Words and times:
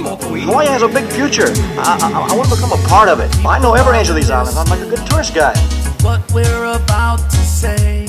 I 0.00 0.02
smoke 0.02 0.30
weed. 0.30 0.44
Hawaii 0.44 0.66
has 0.66 0.80
a 0.82 0.88
big 0.88 1.04
future. 1.12 1.48
I, 1.76 1.98
I, 2.00 2.32
I 2.32 2.36
want 2.36 2.48
to 2.48 2.54
become 2.54 2.72
a 2.72 2.88
part 2.88 3.10
of 3.10 3.20
it. 3.20 3.30
I 3.44 3.58
know 3.58 3.74
every 3.74 3.98
inch 3.98 4.08
of 4.08 4.14
these 4.14 4.30
islands. 4.30 4.56
I'm 4.56 4.66
like 4.66 4.80
a 4.80 4.88
good 4.88 5.06
tourist 5.10 5.34
guide. 5.34 5.58
what 6.02 6.20
we're 6.32 6.64
about 6.64 7.18
to 7.18 7.36
say. 7.36 8.04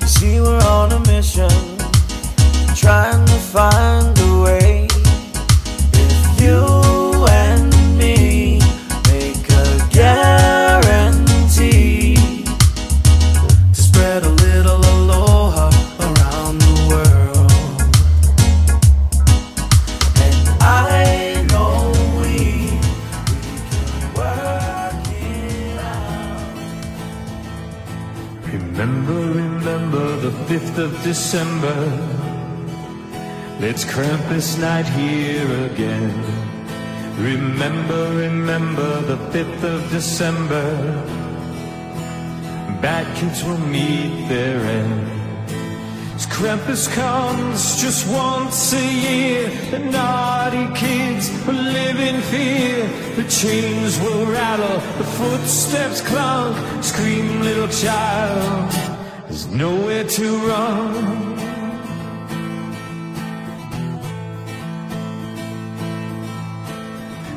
You 0.00 0.06
see, 0.06 0.40
we're 0.40 0.60
on 0.64 0.92
a 0.92 1.00
mission, 1.08 1.48
trying 2.76 3.24
to 3.24 3.38
find 3.48 4.18
a 4.18 4.42
way. 4.42 4.88
If 5.94 6.40
you 6.42 7.26
and 7.30 7.72
me 7.96 8.58
make 9.08 9.48
a 9.48 9.88
guarantee 9.90 10.51
of 30.82 31.02
December. 31.04 31.78
Let's 33.60 33.84
Krampus 33.84 34.58
night 34.58 34.86
here 34.86 35.50
again. 35.70 36.12
Remember, 37.18 38.02
remember 38.16 38.90
the 39.02 39.16
5th 39.32 39.62
of 39.62 39.90
December. 39.90 40.68
Bad 42.82 43.06
kids 43.16 43.44
will 43.44 43.62
meet 43.78 44.26
their 44.28 44.58
end. 44.78 45.08
As 46.16 46.26
Krampus 46.26 46.92
comes 46.92 47.80
just 47.80 48.08
once 48.08 48.72
a 48.72 48.86
year, 49.06 49.50
the 49.70 49.78
naughty 49.78 50.66
kids 50.74 51.30
will 51.46 51.62
live 51.78 52.00
in 52.00 52.20
fear. 52.22 52.88
The 53.14 53.28
chains 53.30 54.00
will 54.00 54.26
rattle, 54.26 54.78
the 54.98 55.08
footsteps 55.18 56.00
clunk. 56.00 56.56
Scream, 56.82 57.40
little 57.42 57.68
child, 57.68 59.01
there's 59.32 59.46
nowhere 59.46 60.04
to 60.04 60.36
run. 60.46 61.38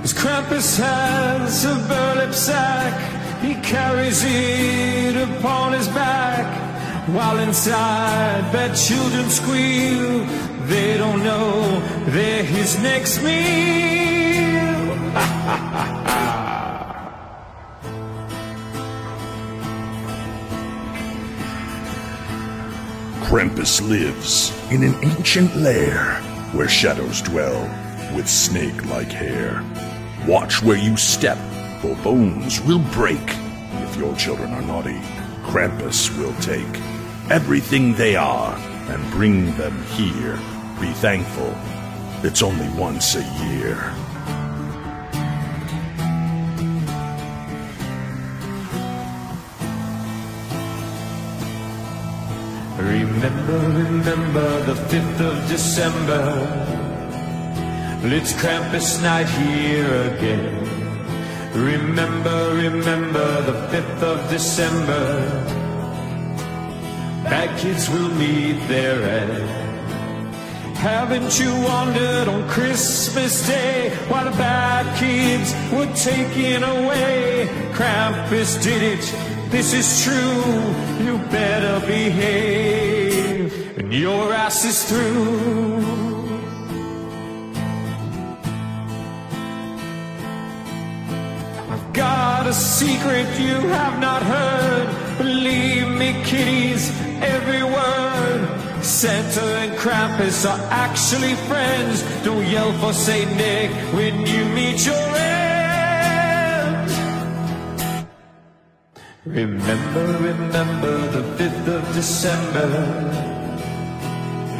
As 0.03 0.13
Krampus 0.13 0.77
has 0.77 1.63
a 1.63 1.75
burlap 1.87 2.33
sack, 2.33 3.41
he 3.41 3.53
carries 3.61 4.23
it 4.25 5.15
upon 5.15 5.71
his 5.71 5.87
back. 5.87 6.45
While 7.07 7.37
inside, 7.39 8.51
bad 8.51 8.75
children 8.75 9.29
squeal. 9.29 10.25
They 10.67 10.97
don't 10.97 11.23
know 11.23 11.79
they're 12.07 12.43
his 12.43 12.77
next 12.79 13.23
meal. 13.23 14.14
Krampus 23.25 23.81
lives 23.81 24.53
in 24.71 24.83
an 24.83 24.93
ancient 25.03 25.55
lair 25.55 26.21
where 26.53 26.69
shadows 26.69 27.23
dwell 27.23 27.59
with 28.15 28.29
snake 28.29 28.85
like 28.85 29.11
hair. 29.11 29.63
Watch 30.27 30.61
where 30.61 30.77
you 30.77 30.95
step, 30.95 31.39
for 31.81 31.95
bones 32.03 32.61
will 32.61 32.83
break. 32.93 33.19
If 33.81 33.97
your 33.97 34.15
children 34.15 34.51
are 34.51 34.61
naughty, 34.61 34.99
Krampus 35.41 36.15
will 36.19 36.35
take 36.35 36.79
everything 37.31 37.95
they 37.95 38.15
are 38.15 38.55
and 38.89 39.11
bring 39.11 39.57
them 39.57 39.81
here. 39.85 40.35
Be 40.79 40.93
thankful, 40.93 41.51
it's 42.23 42.43
only 42.43 42.69
once 42.79 43.15
a 43.15 43.23
year. 43.47 43.91
Remember, 52.85 53.59
remember 53.83 54.63
the 54.65 54.75
5th 54.75 55.19
of 55.19 55.49
December. 55.49 56.25
Let's 58.03 58.33
Krampus 58.33 59.01
night 59.01 59.27
here 59.27 60.13
again. 60.13 60.65
Remember, 61.53 62.53
remember 62.53 63.41
the 63.41 63.57
5th 63.71 64.03
of 64.03 64.29
December. 64.29 65.05
Bad 67.23 67.57
kids 67.57 67.89
will 67.89 68.09
meet 68.09 68.59
their 68.67 69.01
end. 69.01 69.49
Haven't 70.77 71.39
you 71.39 71.51
wondered 71.63 72.27
on 72.27 72.47
Christmas 72.47 73.47
Day 73.47 73.89
why 74.07 74.25
the 74.25 74.37
bad 74.37 74.85
kids 74.99 75.51
were 75.73 75.91
taken 75.95 76.63
away? 76.63 77.49
Krampus 77.73 78.61
did 78.61 78.83
it, 78.83 79.34
this 79.55 79.73
is 79.73 80.03
true. 80.03 80.43
You 81.05 81.17
better 81.31 81.79
behave, 81.87 83.77
and 83.77 83.93
your 83.93 84.33
ass 84.33 84.65
is 84.65 84.83
through. 84.89 85.79
I've 91.73 91.93
got 91.93 92.47
a 92.47 92.53
secret 92.53 93.27
you 93.39 93.57
have 93.79 93.97
not 94.07 94.21
heard. 94.23 94.87
Believe 95.19 95.87
me, 96.01 96.09
kiddies, 96.25 96.83
every 97.35 97.63
word. 97.63 98.41
Santa 98.83 99.45
and 99.63 99.71
Krampus 99.77 100.45
are 100.51 100.59
actually 100.69 101.35
friends. 101.49 102.03
Don't 102.25 102.45
yell 102.47 102.73
for 102.81 102.91
Saint 102.91 103.31
Nick 103.37 103.71
when 103.93 104.15
you 104.27 104.43
meet 104.59 104.85
your 104.85 105.07
end. 105.15 105.34
Remember, 109.25 110.05
remember 110.19 110.97
the 111.07 111.23
5th 111.43 111.67
of 111.67 111.95
December. 111.95 112.69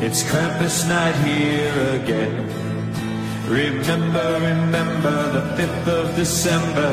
It's 0.01 0.23
Krampus 0.23 0.89
night 0.89 1.13
here 1.23 2.01
again. 2.01 2.49
Remember, 3.47 4.39
remember 4.41 5.31
the 5.33 5.61
5th 5.61 5.87
of 5.87 6.15
December. 6.15 6.91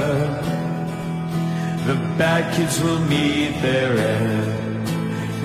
The 1.86 1.94
bad 2.18 2.54
kids 2.54 2.78
will 2.82 3.00
meet 3.06 3.62
their 3.62 3.96
end. 3.96 4.88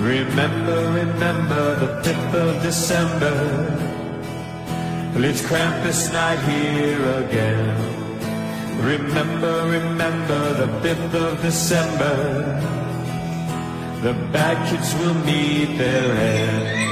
Remember, 0.01 0.91
remember 0.91 1.75
the 1.79 2.09
5th 2.09 2.33
of 2.33 2.61
December. 2.61 3.35
Well, 5.13 5.23
it's 5.23 5.41
Krampus 5.43 6.11
night 6.11 6.39
here 6.39 7.23
again. 7.23 7.96
Remember, 8.79 9.65
remember 9.65 10.53
the 10.53 10.67
5th 10.87 11.13
of 11.15 11.41
December. 11.41 12.61
The 14.03 14.13
bad 14.31 14.69
kids 14.69 14.93
will 14.95 15.15
meet 15.25 15.77
their 15.79 16.11
end. 16.15 16.87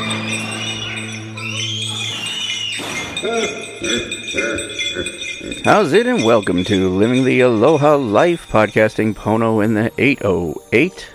How's 5.64 5.94
it 5.94 6.08
and 6.08 6.26
welcome 6.26 6.64
to 6.64 6.90
Living 6.90 7.24
the 7.24 7.42
Aloha 7.42 7.96
Life 7.98 8.48
podcasting 8.50 9.14
Pono 9.14 9.64
in 9.64 9.76
the 9.76 9.92
808. 10.00 11.14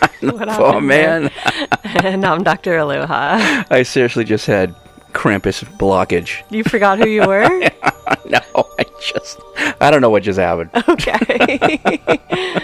I'm 0.00 0.08
the 0.20 0.32
What 0.34 0.48
poor 0.50 0.80
man. 0.80 1.30
and 1.84 2.24
I'm 2.24 2.44
Dr. 2.44 2.78
Aloha. 2.78 3.64
I 3.70 3.82
seriously 3.82 4.22
just 4.24 4.46
had 4.46 4.74
Krampus 5.14 5.64
blockage. 5.78 6.42
You 6.50 6.64
forgot 6.64 6.98
who 6.98 7.08
you 7.08 7.26
were? 7.26 7.70
No, 8.26 8.40
I 8.78 8.84
just, 9.00 9.38
I 9.80 9.90
don't 9.90 10.00
know 10.02 10.10
what 10.10 10.22
just 10.22 10.38
happened. 10.38 10.70
okay. 10.88 11.80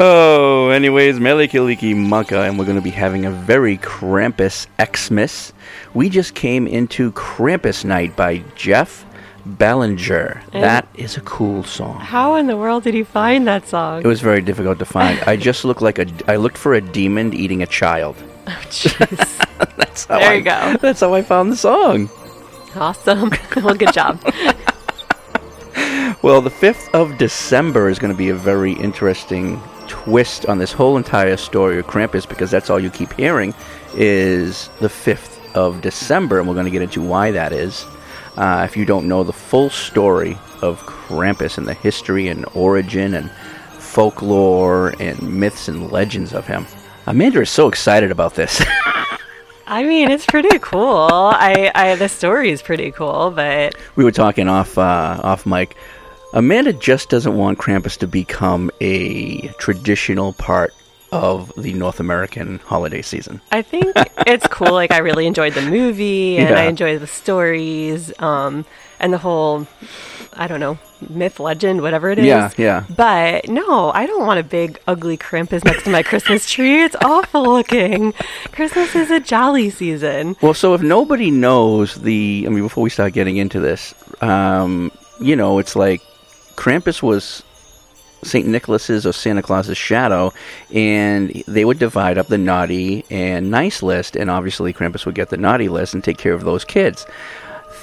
Oh, 0.00 0.68
anyways, 0.68 1.18
Mele 1.18 1.48
Kalikimaka, 1.48 2.48
and 2.48 2.56
we're 2.58 2.64
going 2.66 2.76
to 2.76 2.82
be 2.82 2.90
having 2.90 3.24
a 3.24 3.30
very 3.32 3.78
Krampus 3.78 4.68
Xmas. 4.80 5.52
We 5.94 6.08
just 6.08 6.34
came 6.34 6.68
into 6.68 7.10
Krampus 7.12 7.84
Night 7.84 8.14
by 8.14 8.44
Jeff 8.54 9.04
Ballinger. 9.44 10.40
And- 10.52 10.62
that 10.62 10.86
is 10.94 11.16
a 11.16 11.20
cool 11.22 11.64
song. 11.64 11.98
How 11.98 12.36
in 12.36 12.46
the 12.46 12.56
world 12.56 12.84
did 12.84 12.94
he 12.94 13.02
find 13.02 13.46
that 13.48 13.66
song? 13.66 14.02
It 14.02 14.06
was 14.06 14.20
very 14.20 14.40
difficult 14.42 14.78
to 14.78 14.84
find. 14.84 15.18
I 15.26 15.34
just 15.36 15.64
looked 15.64 15.82
like 15.82 15.98
a. 15.98 16.06
I 16.28 16.36
looked 16.36 16.58
for 16.58 16.74
a 16.74 16.80
demon 16.80 17.34
eating 17.34 17.62
a 17.62 17.66
child. 17.66 18.14
Oh 18.46 18.50
jeez. 18.70 19.44
That's 19.76 20.04
how 20.06 20.18
There 20.18 20.30
I, 20.30 20.34
you 20.34 20.42
go. 20.42 20.76
That's 20.80 21.00
how 21.00 21.14
I 21.14 21.22
found 21.22 21.52
the 21.52 21.56
song. 21.56 22.10
Awesome. 22.74 23.30
well, 23.56 23.74
good 23.74 23.92
job. 23.92 24.20
Well, 26.20 26.40
the 26.40 26.50
5th 26.50 26.92
of 26.94 27.16
December 27.16 27.88
is 27.88 27.98
going 27.98 28.12
to 28.12 28.18
be 28.18 28.30
a 28.30 28.34
very 28.34 28.72
interesting 28.72 29.60
twist 29.86 30.46
on 30.46 30.58
this 30.58 30.72
whole 30.72 30.96
entire 30.96 31.36
story 31.36 31.78
of 31.78 31.86
Krampus 31.86 32.28
because 32.28 32.50
that's 32.50 32.70
all 32.70 32.80
you 32.80 32.90
keep 32.90 33.12
hearing 33.12 33.54
is 33.94 34.68
the 34.80 34.88
5th 34.88 35.54
of 35.54 35.80
December, 35.80 36.40
and 36.40 36.48
we're 36.48 36.54
going 36.54 36.66
to 36.66 36.72
get 36.72 36.82
into 36.82 37.02
why 37.02 37.30
that 37.30 37.52
is. 37.52 37.86
Uh, 38.36 38.62
if 38.68 38.76
you 38.76 38.84
don't 38.84 39.06
know 39.06 39.22
the 39.22 39.32
full 39.32 39.70
story 39.70 40.36
of 40.60 40.80
Krampus 40.80 41.56
and 41.56 41.66
the 41.66 41.74
history 41.74 42.28
and 42.28 42.44
origin 42.54 43.14
and 43.14 43.30
folklore 43.78 44.94
and 45.00 45.20
myths 45.22 45.68
and 45.68 45.90
legends 45.90 46.32
of 46.32 46.46
him. 46.46 46.66
Amanda 47.06 47.40
is 47.40 47.50
so 47.50 47.68
excited 47.68 48.10
about 48.10 48.34
this. 48.34 48.62
I 49.70 49.82
mean, 49.84 50.10
it's 50.10 50.24
pretty 50.24 50.58
cool. 50.60 50.80
I, 51.02 51.70
I 51.74 51.94
the 51.96 52.08
story 52.08 52.50
is 52.50 52.62
pretty 52.62 52.90
cool, 52.90 53.30
but 53.30 53.74
we 53.96 54.04
were 54.04 54.10
talking 54.12 54.48
off 54.48 54.78
uh, 54.78 55.20
off 55.22 55.44
mic. 55.44 55.76
Amanda 56.32 56.72
just 56.72 57.10
doesn't 57.10 57.36
want 57.36 57.58
Krampus 57.58 57.98
to 57.98 58.06
become 58.06 58.70
a 58.80 59.48
traditional 59.58 60.32
part 60.32 60.74
of 61.12 61.52
the 61.56 61.72
North 61.74 62.00
American 62.00 62.58
holiday 62.60 63.02
season. 63.02 63.40
I 63.52 63.60
think 63.62 63.92
it's 64.26 64.46
cool. 64.46 64.72
Like 64.72 64.90
I 64.90 64.98
really 64.98 65.26
enjoyed 65.26 65.52
the 65.54 65.62
movie 65.62 66.38
and 66.38 66.54
I 66.54 66.64
Yeah. 66.64 66.68
enjoyed 66.70 67.00
the 67.00 67.06
stories, 67.06 68.10
um, 68.20 68.64
and 69.00 69.12
the 69.12 69.18
whole 69.18 69.66
I 70.32 70.46
don't 70.46 70.60
know, 70.60 70.78
myth, 71.08 71.40
legend, 71.40 71.82
whatever 71.82 72.10
it 72.10 72.18
is. 72.18 72.26
Yeah, 72.26 72.50
yeah. 72.56 72.84
But 72.94 73.48
no, 73.48 73.90
I 73.90 74.06
don't 74.06 74.26
want 74.26 74.38
a 74.40 74.42
big 74.42 74.80
ugly 74.86 75.16
Krampus 75.16 75.64
next 75.64 75.84
to 75.84 75.90
my 75.90 76.02
Christmas 76.02 76.48
tree. 76.50 76.82
It's 76.82 76.96
awful 77.00 77.42
looking. 77.42 78.12
Christmas 78.52 78.94
is 78.94 79.10
a 79.10 79.20
jolly 79.20 79.70
season. 79.70 80.36
Well, 80.40 80.54
so 80.54 80.74
if 80.74 80.82
nobody 80.82 81.30
knows 81.30 81.94
the, 81.96 82.44
I 82.46 82.50
mean, 82.50 82.62
before 82.62 82.82
we 82.82 82.90
start 82.90 83.12
getting 83.12 83.36
into 83.36 83.60
this, 83.60 83.94
um, 84.22 84.92
you 85.20 85.36
know, 85.36 85.58
it's 85.58 85.74
like 85.74 86.02
Krampus 86.56 87.02
was 87.02 87.42
St. 88.22 88.46
Nicholas's 88.46 89.06
or 89.06 89.12
Santa 89.12 89.42
Claus's 89.42 89.78
shadow, 89.78 90.32
and 90.72 91.30
they 91.46 91.64
would 91.64 91.78
divide 91.78 92.18
up 92.18 92.26
the 92.26 92.38
naughty 92.38 93.04
and 93.10 93.50
nice 93.50 93.82
list, 93.82 94.16
and 94.16 94.30
obviously 94.30 94.72
Krampus 94.72 95.06
would 95.06 95.14
get 95.14 95.30
the 95.30 95.36
naughty 95.36 95.68
list 95.68 95.94
and 95.94 96.02
take 96.02 96.18
care 96.18 96.32
of 96.32 96.44
those 96.44 96.64
kids. 96.64 97.06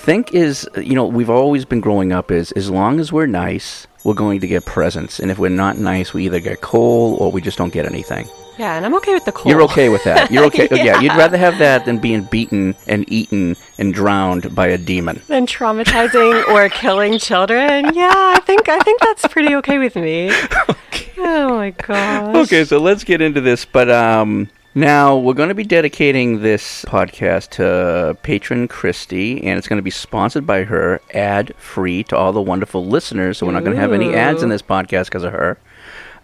Think 0.06 0.36
is, 0.36 0.70
you 0.78 0.94
know, 0.94 1.08
we've 1.08 1.32
always 1.32 1.66
been 1.66 1.80
growing 1.82 2.12
up 2.12 2.30
is 2.30 2.52
as 2.52 2.70
long 2.70 3.00
as 3.00 3.12
we're 3.12 3.26
nice, 3.26 3.88
we're 4.04 4.14
going 4.14 4.40
to 4.40 4.46
get 4.46 4.64
presents, 4.64 5.20
and 5.20 5.32
if 5.32 5.40
we're 5.40 5.50
not 5.50 5.80
nice, 5.80 6.14
we 6.14 6.26
either 6.26 6.40
get 6.40 6.62
coal 6.62 7.16
or 7.16 7.32
we 7.32 7.42
just 7.42 7.58
don't 7.58 7.74
get 7.74 7.88
anything. 7.88 8.30
Yeah, 8.60 8.76
and 8.78 8.86
I'm 8.86 8.94
okay 8.98 9.16
with 9.16 9.26
the 9.26 9.32
coal 9.32 9.52
You're 9.52 9.64
okay 9.64 9.90
with 9.90 10.04
that. 10.04 10.30
You're 10.30 10.44
okay. 10.46 10.68
yeah. 10.72 11.00
you'd 11.00 11.14
rather 11.14 11.38
have 11.38 11.58
that 11.58 11.86
than 11.86 11.98
being 11.98 12.22
beaten 12.26 12.76
and 12.86 13.12
eaten 13.12 13.56
and 13.80 13.96
drowned 13.96 14.54
by 14.54 14.68
a 14.68 14.78
demon. 14.78 15.24
than 15.28 15.48
traumatizing 15.48 16.48
or 16.50 16.70
killing 16.70 17.18
children. 17.18 17.92
Yeah, 17.96 18.14
I 18.14 18.40
think 18.46 18.70
I 18.70 18.78
think 18.82 19.02
that's 19.02 19.28
pretty 19.28 19.56
okay 19.56 19.80
with 19.80 19.96
me. 19.96 20.32
okay. 20.70 21.14
Oh 21.18 21.56
my 21.56 21.72
gosh. 21.72 22.36
Okay, 22.46 22.64
so 22.64 22.78
let's 22.78 23.04
get 23.04 23.22
into 23.22 23.42
this. 23.42 23.66
But 23.66 23.90
um, 23.90 24.50
now 24.76 25.16
we're 25.16 25.34
going 25.34 25.48
to 25.50 25.56
be 25.56 25.64
dedicating 25.64 26.42
this 26.42 26.84
podcast 26.84 27.52
to 27.52 28.18
patron 28.24 28.68
Christy, 28.68 29.42
and 29.44 29.58
it's 29.58 29.70
going 29.70 29.78
to 29.78 29.84
be 29.84 29.90
sponsored 29.90 30.46
by 30.46 30.66
her, 30.66 31.00
ad 31.14 31.56
free 31.56 32.04
to 32.04 32.18
all 32.18 32.34
the 32.34 32.42
wonderful 32.42 32.86
listeners. 32.86 33.38
So 33.38 33.46
we're 33.46 33.54
not 33.54 33.64
going 33.64 33.76
to 33.76 33.82
have 33.82 33.94
any 33.94 34.14
ads 34.14 34.44
in 34.44 34.50
this 34.50 34.62
podcast 34.62 35.06
because 35.06 35.24
of 35.24 35.32
her. 35.32 35.58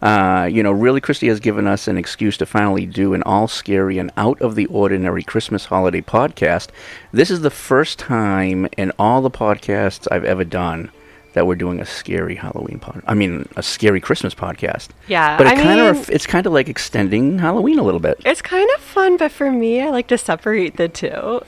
Uh, 0.01 0.49
you 0.51 0.63
know, 0.63 0.71
really, 0.71 0.99
Christy 0.99 1.27
has 1.27 1.39
given 1.39 1.65
us 1.65 1.87
an 1.87 1.97
excuse 1.97 2.35
to 2.37 2.45
finally 2.45 2.85
do 2.85 3.13
an 3.13 3.23
all 3.23 3.47
scary 3.47 3.97
and 3.97 4.11
out 4.17 4.41
of 4.41 4.55
the 4.55 4.65
ordinary 4.65 5.23
Christmas 5.23 5.65
holiday 5.65 6.01
podcast. 6.01 6.69
This 7.13 7.31
is 7.31 7.41
the 7.41 7.51
first 7.51 7.99
time 7.99 8.67
in 8.77 8.91
all 8.99 9.21
the 9.21 9.31
podcasts 9.31 10.07
I've 10.11 10.25
ever 10.25 10.43
done 10.43 10.91
that 11.33 11.47
we're 11.47 11.55
doing 11.55 11.79
a 11.79 11.85
scary 11.85 12.35
Halloween 12.35 12.79
pod. 12.79 13.01
I 13.07 13.13
mean, 13.13 13.47
a 13.55 13.63
scary 13.63 14.01
Christmas 14.01 14.35
podcast. 14.35 14.89
Yeah, 15.07 15.37
but 15.37 15.47
it 15.47 15.55
kind 15.55 15.79
mean- 15.79 15.89
of 15.89 16.09
it's 16.09 16.25
kind 16.27 16.45
of 16.45 16.53
like 16.53 16.67
extending 16.69 17.39
Halloween 17.39 17.79
a 17.79 17.83
little 17.83 17.99
bit. 17.99 18.19
It's 18.25 18.41
kind 18.41 18.69
of 18.75 18.81
fun, 18.81 19.17
but 19.17 19.31
for 19.31 19.51
me, 19.51 19.81
I 19.81 19.89
like 19.89 20.07
to 20.07 20.17
separate 20.17 20.77
the 20.77 20.89
two. 20.89 21.41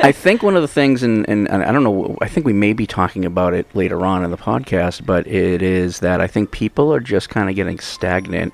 I 0.00 0.12
think 0.12 0.42
one 0.42 0.56
of 0.56 0.62
the 0.62 0.68
things, 0.68 1.02
and, 1.02 1.28
and, 1.28 1.48
and 1.48 1.62
I 1.62 1.72
don't 1.72 1.84
know, 1.84 2.16
I 2.20 2.28
think 2.28 2.46
we 2.46 2.52
may 2.52 2.72
be 2.72 2.86
talking 2.86 3.24
about 3.24 3.54
it 3.54 3.66
later 3.74 4.04
on 4.04 4.24
in 4.24 4.30
the 4.30 4.36
podcast, 4.36 5.06
but 5.06 5.26
it 5.26 5.62
is 5.62 6.00
that 6.00 6.20
I 6.20 6.26
think 6.26 6.50
people 6.50 6.92
are 6.92 7.00
just 7.00 7.28
kind 7.30 7.48
of 7.48 7.54
getting 7.56 7.78
stagnant 7.78 8.52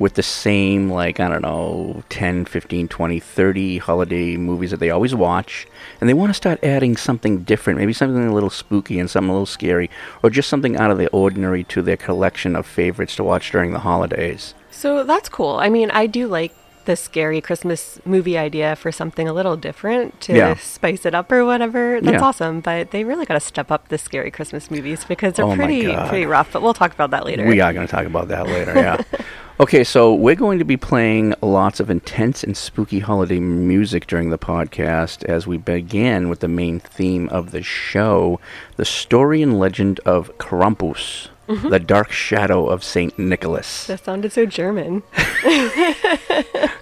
with 0.00 0.14
the 0.14 0.22
same, 0.22 0.90
like, 0.90 1.20
I 1.20 1.28
don't 1.28 1.42
know, 1.42 2.02
10, 2.08 2.46
15, 2.46 2.88
20, 2.88 3.20
30 3.20 3.78
holiday 3.78 4.36
movies 4.38 4.70
that 4.70 4.80
they 4.80 4.90
always 4.90 5.14
watch. 5.14 5.66
And 6.00 6.08
they 6.08 6.14
want 6.14 6.30
to 6.30 6.34
start 6.34 6.58
adding 6.64 6.96
something 6.96 7.44
different, 7.44 7.78
maybe 7.78 7.92
something 7.92 8.26
a 8.26 8.34
little 8.34 8.48
spooky 8.48 8.98
and 8.98 9.10
something 9.10 9.28
a 9.28 9.32
little 9.32 9.44
scary, 9.44 9.90
or 10.22 10.30
just 10.30 10.48
something 10.48 10.76
out 10.76 10.90
of 10.90 10.96
the 10.96 11.08
ordinary 11.10 11.64
to 11.64 11.82
their 11.82 11.98
collection 11.98 12.56
of 12.56 12.66
favorites 12.66 13.14
to 13.16 13.24
watch 13.24 13.52
during 13.52 13.72
the 13.72 13.80
holidays. 13.80 14.54
so 14.70 15.04
that's 15.04 15.28
cool. 15.28 15.56
I 15.56 15.68
mean, 15.68 15.90
I 15.90 16.06
do 16.06 16.26
like 16.26 16.54
the 16.90 16.96
scary 16.96 17.40
Christmas 17.40 18.00
movie 18.04 18.36
idea 18.36 18.74
for 18.74 18.90
something 18.90 19.28
a 19.28 19.32
little 19.32 19.56
different 19.56 20.20
to 20.22 20.34
Yeah. 20.34 20.54
spice 20.56 21.06
it 21.06 21.14
up 21.14 21.30
or 21.30 21.44
whatever. 21.44 22.00
That's 22.00 22.14
Yeah. 22.14 22.26
awesome, 22.28 22.58
but 22.60 22.90
they 22.90 23.04
really 23.04 23.24
got 23.26 23.34
to 23.34 23.40
step 23.40 23.70
up 23.70 23.88
the 23.88 23.96
scary 23.98 24.30
Christmas 24.32 24.70
movies 24.72 25.04
because 25.04 25.34
they're 25.34 25.44
Oh 25.46 25.54
pretty 25.54 25.86
pretty 26.08 26.26
rough. 26.26 26.52
But 26.52 26.62
we'll 26.62 26.74
talk 26.74 26.92
about 26.92 27.10
that 27.12 27.24
later. 27.24 27.46
We 27.46 27.60
are 27.60 27.72
going 27.72 27.86
to 27.86 27.90
talk 27.90 28.06
about 28.06 28.26
that 28.28 28.46
later, 28.48 28.74
yeah. 28.74 28.96
okay, 29.60 29.84
so 29.84 30.12
we're 30.12 30.34
going 30.34 30.58
to 30.58 30.64
be 30.64 30.76
playing 30.76 31.32
lots 31.42 31.78
of 31.78 31.90
intense 31.90 32.42
and 32.42 32.56
spooky 32.56 32.98
holiday 32.98 33.38
music 33.38 34.08
during 34.08 34.30
the 34.30 34.38
podcast 34.38 35.24
as 35.26 35.46
we 35.46 35.58
begin 35.58 36.28
with 36.28 36.40
the 36.40 36.48
main 36.48 36.80
theme 36.80 37.28
of 37.28 37.52
the 37.52 37.62
show 37.62 38.40
the 38.76 38.84
story 38.84 39.42
and 39.42 39.60
legend 39.60 40.00
of 40.04 40.36
Krampus, 40.38 41.28
The 41.50 41.80
dark 41.80 42.12
shadow 42.12 42.68
of 42.68 42.84
St. 42.84 43.18
Nicholas. 43.18 43.86
That 43.86 44.04
sounded 44.04 44.32
so 44.32 44.46
German. 44.46 45.02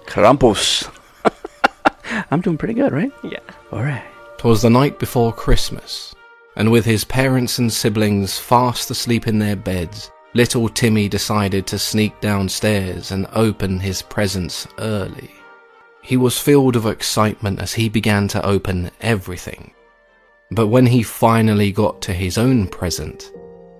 Krampus. 0.05 0.89
I'm 2.31 2.41
doing 2.41 2.57
pretty 2.57 2.75
good, 2.75 2.91
right? 2.91 3.11
Yeah. 3.23 3.39
All 3.71 3.81
right. 3.83 4.03
'Twas 4.37 4.61
the 4.61 4.69
night 4.69 4.99
before 4.99 5.33
Christmas, 5.33 6.15
and 6.55 6.71
with 6.71 6.85
his 6.85 7.03
parents 7.03 7.59
and 7.59 7.73
siblings 7.73 8.37
fast 8.37 8.89
asleep 8.91 9.27
in 9.27 9.39
their 9.39 9.55
beds, 9.55 10.11
little 10.33 10.69
Timmy 10.69 11.09
decided 11.09 11.67
to 11.67 11.79
sneak 11.79 12.19
downstairs 12.21 13.11
and 13.11 13.27
open 13.33 13.79
his 13.79 14.01
presents 14.01 14.67
early. 14.77 15.31
He 16.01 16.15
was 16.15 16.39
filled 16.39 16.75
with 16.75 16.85
excitement 16.85 17.59
as 17.59 17.73
he 17.73 17.89
began 17.89 18.27
to 18.29 18.45
open 18.45 18.91
everything. 19.01 19.71
But 20.51 20.67
when 20.67 20.85
he 20.85 21.03
finally 21.03 21.71
got 21.71 22.01
to 22.03 22.13
his 22.13 22.37
own 22.37 22.67
present, 22.67 23.31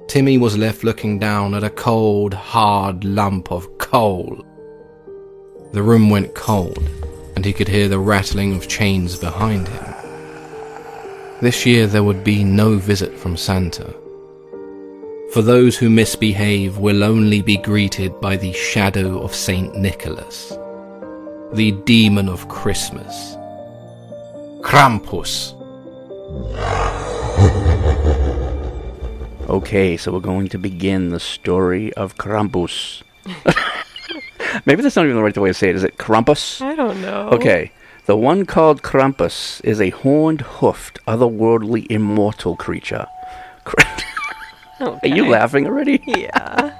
Timmy 0.10 0.40
was 0.40 0.58
left 0.58 0.84
looking 0.84 1.20
down 1.20 1.54
at 1.54 1.64
a 1.64 1.70
cold, 1.70 2.34
hard 2.34 3.04
lump 3.04 3.52
of 3.52 3.78
coal. 3.78 4.44
The 5.72 5.84
room 5.84 6.10
went 6.10 6.34
cold, 6.34 6.90
and 7.36 7.46
he 7.46 7.54
could 7.54 7.68
hear 7.68 7.88
the 7.88 8.00
rattling 8.00 8.56
of 8.56 8.68
chains 8.68 9.16
behind 9.16 9.68
him. 9.68 9.94
This 11.42 11.64
year 11.64 11.86
there 11.86 12.02
would 12.02 12.24
be 12.24 12.44
no 12.44 12.78
visit 12.78 13.20
from 13.20 13.38
Santa. 13.38 13.94
For 15.32 15.44
those 15.44 15.78
who 15.78 15.92
misbehave 15.92 16.80
will 16.80 17.04
only 17.04 17.44
be 17.44 17.58
greeted 17.58 18.20
by 18.20 18.36
the 18.36 18.52
shadow 18.54 19.22
of 19.22 19.36
Saint 19.36 19.76
Nicholas, 19.76 20.58
the 21.54 21.72
demon 21.86 22.30
of 22.30 22.50
Christmas. 22.50 23.36
Krampus. 24.64 25.54
Okay, 29.50 29.98
so 29.98 30.12
we're 30.12 30.20
going 30.20 30.48
to 30.50 30.60
begin 30.60 31.10
the 31.10 31.20
story 31.20 31.92
of 31.94 32.18
Krampus. 32.18 33.02
Maybe 34.66 34.84
that's 34.84 34.96
not 34.96 35.06
even 35.06 35.16
the 35.16 35.24
right 35.24 35.36
way 35.36 35.50
to 35.50 35.54
say 35.56 35.72
it. 35.72 35.76
Is 35.76 35.84
it 35.84 35.98
Krampus? 35.98 36.62
I 36.62 36.76
don't 36.76 37.02
know. 37.02 37.30
Okay. 37.30 37.72
The 38.06 38.16
one 38.16 38.46
called 38.46 38.84
Krampus 38.84 39.60
is 39.64 39.82
a 39.82 39.90
horned, 39.90 40.42
hoofed, 40.42 41.04
otherworldly, 41.08 41.88
immortal 41.90 42.58
creature. 42.58 43.08
Are 44.80 45.00
you 45.04 45.28
laughing 45.28 45.66
already? 45.66 46.04
Yeah. 46.08 46.76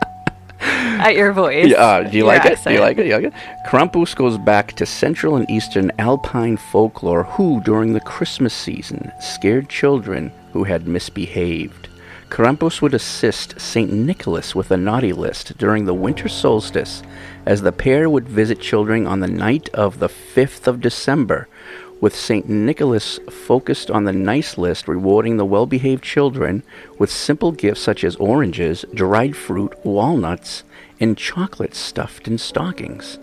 At 0.62 1.16
your 1.16 1.34
voice. 1.34 1.70
Yeah, 1.70 1.84
uh, 1.84 2.04
do 2.04 2.18
you 2.18 2.26
like 2.26 2.46
it? 2.46 2.60
Do 2.64 2.74
you 2.74 2.82
like 2.82 3.00
it? 3.00 3.04
Do 3.04 3.10
You 3.10 3.16
like 3.16 3.24
it? 3.26 3.34
Krampus 3.66 4.16
goes 4.16 4.38
back 4.38 4.74
to 4.74 4.86
Central 4.86 5.38
and 5.38 5.50
Eastern 5.50 5.92
Alpine 5.98 6.58
folklore 6.58 7.24
who, 7.24 7.62
during 7.64 7.94
the 7.94 8.02
Christmas 8.02 8.54
season, 8.54 9.12
scared 9.20 9.70
children 9.70 10.32
who 10.54 10.66
had 10.66 10.88
misbehaved. 10.88 11.89
Krampus 12.30 12.80
would 12.80 12.94
assist 12.94 13.60
St. 13.60 13.92
Nicholas 13.92 14.54
with 14.54 14.70
a 14.70 14.78
naughty 14.78 15.14
list 15.14 15.58
during 15.58 15.86
the 15.86 15.96
winter 15.96 16.30
solstice, 16.30 17.02
as 17.46 17.64
the 17.64 17.72
pair 17.72 18.08
would 18.08 18.30
visit 18.30 18.62
children 18.62 19.08
on 19.08 19.20
the 19.20 19.28
night 19.28 19.68
of 19.74 19.98
the 20.00 20.08
5th 20.08 20.68
of 20.68 20.80
December, 20.80 21.48
with 22.00 22.16
St. 22.16 22.48
Nicholas 22.48 23.20
focused 23.30 23.90
on 23.90 24.04
the 24.04 24.14
nice 24.14 24.58
list, 24.58 24.88
rewarding 24.88 25.38
the 25.38 25.46
well 25.46 25.66
behaved 25.66 26.04
children 26.04 26.64
with 26.98 27.12
simple 27.12 27.52
gifts 27.52 27.82
such 27.82 28.04
as 28.04 28.16
oranges, 28.18 28.86
dried 28.94 29.36
fruit, 29.36 29.74
walnuts, 29.84 30.64
and 31.00 31.18
chocolate 31.18 31.74
stuffed 31.74 32.28
in 32.28 32.38
stockings, 32.38 33.18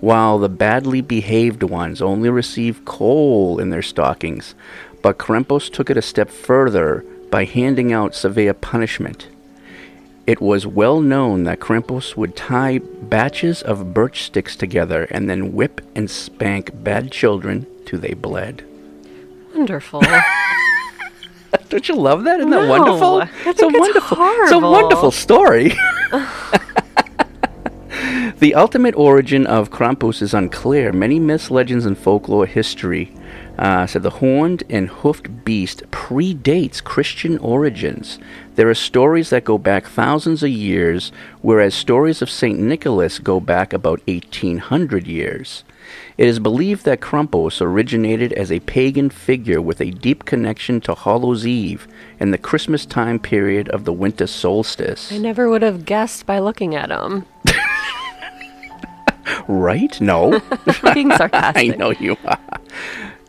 while 0.00 0.38
the 0.38 0.48
badly 0.48 1.00
behaved 1.00 1.64
ones 1.64 2.00
only 2.00 2.30
receive 2.30 2.84
coal 2.84 3.58
in 3.58 3.70
their 3.70 3.82
stockings. 3.82 4.54
but 5.02 5.18
Krampus 5.18 5.68
took 5.68 5.90
it 5.90 5.96
a 5.96 6.02
step 6.02 6.30
further 6.30 7.04
by 7.32 7.44
handing 7.46 7.92
out 7.94 8.14
severe 8.14 8.52
punishment. 8.52 9.26
It 10.26 10.40
was 10.40 10.66
well 10.66 11.00
known 11.00 11.44
that 11.44 11.60
Krampus 11.60 12.14
would 12.14 12.36
tie 12.36 12.78
batches 12.78 13.62
of 13.62 13.94
birch 13.94 14.22
sticks 14.22 14.54
together 14.54 15.04
and 15.10 15.30
then 15.30 15.54
whip 15.54 15.80
and 15.96 16.10
spank 16.10 16.70
bad 16.84 17.10
children 17.10 17.66
till 17.86 17.98
they 17.98 18.12
bled. 18.12 18.64
Wonderful. 19.54 20.02
Don't 21.70 21.88
you 21.88 21.96
love 21.96 22.24
that? 22.24 22.38
Isn't 22.38 22.50
that 22.50 22.68
wonderful? 22.68 23.22
I 23.22 23.30
it's 23.46 23.62
a 23.62 23.68
wonderful, 23.68 24.18
it's 24.20 24.52
a 24.52 24.58
wonderful 24.58 25.10
story. 25.10 25.68
the 28.40 28.54
ultimate 28.54 28.94
origin 28.94 29.46
of 29.46 29.70
Krampus 29.70 30.20
is 30.20 30.34
unclear. 30.34 30.92
Many 30.92 31.18
myths, 31.18 31.50
legends, 31.50 31.86
and 31.86 31.96
folklore 31.96 32.44
history 32.44 33.10
uh, 33.58 33.86
said 33.86 34.02
the 34.02 34.10
horned 34.10 34.62
and 34.68 34.88
hoofed 34.88 35.44
beast 35.44 35.82
predates 35.90 36.82
Christian 36.82 37.38
origins. 37.38 38.18
There 38.54 38.68
are 38.68 38.74
stories 38.74 39.30
that 39.30 39.44
go 39.44 39.58
back 39.58 39.86
thousands 39.86 40.42
of 40.42 40.50
years, 40.50 41.12
whereas 41.40 41.74
stories 41.74 42.22
of 42.22 42.30
St. 42.30 42.58
Nicholas 42.58 43.18
go 43.18 43.40
back 43.40 43.72
about 43.72 44.00
1800 44.06 45.06
years. 45.06 45.64
It 46.16 46.26
is 46.28 46.38
believed 46.38 46.84
that 46.84 47.00
Krampus 47.00 47.60
originated 47.60 48.32
as 48.34 48.52
a 48.52 48.60
pagan 48.60 49.10
figure 49.10 49.60
with 49.60 49.80
a 49.80 49.90
deep 49.90 50.24
connection 50.24 50.80
to 50.82 50.94
Hallows 50.94 51.46
Eve 51.46 51.88
and 52.20 52.32
the 52.32 52.38
Christmas 52.38 52.86
time 52.86 53.18
period 53.18 53.68
of 53.70 53.84
the 53.84 53.92
winter 53.92 54.26
solstice. 54.26 55.10
I 55.12 55.18
never 55.18 55.48
would 55.48 55.62
have 55.62 55.84
guessed 55.84 56.26
by 56.26 56.38
looking 56.38 56.74
at 56.74 56.90
him. 56.90 57.26
Right? 59.48 60.00
No. 60.00 60.40
Being 60.94 61.10
sarcastic. 61.16 61.74
I 61.74 61.76
know 61.76 61.90
you 61.92 62.16
are. 62.24 62.38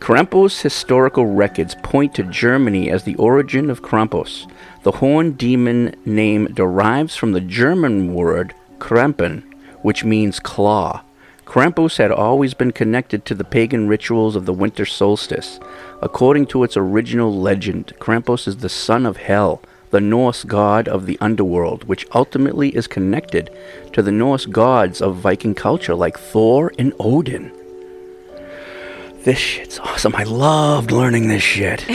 Krampus 0.04 0.60
historical 0.60 1.26
records 1.26 1.78
point 1.82 2.14
to 2.16 2.24
Germany 2.24 2.92
as 2.92 3.06
the 3.06 3.16
origin 3.16 3.70
of 3.70 3.82
Krampus. 3.82 4.52
The 4.82 4.92
horned 4.92 5.38
demon 5.38 5.96
name 6.04 6.48
derives 6.48 7.16
from 7.16 7.32
the 7.32 7.40
German 7.40 8.14
word 8.14 8.54
Krampen, 8.80 9.44
which 9.82 10.04
means 10.04 10.42
claw. 10.42 11.04
Krampus 11.46 12.00
had 12.00 12.12
always 12.12 12.54
been 12.54 12.74
connected 12.74 13.24
to 13.24 13.34
the 13.34 13.46
pagan 13.46 13.88
rituals 13.88 14.36
of 14.36 14.46
the 14.46 14.52
winter 14.52 14.86
solstice. 14.86 15.58
According 16.02 16.48
to 16.48 16.66
its 16.66 16.76
original 16.76 17.34
legend, 17.34 17.94
Krampus 18.00 18.46
is 18.46 18.58
the 18.58 18.68
son 18.68 19.06
of 19.06 19.16
Hel, 19.16 19.62
the 19.92 20.02
Norse 20.02 20.44
god 20.44 20.90
of 20.90 21.06
the 21.06 21.18
underworld, 21.22 21.86
which 21.86 22.06
ultimately 22.14 22.76
is 22.76 22.88
connected 22.88 23.50
to 23.94 24.02
the 24.02 24.12
Norse 24.12 24.48
gods 24.48 25.02
of 25.02 25.16
Viking 25.16 25.56
culture 25.56 25.96
like 25.96 26.20
Thor 26.20 26.74
and 26.78 26.92
Odin. 27.00 27.54
This 29.24 29.38
shit's 29.38 29.80
awesome. 29.80 30.14
I 30.16 30.24
loved 30.24 30.92
learning 30.92 31.28
this 31.30 31.42
shit. 31.44 31.86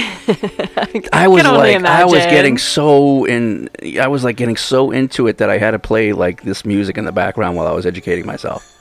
I 1.13 1.29
was 1.29 1.43
can 1.43 1.47
only 1.55 1.75
like, 1.75 1.85
I 1.85 2.05
was 2.05 2.25
getting 2.25 2.57
so 2.59 3.25
in. 3.27 3.69
I 4.01 4.09
was 4.09 4.25
like 4.25 4.37
getting 4.37 4.57
so 4.57 4.91
into 4.91 5.27
it 5.27 5.39
that 5.39 5.51
I 5.51 5.59
had 5.59 5.73
to 5.73 5.79
play 5.79 6.13
like 6.13 6.43
this 6.43 6.65
music 6.65 6.97
in 6.97 7.05
the 7.05 7.13
background 7.13 7.57
while 7.57 7.67
I 7.67 7.73
was 7.73 7.87
educating 7.87 8.27
myself. 8.27 8.75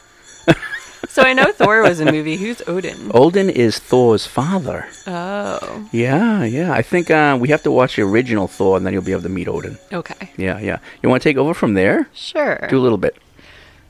So 1.09 1.21
I 1.21 1.33
know 1.33 1.51
Thor 1.51 1.83
was 1.83 1.99
in 1.99 2.07
a 2.07 2.11
movie. 2.11 2.37
Who's 2.37 2.61
Odin? 2.67 3.11
Odin 3.13 3.49
is 3.49 3.79
Thor's 3.79 4.25
father. 4.25 4.87
Oh, 5.05 5.87
Yeah, 5.91 6.43
yeah. 6.43 6.73
I 6.73 6.81
think 6.81 7.09
uh, 7.09 7.37
we 7.39 7.49
have 7.49 7.63
to 7.63 7.71
watch 7.71 7.95
the 7.95 8.01
original 8.01 8.47
Thor, 8.47 8.77
and 8.77 8.85
then 8.85 8.93
you'll 8.93 9.03
be 9.03 9.11
able 9.13 9.21
to 9.23 9.29
meet 9.29 9.47
Odin. 9.47 9.77
okay. 9.93 10.31
Yeah, 10.37 10.59
yeah. 10.59 10.79
You 11.01 11.09
want 11.09 11.21
to 11.23 11.29
take 11.29 11.37
over 11.37 11.53
from 11.53 11.75
there? 11.75 12.09
Sure. 12.13 12.67
Do 12.69 12.77
a 12.77 12.81
little 12.81 12.97
bit. 12.97 13.15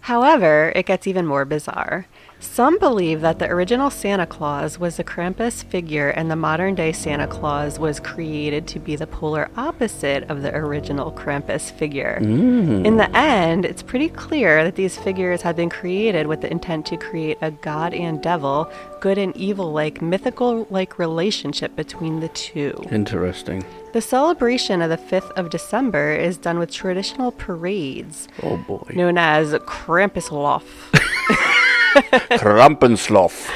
However, 0.02 0.72
it 0.76 0.86
gets 0.86 1.08
even 1.08 1.26
more 1.26 1.44
bizarre. 1.46 2.08
Some 2.40 2.78
believe 2.78 3.22
that 3.22 3.40
the 3.40 3.50
original 3.50 3.90
Santa 3.90 4.28
Claus 4.28 4.78
was 4.78 5.00
a 5.00 5.04
Krampus 5.04 5.64
figure 5.64 6.10
and 6.10 6.30
the 6.30 6.36
modern 6.36 6.76
day 6.76 6.92
Santa 6.92 7.26
Claus 7.28 7.80
was 7.80 8.00
created 8.00 8.68
to 8.68 8.80
be 8.80 8.96
the 8.96 9.08
polar 9.08 9.50
opposite 9.58 10.24
of 10.30 10.44
the 10.44 10.56
original 10.56 11.12
Krampus 11.12 11.72
figure. 11.72 12.20
Mm. 12.22 12.86
In 12.86 12.98
the 12.98 13.10
end, 13.18 13.66
it's 13.66 13.82
pretty 13.82 14.10
clear 14.10 14.64
that 14.64 14.76
these 14.76 14.98
figures 14.98 15.42
had 15.42 15.56
been 15.56 15.70
created 15.70 16.28
with 16.28 16.42
the 16.42 16.52
intent 16.52 16.86
to 16.88 16.98
create 16.98 17.38
a 17.42 17.50
god 17.52 17.94
and 17.96 18.22
devil, 18.22 18.72
good 19.02 19.18
and 19.18 19.36
evil 19.36 19.72
like 19.72 20.02
mythical 20.02 20.68
like 20.70 21.00
relationship 21.00 21.76
between 21.76 22.20
the 22.20 22.30
two. 22.30 22.74
Interesting. 22.92 23.64
The 23.94 24.02
celebration 24.02 24.84
of 24.84 24.90
the 24.92 24.98
5th 24.98 25.32
of 25.32 25.50
December 25.50 26.14
is 26.14 26.38
done 26.38 26.60
with 26.60 26.72
traditional 26.72 27.32
parades 27.32 28.28
Oh 28.44 28.58
boy. 28.58 28.92
known 28.94 29.18
as 29.18 29.54
Krampuslauf. 29.54 30.64
Krampenslof. 32.40 33.50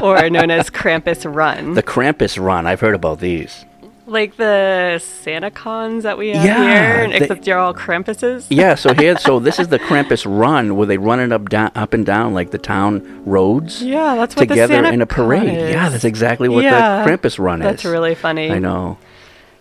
or 0.02 0.28
known 0.30 0.50
as 0.50 0.70
Krampus 0.70 1.32
Run. 1.32 1.74
The 1.74 1.82
Krampus 1.82 2.42
run. 2.42 2.66
I've 2.66 2.80
heard 2.80 2.94
about 2.94 3.20
these. 3.20 3.64
like 4.06 4.36
the 4.36 4.98
Santa 4.98 5.50
cons 5.50 6.02
that 6.02 6.18
we 6.18 6.30
have 6.30 6.44
Yeah, 6.44 6.96
here, 7.06 7.08
they- 7.08 7.16
except 7.24 7.46
you're 7.46 7.58
all 7.58 7.72
Krampuses. 7.74 8.46
Yeah, 8.50 8.74
so 8.74 8.92
here, 8.94 9.16
so 9.16 9.38
this 9.38 9.58
is 9.58 9.68
the 9.68 9.78
Krampus 9.88 10.24
run 10.26 10.76
where 10.76 10.86
they 10.86 10.98
run 10.98 11.20
it 11.20 11.32
up, 11.32 11.48
down, 11.48 11.70
up 11.74 11.94
and 11.94 12.04
down 12.04 12.34
like 12.34 12.50
the 12.50 12.58
town 12.58 13.22
roads. 13.24 13.82
Yeah, 13.82 14.16
that's 14.16 14.34
what 14.36 14.48
the 14.48 14.54
together 14.54 14.74
Santa 14.74 14.90
in 14.92 15.00
a 15.00 15.06
parade. 15.06 15.52
Yeah, 15.70 15.88
that's 15.88 16.04
exactly 16.04 16.48
what 16.48 16.64
Yeah, 16.64 17.04
the 17.04 17.10
Krampus 17.10 17.38
run 17.38 17.62
is. 17.62 17.66
That's 17.66 17.84
really 17.84 18.14
funny. 18.14 18.50
I 18.50 18.58
know. 18.58 18.98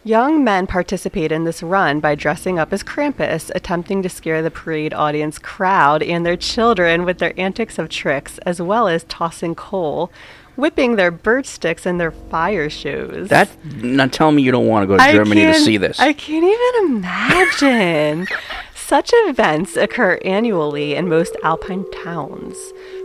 Young 0.04 0.44
men 0.44 0.66
participate 0.66 1.32
in 1.32 1.44
this 1.44 1.62
run 1.62 2.00
by 2.00 2.16
dressing 2.16 2.58
up 2.58 2.74
as 2.74 2.82
Krampus, 2.82 3.52
attempting 3.54 4.02
to 4.02 4.10
scare 4.10 4.42
the 4.42 4.50
parade 4.50 4.96
audience 4.96 5.38
crowd 5.38 6.02
and 6.02 6.26
their 6.26 6.36
children 6.36 7.06
with 7.06 7.20
their 7.20 7.40
antics 7.40 7.78
of 7.78 7.88
tricks, 7.88 8.40
as 8.40 8.60
well 8.60 8.88
as 8.88 9.04
tossing 9.04 9.54
coal, 9.54 10.12
whipping 10.56 10.96
their 10.96 11.12
birch 11.12 11.46
sticks 11.46 11.86
and 11.86 12.00
their 12.00 12.10
fire 12.10 12.68
shoes. 12.68 13.30
That 13.30 13.50
now 13.76 14.08
tell 14.08 14.32
me 14.32 14.42
you 14.42 14.52
don't 14.52 14.66
want 14.66 14.82
to 14.82 14.88
go 14.88 14.98
to 14.98 15.04
I 15.04 15.12
Germany 15.12 15.46
to 15.46 15.54
see 15.54 15.78
this. 15.78 16.00
I 16.00 16.14
can't 16.14 16.46
even 16.46 16.96
imagine. 16.96 18.28
Such 18.76 19.12
events 19.14 19.78
occur 19.78 20.20
annually 20.26 20.96
in 20.96 21.08
most 21.08 21.36
alpine 21.44 21.86
towns. 22.04 22.58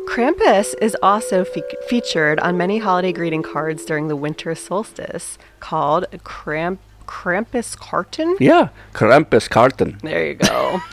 Krampus 0.09 0.75
is 0.81 0.97
also 1.03 1.45
fe- 1.45 1.63
featured 1.89 2.41
on 2.41 2.57
many 2.57 2.79
holiday 2.79 3.13
greeting 3.13 3.43
cards 3.43 3.85
during 3.85 4.09
the 4.09 4.17
winter 4.17 4.55
solstice, 4.55 5.39
called 5.61 6.07
Kramp 6.25 6.81
Krampus 7.07 7.77
Karten. 7.77 8.37
yeah, 8.41 8.69
Krampus 8.93 9.49
Karten. 9.49 10.01
There 10.03 10.27
you 10.27 10.35
go. 10.35 10.81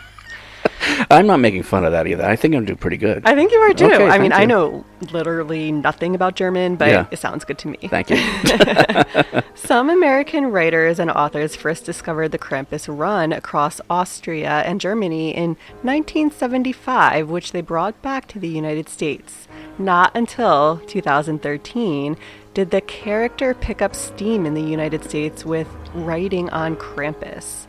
I'm 1.09 1.27
not 1.27 1.39
making 1.39 1.63
fun 1.63 1.85
of 1.85 1.93
that 1.93 2.07
either. 2.07 2.25
I 2.25 2.35
think 2.35 2.53
I'm 2.55 2.65
doing 2.65 2.77
pretty 2.77 2.97
good. 2.97 3.23
I 3.25 3.35
think 3.35 3.51
you 3.53 3.57
are 3.59 3.73
too. 3.73 3.85
Okay, 3.85 4.05
I 4.07 4.17
mean, 4.17 4.31
thank 4.31 4.41
I 4.41 4.45
know 4.45 4.85
literally 5.11 5.71
nothing 5.71 6.13
about 6.13 6.35
German, 6.35 6.75
but 6.75 6.89
Yeah. 6.89 7.05
it 7.09 7.19
sounds 7.19 7.45
good 7.45 7.57
to 7.59 7.69
me. 7.69 7.77
Thank 7.89 8.09
you. 8.09 8.17
Some 9.55 9.89
American 9.89 10.47
writers 10.51 10.99
and 10.99 11.09
authors 11.09 11.55
first 11.55 11.85
discovered 11.85 12.29
the 12.29 12.37
Krampus 12.37 12.87
run 12.89 13.31
across 13.31 13.79
Austria 13.89 14.61
and 14.65 14.81
Germany 14.81 15.33
in 15.35 15.51
1975, 15.83 17.29
which 17.29 17.51
they 17.53 17.61
brought 17.61 18.01
back 18.01 18.27
to 18.29 18.39
the 18.39 18.49
United 18.49 18.89
States. 18.89 19.47
Not 19.77 20.15
until 20.15 20.81
2013 20.87 22.17
did 22.53 22.71
the 22.71 22.81
character 22.81 23.53
pick 23.53 23.81
up 23.81 23.95
steam 23.95 24.45
in 24.45 24.53
the 24.53 24.61
United 24.61 25.03
States 25.03 25.43
with 25.43 25.67
writing 25.93 26.49
on 26.51 26.75
Krampus. 26.75 27.65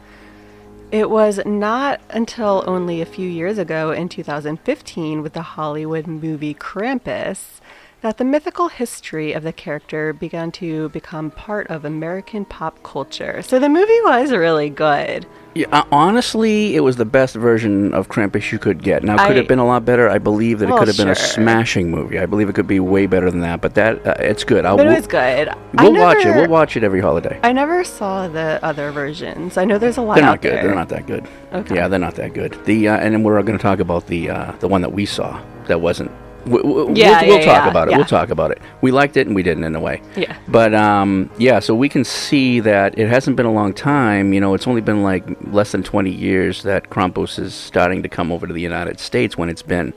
It 0.93 1.11
was 1.11 1.41
not 1.45 2.01
until 2.11 2.63
only 2.67 3.01
a 3.01 3.07
few 3.07 3.29
years 3.29 3.59
ago 3.59 3.91
in 3.91 4.09
2015 4.09 5.23
with 5.23 5.33
the 5.33 5.43
Hollywood 5.43 6.07
movie 6.07 6.55
Krampus 6.55 7.61
that 8.03 8.19
the 8.19 8.25
mythical 8.25 8.69
history 8.69 9.33
of 9.33 9.43
the 9.43 9.53
character 9.53 10.13
began 10.13 10.53
to 10.53 10.91
become 10.91 11.31
part 11.31 11.67
of 11.69 11.85
American 11.85 12.45
pop 12.45 12.83
culture. 12.83 13.41
So 13.41 13.59
the 13.59 13.71
movie 13.71 14.01
was 14.03 14.31
really 14.31 14.69
good. 14.69 15.27
Yeah, 15.55 15.69
uh, 15.71 15.85
honestly, 15.93 16.75
it 16.75 16.81
was 16.81 16.97
the 16.97 17.05
best 17.05 17.37
version 17.37 17.95
of 17.95 18.09
Krampus 18.09 18.51
you 18.51 18.59
could 18.59 18.83
get. 18.83 19.05
Now, 19.05 19.17
could 19.25 19.37
it 19.37 19.41
have 19.41 19.49
been 19.49 19.61
a 19.61 19.67
lot 19.67 19.85
better? 19.85 20.11
I 20.11 20.19
believe 20.19 20.59
that 20.59 20.69
it 20.69 20.77
could 20.77 20.89
have 20.89 20.97
been 20.97 21.09
a 21.09 21.15
smashing 21.15 21.93
movie. 21.93 22.19
I 22.19 22.27
believe 22.27 22.49
it 22.49 22.55
could 22.55 22.67
be 22.67 22.81
way 22.81 23.07
better 23.07 23.31
than 23.31 23.41
that. 23.41 23.61
But 23.61 23.75
that 23.75 24.05
uh, 24.05 24.15
it's 24.19 24.43
good. 24.43 24.65
I'll, 24.65 24.77
But 24.77 24.87
it 24.89 24.97
was 24.97 25.07
good. 25.07 25.55
We'll 25.75 25.95
watch 25.95 26.25
it. 26.25 26.35
We'll 26.35 26.49
watch 26.49 26.77
it 26.77 26.83
every 26.83 27.01
holiday. 27.01 27.39
I 27.45 27.53
never 27.53 27.85
saw 27.85 28.27
the 28.27 28.59
other 28.63 28.91
versions. 28.91 29.57
I 29.57 29.65
know 29.65 29.79
there's 29.79 29.97
a 29.97 30.03
lot 30.03 30.17
They're 30.17 30.25
out 30.25 30.31
not 30.31 30.43
good. 30.43 30.55
there. 30.55 30.63
They're 30.65 30.75
not 30.75 30.89
that 30.89 31.07
good. 31.07 31.29
Okay. 31.53 31.77
Yeah, 31.77 31.87
they're 31.87 32.01
not 32.01 32.17
that 32.17 32.35
good. 32.35 32.59
The 32.65 32.89
uh, 32.89 32.97
and 32.97 33.15
then 33.15 33.23
we're 33.23 33.41
going 33.43 33.57
to 33.57 33.63
talk 33.63 33.79
about 33.79 34.09
the 34.09 34.31
uh, 34.31 34.53
the 34.59 34.67
one 34.67 34.81
that 34.81 34.93
we 34.93 35.07
saw 35.07 35.41
that 35.69 35.81
wasn't. 35.81 36.11
We, 36.47 36.61
we, 36.61 36.73
Yeah, 36.73 36.87
we'll, 36.87 36.97
yeah, 36.97 37.27
we'll 37.27 37.39
talk 37.39 37.47
yeah, 37.47 37.71
about 37.71 37.89
it. 37.89 37.97
We'll 37.97 38.05
talk 38.05 38.31
about 38.31 38.51
it. 38.51 38.61
We 38.81 38.91
liked 38.91 39.17
it 39.17 39.27
and 39.27 39.35
we 39.35 39.43
didn't 39.43 39.65
in 39.65 39.75
a 39.75 39.81
way. 39.81 40.03
Yeah. 40.17 40.37
But 40.49 40.75
um, 40.75 41.31
yeah, 41.39 41.59
so 41.61 41.75
we 41.75 41.89
can 41.89 42.05
see 42.05 42.61
that 42.61 42.99
it 42.99 43.09
hasn't 43.09 43.37
been 43.37 43.47
a 43.47 43.53
long 43.53 43.73
time. 43.73 44.33
You 44.33 44.41
know, 44.41 44.55
it's 44.55 44.67
only 44.67 44.81
been 44.81 45.03
like 45.03 45.25
less 45.53 45.73
than 45.73 45.83
20 45.83 46.11
years 46.11 46.63
that 46.63 46.91
Krampus 46.91 47.39
is 47.39 47.55
starting 47.55 48.03
to 48.03 48.09
come 48.09 48.31
over 48.33 48.47
to 48.47 48.53
the 48.53 48.61
United 48.61 49.01
States 49.01 49.37
when 49.37 49.49
it's 49.49 49.63
been 49.63 49.95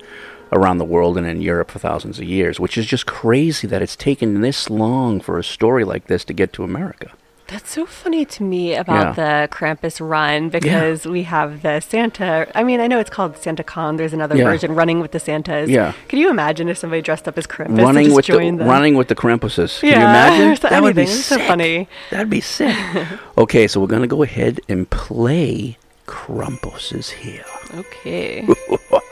around 0.51 0.77
the 0.77 0.85
world 0.85 1.17
and 1.17 1.27
in 1.27 1.41
Europe 1.41 1.71
for 1.71 1.79
thousands 1.79 2.19
of 2.19 2.25
years, 2.25 2.59
which 2.59 2.77
is 2.77 2.85
just 2.85 3.05
crazy 3.05 3.67
that 3.67 3.81
it's 3.81 3.95
taken 3.95 4.41
this 4.41 4.69
long 4.69 5.19
for 5.19 5.37
a 5.37 5.43
story 5.43 5.83
like 5.83 6.07
this 6.07 6.23
to 6.25 6.33
get 6.33 6.53
to 6.53 6.63
America. 6.63 7.11
That's 7.49 7.71
so 7.71 7.85
funny 7.85 8.25
to 8.25 8.43
me 8.43 8.75
about 8.75 9.15
the 9.15 9.47
Krampus 9.49 10.05
run 10.05 10.49
because 10.49 11.05
we 11.05 11.23
have 11.23 11.61
the 11.61 11.79
Santa. 11.79 12.51
I 12.53 12.63
mean, 12.63 12.81
I 12.81 12.87
know 12.87 12.99
it's 12.99 13.09
called 13.09 13.37
Santa 13.37 13.63
Con. 13.63 13.95
There's 13.95 14.11
another 14.11 14.35
Yeah. 14.35 14.43
version, 14.43 14.75
Running 14.75 14.99
with 14.99 15.11
the 15.11 15.19
Santas. 15.19 15.69
Yeah. 15.69 15.93
Can 16.09 16.19
you 16.19 16.29
imagine 16.29 16.67
if 16.67 16.77
somebody 16.77 17.01
dressed 17.01 17.25
up 17.25 17.37
as 17.37 17.47
Krampus 17.47 17.77
to 17.77 17.83
running 17.83 18.05
just 18.07 18.15
with 18.17 18.25
the 18.27 18.33
them? 18.37 18.57
running 18.67 18.95
with 18.95 19.07
the 19.07 19.15
Krampuses. 19.15 19.79
Can 19.79 19.89
you 19.91 19.95
imagine? 19.95 20.57
that 20.69 20.81
would 20.81 20.95
be 20.95 21.03
anything. 21.03 21.21
So 21.21 21.39
funny. 21.39 21.87
That'd 22.11 22.29
be 22.29 22.41
sick. 22.41 22.75
okay, 23.37 23.65
so 23.67 23.79
we're 23.79 23.87
gonna 23.87 24.07
go 24.07 24.23
ahead 24.23 24.59
and 24.67 24.89
play 24.89 25.77
Krampus 26.05 26.93
is 26.93 27.11
here. 27.11 27.45
Okay. 27.75 28.45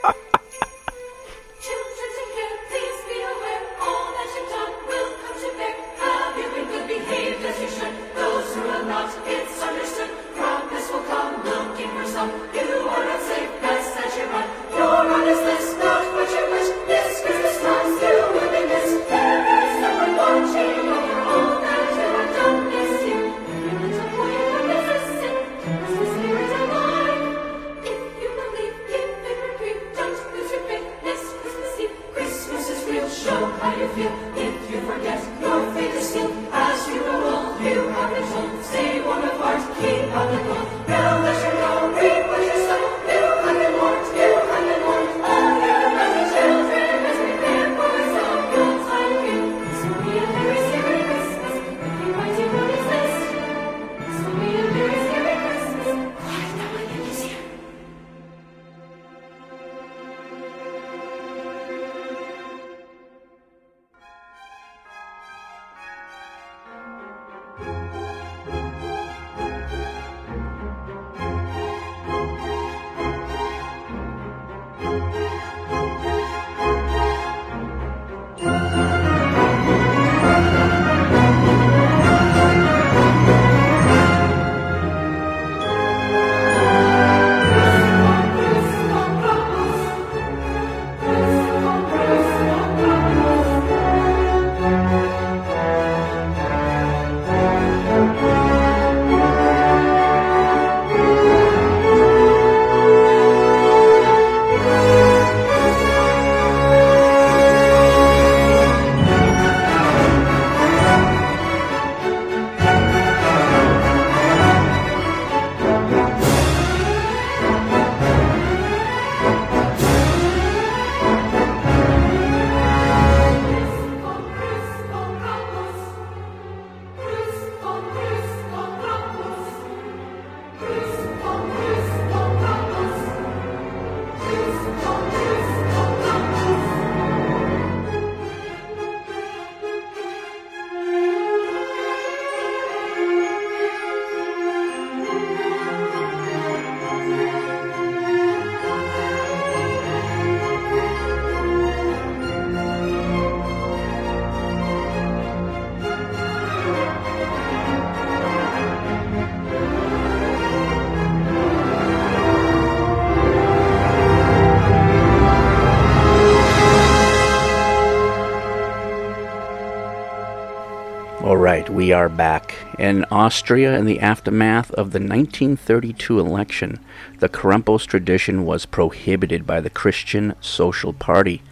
we 171.76 171.92
are 171.92 172.08
back. 172.08 172.54
In 172.78 173.04
Austria, 173.10 173.78
in 173.78 173.84
the 173.84 174.00
aftermath 174.00 174.70
of 174.70 174.92
the 174.92 174.98
1932 174.98 176.18
election, 176.18 176.80
the 177.18 177.28
Krampus 177.28 177.84
tradition 177.84 178.46
was 178.46 178.64
prohibited 178.64 179.46
by 179.46 179.60
the 179.60 179.68
Christian 179.68 180.34
Social 180.40 180.94
Party, 180.94 181.42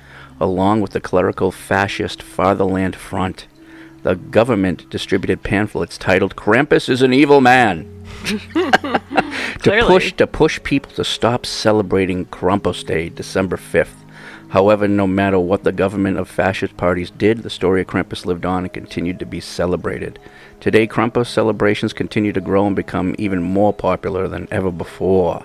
along 0.41 0.81
with 0.81 0.93
the 0.93 1.01
clerical 1.01 1.53
fascist 1.53 2.23
Fatherland 2.23 2.97
Front. 2.97 3.47
The 4.03 4.15
government 4.15 4.89
distributed 4.89 5.43
pamphlets 5.43 5.99
titled 5.99 6.37
"Krampus 6.37 6.89
is 6.89 7.03
an 7.03 7.13
evil 7.13 7.43
man." 7.43 7.87
to 8.25 9.85
push 9.87 10.15
to 10.15 10.27
push 10.27 10.63
people 10.63 10.91
to 10.93 11.05
stop 11.05 11.45
celebrating 11.45 12.25
Krampus 12.25 12.83
Day, 12.87 13.11
December 13.11 13.59
5th. 13.59 14.04
However, 14.55 14.87
no 14.87 15.09
matter 15.09 15.41
what 15.41 15.65
the 15.65 15.73
government 15.73 16.17
of 16.17 16.29
fascist 16.29 16.77
parties 16.77 17.11
did, 17.11 17.39
the 17.39 17.51
story 17.51 17.81
of 17.81 17.89
Krampus 17.89 18.25
lived 18.25 18.47
on 18.47 18.63
and 18.63 18.73
continued 18.73 19.19
to 19.19 19.27
be 19.27 19.41
celebrated. 19.41 20.21
Today, 20.61 20.87
Krampus 20.87 21.27
celebrations 21.27 21.93
continue 21.93 22.33
to 22.33 22.41
grow 22.41 22.65
and 22.65 22.77
become 22.77 23.17
even 23.19 23.43
more 23.43 23.73
popular 23.73 24.29
than 24.29 24.47
ever 24.53 24.71
before. 24.71 25.45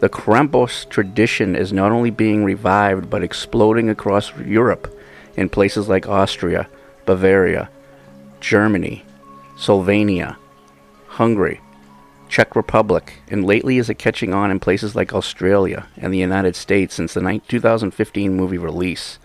The 0.00 0.10
Krampus 0.10 0.86
tradition 0.90 1.56
is 1.56 1.72
not 1.72 1.92
only 1.92 2.10
being 2.10 2.44
revived 2.44 3.08
but 3.08 3.22
exploding 3.22 3.88
across 3.88 4.36
Europe 4.36 4.94
in 5.34 5.48
places 5.48 5.88
like 5.88 6.06
Austria, 6.06 6.68
Bavaria, 7.06 7.70
Germany, 8.40 9.02
Slovenia, 9.56 10.36
Hungary, 11.06 11.62
Czech 12.28 12.56
Republic, 12.56 13.22
and 13.28 13.44
lately 13.44 13.78
is 13.78 13.88
it 13.88 13.98
catching 13.98 14.34
on 14.34 14.50
in 14.50 14.60
places 14.60 14.94
like 14.94 15.14
Australia 15.14 15.86
and 15.96 16.12
the 16.12 16.18
United 16.18 16.56
States 16.56 16.94
since 16.94 17.14
the 17.14 17.22
ni- 17.22 17.40
2015 17.40 18.34
movie 18.34 18.58
release. 18.58 19.18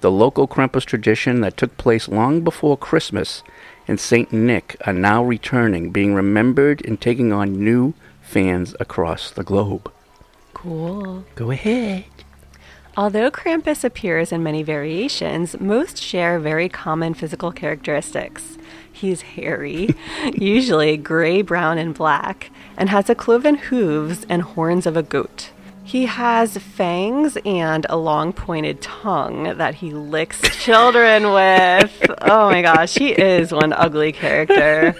The 0.00 0.10
local 0.10 0.48
Krampus 0.48 0.84
tradition 0.84 1.40
that 1.40 1.56
took 1.56 1.76
place 1.76 2.08
long 2.08 2.42
before 2.42 2.76
Christmas 2.76 3.42
and 3.86 3.98
St. 3.98 4.32
Nick 4.32 4.76
are 4.86 4.92
now 4.92 5.22
returning, 5.22 5.90
being 5.90 6.14
remembered 6.14 6.84
and 6.84 7.00
taking 7.00 7.32
on 7.32 7.64
new 7.64 7.94
fans 8.20 8.74
across 8.80 9.30
the 9.30 9.44
globe. 9.44 9.92
Cool. 10.54 11.24
Go 11.34 11.50
ahead. 11.50 12.04
Although 12.96 13.30
Krampus 13.30 13.84
appears 13.84 14.32
in 14.32 14.42
many 14.42 14.62
variations, 14.62 15.58
most 15.58 16.02
share 16.02 16.38
very 16.38 16.68
common 16.68 17.14
physical 17.14 17.50
characteristics. 17.50 18.58
He's 18.92 19.22
hairy, 19.22 19.94
usually 20.34 20.96
gray, 20.96 21.42
brown, 21.42 21.78
and 21.78 21.94
black, 21.94 22.50
and 22.76 22.88
has 22.88 23.10
a 23.10 23.14
cloven 23.14 23.56
hooves 23.56 24.24
and 24.28 24.42
horns 24.42 24.86
of 24.86 24.96
a 24.96 25.02
goat. 25.02 25.50
He 25.84 26.06
has 26.06 26.56
fangs 26.56 27.36
and 27.44 27.86
a 27.90 27.96
long 27.96 28.32
pointed 28.32 28.80
tongue 28.80 29.58
that 29.58 29.74
he 29.76 29.90
licks 29.90 30.40
children 30.62 31.32
with. 31.32 32.10
Oh 32.22 32.48
my 32.48 32.62
gosh, 32.62 32.94
he 32.94 33.10
is 33.10 33.52
one 33.52 33.72
ugly 33.72 34.12
character. 34.12 34.94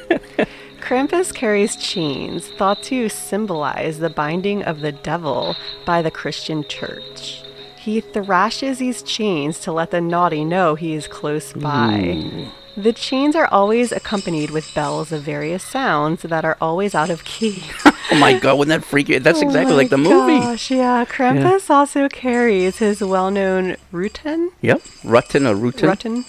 Krampus 0.81 1.33
carries 1.33 1.77
chains 1.77 2.49
thought 2.49 2.83
to 2.85 3.09
symbolize 3.09 4.01
the 4.01 4.11
binding 4.11 4.65
of 4.65 4.81
the 4.81 4.93
devil 4.93 5.55
by 5.87 6.03
the 6.03 6.11
Christian 6.11 6.65
church. 6.69 7.45
He 7.79 8.01
thrashes 8.01 8.79
these 8.79 9.03
chains 9.03 9.61
to 9.61 9.73
let 9.73 9.93
the 9.93 10.01
naughty 10.01 10.45
know 10.45 10.75
he 10.75 10.95
is 10.95 11.07
close 11.07 11.53
by. 11.53 12.21
Hmm. 12.21 12.62
The 12.77 12.93
chains 12.93 13.37
are 13.37 13.47
always 13.49 13.93
accompanied 13.93 14.51
with 14.51 14.75
bells 14.75 15.13
of 15.13 15.23
various 15.23 15.63
sounds 15.63 16.23
that 16.23 16.45
are 16.45 16.57
always 16.61 16.95
out 16.95 17.11
of 17.11 17.25
key. 17.25 17.63
Oh 18.11 18.19
my 18.19 18.39
god, 18.39 18.59
wouldn't 18.59 18.81
that 18.81 18.87
freak 18.87 19.09
you? 19.09 19.21
That's 19.21 19.41
Oh 19.41 19.47
exactly 19.47 19.73
my 19.73 19.77
like 19.79 19.91
the 19.91 19.99
movie. 19.99 20.39
Gosh, 20.41 20.71
yeah. 20.71 21.05
Krampus 21.05 21.69
also 21.71 22.09
carries 22.09 22.79
his 22.79 23.01
well-known 23.03 23.77
ruten, 23.93 24.51
Yep. 24.63 24.81
Rutten 25.05 25.47
or 25.47 25.55
Rutten. 25.55 25.89
ruten, 25.89 26.25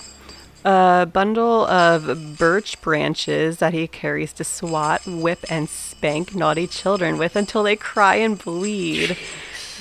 a 0.65 1.05
bundle 1.05 1.65
of 1.65 2.37
birch 2.37 2.79
branches 2.81 3.57
that 3.57 3.73
he 3.73 3.87
carries 3.87 4.33
to 4.33 4.43
swat, 4.43 5.05
whip, 5.07 5.43
and 5.49 5.69
spank 5.69 6.35
naughty 6.35 6.67
children 6.67 7.17
with 7.17 7.35
until 7.35 7.63
they 7.63 7.75
cry 7.75 8.15
and 8.15 8.37
bleed. 8.37 9.17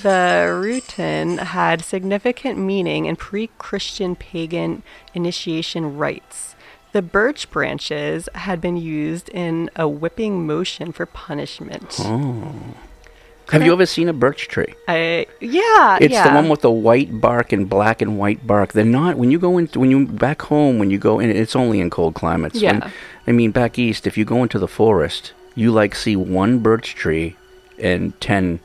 The 0.01 0.47
ruten 0.49 1.37
had 1.39 1.85
significant 1.85 2.57
meaning 2.59 3.05
in 3.05 3.15
pre-Christian 3.15 4.15
pagan 4.17 4.83
initiation 5.13 5.95
rites. 5.97 6.52
The 6.93 7.01
birch 7.01 7.49
branches 7.51 8.29
had 8.35 8.61
been 8.61 8.77
used 8.77 9.29
in 9.29 9.69
a 9.75 9.87
whipping 9.87 10.45
motion 10.47 10.91
for 10.91 11.05
punishment. 11.05 11.95
Oh. 11.99 12.53
Have 13.51 13.63
you 13.63 13.73
ever 13.73 13.85
seen 13.85 14.07
a 14.09 14.13
birch 14.13 14.47
tree? 14.47 14.73
I 14.87 15.27
yeah, 15.41 15.97
It's 15.99 16.13
yeah. 16.13 16.29
the 16.29 16.33
one 16.35 16.47
with 16.49 16.61
the 16.61 16.71
white 16.71 17.19
bark 17.19 17.51
and 17.51 17.69
black 17.69 18.01
and 18.01 18.17
white 18.17 18.47
bark. 18.47 18.71
They're 18.73 18.85
not 18.85 19.17
when 19.17 19.31
you 19.31 19.37
go 19.39 19.57
into 19.57 19.79
when 19.79 19.91
you 19.91 20.07
back 20.07 20.43
home 20.43 20.79
when 20.79 20.89
you 20.89 20.97
go 20.97 21.19
in. 21.19 21.29
it's 21.29 21.55
only 21.55 21.79
in 21.81 21.89
cold 21.89 22.13
climates. 22.15 22.55
When- 22.61 22.79
Yeah. 22.79 22.89
I 23.27 23.31
mean 23.31 23.51
back 23.51 23.77
east, 23.77 24.07
if 24.07 24.17
you 24.17 24.23
go 24.25 24.41
into 24.43 24.57
the 24.59 24.67
forest, 24.67 25.33
you 25.55 25.71
like 25.71 25.93
see 25.95 26.15
one 26.15 26.59
birch 26.59 26.95
tree 26.95 27.35
and 27.77 28.19
ten, 28.21 28.59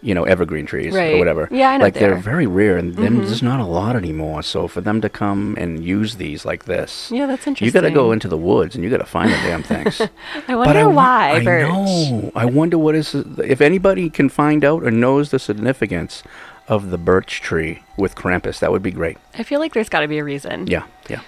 you 0.00 0.14
know, 0.14 0.22
evergreen 0.24 0.64
trees 0.64 0.94
or 0.94 1.18
whatever. 1.18 1.48
Yeah, 1.50 1.70
I 1.70 1.76
know 1.76 1.84
Like 1.84 1.94
they're 1.94 2.10
there. 2.10 2.18
very 2.18 2.46
rare, 2.46 2.76
and 2.76 2.94
then 2.94 3.16
Mhm. 3.20 3.26
there's 3.26 3.42
not 3.42 3.58
a 3.58 3.64
lot 3.64 3.96
anymore. 3.96 4.42
So 4.42 4.68
for 4.68 4.80
them 4.80 5.00
to 5.00 5.08
come 5.08 5.56
and 5.58 5.82
use 5.84 6.16
these 6.16 6.44
like 6.44 6.66
this, 6.66 7.10
Yeah, 7.12 7.26
that's 7.26 7.46
interesting. 7.46 7.66
You 7.66 7.72
got 7.72 7.88
to 7.88 7.90
go 7.94 8.12
into 8.12 8.28
the 8.28 8.36
woods 8.36 8.74
and 8.76 8.84
you 8.84 8.90
got 8.90 8.98
to 8.98 9.04
find 9.06 9.30
the 9.30 9.36
damn 9.38 9.62
things. 9.62 10.00
I 10.48 10.54
wonder 10.54 10.88
wa- 10.88 10.94
why 10.94 11.30
I 11.32 11.44
birch. 11.44 11.68
know. 11.68 12.32
I 12.36 12.44
wonder 12.44 12.78
what 12.78 12.94
is 12.94 13.14
if 13.14 13.60
anybody 13.60 14.08
can 14.10 14.28
find 14.28 14.64
out 14.64 14.84
or 14.84 14.90
knows 14.90 15.30
the 15.30 15.38
significance 15.38 16.22
of 16.68 16.90
the 16.90 16.98
birch 16.98 17.40
tree 17.40 17.82
with 17.96 18.14
Krampus. 18.14 18.58
That 18.60 18.70
would 18.70 18.82
be 18.82 18.90
great. 18.92 19.16
I 19.38 19.42
feel 19.42 19.58
like 19.58 19.72
there's 19.72 19.88
got 19.88 20.00
to 20.00 20.08
be 20.08 20.18
a 20.18 20.24
reason. 20.24 20.66
Yeah, 20.68 20.82
yeah. 21.08 21.20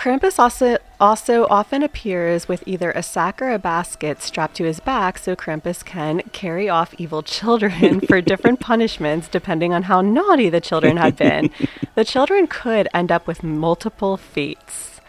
Krampus 0.00 0.38
also 0.38 0.78
also 0.98 1.46
often 1.50 1.82
appears 1.82 2.48
with 2.48 2.64
either 2.64 2.90
a 2.92 3.02
sack 3.02 3.42
or 3.42 3.50
a 3.50 3.58
basket 3.58 4.22
strapped 4.22 4.56
to 4.56 4.64
his 4.64 4.80
back 4.80 5.18
so 5.18 5.36
Krampus 5.36 5.84
can 5.84 6.22
carry 6.32 6.70
off 6.70 6.94
evil 6.96 7.22
children 7.22 8.00
for 8.00 8.20
different 8.22 8.60
punishments 8.60 9.28
depending 9.28 9.74
on 9.74 9.82
how 9.82 10.00
naughty 10.00 10.48
the 10.48 10.58
children 10.58 10.96
had 10.96 11.16
been. 11.16 11.50
the 11.96 12.04
children 12.06 12.46
could 12.46 12.88
end 12.94 13.12
up 13.12 13.26
with 13.26 13.42
multiple 13.42 14.16
fates. 14.16 15.02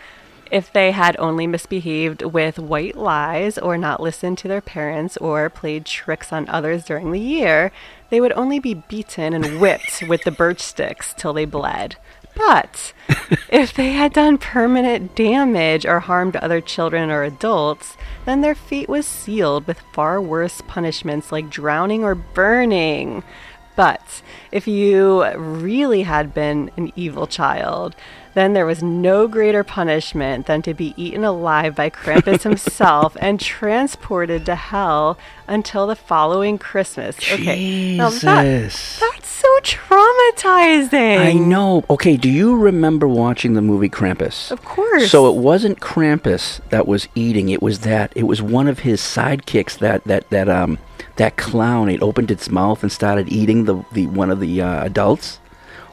If 0.52 0.74
they 0.74 0.92
had 0.92 1.16
only 1.18 1.48
misbehaved 1.48 2.24
with 2.24 2.60
white 2.60 2.98
lies 2.98 3.58
or 3.58 3.78
not 3.78 4.02
listened 4.02 4.40
to 4.40 4.50
their 4.50 4.60
parents 4.60 5.16
or 5.16 5.50
played 5.50 5.86
tricks 5.86 6.34
on 6.34 6.50
others 6.50 6.84
during 6.84 7.12
the 7.12 7.20
year, 7.22 7.72
they 8.10 8.20
would 8.20 8.34
only 8.34 8.60
be 8.60 8.74
beaten 8.74 9.34
and 9.34 9.62
whipped 9.62 10.04
with 10.10 10.26
the 10.26 10.32
birch 10.32 10.60
sticks 10.60 11.14
till 11.18 11.32
they 11.32 11.46
bled. 11.46 11.96
But 12.36 12.94
if 13.50 13.74
they 13.74 13.92
had 13.94 14.14
done 14.14 14.38
permanent 14.38 15.16
damage 15.16 15.86
or 15.86 16.00
harmed 16.00 16.36
other 16.38 16.62
children 16.62 17.10
or 17.10 17.24
adults, 17.24 17.98
then 18.26 18.42
their 18.42 18.56
fate 18.56 18.90
was 18.90 19.06
sealed 19.06 19.68
with 19.68 19.80
far 19.94 20.22
worse 20.22 20.62
punishments 20.68 21.32
like 21.32 21.50
drowning 21.50 22.04
or 22.04 22.16
burning. 22.16 23.24
But 23.76 24.22
if 24.52 24.68
you 24.68 25.26
really 25.36 26.04
had 26.04 26.34
been 26.34 26.72
an 26.78 26.92
evil 26.96 27.28
child, 27.28 27.96
then 28.34 28.54
there 28.54 28.66
was 28.66 28.82
no 28.82 29.28
greater 29.28 29.64
punishment 29.64 30.46
than 30.46 30.62
to 30.62 30.74
be 30.74 30.94
eaten 30.98 31.24
alive 31.24 31.76
by 31.76 31.90
Krampus 31.90 32.44
himself 32.50 33.18
and 33.20 33.40
transported 33.40 34.46
to 34.46 34.56
hell 34.56 35.18
until 35.48 35.88
the 35.88 35.96
following 35.96 36.58
Christmas. 36.58 37.18
Okay, 37.32 37.98
now 37.98 38.10
that- 38.10 38.20
that's 39.02 39.28
so 39.28 39.48
traumatizing. 39.62 41.20
I 41.20 41.34
know. 41.34 41.84
Okay, 41.90 42.16
do 42.18 42.30
you 42.30 42.56
remember 42.56 43.08
watching 43.08 43.54
the 43.54 43.62
movie 43.62 43.90
Krampus? 43.90 44.52
Of 44.52 44.64
course. 44.64 45.10
So 45.12 45.30
it 45.30 45.36
wasn't 45.36 45.80
Krampus 45.80 46.62
that 46.70 46.88
was 46.88 47.08
eating. 47.16 47.50
It 47.50 47.62
was 47.62 47.80
that. 47.80 48.12
It 48.16 48.24
was 48.24 48.42
one 48.42 48.68
of 48.68 48.80
his 48.80 49.02
sidekicks. 49.02 49.78
That 49.80 50.04
that 50.06 50.30
that 50.30 50.48
um 50.48 50.78
that 51.18 51.38
clown. 51.38 51.90
It 51.90 52.02
opened 52.02 52.32
its 52.32 52.50
mouth 52.50 52.82
and 52.84 52.92
started 52.92 53.30
eating 53.30 53.66
the 53.66 53.84
the 53.92 54.08
one 54.08 54.30
of 54.32 54.40
the 54.40 54.62
uh, 54.62 54.86
adults 54.86 55.40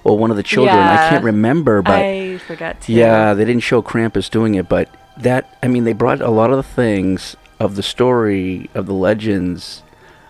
or 0.08 0.18
one 0.18 0.30
of 0.30 0.36
the 0.36 0.42
children. 0.42 0.76
I 0.76 1.08
can't 1.10 1.24
remember, 1.24 1.82
but 1.82 2.00
I 2.00 2.38
forgot 2.38 2.80
to. 2.82 2.92
yeah, 2.92 3.34
they 3.34 3.44
didn't 3.44 3.62
show 3.62 3.82
Krampus 3.82 4.30
doing 4.30 4.54
it, 4.54 4.68
but 4.68 4.88
that 5.16 5.56
I 5.62 5.68
mean, 5.68 5.84
they 5.84 5.92
brought 5.92 6.20
a 6.20 6.30
lot 6.30 6.50
of 6.50 6.56
the 6.56 6.62
things 6.62 7.36
of 7.60 7.76
the 7.76 7.82
story 7.82 8.70
of 8.74 8.86
the 8.86 8.94
legends 8.94 9.82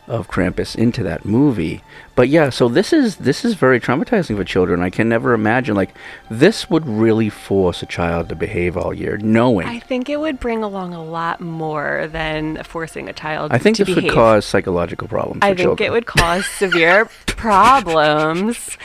of 0.06 0.28
Krampus 0.28 0.74
into 0.74 1.02
that 1.02 1.24
movie. 1.24 1.82
But 2.18 2.30
yeah, 2.30 2.50
so 2.50 2.68
this 2.68 2.92
is 2.92 3.14
this 3.14 3.44
is 3.44 3.54
very 3.54 3.78
traumatizing 3.78 4.36
for 4.36 4.42
children. 4.42 4.82
I 4.82 4.90
can 4.90 5.08
never 5.08 5.34
imagine 5.34 5.76
like 5.76 5.94
this 6.28 6.68
would 6.68 6.84
really 6.84 7.30
force 7.30 7.80
a 7.80 7.86
child 7.86 8.28
to 8.30 8.34
behave 8.34 8.76
all 8.76 8.92
year, 8.92 9.18
knowing. 9.18 9.68
I 9.68 9.78
think 9.78 10.08
it 10.08 10.18
would 10.18 10.40
bring 10.40 10.64
along 10.64 10.94
a 10.94 11.04
lot 11.04 11.40
more 11.40 12.08
than 12.10 12.60
forcing 12.64 13.08
a 13.08 13.12
child 13.12 13.52
I 13.52 13.58
think 13.58 13.76
to 13.76 13.84
this 13.84 13.94
behave. 13.94 14.10
would 14.10 14.14
cause 14.16 14.44
psychological 14.44 15.06
problems. 15.06 15.42
I 15.44 15.50
think 15.50 15.58
children. 15.60 15.86
it 15.86 15.90
would 15.92 16.06
cause 16.06 16.44
severe 16.44 17.04
problems, 17.26 18.76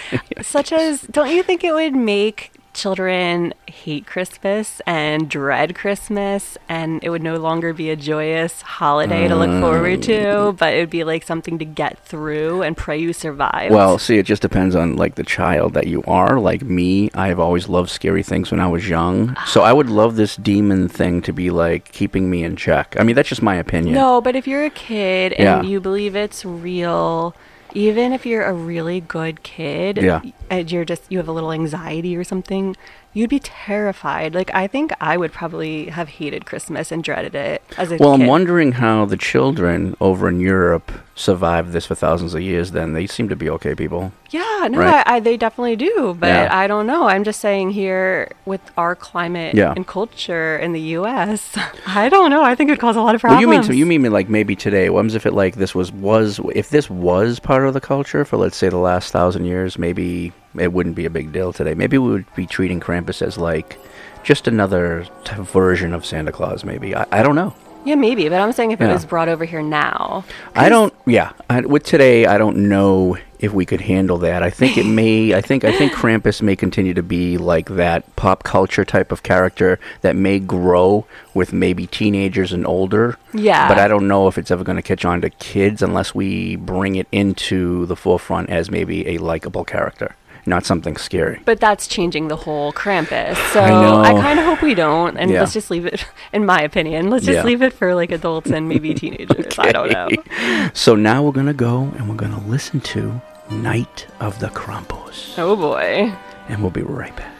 such 0.43 0.71
as 0.71 1.01
don't 1.01 1.31
you 1.31 1.41
think 1.41 1.63
it 1.63 1.73
would 1.73 1.95
make 1.95 2.51
children 2.73 3.53
hate 3.67 4.05
Christmas 4.05 4.81
and 4.85 5.29
dread 5.29 5.75
Christmas, 5.75 6.57
and 6.67 7.03
it 7.03 7.09
would 7.09 7.21
no 7.21 7.37
longer 7.37 7.73
be 7.73 7.89
a 7.89 7.95
joyous 7.95 8.61
holiday 8.61 9.27
to 9.27 9.35
look 9.35 9.49
mm. 9.49 9.61
forward 9.61 10.01
to, 10.03 10.55
but 10.57 10.73
it 10.73 10.79
would 10.79 10.89
be 10.89 11.03
like 11.03 11.23
something 11.23 11.59
to 11.59 11.65
get 11.65 11.99
through 11.99 12.63
and 12.63 12.75
pray 12.75 12.97
you 12.97 13.13
survive. 13.13 13.71
Well, 13.71 13.97
see, 13.97 14.17
it 14.17 14.25
just 14.25 14.41
depends 14.41 14.75
on 14.75 14.95
like 14.95 15.15
the 15.15 15.23
child 15.23 15.73
that 15.73 15.87
you 15.87 16.03
are. 16.07 16.39
Like 16.39 16.63
me, 16.63 17.09
I've 17.13 17.39
always 17.39 17.69
loved 17.69 17.89
scary 17.89 18.23
things 18.23 18.51
when 18.51 18.59
I 18.59 18.67
was 18.67 18.87
young. 18.89 19.35
So 19.45 19.61
I 19.61 19.71
would 19.73 19.89
love 19.89 20.15
this 20.15 20.35
demon 20.35 20.87
thing 20.89 21.21
to 21.23 21.33
be 21.33 21.51
like 21.51 21.91
keeping 21.91 22.29
me 22.29 22.43
in 22.43 22.55
check. 22.55 22.95
I 22.99 23.03
mean, 23.03 23.15
that's 23.15 23.29
just 23.29 23.41
my 23.41 23.55
opinion. 23.55 23.93
No, 23.95 24.21
but 24.21 24.35
if 24.35 24.47
you're 24.47 24.65
a 24.65 24.69
kid 24.69 25.33
and 25.33 25.43
Yeah. 25.43 25.61
you 25.61 25.79
believe 25.79 26.15
it's 26.15 26.43
real, 26.43 27.35
even 27.73 28.13
if 28.13 28.25
you're 28.25 28.43
a 28.43 28.53
really 28.53 29.01
good 29.01 29.43
kid, 29.43 29.97
Yeah. 29.97 30.21
and 30.49 30.71
you're 30.71 30.85
just 30.85 31.03
you 31.11 31.17
have 31.17 31.27
a 31.27 31.31
little 31.31 31.51
anxiety 31.51 32.15
or 32.15 32.23
something, 32.23 32.75
you'd 33.13 33.29
be 33.29 33.39
terrified. 33.39 34.33
Like 34.33 34.51
I 34.53 34.67
think 34.67 34.91
I 35.01 35.17
would 35.17 35.31
probably 35.31 35.85
have 35.87 36.09
hated 36.09 36.45
Christmas 36.45 36.91
and 36.91 37.03
dreaded 37.03 37.35
it 37.35 37.61
as 37.77 37.91
a 37.91 37.97
Well, 37.97 38.15
kid. 38.17 38.21
I'm 38.23 38.27
wondering 38.27 38.73
how 38.73 39.05
the 39.05 39.17
children 39.17 39.95
over 39.99 40.27
in 40.29 40.39
Europe 40.39 40.91
survived 41.15 41.71
this 41.73 41.85
for 41.85 41.93
thousands 41.95 42.33
of 42.33 42.41
years. 42.41 42.71
Then 42.71 42.93
they 42.93 43.05
seem 43.07 43.29
to 43.29 43.35
be 43.35 43.49
okay 43.51 43.75
people. 43.75 44.11
Yeah, 44.31 44.67
no, 44.71 44.79
Right. 44.79 45.03
I, 45.05 45.15
I, 45.15 45.19
they 45.19 45.37
definitely 45.37 45.75
do, 45.75 46.15
but 46.19 46.25
Yeah. 46.27 46.47
I 46.51 46.65
don't 46.65 46.87
know. 46.87 47.03
I'm 47.07 47.23
just 47.23 47.39
saying 47.39 47.69
here 47.71 48.31
with 48.45 48.61
our 48.77 48.95
climate 48.95 49.53
Yeah. 49.53 49.73
and 49.75 49.85
culture 49.85 50.57
in 50.57 50.73
the 50.73 50.81
U.S., 50.97 51.55
I 51.87 52.09
don't 52.09 52.31
know. 52.31 52.43
I 52.43 52.55
think 52.55 52.69
it 52.69 52.73
would 52.73 52.79
cause 52.79 52.95
a 52.95 53.01
lot 53.01 53.13
of 53.13 53.21
Well, 53.21 53.33
problems. 53.37 53.41
you 53.41 53.47
mean 53.47 53.61
to, 53.63 53.75
you 53.75 53.85
mean 53.85 54.11
like 54.11 54.27
maybe 54.27 54.55
today? 54.55 54.89
What 54.89 54.99
happens 54.99 55.13
if 55.15 55.25
it 55.27 55.33
like 55.33 55.55
this 55.55 55.75
was 55.75 55.91
was 55.91 56.39
if 56.55 56.69
this 56.71 56.89
was 56.89 57.39
part 57.39 57.67
of 57.67 57.73
the 57.75 57.81
culture 57.81 58.25
for 58.25 58.37
let's 58.37 58.57
say 58.57 58.69
the 58.69 58.77
last 58.77 59.11
thousand 59.11 59.45
years? 59.45 59.77
Maybe 59.77 60.33
it 60.57 60.73
wouldn't 60.73 60.95
be 60.95 61.05
a 61.05 61.09
big 61.11 61.31
deal 61.31 61.53
today. 61.53 61.75
Maybe 61.75 61.97
we 61.99 62.09
would 62.09 62.25
be 62.35 62.47
treating 62.47 62.79
Krampus 62.79 63.21
as 63.21 63.37
like 63.37 63.77
just 64.23 64.47
another 64.47 65.05
t- 65.25 65.35
version 65.35 65.93
of 65.93 66.05
Santa 66.05 66.31
Claus. 66.31 66.63
Maybe 66.63 66.95
I, 66.95 67.05
I 67.11 67.21
don't 67.21 67.35
know. 67.35 67.53
Yeah, 67.85 67.95
maybe, 67.95 68.29
but 68.29 68.39
I'm 68.41 68.51
saying 68.51 68.71
if 68.71 68.81
it 68.81 68.85
Yeah. 68.85 68.93
was 68.93 69.05
brought 69.05 69.27
over 69.29 69.45
here 69.45 69.61
now, 69.61 70.23
I 70.55 70.69
don't. 70.69 70.93
Yeah, 71.05 71.31
I, 71.49 71.61
with 71.61 71.83
today, 71.83 72.25
I 72.25 72.37
don't 72.37 72.69
know 72.69 73.17
if 73.39 73.51
we 73.53 73.65
could 73.65 73.81
handle 73.81 74.17
that. 74.19 74.41
I 74.41 74.49
think 74.49 74.77
it 74.77 74.85
may. 74.85 75.33
I 75.33 75.41
think. 75.41 75.63
I 75.65 75.71
think 75.71 75.91
Krampus 75.93 76.41
may 76.41 76.55
continue 76.55 76.93
to 76.93 77.03
be 77.03 77.37
like 77.37 77.69
that 77.75 78.15
pop 78.15 78.43
culture 78.43 78.85
type 78.85 79.11
of 79.11 79.23
character 79.23 79.79
that 80.01 80.15
may 80.15 80.39
grow 80.39 81.05
with 81.33 81.51
maybe 81.53 81.87
teenagers 81.87 82.53
and 82.53 82.65
older. 82.65 83.17
Yeah. 83.33 83.67
But 83.67 83.79
I 83.79 83.87
don't 83.87 84.07
know 84.07 84.27
if 84.27 84.37
it's 84.37 84.51
ever 84.51 84.63
going 84.63 84.77
to 84.77 84.81
catch 84.81 85.03
on 85.05 85.21
to 85.21 85.29
kids 85.29 85.81
unless 85.81 86.15
we 86.15 86.55
bring 86.55 86.95
it 86.95 87.07
into 87.11 87.85
the 87.87 87.95
forefront 87.95 88.49
as 88.49 88.71
maybe 88.71 89.07
a 89.09 89.17
likable 89.17 89.65
character, 89.65 90.15
not 90.45 90.65
something 90.65 90.97
scary. 90.97 91.39
But 91.45 91.59
that's 91.59 91.87
changing 91.87 92.27
the 92.27 92.35
whole 92.35 92.73
Krampus. 92.73 93.35
So 93.53 93.61
I. 93.61 94.11
I, 94.11 94.21
kind 94.21 94.39
of 94.39 94.45
hope 94.45 94.61
we 94.61 94.73
don't. 94.75 95.17
And 95.17 95.31
Yeah. 95.31 95.39
let's 95.41 95.53
just 95.53 95.71
leave 95.71 95.85
it, 95.85 96.05
in 96.33 96.45
my 96.45 96.61
opinion, 96.61 97.09
let's 97.09 97.25
just 97.25 97.37
Yeah. 97.37 97.43
leave 97.43 97.61
it 97.61 97.73
for 97.73 97.95
like 97.95 98.11
adults 98.11 98.49
and 98.51 98.67
maybe 98.67 98.93
teenagers. 99.03 99.57
I 99.59 99.71
don't 99.71 99.91
know. 99.91 100.09
So 100.73 100.95
now 100.95 101.23
we're 101.23 101.31
gonna 101.31 101.53
go 101.53 101.91
and 101.97 102.09
we're 102.09 102.15
gonna 102.15 102.43
listen 102.47 102.79
to 102.81 103.21
"Night 103.49 104.07
of 104.19 104.39
the 104.39 104.47
Krampus," 104.47 105.33
Oh 105.37 105.55
boy. 105.55 106.11
and 106.49 106.61
we'll 106.61 106.71
be 106.71 106.81
right 106.83 107.15
back. 107.15 107.31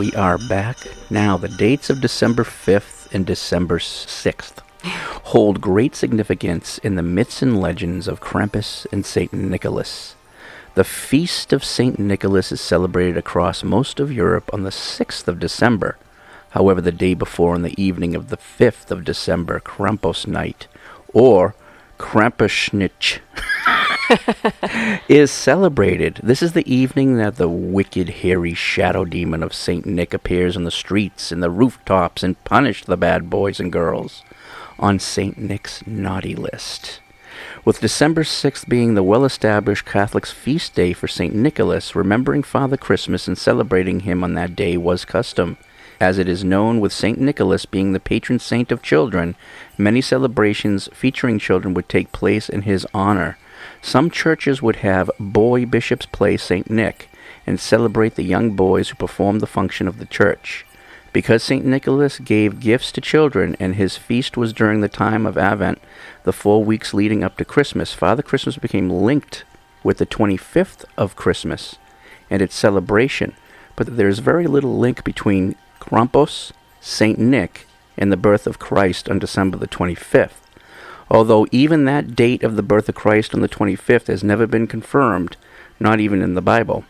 We 0.00 0.14
are 0.14 0.38
back. 0.38 0.78
Now, 1.10 1.36
the 1.36 1.46
dates 1.46 1.90
of 1.90 2.00
December 2.00 2.42
5th 2.42 3.12
and 3.12 3.26
December 3.26 3.78
6th 3.78 4.60
hold 5.24 5.60
great 5.60 5.94
significance 5.94 6.78
in 6.78 6.94
the 6.94 7.02
myths 7.02 7.42
and 7.42 7.60
legends 7.60 8.08
of 8.08 8.18
Krampus 8.18 8.86
and 8.90 9.04
St. 9.04 9.30
Nicholas. 9.30 10.14
The 10.74 10.84
feast 10.84 11.52
of 11.52 11.62
St. 11.62 11.98
Nicholas 11.98 12.50
is 12.50 12.62
celebrated 12.62 13.18
across 13.18 13.62
most 13.62 14.00
of 14.00 14.10
Europe 14.10 14.48
on 14.54 14.62
the 14.62 14.70
6th 14.70 15.28
of 15.28 15.38
December. 15.38 15.98
However, 16.52 16.80
the 16.80 16.92
day 16.92 17.12
before 17.12 17.52
on 17.52 17.60
the 17.60 17.78
evening 17.78 18.14
of 18.14 18.30
the 18.30 18.38
5th 18.38 18.90
of 18.90 19.04
December, 19.04 19.60
Krampus 19.60 20.26
night, 20.26 20.66
or 21.12 21.54
Krampusnitch, 21.98 23.18
is 25.08 25.30
celebrated. 25.30 26.20
This 26.22 26.42
is 26.42 26.52
the 26.52 26.72
evening 26.72 27.16
that 27.16 27.36
the 27.36 27.48
wicked, 27.48 28.08
hairy 28.08 28.54
shadow 28.54 29.04
demon 29.04 29.42
of 29.42 29.54
St. 29.54 29.86
Nick 29.86 30.14
appears 30.14 30.56
on 30.56 30.64
the 30.64 30.70
streets 30.70 31.30
and 31.30 31.42
the 31.42 31.50
rooftops 31.50 32.22
and 32.22 32.42
punishes 32.44 32.86
the 32.86 32.96
bad 32.96 33.30
boys 33.30 33.60
and 33.60 33.72
girls 33.72 34.22
on 34.78 34.98
St. 34.98 35.38
Nick's 35.38 35.86
naughty 35.86 36.34
list. 36.34 37.00
With 37.64 37.80
December 37.80 38.22
6th 38.22 38.68
being 38.68 38.94
the 38.94 39.02
well 39.02 39.24
established 39.24 39.86
Catholic's 39.86 40.32
feast 40.32 40.74
day 40.74 40.92
for 40.92 41.08
St. 41.08 41.34
Nicholas, 41.34 41.94
remembering 41.94 42.42
Father 42.42 42.76
Christmas 42.76 43.28
and 43.28 43.38
celebrating 43.38 44.00
him 44.00 44.24
on 44.24 44.34
that 44.34 44.56
day 44.56 44.76
was 44.76 45.04
custom. 45.04 45.56
As 46.00 46.18
it 46.18 46.28
is 46.28 46.42
known, 46.42 46.80
with 46.80 46.92
St. 46.92 47.18
Nicholas 47.18 47.66
being 47.66 47.92
the 47.92 48.00
patron 48.00 48.38
saint 48.38 48.72
of 48.72 48.82
children, 48.82 49.36
many 49.76 50.00
celebrations 50.00 50.88
featuring 50.94 51.38
children 51.38 51.74
would 51.74 51.90
take 51.90 52.10
place 52.12 52.48
in 52.48 52.62
his 52.62 52.86
honor. 52.94 53.36
Some 53.82 54.10
churches 54.10 54.60
would 54.60 54.76
have 54.76 55.10
boy 55.18 55.66
bishops 55.66 56.06
play 56.06 56.36
St. 56.36 56.70
Nick 56.70 57.08
and 57.46 57.58
celebrate 57.58 58.14
the 58.14 58.22
young 58.22 58.52
boys 58.52 58.88
who 58.90 58.94
performed 58.94 59.40
the 59.40 59.46
function 59.46 59.88
of 59.88 59.98
the 59.98 60.06
church. 60.06 60.66
Because 61.12 61.42
St. 61.42 61.64
Nicholas 61.64 62.18
gave 62.18 62.60
gifts 62.60 62.92
to 62.92 63.00
children 63.00 63.56
and 63.58 63.74
his 63.74 63.96
feast 63.96 64.36
was 64.36 64.52
during 64.52 64.80
the 64.80 64.88
time 64.88 65.26
of 65.26 65.36
Advent, 65.36 65.80
the 66.22 66.32
four 66.32 66.62
weeks 66.62 66.94
leading 66.94 67.24
up 67.24 67.36
to 67.38 67.44
Christmas, 67.44 67.92
Father 67.92 68.22
Christmas 68.22 68.56
became 68.58 68.88
linked 68.88 69.44
with 69.82 69.98
the 69.98 70.06
25th 70.06 70.84
of 70.96 71.16
Christmas 71.16 71.76
and 72.28 72.40
its 72.42 72.54
celebration. 72.54 73.34
But 73.74 73.96
there's 73.96 74.20
very 74.20 74.46
little 74.46 74.78
link 74.78 75.02
between 75.02 75.56
Krampus, 75.80 76.52
St. 76.80 77.18
Nick, 77.18 77.66
and 77.96 78.12
the 78.12 78.16
birth 78.16 78.46
of 78.46 78.58
Christ 78.58 79.08
on 79.08 79.18
December 79.18 79.56
the 79.56 79.66
25th. 79.66 80.40
Although 81.10 81.46
even 81.50 81.84
that 81.84 82.14
date 82.14 82.42
of 82.42 82.56
the 82.56 82.62
birth 82.62 82.88
of 82.88 82.94
Christ 82.94 83.34
on 83.34 83.40
the 83.40 83.48
25th 83.48 84.06
has 84.06 84.22
never 84.22 84.46
been 84.46 84.66
confirmed, 84.66 85.36
not 85.80 85.98
even 85.98 86.22
in 86.22 86.34
the 86.34 86.42
Bible. 86.42 86.84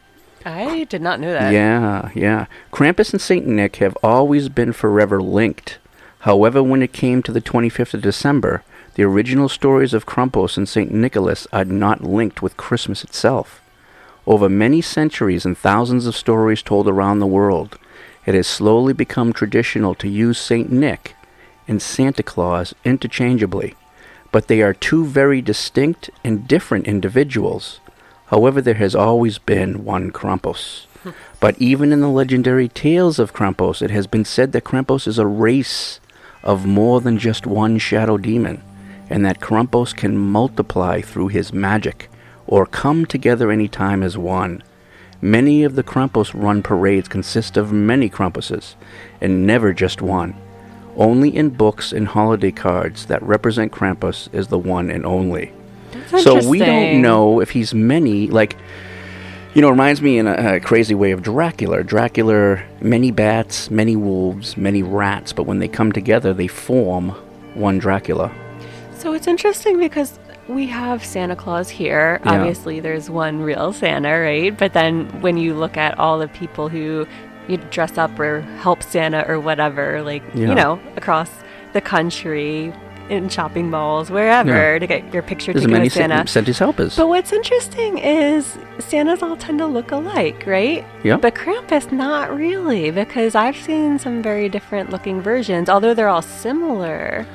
I 0.44 0.84
did 0.84 1.02
not 1.02 1.20
know 1.20 1.32
that. 1.32 1.52
Yeah, 1.52 2.10
yeah. 2.14 2.46
Krampus 2.72 3.12
and 3.12 3.20
St. 3.20 3.46
Nick 3.46 3.76
have 3.76 3.96
always 4.02 4.48
been 4.48 4.72
forever 4.72 5.20
linked. 5.22 5.78
However, 6.20 6.62
when 6.62 6.82
it 6.82 6.92
came 6.92 7.22
to 7.22 7.32
the 7.32 7.40
25th 7.40 7.94
of 7.94 8.02
December, 8.02 8.62
the 8.94 9.04
original 9.04 9.48
stories 9.48 9.94
of 9.94 10.06
Krampus 10.06 10.56
and 10.56 10.68
St. 10.68 10.90
Nicholas 10.92 11.46
are 11.52 11.64
not 11.64 12.02
linked 12.02 12.42
with 12.42 12.56
Christmas 12.56 13.04
itself. 13.04 13.62
Over 14.26 14.48
many 14.48 14.82
centuries 14.82 15.46
and 15.46 15.56
thousands 15.56 16.06
of 16.06 16.16
stories 16.16 16.62
told 16.62 16.88
around 16.88 17.18
the 17.18 17.26
world, 17.26 17.78
it 18.26 18.34
has 18.34 18.46
slowly 18.46 18.92
become 18.92 19.32
traditional 19.32 19.94
to 19.94 20.08
use 20.08 20.38
St. 20.38 20.70
Nick 20.70 21.14
and 21.66 21.80
Santa 21.80 22.22
Claus 22.22 22.74
interchangeably, 22.84 23.74
but 24.32 24.46
they 24.46 24.62
are 24.62 24.72
two 24.72 25.04
very 25.04 25.40
distinct 25.40 26.10
and 26.22 26.46
different 26.46 26.86
individuals. 26.86 27.80
However, 28.26 28.60
there 28.60 28.74
has 28.74 28.94
always 28.94 29.38
been 29.38 29.84
one 29.84 30.12
Krampus. 30.12 30.86
Hmm. 31.02 31.10
But 31.40 31.60
even 31.60 31.92
in 31.92 32.00
the 32.00 32.08
legendary 32.08 32.68
tales 32.68 33.18
of 33.18 33.32
Krampus, 33.32 33.82
it 33.82 33.90
has 33.90 34.06
been 34.06 34.24
said 34.24 34.52
that 34.52 34.64
Krampus 34.64 35.08
is 35.08 35.18
a 35.18 35.26
race 35.26 35.98
of 36.42 36.66
more 36.66 37.00
than 37.00 37.18
just 37.18 37.46
one 37.46 37.78
shadow 37.78 38.16
demon, 38.16 38.62
and 39.08 39.24
that 39.24 39.40
Krampus 39.40 39.94
can 39.94 40.16
multiply 40.16 41.00
through 41.00 41.28
his 41.28 41.52
magic, 41.52 42.08
or 42.46 42.66
come 42.66 43.04
together 43.04 43.50
any 43.50 43.68
time 43.68 44.02
as 44.02 44.16
one. 44.16 44.62
Many 45.20 45.64
of 45.64 45.74
the 45.74 45.82
Krampus 45.82 46.32
run 46.32 46.62
parades 46.62 47.08
consist 47.08 47.56
of 47.56 47.72
many 47.72 48.08
Krampuses, 48.08 48.74
and 49.20 49.46
never 49.46 49.72
just 49.72 50.00
one. 50.00 50.34
Only 50.96 51.34
in 51.34 51.50
books 51.50 51.92
and 51.92 52.08
holiday 52.08 52.50
cards 52.50 53.06
that 53.06 53.22
represent 53.22 53.72
Krampus 53.72 54.32
is 54.34 54.48
the 54.48 54.58
one 54.58 54.90
and 54.90 55.06
only. 55.06 55.52
That's 56.10 56.24
So 56.24 56.48
we 56.48 56.58
don't 56.58 57.00
know 57.00 57.40
if 57.40 57.50
he's 57.50 57.72
many, 57.72 58.26
like, 58.26 58.56
you 59.54 59.62
know, 59.62 59.68
it 59.68 59.72
reminds 59.72 60.02
me 60.02 60.18
in 60.18 60.26
a, 60.26 60.56
a 60.56 60.60
crazy 60.60 60.94
way 60.94 61.10
of 61.10 61.22
Dracula. 61.22 61.82
Dracula, 61.82 62.62
many 62.80 63.10
bats, 63.10 63.70
many 63.70 63.96
wolves, 63.96 64.56
many 64.56 64.82
rats, 64.82 65.32
but 65.32 65.44
when 65.44 65.58
they 65.58 65.68
come 65.68 65.92
together, 65.92 66.32
they 66.32 66.46
form 66.46 67.10
one 67.54 67.78
Dracula. 67.78 68.32
So 68.96 69.12
it's 69.12 69.26
interesting 69.26 69.78
because 69.78 70.18
we 70.46 70.66
have 70.66 71.04
Santa 71.04 71.36
Claus 71.36 71.68
here. 71.68 72.20
Yeah. 72.24 72.32
Obviously, 72.32 72.80
there's 72.80 73.08
one 73.08 73.40
real 73.40 73.72
Santa, 73.72 74.20
right? 74.20 74.56
But 74.56 74.72
then 74.72 75.06
when 75.20 75.36
you 75.36 75.54
look 75.54 75.76
at 75.76 75.98
all 75.98 76.18
the 76.18 76.28
people 76.28 76.68
who 76.68 77.06
you 77.50 77.56
dress 77.70 77.98
up 77.98 78.18
or 78.18 78.40
help 78.62 78.82
Santa 78.82 79.24
or 79.28 79.40
whatever, 79.40 80.02
like, 80.02 80.22
Yeah. 80.34 80.48
you 80.48 80.54
know, 80.54 80.78
across 80.96 81.30
the 81.72 81.80
country, 81.80 82.72
in 83.08 83.28
shopping 83.28 83.68
malls, 83.70 84.08
wherever, 84.08 84.74
Yeah. 84.74 84.78
to 84.78 84.86
get 84.86 85.12
your 85.12 85.22
picture 85.24 85.52
There's 85.52 85.66
taken 85.66 85.82
with 85.82 85.92
Santa. 85.92 86.14
San- 86.18 86.26
Santa's 86.28 86.60
helpers. 86.60 86.94
But 86.96 87.08
what's 87.08 87.32
interesting 87.32 87.98
is 87.98 88.56
Santas 88.78 89.20
all 89.20 89.36
tend 89.36 89.58
to 89.58 89.66
look 89.66 89.90
alike, 89.90 90.44
right? 90.46 90.84
Yeah. 91.02 91.16
But 91.16 91.34
Krampus, 91.34 91.90
not 91.90 92.32
really, 92.34 92.92
because 92.92 93.34
I've 93.34 93.56
seen 93.56 93.98
some 93.98 94.22
very 94.22 94.48
different 94.48 94.90
looking 94.90 95.20
versions, 95.20 95.68
although 95.68 95.92
they're 95.92 96.08
all 96.08 96.22
similar. 96.22 97.26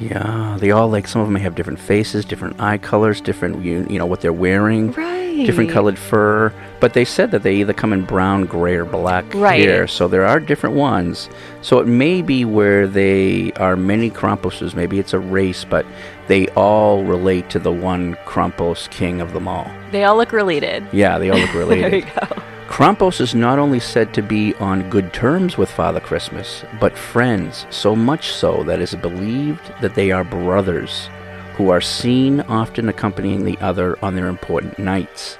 Yeah, 0.00 0.56
they 0.60 0.70
all 0.70 0.88
like 0.88 1.08
some 1.08 1.20
of 1.20 1.26
them 1.26 1.34
may 1.34 1.40
have 1.40 1.54
different 1.56 1.80
faces, 1.80 2.24
different 2.24 2.60
eye 2.60 2.78
colors, 2.78 3.20
different 3.20 3.64
you, 3.64 3.84
you 3.90 3.98
know 3.98 4.06
what 4.06 4.20
they're 4.20 4.32
wearing, 4.32 4.92
Right. 4.92 5.44
different 5.44 5.70
colored 5.70 5.98
fur. 5.98 6.52
But 6.78 6.92
they 6.94 7.04
said 7.04 7.32
that 7.32 7.42
they 7.42 7.56
either 7.56 7.72
come 7.72 7.92
in 7.92 8.04
brown, 8.04 8.44
gray, 8.46 8.76
or 8.76 8.84
black 8.84 9.24
Right. 9.34 9.58
here. 9.58 9.88
So 9.88 10.06
there 10.06 10.24
are 10.24 10.38
different 10.38 10.76
ones. 10.76 11.28
So 11.62 11.80
it 11.80 11.88
may 11.88 12.22
be 12.22 12.44
where 12.44 12.86
they 12.86 13.50
are 13.56 13.74
many 13.76 14.08
Krampuses. 14.10 14.74
Maybe 14.76 15.00
it's 15.00 15.12
a 15.12 15.18
race, 15.18 15.64
but 15.64 15.84
they 16.28 16.46
all 16.48 17.02
relate 17.02 17.50
to 17.50 17.58
the 17.58 17.72
one 17.72 18.16
Krampus 18.24 18.88
king 18.90 19.20
of 19.20 19.32
them 19.32 19.48
all. 19.48 19.68
They 19.90 20.04
all 20.04 20.16
look 20.16 20.30
related. 20.32 20.86
Yeah, 20.92 21.18
they 21.18 21.30
all 21.30 21.38
look 21.38 21.54
related. 21.54 21.92
there 21.92 21.98
you 22.00 22.06
go. 22.20 22.42
Krampus 22.68 23.20
is 23.20 23.34
not 23.34 23.58
only 23.58 23.80
said 23.80 24.14
to 24.14 24.22
be 24.22 24.54
on 24.56 24.88
good 24.88 25.12
terms 25.12 25.58
with 25.58 25.70
Father 25.70 25.98
Christmas, 25.98 26.64
but 26.78 26.96
friends, 26.96 27.66
so 27.70 27.96
much 27.96 28.30
so 28.30 28.62
that 28.64 28.78
it 28.78 28.82
is 28.82 28.94
believed 28.94 29.72
that 29.80 29.96
they 29.96 30.12
are 30.12 30.22
brothers, 30.22 31.08
who 31.56 31.70
are 31.70 31.80
seen 31.80 32.40
often 32.42 32.88
accompanying 32.88 33.44
the 33.44 33.58
other 33.58 33.98
on 34.04 34.14
their 34.14 34.28
important 34.28 34.78
nights. 34.78 35.38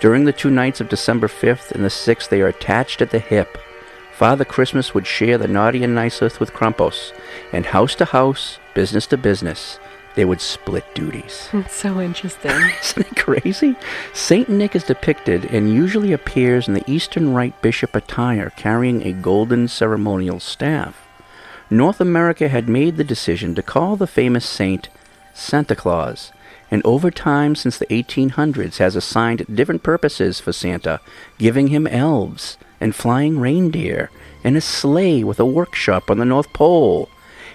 During 0.00 0.24
the 0.24 0.32
two 0.32 0.50
nights 0.50 0.80
of 0.80 0.90
December 0.90 1.28
5th 1.28 1.70
and 1.70 1.82
the 1.82 1.88
6th, 1.88 2.28
they 2.28 2.42
are 2.42 2.48
attached 2.48 3.00
at 3.00 3.10
the 3.10 3.20
hip. 3.20 3.56
Father 4.12 4.44
Christmas 4.44 4.92
would 4.92 5.06
share 5.06 5.38
the 5.38 5.48
naughty 5.48 5.84
and 5.84 5.94
nicest 5.94 6.38
with 6.38 6.52
Krampus, 6.52 7.12
and 7.52 7.64
house 7.64 7.94
to 7.94 8.04
house, 8.04 8.58
business 8.74 9.06
to 9.06 9.16
business, 9.16 9.78
they 10.14 10.24
would 10.24 10.40
split 10.40 10.84
duties. 10.94 11.48
It's 11.54 11.74
so 11.74 12.00
interesting. 12.00 12.50
Isn't 12.82 13.06
it 13.06 13.16
crazy? 13.16 13.76
Saint 14.12 14.48
Nick 14.48 14.76
is 14.76 14.84
depicted 14.84 15.46
and 15.46 15.72
usually 15.72 16.12
appears 16.12 16.68
in 16.68 16.74
the 16.74 16.90
Eastern 16.90 17.32
Rite 17.34 17.60
bishop 17.62 17.94
attire 17.96 18.50
carrying 18.50 19.02
a 19.02 19.12
golden 19.12 19.68
ceremonial 19.68 20.40
staff. 20.40 21.06
North 21.70 22.00
America 22.00 22.48
had 22.48 22.68
made 22.68 22.96
the 22.96 23.04
decision 23.04 23.54
to 23.54 23.62
call 23.62 23.96
the 23.96 24.06
famous 24.06 24.46
saint 24.46 24.88
Santa 25.32 25.74
Claus, 25.74 26.30
and 26.70 26.82
over 26.84 27.10
time 27.10 27.54
since 27.54 27.78
the 27.78 27.86
1800s 27.86 28.76
has 28.76 28.94
assigned 28.94 29.46
different 29.52 29.82
purposes 29.82 30.40
for 30.40 30.52
Santa, 30.52 31.00
giving 31.38 31.68
him 31.68 31.86
elves 31.86 32.56
and 32.80 32.94
flying 32.94 33.38
reindeer 33.38 34.10
and 34.44 34.56
a 34.56 34.60
sleigh 34.60 35.24
with 35.24 35.40
a 35.40 35.46
workshop 35.46 36.10
on 36.10 36.18
the 36.18 36.24
North 36.24 36.52
Pole 36.52 37.08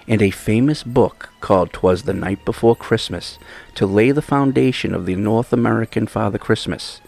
and 0.09 0.21
a 0.21 0.31
famous 0.31 0.83
book 0.83 1.29
called 1.39 1.71
"Twas 1.71 2.03
the 2.03 2.13
Night 2.13 2.43
Before 2.43 2.75
Christmas 2.75 3.37
to 3.75 3.85
lay 3.85 4.11
the 4.11 4.23
foundation 4.23 4.93
of 4.93 5.05
the 5.05 5.15
North 5.15 5.53
American 5.53 6.07
Father 6.07 6.39
Christmas. 6.39 6.99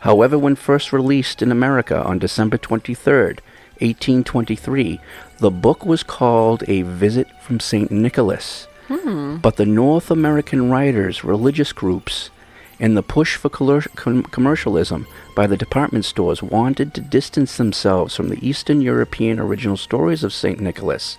However, 0.00 0.38
when 0.38 0.54
first 0.54 0.92
released 0.92 1.42
in 1.42 1.50
America 1.50 2.00
on 2.04 2.18
December 2.18 2.58
23rd, 2.58 3.40
1823, 3.80 5.00
the 5.38 5.50
book 5.50 5.86
was 5.86 6.02
called 6.02 6.62
A 6.68 6.82
Visit 6.82 7.28
from 7.40 7.60
St. 7.60 7.90
Nicholas. 7.90 8.66
Hmm. 8.88 9.38
But 9.38 9.56
the 9.56 9.66
North 9.66 10.10
American 10.10 10.70
writers, 10.70 11.24
religious 11.24 11.72
groups, 11.72 12.28
and 12.78 12.96
the 12.96 13.02
push 13.02 13.36
for 13.36 13.48
commercialism 13.48 15.06
by 15.36 15.46
the 15.46 15.56
department 15.56 16.04
stores 16.04 16.42
wanted 16.42 16.92
to 16.94 17.00
distance 17.00 17.56
themselves 17.56 18.16
from 18.16 18.30
the 18.30 18.46
Eastern 18.46 18.80
European 18.80 19.38
original 19.38 19.76
stories 19.76 20.24
of 20.24 20.32
St. 20.32 20.60
Nicholas, 20.60 21.18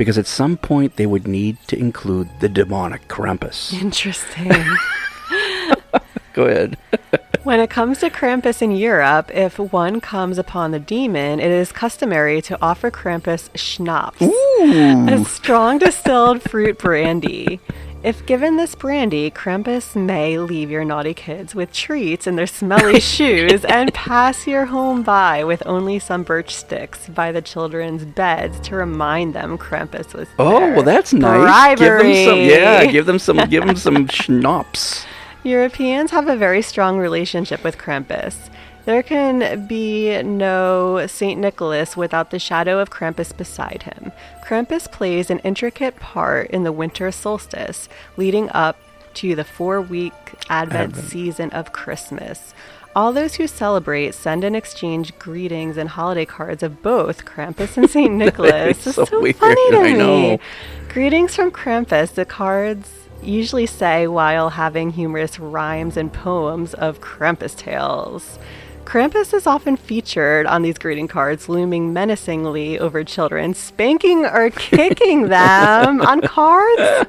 because 0.00 0.16
at 0.16 0.26
some 0.26 0.56
point 0.56 0.96
they 0.96 1.04
would 1.04 1.28
need 1.28 1.58
to 1.66 1.78
include 1.78 2.26
the 2.40 2.48
demonic 2.48 3.06
Krampus. 3.06 3.70
Interesting. 3.78 4.48
Go 6.32 6.44
ahead. 6.46 6.78
When 7.42 7.58
it 7.58 7.70
comes 7.70 8.00
to 8.00 8.10
Krampus 8.10 8.60
in 8.60 8.70
Europe, 8.70 9.30
if 9.34 9.58
one 9.58 10.02
comes 10.02 10.36
upon 10.36 10.72
the 10.72 10.78
demon, 10.78 11.40
it 11.40 11.50
is 11.50 11.72
customary 11.72 12.42
to 12.42 12.58
offer 12.60 12.90
Krampus 12.90 13.48
schnapps, 13.54 14.20
a 14.20 15.24
strong 15.24 15.78
distilled 15.78 16.42
fruit 16.42 16.78
brandy. 16.78 17.58
If 18.02 18.24
given 18.24 18.56
this 18.56 18.74
brandy, 18.74 19.30
Krampus 19.30 19.94
may 19.94 20.38
leave 20.38 20.70
your 20.70 20.86
naughty 20.86 21.12
kids 21.12 21.54
with 21.54 21.70
treats 21.70 22.26
in 22.26 22.34
their 22.34 22.46
smelly 22.46 22.98
shoes 23.00 23.62
and 23.62 23.92
pass 23.92 24.46
your 24.46 24.64
home 24.64 25.02
by 25.02 25.44
with 25.44 25.62
only 25.66 25.98
some 25.98 26.22
birch 26.22 26.54
sticks 26.54 27.10
by 27.10 27.30
the 27.30 27.42
children's 27.42 28.06
beds 28.06 28.58
to 28.60 28.76
remind 28.76 29.34
them 29.34 29.58
Krampus 29.58 30.14
was 30.14 30.28
there. 30.28 30.34
Oh, 30.38 30.72
well, 30.72 30.82
that's 30.82 31.12
nice. 31.12 31.78
Give 31.78 31.98
them 31.98 32.24
some, 32.24 32.38
yeah, 32.38 32.86
give 32.86 33.04
them 33.04 33.18
some, 33.18 33.36
give 33.50 33.66
them 33.66 33.76
some 33.76 34.08
schnapps. 34.08 35.04
Europeans 35.42 36.10
have 36.10 36.26
a 36.26 36.36
very 36.36 36.62
strong 36.62 36.96
relationship 36.96 37.62
with 37.62 37.76
Krampus. 37.76 38.48
There 38.90 39.04
can 39.04 39.68
be 39.68 40.20
no 40.20 41.06
St. 41.06 41.38
Nicholas 41.38 41.96
without 41.96 42.32
the 42.32 42.40
shadow 42.40 42.80
of 42.80 42.90
Krampus 42.90 43.32
beside 43.36 43.84
him. 43.84 44.10
Krampus 44.44 44.90
plays 44.90 45.30
an 45.30 45.38
intricate 45.44 45.94
part 46.00 46.50
in 46.50 46.64
the 46.64 46.72
winter 46.72 47.12
solstice, 47.12 47.88
leading 48.16 48.50
up 48.50 48.76
to 49.14 49.36
the 49.36 49.44
four 49.44 49.80
week 49.80 50.12
Advent, 50.48 50.94
Advent. 50.94 51.08
season 51.08 51.50
of 51.50 51.72
Christmas. 51.72 52.52
All 52.96 53.12
those 53.12 53.36
who 53.36 53.46
celebrate 53.46 54.12
send 54.12 54.42
and 54.42 54.56
exchange 54.56 55.16
greetings 55.20 55.76
and 55.76 55.90
holiday 55.90 56.24
cards 56.24 56.64
of 56.64 56.82
both 56.82 57.24
Krampus 57.24 57.76
and 57.76 57.88
St. 57.88 58.12
Nicholas. 58.24 58.84
It's 58.88 58.98
It's 58.98 59.08
so 59.08 59.20
weird, 59.20 59.36
funny 59.36 59.70
to 59.70 59.78
I 59.78 59.82
me. 59.84 59.98
know. 59.98 60.38
Greetings 60.88 61.36
from 61.36 61.52
Krampus. 61.52 62.12
The 62.14 62.24
cards 62.24 62.90
usually 63.22 63.66
say 63.66 64.08
while 64.08 64.50
having 64.50 64.90
humorous 64.90 65.38
rhymes 65.38 65.96
and 65.96 66.12
poems 66.12 66.74
of 66.74 67.00
Krampus 67.00 67.56
tales. 67.56 68.36
Krampus 68.90 69.32
is 69.32 69.46
often 69.46 69.76
featured 69.76 70.46
on 70.46 70.62
these 70.62 70.76
greeting 70.76 71.06
cards, 71.06 71.48
looming 71.48 71.92
menacingly 71.92 72.76
over 72.76 73.04
children, 73.04 73.54
spanking 73.54 74.26
or 74.26 74.50
kicking 74.56 75.28
them 75.28 76.00
on 76.00 76.20
cards. 76.22 77.06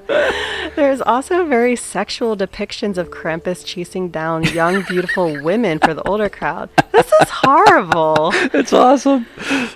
There's 0.76 1.01
also 1.01 1.43
very 1.43 1.76
sexual 1.76 2.38
depictions 2.38 2.99
of 2.99 3.10
Krampus 3.10 3.66
chasing 3.66 4.10
down 4.10 4.43
young, 4.43 4.84
beautiful 4.84 5.41
women 5.41 5.80
for 5.80 5.95
the 5.95 6.08
older 6.08 6.30
crowd. 6.30 6.70
This 6.91 7.08
is 7.08 7.30
horrible. 7.30 8.30
It's 8.53 8.74
awesome. 8.74 9.26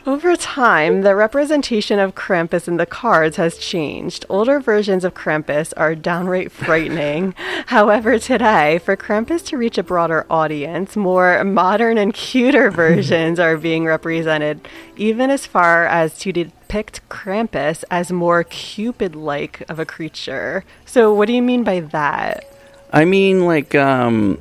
Over 0.05 0.35
time, 0.35 1.01
the 1.01 1.15
representation 1.15 1.97
of 1.97 2.13
Krampus 2.13 2.67
in 2.67 2.77
the 2.77 2.85
cards 2.85 3.37
has 3.37 3.57
changed. 3.57 4.25
Older 4.29 4.59
versions 4.59 5.03
of 5.03 5.15
Krampus 5.15 5.73
are 5.75 5.95
downright 5.95 6.51
frightening. 6.51 7.33
However, 7.67 8.19
today, 8.19 8.77
for 8.77 8.95
Krampus 8.95 9.43
to 9.47 9.57
reach 9.57 9.79
a 9.79 9.83
broader 9.83 10.27
audience, 10.29 10.95
more 10.95 11.43
modern 11.43 11.94
and 11.97 12.13
cuter 12.13 12.69
versions 12.83 13.39
are 13.39 13.57
being 13.57 13.85
represented, 13.85 14.67
even 14.97 15.29
as 15.29 15.45
far 15.45 15.85
as 15.85 16.17
to 16.19 16.31
depict 16.31 17.07
Krampus 17.09 17.83
as 17.89 18.11
more 18.11 18.43
Cupid 18.43 19.15
like 19.15 19.63
of 19.69 19.79
a 19.79 19.85
creature. 19.85 20.63
So, 20.85 21.13
what 21.13 21.27
do 21.27 21.33
you 21.33 21.41
mean 21.41 21.63
by 21.63 21.79
that? 21.79 22.45
I 22.91 23.05
mean, 23.05 23.45
like, 23.45 23.75
um, 23.75 24.39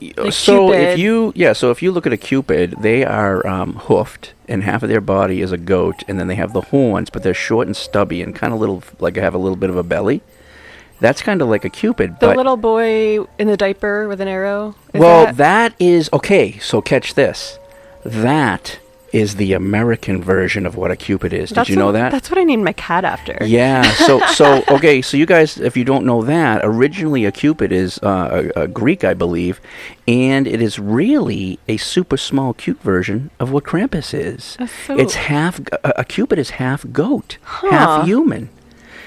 Like 0.00 0.32
so 0.32 0.72
if 0.72 0.98
you, 0.98 1.32
yeah, 1.34 1.52
so 1.52 1.70
if 1.70 1.82
you 1.82 1.90
look 1.90 2.06
at 2.06 2.12
a 2.12 2.16
cupid, 2.16 2.74
they 2.80 3.04
are 3.04 3.46
um, 3.46 3.74
hoofed, 3.74 4.34
and 4.46 4.62
half 4.62 4.82
of 4.82 4.88
their 4.88 5.00
body 5.00 5.40
is 5.40 5.52
a 5.52 5.56
goat, 5.56 6.04
and 6.06 6.20
then 6.20 6.28
they 6.28 6.34
have 6.34 6.52
the 6.52 6.60
horns, 6.60 7.10
but 7.10 7.22
they're 7.22 7.34
short 7.34 7.66
and 7.66 7.76
stubby, 7.76 8.22
and 8.22 8.34
kind 8.34 8.52
of 8.52 8.60
little, 8.60 8.82
like, 8.98 9.16
have 9.16 9.34
a 9.34 9.38
little 9.38 9.56
bit 9.56 9.70
of 9.70 9.76
a 9.76 9.82
belly. 9.82 10.22
That's 11.00 11.22
kind 11.22 11.40
of 11.42 11.48
like 11.48 11.64
a 11.64 11.70
cupid, 11.70 12.18
The 12.20 12.34
little 12.34 12.56
boy 12.56 13.24
in 13.38 13.46
the 13.48 13.56
diaper 13.56 14.08
with 14.08 14.20
an 14.20 14.28
arrow? 14.28 14.74
Well, 14.94 15.26
that- 15.26 15.36
that 15.36 15.74
is 15.78 16.10
okay. 16.12 16.58
So 16.58 16.80
catch 16.80 17.14
this. 17.14 17.58
That 18.04 18.78
is 19.10 19.36
the 19.36 19.54
American 19.54 20.22
version 20.22 20.66
of 20.66 20.76
what 20.76 20.90
a 20.90 20.96
cupid 20.96 21.32
is. 21.32 21.48
Did 21.50 21.68
you 21.70 21.76
know 21.76 21.86
what- 21.86 21.92
that? 21.92 22.12
That's 22.12 22.30
what 22.30 22.38
I 22.38 22.44
named 22.44 22.62
my 22.64 22.74
cat 22.74 23.04
after. 23.06 23.38
Yeah. 23.42 23.82
So 23.92 24.20
so 24.34 24.62
okay. 24.68 25.00
So 25.00 25.16
you 25.16 25.24
guys, 25.24 25.56
if 25.58 25.76
you 25.78 25.84
don't 25.84 26.04
know 26.04 26.22
that, 26.24 26.60
originally 26.64 27.24
a 27.24 27.32
cupid 27.32 27.72
is 27.72 27.98
uh, 28.02 28.50
a, 28.56 28.62
a 28.64 28.68
Greek, 28.68 29.04
I 29.04 29.14
believe, 29.14 29.60
and 30.06 30.46
it 30.46 30.60
is 30.60 30.78
really 30.78 31.58
a 31.68 31.76
super 31.78 32.16
small, 32.18 32.52
cute 32.54 32.82
version 32.82 33.30
of 33.40 33.50
what 33.50 33.64
Krampus 33.64 34.12
is. 34.12 34.56
That's 34.58 34.72
so- 34.86 34.98
It's 34.98 35.14
half 35.14 35.60
a 35.84 36.04
cupid 36.04 36.38
is 36.38 36.50
half 36.50 36.84
goat, 36.92 37.38
Huh. 37.42 37.70
half 37.70 38.04
human. 38.04 38.50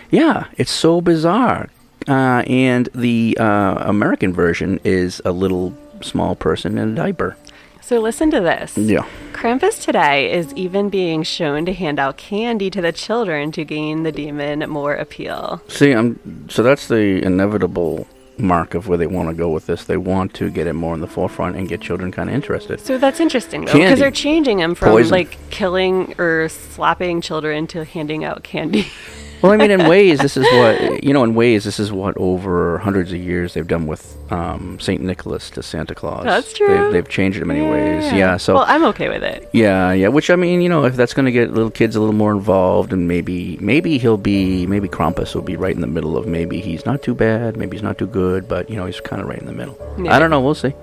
Yeah, 0.09 0.45
it's 0.57 0.71
so 0.71 0.99
bizarre. 0.99 1.69
Uh, 2.07 2.43
and 2.47 2.89
the 2.93 3.37
uh, 3.39 3.75
American 3.87 4.33
version 4.33 4.79
is 4.83 5.21
a 5.25 5.31
little 5.31 5.75
small 6.01 6.35
person 6.35 6.77
in 6.77 6.91
a 6.91 6.95
diaper. 6.95 7.37
So 7.81 7.99
listen 7.99 8.31
to 8.31 8.39
this. 8.39 8.77
Yeah. 8.77 9.05
Krampus 9.33 9.83
today 9.83 10.31
is 10.31 10.53
even 10.53 10.89
being 10.89 11.23
shown 11.23 11.65
to 11.65 11.73
hand 11.73 11.99
out 11.99 12.17
candy 12.17 12.69
to 12.69 12.81
the 12.81 12.91
children 12.91 13.51
to 13.51 13.65
gain 13.65 14.03
the 14.03 14.11
demon 14.11 14.69
more 14.69 14.93
appeal. 14.93 15.61
See, 15.67 15.91
I'm 15.91 16.47
so 16.49 16.63
that's 16.63 16.87
the 16.87 17.21
inevitable 17.21 18.07
mark 18.37 18.73
of 18.73 18.87
where 18.87 18.97
they 18.97 19.07
want 19.07 19.29
to 19.29 19.35
go 19.35 19.49
with 19.49 19.65
this. 19.65 19.83
They 19.85 19.97
want 19.97 20.33
to 20.35 20.49
get 20.49 20.67
it 20.67 20.73
more 20.73 20.93
in 20.93 21.01
the 21.01 21.07
forefront 21.07 21.55
and 21.57 21.67
get 21.67 21.81
children 21.81 22.11
kind 22.11 22.29
of 22.29 22.35
interested. 22.35 22.79
So 22.79 22.97
that's 22.97 23.19
interesting 23.19 23.65
though, 23.65 23.73
because 23.73 23.99
they're 23.99 24.09
changing 24.11 24.59
him 24.59 24.73
from 24.73 24.91
Poison. 24.91 25.11
like 25.11 25.37
killing 25.49 26.15
or 26.17 26.49
slapping 26.49 27.21
children 27.21 27.67
to 27.67 27.83
handing 27.83 28.23
out 28.23 28.43
candy. 28.43 28.87
Well, 29.41 29.51
I 29.51 29.57
mean, 29.57 29.71
in 29.71 29.87
ways, 29.87 30.19
this 30.19 30.37
is 30.37 30.43
what 30.43 31.03
you 31.03 31.13
know. 31.13 31.23
In 31.23 31.33
ways, 31.33 31.63
this 31.63 31.79
is 31.79 31.91
what 31.91 32.15
over 32.17 32.77
hundreds 32.77 33.11
of 33.11 33.19
years 33.19 33.53
they've 33.53 33.67
done 33.67 33.87
with 33.87 34.15
um, 34.31 34.79
Saint 34.79 35.01
Nicholas 35.01 35.49
to 35.51 35.63
Santa 35.63 35.95
Claus. 35.95 36.23
That's 36.23 36.53
true. 36.53 36.67
They've, 36.67 36.93
they've 36.93 37.09
changed 37.09 37.37
it 37.37 37.41
in 37.41 37.47
many 37.47 37.61
ways. 37.61 38.11
Yeah. 38.13 38.37
So. 38.37 38.55
well, 38.55 38.65
I'm 38.67 38.83
okay 38.85 39.09
with 39.09 39.23
it. 39.23 39.49
yeah, 39.53 39.91
yeah. 39.91 40.09
Which 40.09 40.29
I 40.29 40.35
mean, 40.35 40.61
you 40.61 40.69
know, 40.69 40.85
if 40.85 40.95
that's 40.95 41.13
going 41.13 41.25
to 41.25 41.31
get 41.31 41.53
little 41.53 41.71
kids 41.71 41.95
a 41.95 41.99
little 41.99 42.15
more 42.15 42.31
involved, 42.31 42.93
and 42.93 43.07
maybe, 43.07 43.57
maybe 43.59 43.97
he'll 43.97 44.17
be, 44.17 44.65
maybe 44.67 44.87
Krampus 44.87 45.33
will 45.33 45.41
be 45.41 45.55
right 45.55 45.73
in 45.73 45.81
the 45.81 45.87
middle 45.87 46.17
of 46.17 46.27
maybe 46.27 46.61
he's 46.61 46.85
not 46.85 47.01
too 47.01 47.15
bad, 47.15 47.57
maybe 47.57 47.77
he's 47.77 47.83
not 47.83 47.97
too 47.97 48.07
good, 48.07 48.47
but 48.47 48.69
you 48.69 48.75
know, 48.75 48.85
he's 48.85 48.99
kind 49.01 49.21
of 49.21 49.27
right 49.27 49.39
in 49.39 49.47
the 49.47 49.53
middle. 49.53 49.77
Yeah. 49.97 50.15
I 50.15 50.19
don't 50.19 50.29
know. 50.29 50.41
We'll 50.41 50.55
see. 50.55 50.73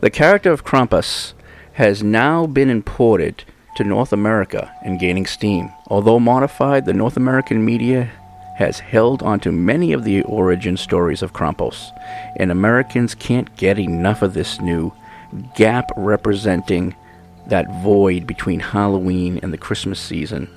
The 0.00 0.10
character 0.10 0.52
of 0.52 0.64
Krampus 0.64 1.32
has 1.74 2.02
now 2.02 2.46
been 2.46 2.70
imported 2.70 3.44
to 3.76 3.84
North 3.84 4.12
America 4.12 4.72
and 4.82 4.98
gaining 4.98 5.26
steam. 5.26 5.70
Although 5.88 6.18
modified, 6.18 6.84
the 6.84 6.92
North 6.92 7.16
American 7.16 7.64
media 7.64 8.10
has 8.56 8.80
held 8.80 9.22
onto 9.22 9.52
many 9.52 9.92
of 9.92 10.04
the 10.04 10.22
origin 10.22 10.76
stories 10.76 11.22
of 11.22 11.32
Krampus, 11.32 11.92
and 12.36 12.50
Americans 12.50 13.14
can't 13.14 13.54
get 13.56 13.78
enough 13.78 14.22
of 14.22 14.34
this 14.34 14.60
new 14.60 14.92
gap 15.54 15.90
representing 15.96 16.94
that 17.48 17.70
void 17.82 18.26
between 18.26 18.60
Halloween 18.60 19.38
and 19.42 19.52
the 19.52 19.58
Christmas 19.58 20.00
season. 20.00 20.48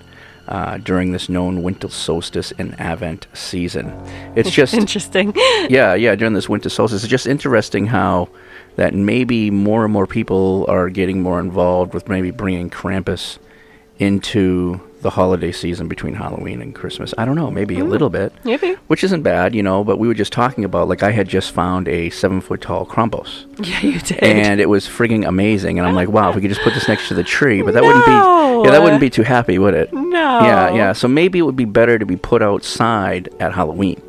Uh, 0.47 0.77
during 0.77 1.11
this 1.11 1.29
known 1.29 1.61
winter 1.61 1.89
solstice 1.89 2.51
and 2.57 2.79
Advent 2.81 3.27
season, 3.33 3.93
it's 4.35 4.49
just 4.49 4.73
interesting. 4.81 5.31
yeah, 5.69 5.93
yeah, 5.93 6.15
during 6.15 6.33
this 6.33 6.49
winter 6.49 6.69
solstice. 6.69 7.03
It's 7.03 7.11
just 7.11 7.27
interesting 7.27 7.85
how 7.85 8.29
that 8.75 8.95
maybe 8.95 9.51
more 9.51 9.83
and 9.83 9.93
more 9.93 10.07
people 10.07 10.65
are 10.67 10.89
getting 10.89 11.21
more 11.21 11.39
involved 11.39 11.93
with 11.93 12.09
maybe 12.09 12.31
bringing 12.31 12.71
Krampus 12.71 13.37
into 13.99 14.81
the 15.01 15.09
holiday 15.11 15.51
season 15.51 15.87
between 15.87 16.13
Halloween 16.13 16.61
and 16.61 16.75
Christmas. 16.75 17.13
I 17.17 17.25
don't 17.25 17.35
know, 17.35 17.49
maybe 17.49 17.75
a 17.79 17.83
mm. 17.83 17.89
little 17.89 18.09
bit. 18.09 18.33
Maybe. 18.43 18.73
Which 18.87 19.03
isn't 19.03 19.21
bad, 19.23 19.55
you 19.55 19.63
know, 19.63 19.83
but 19.83 19.97
we 19.97 20.07
were 20.07 20.13
just 20.13 20.33
talking 20.33 20.65
about, 20.65 20.87
like, 20.87 21.03
I 21.03 21.11
had 21.11 21.27
just 21.27 21.51
found 21.51 21.87
a 21.87 22.09
seven 22.09 22.41
foot 22.41 22.61
tall 22.61 22.85
Krampus. 22.85 23.45
Yeah, 23.69 23.81
you 23.81 23.99
did. 23.99 24.23
And 24.23 24.61
it 24.61 24.69
was 24.69 24.87
frigging 24.87 25.27
amazing. 25.27 25.79
And 25.79 25.87
I'm 25.87 25.93
like, 25.93 26.07
wow, 26.07 26.29
if 26.29 26.35
we 26.35 26.41
could 26.41 26.49
just 26.49 26.61
put 26.61 26.73
this 26.73 26.87
next 26.87 27.09
to 27.09 27.13
the 27.13 27.23
tree. 27.23 27.61
But 27.61 27.73
that 27.73 27.83
wouldn't 27.83 28.05
be, 28.05 28.11
yeah, 28.11 28.71
that 28.71 28.81
wouldn't 28.81 29.01
be 29.01 29.09
too 29.09 29.23
happy, 29.23 29.59
would 29.59 29.73
it? 29.73 29.93
No. 29.93 30.39
Yeah, 30.39 30.73
yeah. 30.73 30.93
So 30.93 31.07
maybe 31.09 31.39
it 31.39 31.41
would 31.41 31.57
be 31.57 31.65
better 31.65 31.99
to 31.99 32.05
be 32.05 32.15
put 32.15 32.41
outside 32.41 33.29
at 33.39 33.53
Halloween. 33.53 34.01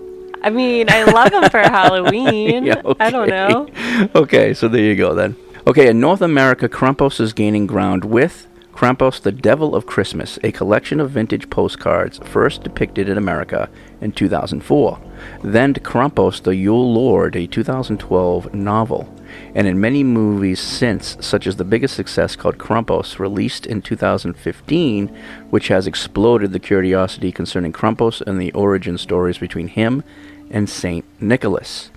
I 0.43 0.51
mean, 0.51 0.89
I 0.89 1.05
love 1.05 1.31
them 1.31 1.51
for 1.51 1.59
Halloween. 1.59 2.65
Yeah, 2.65 2.83
I 2.99 3.11
don't 3.11 3.29
know. 3.29 3.69
okay, 4.15 4.55
so 4.55 4.69
there 4.69 4.83
you 4.83 4.97
go 4.97 5.15
then. 5.15 5.37
Okay, 5.67 5.89
in 5.89 6.01
North 6.01 6.23
America, 6.23 6.69
Krampus 6.69 7.21
is 7.21 7.33
gaining 7.33 7.67
ground 7.67 8.05
with 8.05 8.47
Krampus, 8.81 9.21
the 9.21 9.31
Devil 9.31 9.77
of 9.77 9.85
Christmas, 9.85 10.39
a 10.43 10.53
collection 10.53 11.01
of 11.01 11.11
vintage 11.11 11.51
postcards 11.51 12.19
first 12.25 12.63
depicted 12.63 13.11
in 13.11 13.19
America 13.19 13.69
in 14.01 14.11
2004. 14.11 14.99
Then 15.45 15.75
Krampus, 15.75 16.43
the 16.43 16.57
Yule 16.57 16.91
Lord, 16.95 17.37
a 17.37 17.47
2012 17.47 18.55
novel. 18.55 19.15
And 19.55 19.67
in 19.67 19.83
many 19.83 20.03
movies 20.03 20.61
since, 20.61 21.19
such 21.21 21.47
as 21.47 21.57
the 21.57 21.65
biggest 21.65 21.95
success 21.95 22.37
called 22.37 22.57
Krampus, 22.57 23.19
released 23.19 23.67
in 23.67 23.83
2015, 23.83 25.09
which 25.51 25.69
has 25.69 25.87
exploded 25.87 26.53
the 26.53 26.59
curiosity 26.59 27.33
concerning 27.33 27.75
Krampus 27.75 28.23
and 28.23 28.41
the 28.41 28.51
origin 28.53 28.97
stories 28.97 29.37
between 29.37 29.69
him 29.69 30.03
and 30.51 30.71
Saint 30.71 31.05
Nicholas. 31.21 31.91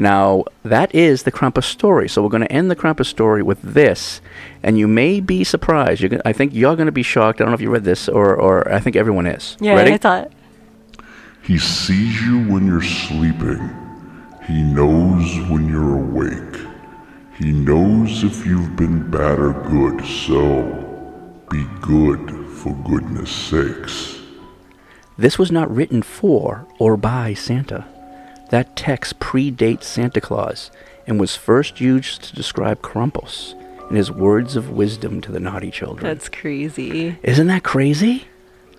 Now, 0.00 0.44
that 0.62 0.94
is 0.94 1.24
the 1.24 1.30
Krampus 1.30 1.64
story. 1.64 2.08
So 2.08 2.22
we're 2.22 2.30
going 2.30 2.40
to 2.40 2.50
end 2.50 2.70
the 2.70 2.76
Krampus 2.76 3.04
story 3.04 3.42
with 3.42 3.60
this, 3.60 4.22
and 4.62 4.78
you 4.78 4.88
may 4.88 5.20
be 5.20 5.44
surprised. 5.44 6.00
You're 6.00 6.08
gonna, 6.08 6.22
I 6.24 6.32
think 6.32 6.54
you're 6.54 6.74
going 6.74 6.86
to 6.86 6.92
be 6.92 7.02
shocked. 7.02 7.38
I 7.38 7.44
don't 7.44 7.50
know 7.50 7.54
if 7.54 7.60
you 7.60 7.68
read 7.68 7.84
this, 7.84 8.08
or, 8.08 8.34
or 8.34 8.72
I 8.72 8.80
think 8.80 8.96
everyone 8.96 9.26
is. 9.26 9.58
Yeah, 9.60 9.74
Ready? 9.74 9.92
I 9.92 9.98
thought. 9.98 10.32
He 11.42 11.58
sees 11.58 12.18
you 12.22 12.38
when 12.50 12.66
you're 12.66 12.80
sleeping. 12.80 13.58
He 14.46 14.62
knows 14.62 15.38
when 15.50 15.68
you're 15.68 15.96
awake. 15.96 16.60
He 17.36 17.52
knows 17.52 18.24
if 18.24 18.46
you've 18.46 18.76
been 18.76 19.10
bad 19.10 19.38
or 19.38 19.52
good, 19.52 20.02
so 20.06 21.44
be 21.50 21.66
good 21.82 22.46
for 22.48 22.74
goodness 22.88 23.30
sakes. 23.30 24.18
This 25.18 25.38
was 25.38 25.52
not 25.52 25.70
written 25.70 26.00
for 26.00 26.66
or 26.78 26.96
by 26.96 27.34
Santa. 27.34 27.84
That 28.50 28.76
text 28.76 29.18
predates 29.20 29.84
Santa 29.84 30.20
Claus 30.20 30.70
and 31.06 31.18
was 31.20 31.36
first 31.36 31.80
used 31.80 32.22
to 32.24 32.34
describe 32.34 32.82
Krampus 32.82 33.54
in 33.90 33.96
his 33.96 34.10
words 34.10 34.56
of 34.56 34.70
wisdom 34.70 35.20
to 35.22 35.32
the 35.32 35.40
naughty 35.40 35.70
children. 35.70 36.06
That's 36.06 36.28
crazy. 36.28 37.16
Isn't 37.22 37.46
that 37.48 37.62
crazy? 37.64 38.26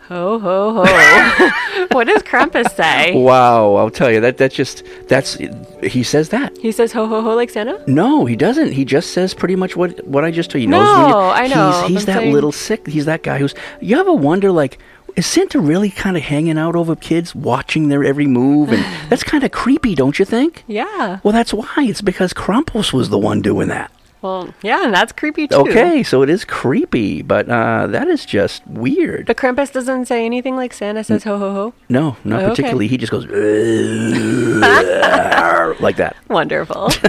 Ho 0.07 0.39
ho 0.39 0.73
ho. 0.73 1.87
what 1.93 2.05
does 2.07 2.21
Krampus 2.23 2.69
say? 2.75 3.13
Wow, 3.15 3.75
I'll 3.75 3.89
tell 3.89 4.11
you 4.11 4.19
that 4.19 4.37
that's 4.37 4.53
just 4.53 4.83
that's 5.07 5.35
he 5.81 6.03
says 6.03 6.29
that. 6.29 6.57
He 6.57 6.73
says 6.73 6.91
ho 6.91 7.07
ho 7.07 7.21
ho 7.21 7.33
like 7.33 7.49
Santa? 7.49 7.81
No, 7.87 8.25
he 8.25 8.35
doesn't. 8.35 8.73
He 8.73 8.83
just 8.83 9.11
says 9.11 9.33
pretty 9.33 9.55
much 9.55 9.77
what 9.77 10.05
what 10.05 10.25
I 10.25 10.31
just 10.31 10.51
told 10.51 10.61
you. 10.63 10.67
He 10.67 10.71
No, 10.71 10.83
knows 10.83 10.97
when 10.97 11.07
you- 11.09 11.15
I 11.15 11.47
know, 11.47 11.81
He's, 11.83 11.97
he's 11.99 12.05
that 12.07 12.17
saying- 12.17 12.33
little 12.33 12.51
sick. 12.51 12.87
He's 12.87 13.05
that 13.05 13.23
guy 13.23 13.37
who's. 13.37 13.55
You 13.79 13.99
ever 14.01 14.11
wonder 14.11 14.51
like. 14.51 14.79
Is 15.15 15.25
Santa 15.27 15.59
really 15.59 15.89
kind 15.89 16.15
of 16.17 16.23
hanging 16.23 16.57
out 16.57 16.75
over 16.75 16.95
kids, 16.95 17.35
watching 17.35 17.89
their 17.89 18.03
every 18.03 18.27
move? 18.27 18.71
And 18.71 18.83
that's 19.09 19.23
kind 19.23 19.43
of 19.43 19.51
creepy, 19.51 19.93
don't 19.95 20.17
you 20.17 20.25
think? 20.25 20.63
Yeah. 20.67 21.19
Well, 21.23 21.33
that's 21.33 21.53
why. 21.53 21.67
It's 21.79 22.01
because 22.01 22.33
Krampus 22.33 22.93
was 22.93 23.09
the 23.09 23.19
one 23.19 23.41
doing 23.41 23.67
that. 23.69 23.91
Well, 24.21 24.53
yeah, 24.61 24.85
and 24.85 24.93
that's 24.93 25.11
creepy 25.13 25.47
too. 25.47 25.55
Okay, 25.55 26.03
so 26.03 26.21
it 26.21 26.29
is 26.29 26.45
creepy, 26.45 27.23
but 27.23 27.49
uh, 27.49 27.87
that 27.87 28.07
is 28.07 28.23
just 28.23 28.65
weird. 28.67 29.25
But 29.25 29.37
Krampus 29.37 29.71
doesn't 29.73 30.05
say 30.05 30.25
anything 30.27 30.55
like 30.55 30.73
Santa 30.73 31.03
says 31.03 31.23
ho 31.23 31.39
ho 31.39 31.51
ho. 31.53 31.73
No, 31.89 32.17
not 32.23 32.41
Okay. 32.43 32.49
particularly. 32.51 32.87
He 32.87 32.97
just 32.97 33.11
goes 33.11 33.25
like 35.81 35.95
that. 35.97 36.15
Wonderful. 36.29 36.91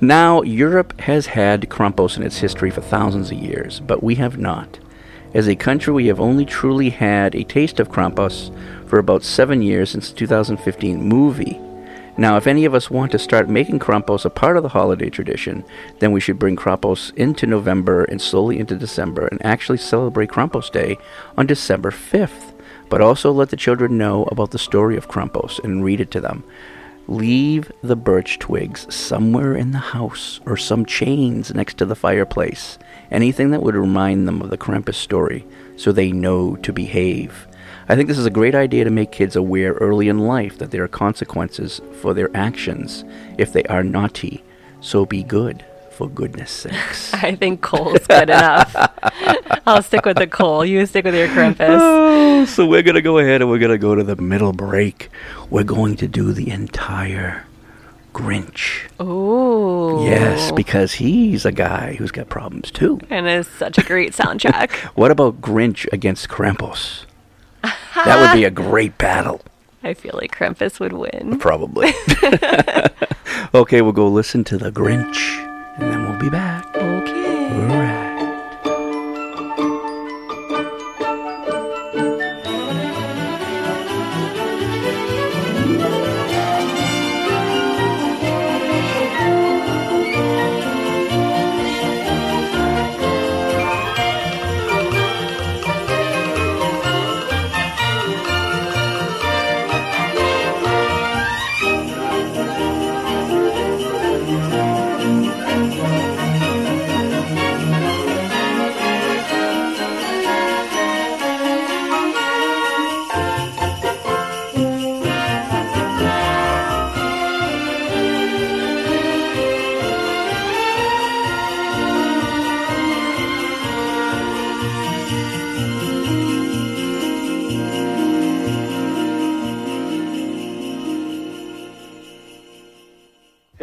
Now, 0.00 0.42
Europe 0.42 1.00
has 1.00 1.26
had 1.26 1.62
Krampus 1.62 2.16
in 2.16 2.22
its 2.22 2.38
history 2.38 2.70
for 2.70 2.80
thousands 2.80 3.32
of 3.32 3.38
years, 3.38 3.80
but 3.80 4.00
we 4.02 4.14
have 4.14 4.38
not. 4.38 4.78
As 5.34 5.46
a 5.46 5.54
country, 5.54 5.92
we 5.92 6.06
have 6.06 6.20
only 6.20 6.46
truly 6.46 6.88
had 6.88 7.34
a 7.34 7.44
taste 7.44 7.80
of 7.80 7.90
Krampus 7.90 8.50
for 8.88 8.98
about 8.98 9.22
seven 9.22 9.60
years 9.60 9.90
since 9.90 10.08
the 10.10 10.16
2015 10.16 11.02
movie. 11.02 11.60
Now, 12.16 12.38
if 12.38 12.46
any 12.46 12.64
of 12.64 12.74
us 12.74 12.90
want 12.90 13.12
to 13.12 13.18
start 13.18 13.48
making 13.48 13.78
Krampus 13.78 14.24
a 14.24 14.30
part 14.30 14.56
of 14.56 14.62
the 14.62 14.70
holiday 14.70 15.10
tradition, 15.10 15.64
then 15.98 16.12
we 16.12 16.20
should 16.20 16.38
bring 16.38 16.56
Krampus 16.56 17.14
into 17.14 17.46
November 17.46 18.04
and 18.04 18.22
slowly 18.22 18.58
into 18.58 18.74
December 18.74 19.26
and 19.26 19.44
actually 19.44 19.78
celebrate 19.78 20.30
Krampus 20.30 20.72
Day 20.72 20.96
on 21.36 21.46
December 21.46 21.90
5th. 21.90 22.54
But 22.88 23.02
also 23.02 23.30
let 23.30 23.50
the 23.50 23.56
children 23.56 23.98
know 23.98 24.24
about 24.32 24.52
the 24.52 24.58
story 24.58 24.96
of 24.96 25.08
Krampus 25.08 25.62
and 25.62 25.84
read 25.84 26.00
it 26.00 26.10
to 26.12 26.22
them. 26.22 26.42
Leave 27.06 27.70
the 27.82 27.96
birch 27.96 28.38
twigs 28.38 28.92
somewhere 28.92 29.54
in 29.54 29.72
the 29.72 29.78
house 29.78 30.40
or 30.46 30.56
some 30.56 30.86
chains 30.86 31.54
next 31.54 31.76
to 31.76 31.84
the 31.84 31.94
fireplace. 31.94 32.78
Anything 33.10 33.50
that 33.50 33.62
would 33.62 33.74
remind 33.74 34.28
them 34.28 34.42
of 34.42 34.50
the 34.50 34.58
Krampus 34.58 34.94
story 34.94 35.46
so 35.76 35.92
they 35.92 36.12
know 36.12 36.56
to 36.56 36.72
behave. 36.72 37.46
I 37.88 37.96
think 37.96 38.08
this 38.08 38.18
is 38.18 38.26
a 38.26 38.30
great 38.30 38.54
idea 38.54 38.84
to 38.84 38.90
make 38.90 39.12
kids 39.12 39.34
aware 39.34 39.72
early 39.74 40.08
in 40.08 40.18
life 40.18 40.58
that 40.58 40.70
there 40.70 40.84
are 40.84 40.88
consequences 40.88 41.80
for 42.02 42.12
their 42.12 42.30
actions 42.36 43.04
if 43.38 43.52
they 43.52 43.62
are 43.64 43.82
naughty. 43.82 44.44
So 44.80 45.06
be 45.06 45.22
good, 45.22 45.64
for 45.90 46.08
goodness 46.08 46.50
sakes. 46.50 47.14
I 47.24 47.34
think 47.34 47.62
coal's 47.62 48.06
good 48.06 48.28
enough. 48.28 48.76
I'll 49.66 49.82
stick 49.82 50.04
with 50.04 50.18
the 50.18 50.26
coal. 50.26 50.66
You 50.66 50.84
stick 50.84 51.06
with 51.06 51.14
your 51.14 51.28
Krampus. 51.28 51.78
Oh, 51.80 52.44
so 52.44 52.66
we're 52.66 52.82
going 52.82 52.94
to 52.94 53.02
go 53.02 53.18
ahead 53.18 53.40
and 53.40 53.50
we're 53.50 53.58
going 53.58 53.72
to 53.72 53.78
go 53.78 53.94
to 53.94 54.04
the 54.04 54.16
middle 54.16 54.52
break. 54.52 55.08
We're 55.48 55.64
going 55.64 55.96
to 55.96 56.06
do 56.06 56.32
the 56.32 56.50
entire 56.50 57.46
Grinch. 58.12 58.88
Oh. 58.98 60.04
Yes, 60.04 60.52
because 60.52 60.94
he's 60.94 61.44
a 61.44 61.52
guy 61.52 61.94
who's 61.94 62.10
got 62.10 62.28
problems 62.28 62.70
too. 62.70 63.00
And 63.10 63.26
it's 63.26 63.48
such 63.48 63.78
a 63.78 63.82
great 63.82 64.12
soundtrack. 64.12 64.70
What 64.94 65.10
about 65.10 65.40
Grinch 65.40 65.86
against 65.92 66.28
Krampus? 66.28 67.04
That 67.62 68.20
would 68.20 68.36
be 68.36 68.44
a 68.44 68.50
great 68.50 68.98
battle. 68.98 69.40
I 69.82 69.94
feel 69.94 70.12
like 70.14 70.34
Krampus 70.34 70.80
would 70.80 70.92
win. 70.92 71.38
Probably. 71.38 71.92
okay, 73.54 73.82
we'll 73.82 73.92
go 73.92 74.08
listen 74.08 74.44
to 74.44 74.58
the 74.58 74.70
Grinch, 74.72 75.18
and 75.78 75.92
then 75.92 76.08
we'll 76.08 76.18
be 76.18 76.30
back. 76.30 76.66
Okay. 76.76 77.87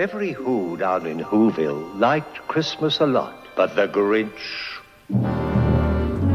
Every 0.05 0.33
Who 0.33 0.77
down 0.77 1.07
in 1.07 1.17
Whoville 1.17 1.99
liked 1.99 2.37
Christmas 2.47 2.99
a 2.99 3.07
lot, 3.07 3.47
but 3.55 3.75
the 3.75 3.87
Grinch, 3.87 4.29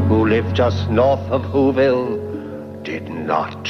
who 0.09 0.27
lived 0.27 0.53
just 0.53 0.89
north 0.89 1.25
of 1.31 1.43
Whoville, 1.43 2.83
did 2.83 3.07
not. 3.07 3.63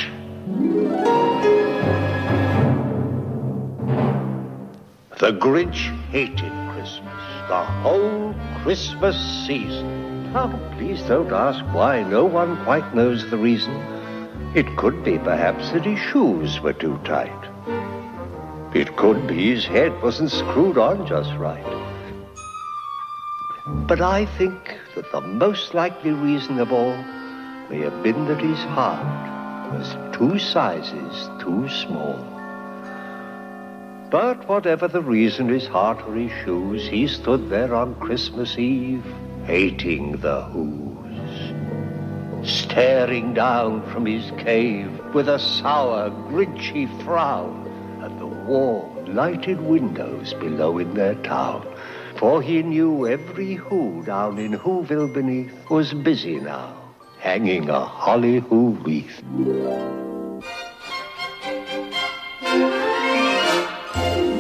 The 5.20 5.34
Grinch 5.34 5.96
hated 6.10 6.52
Christmas, 6.74 7.24
the 7.48 7.64
whole 7.84 8.34
Christmas 8.64 9.16
season. 9.46 10.32
Oh, 10.36 10.50
please 10.80 11.04
don't 11.04 11.32
ask 11.32 11.64
why. 11.76 12.02
No 12.02 12.26
one 12.26 12.58
quite 12.64 12.96
knows 12.96 13.30
the 13.30 13.38
reason. 13.38 13.76
It 14.56 14.66
could 14.78 15.04
be 15.04 15.20
perhaps 15.20 15.70
that 15.74 15.86
his 15.86 16.00
shoes 16.00 16.60
were 16.60 16.74
too 16.74 17.00
tight. 17.04 17.41
It 18.74 18.96
could 18.96 19.28
be 19.28 19.50
his 19.54 19.66
head 19.66 20.02
wasn't 20.02 20.32
screwed 20.32 20.78
on 20.78 21.06
just 21.06 21.36
right. 21.36 21.62
But 23.86 24.00
I 24.00 24.26
think 24.38 24.80
that 24.96 25.12
the 25.12 25.20
most 25.20 25.74
likely 25.74 26.12
reason 26.12 26.58
of 26.58 26.72
all 26.72 26.96
may 27.70 27.80
have 27.80 28.02
been 28.02 28.28
that 28.28 28.40
his 28.40 28.60
heart 28.60 29.74
was 29.74 29.98
two 30.18 30.40
sizes 30.40 31.30
too 31.42 31.68
small. 31.68 32.16
But 34.10 34.48
whatever 34.48 34.88
the 34.88 35.02
reason, 35.02 35.50
his 35.50 35.68
heart 35.68 36.02
or 36.08 36.16
his 36.16 36.32
shoes, 36.46 36.88
he 36.88 37.08
stood 37.08 37.50
there 37.50 37.76
on 37.76 37.96
Christmas 37.96 38.58
Eve, 38.58 39.06
hating 39.46 40.18
the 40.18 40.44
Who's, 40.44 41.54
staring 42.50 43.34
down 43.34 43.86
from 43.92 44.06
his 44.06 44.32
cave 44.38 45.14
with 45.14 45.28
a 45.28 45.40
sour, 45.40 46.10
grinchy 46.30 46.88
frown 47.04 47.71
at 48.02 48.18
the 48.18 48.26
warm, 48.26 49.16
lighted 49.16 49.62
windows 49.62 50.34
below 50.34 50.80
in 50.80 50.94
their 50.96 51.16
town. 51.16 51.66
For 52.18 52.42
he 52.42 52.64
knew 52.64 53.08
every 53.08 53.54
Who 53.56 54.04
down 54.04 54.40
in 54.40 54.54
Whoville 54.54 55.14
beneath 55.14 55.70
was 55.70 55.94
busy 55.94 56.40
now, 56.40 56.76
hanging 57.20 57.70
a 57.70 57.86
holly 57.86 58.40
Who 58.40 58.72
wreath. 58.82 59.22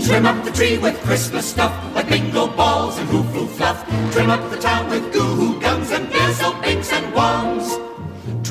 Trim 0.05 0.25
up 0.25 0.43
the 0.43 0.51
tree 0.51 0.77
with 0.77 0.99
Christmas 1.03 1.45
stuff, 1.45 1.73
like 1.95 2.09
bingo 2.09 2.47
balls 2.47 2.97
and 2.97 3.07
hoo 3.09 3.23
foo 3.31 3.47
fluff. 3.47 3.85
Trim 4.11 4.29
up 4.29 4.49
the 4.49 4.57
town 4.57 4.89
with 4.89 5.13
goo 5.13 5.19
hoo 5.19 5.61
gums 5.61 5.91
and 5.91 6.07
bizzle 6.09 6.61
binks 6.61 6.91
and 6.91 7.13
wands. 7.13 7.90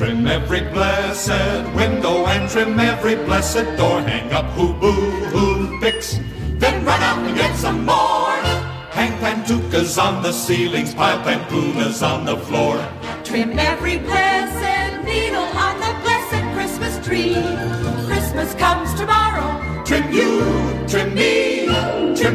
Trim 0.01 0.25
every 0.25 0.61
blessed 0.61 1.75
window 1.75 2.25
and 2.25 2.49
trim 2.49 2.79
every 2.79 3.13
blessed 3.13 3.77
door. 3.77 4.01
Hang 4.01 4.33
up 4.33 4.45
hoo 4.57 4.73
boo 4.73 4.89
hoo 5.29 5.79
picks, 5.79 6.19
then 6.57 6.83
run 6.83 6.99
out 7.01 7.19
and 7.19 7.37
get 7.37 7.55
some 7.55 7.85
more. 7.85 8.31
Hang 8.97 9.11
pantukas 9.19 10.01
on 10.01 10.23
the 10.23 10.31
ceilings, 10.31 10.95
pile 10.95 11.21
pampunas 11.23 12.01
on 12.01 12.25
the 12.25 12.35
floor. 12.35 12.83
Trim 13.23 13.59
every 13.59 13.99
blessed 13.99 15.05
needle 15.05 15.49
on 15.65 15.75
the 15.77 15.93
blessed 16.01 16.45
Christmas 16.55 17.05
tree. 17.05 17.35
Christmas 18.07 18.55
comes 18.55 18.91
tomorrow. 18.95 19.83
Trim 19.85 20.11
you 20.11 20.30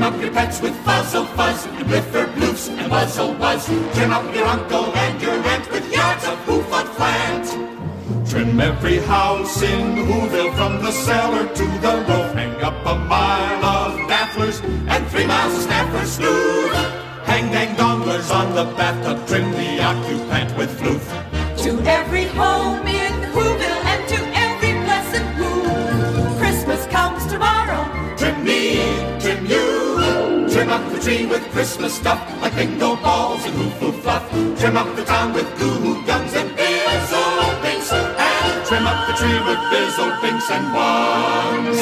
up 0.03 0.21
your 0.21 0.33
pets 0.33 0.61
with 0.61 0.75
fuzzle 0.85 1.27
fuzz 1.37 1.67
and 1.67 1.87
bliffer 1.87 2.27
bloofs 2.35 2.69
and 2.69 2.91
buzzle 2.91 3.35
buzz. 3.35 3.67
Trim 3.95 4.11
up 4.11 4.35
your 4.35 4.45
uncle 4.47 4.87
and 4.95 5.23
your 5.23 5.35
aunt 5.35 5.71
with 5.71 5.91
yards 5.93 6.25
of 6.27 6.39
hoof 6.41 6.73
on 6.73 6.87
plant. 6.97 7.47
Trim 8.29 8.61
every 8.61 8.99
house 8.99 9.63
in 9.63 9.97
Whoville 10.09 10.55
from 10.57 10.83
the 10.83 10.91
cellar 10.91 11.47
to 11.47 11.65
the 11.85 11.95
roof. 12.09 12.35
Hang 12.35 12.61
up 12.63 12.75
a 12.85 12.99
mile 12.99 13.65
of 13.65 13.93
bafflers 14.09 14.63
and 14.89 15.07
three 15.09 15.27
miles 15.27 15.55
of 15.55 15.63
snappers 15.63 16.13
smooth. 16.13 16.73
Hang 17.25 17.51
dang 17.53 17.77
donglers 17.77 18.31
on 18.35 18.55
the 18.55 18.65
bathtub. 18.77 19.27
Trim 19.29 19.51
the 19.53 19.83
occupant 19.83 20.57
with 20.59 20.71
floof. 20.81 21.36
Tree 31.07 31.25
with 31.25 31.43
Christmas 31.53 31.95
stuff 31.95 32.21
like 32.43 32.53
bingo 32.57 32.97
balls 32.97 33.45
and 33.45 33.55
hoo 33.55 33.71
hoo 33.79 33.93
fluff. 34.03 34.29
Trim 34.59 34.77
up 34.77 34.97
the 34.97 35.05
town 35.05 35.33
with 35.33 35.47
goo 35.57 36.05
guns 36.05 36.35
and 36.35 36.51
bizzle 36.59 37.63
binks. 37.63 37.93
And 37.93 38.67
trim 38.67 38.85
up 38.89 39.07
the 39.07 39.13
tree 39.13 39.39
with 39.47 39.61
bizzle 39.71 40.21
binks 40.21 40.51
and 40.51 40.67
wands. 40.75 41.79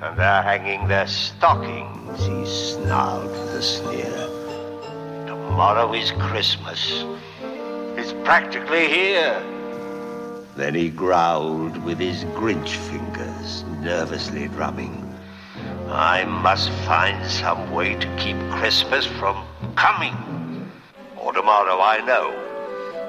And 0.00 0.18
they're 0.18 0.42
hanging 0.42 0.88
their 0.88 1.06
stockings, 1.06 2.24
he 2.24 2.46
snarled 2.46 3.30
with 3.30 3.60
a 3.60 3.62
sneer. 3.62 4.26
Tomorrow 5.26 5.92
is 5.92 6.12
Christmas. 6.12 7.04
It's 7.98 8.14
practically 8.24 8.88
here. 8.88 9.38
Then 10.56 10.74
he 10.74 10.88
growled 10.88 11.76
with 11.84 11.98
his 11.98 12.24
Grinch 12.38 12.74
fingers, 12.88 13.64
nervously 13.82 14.48
drumming. 14.48 15.09
I 15.92 16.24
must 16.24 16.70
find 16.86 17.28
some 17.28 17.72
way 17.72 17.96
to 17.96 18.06
keep 18.16 18.36
Christmas 18.48 19.04
from 19.04 19.44
coming. 19.74 20.14
Or 21.18 21.32
tomorrow, 21.32 21.80
I 21.80 21.98
know. 22.06 22.32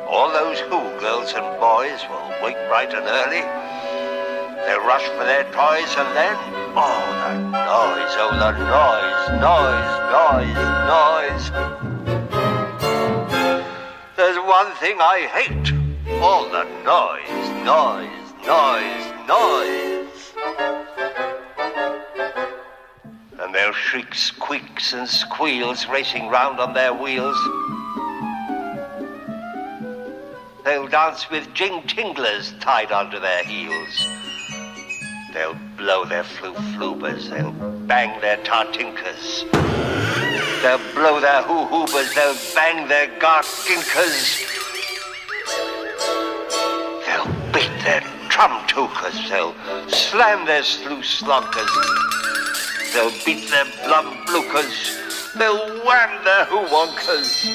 All 0.09 0.31
those 0.33 0.59
Who 0.61 0.79
girls 0.99 1.31
and 1.33 1.59
boys 1.59 2.03
will 2.09 2.31
wake 2.43 2.57
bright 2.67 2.91
and 2.91 3.05
early. 3.05 3.41
They'll 4.65 4.83
rush 4.85 5.03
for 5.13 5.23
their 5.23 5.43
toys 5.53 5.95
and 5.95 6.15
then, 6.17 6.35
oh, 6.75 7.05
the 7.21 7.33
noise, 7.53 8.15
oh, 8.17 8.33
the 8.41 8.51
noise, 8.65 9.29
noise, 9.45 9.93
noise, 10.17 10.57
noise. 10.89 11.45
There's 14.17 14.37
one 14.37 14.73
thing 14.77 14.97
I 14.99 15.27
hate. 15.31 15.71
All 16.19 16.49
the 16.49 16.63
noise, 16.83 17.51
noise, 17.63 18.33
noise, 18.43 19.13
noise. 19.27 20.33
And 23.41 23.55
they'll 23.55 23.73
shriek 23.73 24.13
squeaks 24.13 24.93
and 24.93 25.07
squeals 25.07 25.87
racing 25.87 26.27
round 26.27 26.59
on 26.59 26.73
their 26.75 26.93
wheels. 26.93 27.37
They'll 30.63 30.87
dance 30.87 31.27
with 31.31 31.51
jing 31.55 31.81
tinglers 31.87 32.53
tied 32.59 32.91
onto 32.91 33.19
their 33.19 33.43
heels. 33.43 34.07
They'll 35.33 35.57
blow 35.75 36.05
their 36.05 36.23
floo-floobers. 36.23 37.29
They'll 37.31 37.51
bang 37.87 38.21
their 38.21 38.37
tartinkers. 38.37 39.49
They'll 40.61 40.93
blow 40.93 41.19
their 41.19 41.41
hoo-hoobers. 41.41 42.13
They'll 42.13 42.37
bang 42.53 42.87
their 42.87 43.07
garkinkers. 43.17 44.45
They'll 47.07 47.51
beat 47.51 47.83
their 47.83 48.01
trum-tookers. 48.29 49.29
They'll 49.29 49.55
slam 49.89 50.45
their 50.45 50.61
sloo-slonkers. 50.61 52.11
They'll 52.93 53.11
beat 53.25 53.49
their 53.49 53.65
blum-blookers. 53.85 55.33
They'll 55.37 55.83
wham 55.85 56.23
their 56.23 56.45
hoo-wonkers. 56.45 57.47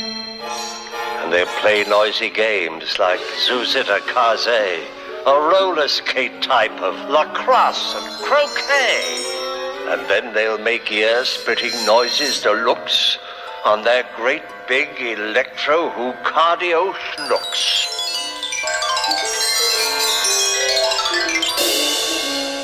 And 1.22 1.32
they'll 1.32 1.46
play 1.60 1.84
noisy 1.84 2.30
games 2.30 2.98
like 2.98 3.20
Zuzita 3.46 4.00
Kaze 4.06 4.86
a 5.26 5.32
roller 5.32 5.88
skate 5.88 6.40
type 6.40 6.80
of 6.80 6.94
lacrosse 7.10 7.96
and 7.96 8.24
croquet. 8.24 9.24
And 9.88 10.08
then 10.08 10.32
they'll 10.32 10.56
make 10.56 10.92
ear-splitting 10.92 11.84
noises 11.84 12.40
to 12.42 12.52
looks 12.52 13.18
on 13.64 13.82
their 13.82 14.04
great 14.14 14.44
big 14.68 14.88
electro 15.00 15.90
who 15.90 16.12
cardio 16.22 16.92
schnooks. 16.94 17.86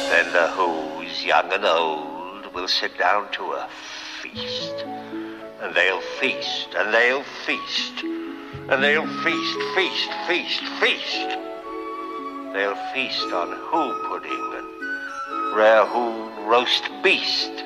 Then 0.08 0.32
the 0.32 0.46
Who's, 0.54 1.24
young 1.24 1.52
and 1.52 1.64
old, 1.64 2.11
will 2.54 2.68
sit 2.68 2.96
down 2.98 3.30
to 3.32 3.42
a 3.52 3.68
feast. 4.20 4.84
And 5.60 5.74
they'll 5.74 6.00
feast, 6.20 6.68
and 6.76 6.92
they'll 6.92 7.22
feast, 7.46 8.02
and 8.02 8.82
they'll 8.82 9.06
feast, 9.22 9.58
feast, 9.74 10.10
feast, 10.26 10.62
feast. 10.80 11.38
They'll 12.52 12.76
feast 12.92 13.32
on 13.32 13.52
who 13.52 14.08
pudding 14.08 14.52
and 14.56 15.56
rare 15.56 15.86
who 15.86 16.28
roast 16.50 16.90
beast. 17.02 17.64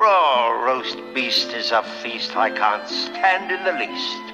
Raw 0.00 0.50
roast 0.64 0.98
beast 1.14 1.52
is 1.52 1.70
a 1.70 1.82
feast 2.02 2.36
I 2.36 2.50
can't 2.50 2.88
stand 2.88 3.52
in 3.52 3.64
the 3.64 3.72
least. 3.72 4.26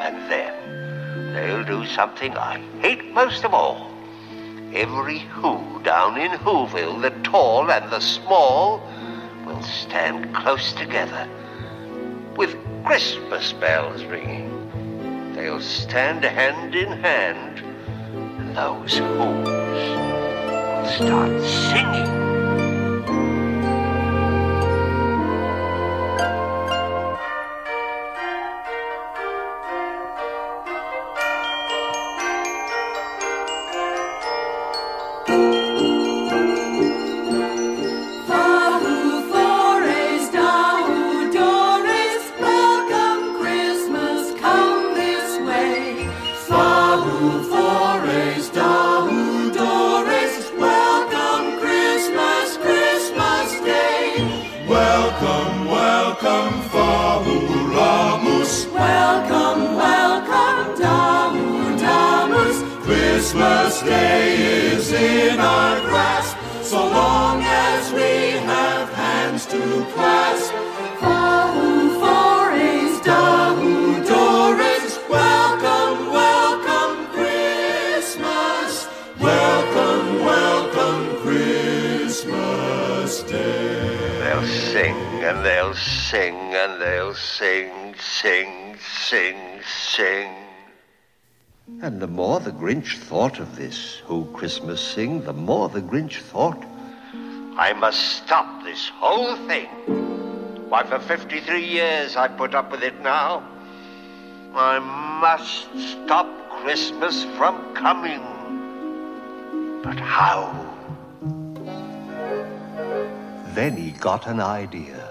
And 0.00 0.30
then 0.30 1.34
they'll 1.34 1.64
do 1.64 1.86
something 1.86 2.36
I 2.36 2.60
hate 2.80 3.12
most 3.12 3.44
of 3.44 3.54
all. 3.54 3.93
Every 4.74 5.20
who 5.20 5.80
down 5.82 6.18
in 6.18 6.32
Whoville, 6.32 7.00
the 7.00 7.10
tall 7.22 7.70
and 7.70 7.90
the 7.92 8.00
small, 8.00 8.82
will 9.46 9.62
stand 9.62 10.34
close 10.34 10.72
together 10.72 11.28
with 12.36 12.56
Christmas 12.84 13.52
bells 13.52 14.04
ringing 14.04 14.54
they'll 15.34 15.60
stand 15.60 16.24
hand 16.24 16.74
in 16.74 16.88
hand, 16.88 17.58
and 17.58 18.56
those 18.56 18.96
who's 18.96 19.08
will 19.18 20.86
start 20.86 21.42
singing. 21.42 22.23
This, 93.56 94.02
who 94.06 94.26
Christmas 94.32 94.80
sing, 94.80 95.22
the 95.22 95.32
more 95.32 95.68
the 95.68 95.80
Grinch 95.80 96.18
thought, 96.18 96.62
I 97.56 97.72
must 97.72 98.00
stop 98.18 98.64
this 98.64 98.88
whole 98.88 99.36
thing. 99.46 99.68
Why, 100.68 100.82
for 100.84 100.98
53 100.98 101.64
years 101.64 102.16
I 102.16 102.28
put 102.28 102.54
up 102.54 102.72
with 102.72 102.82
it 102.82 103.00
now. 103.00 103.48
I 104.54 104.78
must 105.20 105.68
stop 105.90 106.26
Christmas 106.62 107.24
from 107.36 107.74
coming. 107.74 108.22
But 109.84 110.00
how? 110.00 110.50
Then 113.54 113.76
he 113.76 113.92
got 113.92 114.26
an 114.26 114.40
idea. 114.40 115.10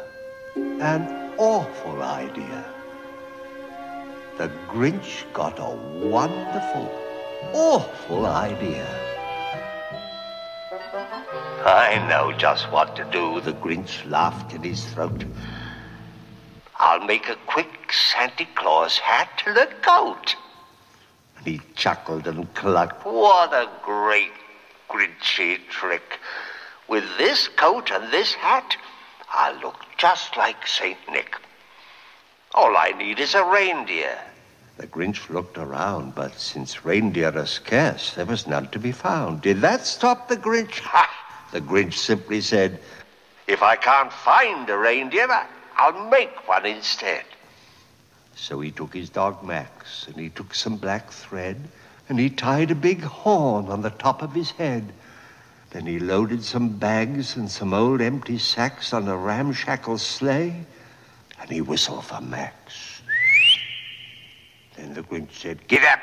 An 0.55 1.33
awful 1.37 2.01
idea. 2.01 2.65
The 4.37 4.49
Grinch 4.67 5.31
got 5.31 5.59
a 5.59 5.69
wonderful, 6.09 6.91
awful 7.53 8.25
idea. 8.25 8.87
I 11.65 12.05
know 12.09 12.31
just 12.33 12.71
what 12.71 12.95
to 12.97 13.05
do, 13.05 13.41
the 13.41 13.53
Grinch 13.53 14.09
laughed 14.09 14.53
in 14.53 14.63
his 14.63 14.85
throat. 14.93 15.23
I'll 16.77 17.05
make 17.05 17.29
a 17.29 17.37
quick 17.47 17.93
Santa 17.93 18.45
Claus 18.55 18.97
hat 18.97 19.43
and 19.45 19.57
a 19.57 19.67
coat. 19.81 20.35
And 21.37 21.47
he 21.47 21.61
chuckled 21.75 22.27
and 22.27 22.53
clucked. 22.53 23.05
What 23.05 23.53
a 23.53 23.69
great 23.81 24.33
Grinchy 24.89 25.59
trick. 25.69 26.19
With 26.87 27.05
this 27.17 27.47
coat 27.47 27.91
and 27.91 28.11
this 28.11 28.33
hat, 28.33 28.75
I'll 29.31 29.59
look 29.61 29.85
just 29.97 30.35
like 30.35 30.67
St. 30.67 30.97
Nick. 31.09 31.37
All 32.53 32.75
I 32.77 32.91
need 32.91 33.19
is 33.19 33.33
a 33.33 33.43
reindeer. 33.43 34.19
The 34.77 34.87
Grinch 34.87 35.29
looked 35.29 35.57
around, 35.57 36.15
but 36.15 36.39
since 36.39 36.83
reindeer 36.83 37.37
are 37.37 37.45
scarce, 37.45 38.15
there 38.15 38.25
was 38.25 38.47
none 38.47 38.69
to 38.69 38.79
be 38.79 38.91
found. 38.91 39.41
Did 39.41 39.61
that 39.61 39.85
stop 39.85 40.27
the 40.27 40.37
Grinch? 40.37 40.79
Ha! 40.79 41.09
The 41.51 41.61
Grinch 41.61 41.93
simply 41.93 42.41
said, 42.41 42.79
If 43.45 43.61
I 43.61 43.75
can't 43.75 44.11
find 44.11 44.67
a 44.69 44.77
reindeer, 44.77 45.27
I'll 45.77 46.09
make 46.09 46.47
one 46.47 46.65
instead. 46.65 47.23
So 48.35 48.59
he 48.61 48.71
took 48.71 48.93
his 48.93 49.09
dog 49.09 49.43
Max, 49.43 50.07
and 50.07 50.15
he 50.15 50.29
took 50.29 50.55
some 50.55 50.77
black 50.77 51.11
thread, 51.11 51.67
and 52.09 52.19
he 52.19 52.29
tied 52.31 52.71
a 52.71 52.75
big 52.75 53.03
horn 53.03 53.67
on 53.67 53.83
the 53.83 53.91
top 53.91 54.23
of 54.23 54.33
his 54.33 54.51
head. 54.51 54.91
Then 55.69 55.85
he 55.85 55.99
loaded 55.99 56.43
some 56.43 56.69
bags 56.69 57.35
and 57.35 57.49
some 57.49 57.73
old 57.73 58.01
empty 58.01 58.39
sacks 58.39 58.91
on 58.91 59.07
a 59.07 59.15
ramshackle 59.15 59.99
sleigh, 59.99 60.65
and 61.39 61.49
he 61.49 61.61
whistled 61.61 62.05
for 62.05 62.21
Max. 62.21 62.62
Then 64.83 64.95
the 64.95 65.03
Grinch 65.03 65.31
said, 65.31 65.65
Get 65.69 65.81
up! 65.85 66.01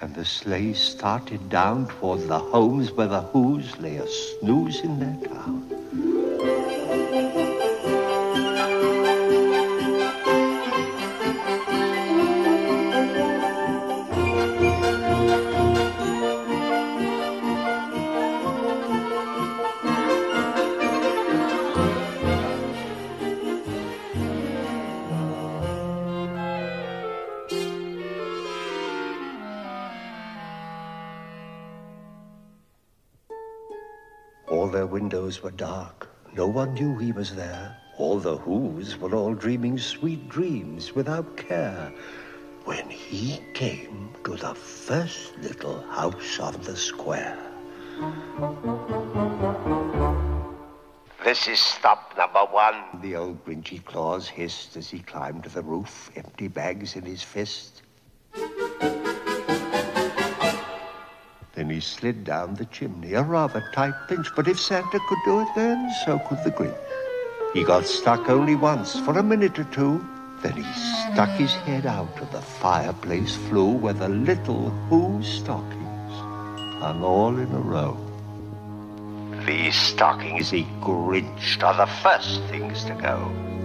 And 0.00 0.14
the 0.14 0.24
sleigh 0.24 0.72
started 0.72 1.50
down 1.50 1.86
toward 1.86 2.26
the 2.26 2.38
homes 2.38 2.90
where 2.92 3.08
the 3.08 3.20
Who's 3.20 3.76
lay 3.76 3.96
a 3.96 4.08
snooze 4.08 4.80
in 4.80 4.98
their 4.98 5.28
town. 5.28 6.85
Windows 35.26 35.42
were 35.42 35.50
dark. 35.50 36.08
No 36.36 36.46
one 36.46 36.74
knew 36.74 36.96
he 36.98 37.10
was 37.10 37.34
there. 37.34 37.76
All 37.98 38.20
the 38.20 38.36
Who's 38.36 38.96
were 38.96 39.12
all 39.12 39.34
dreaming 39.34 39.76
sweet 39.76 40.28
dreams 40.28 40.94
without 40.94 41.36
care. 41.36 41.92
When 42.64 42.88
he 42.88 43.40
came 43.52 44.10
to 44.22 44.36
the 44.36 44.54
first 44.54 45.36
little 45.38 45.80
house 45.90 46.38
on 46.38 46.54
the 46.62 46.76
square. 46.76 47.36
This 51.24 51.48
is 51.48 51.58
stop 51.58 52.14
number 52.16 52.44
one, 52.52 53.00
the 53.02 53.16
old 53.16 53.44
Grinchy 53.44 53.84
Claus 53.84 54.28
hissed 54.28 54.76
as 54.76 54.88
he 54.88 55.00
climbed 55.00 55.42
to 55.42 55.50
the 55.50 55.62
roof, 55.62 56.08
empty 56.14 56.46
bags 56.46 56.94
in 56.94 57.04
his 57.04 57.24
fist. 57.24 57.82
Then 61.66 61.74
he 61.74 61.80
slid 61.80 62.22
down 62.22 62.54
the 62.54 62.64
chimney, 62.66 63.14
a 63.14 63.24
rather 63.24 63.60
tight 63.72 63.96
pinch, 64.06 64.28
but 64.36 64.46
if 64.46 64.60
Santa 64.60 65.00
could 65.08 65.18
do 65.24 65.40
it 65.40 65.48
then, 65.56 65.90
so 66.04 66.16
could 66.20 66.38
the 66.44 66.52
Grinch. 66.52 66.78
He 67.54 67.64
got 67.64 67.84
stuck 67.86 68.30
only 68.30 68.54
once, 68.54 69.00
for 69.00 69.18
a 69.18 69.22
minute 69.24 69.58
or 69.58 69.64
two. 69.64 70.06
Then 70.42 70.52
he 70.52 70.62
stuck 71.12 71.28
his 71.30 71.52
head 71.66 71.84
out 71.84 72.20
of 72.20 72.30
the 72.30 72.40
fireplace 72.40 73.34
flue 73.34 73.72
where 73.72 73.94
the 73.94 74.08
little 74.08 74.70
Who 74.90 75.20
stockings 75.24 76.12
hung 76.78 77.02
all 77.02 77.36
in 77.36 77.50
a 77.50 77.58
row. 77.58 77.98
These 79.44 79.74
stockings 79.74 80.50
he 80.50 80.68
grinched 80.80 81.64
are 81.64 81.76
the 81.76 81.92
first 82.00 82.42
things 82.44 82.84
to 82.84 82.94
go. 82.94 83.55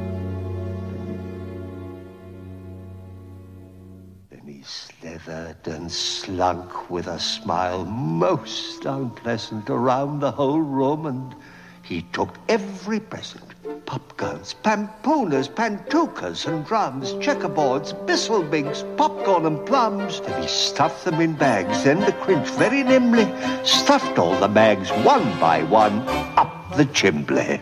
Slithered 5.24 5.68
and 5.68 5.92
slunk 5.92 6.90
with 6.90 7.08
a 7.08 7.20
smile 7.20 7.86
most 7.86 8.86
unpleasant 8.86 9.70
around 9.70 10.20
the 10.20 10.32
whole 10.32 10.62
room, 10.62 11.06
and 11.06 11.36
he 11.84 12.04
took 12.14 12.36
every 12.48 13.00
present 13.00 13.44
popguns, 13.86 14.56
pampooners, 14.64 15.50
pantookas, 15.50 16.48
and 16.48 16.66
drums, 16.66 17.14
checkerboards, 17.14 17.94
bisselbigs, 18.06 18.84
popcorn, 18.98 19.46
and 19.46 19.66
plums. 19.66 20.20
And 20.20 20.44
he 20.44 20.48
stuffed 20.48 21.06
them 21.06 21.20
in 21.20 21.34
bags. 21.34 21.84
Then 21.84 22.00
the 22.00 22.14
Grinch 22.14 22.48
very 22.58 22.84
nimbly 22.84 23.26
stuffed 23.66 24.18
all 24.18 24.40
the 24.40 24.48
bags 24.48 24.90
one 25.04 25.40
by 25.40 25.64
one 25.64 26.00
up 26.38 26.78
the 26.78 26.86
chimbley. 26.86 27.62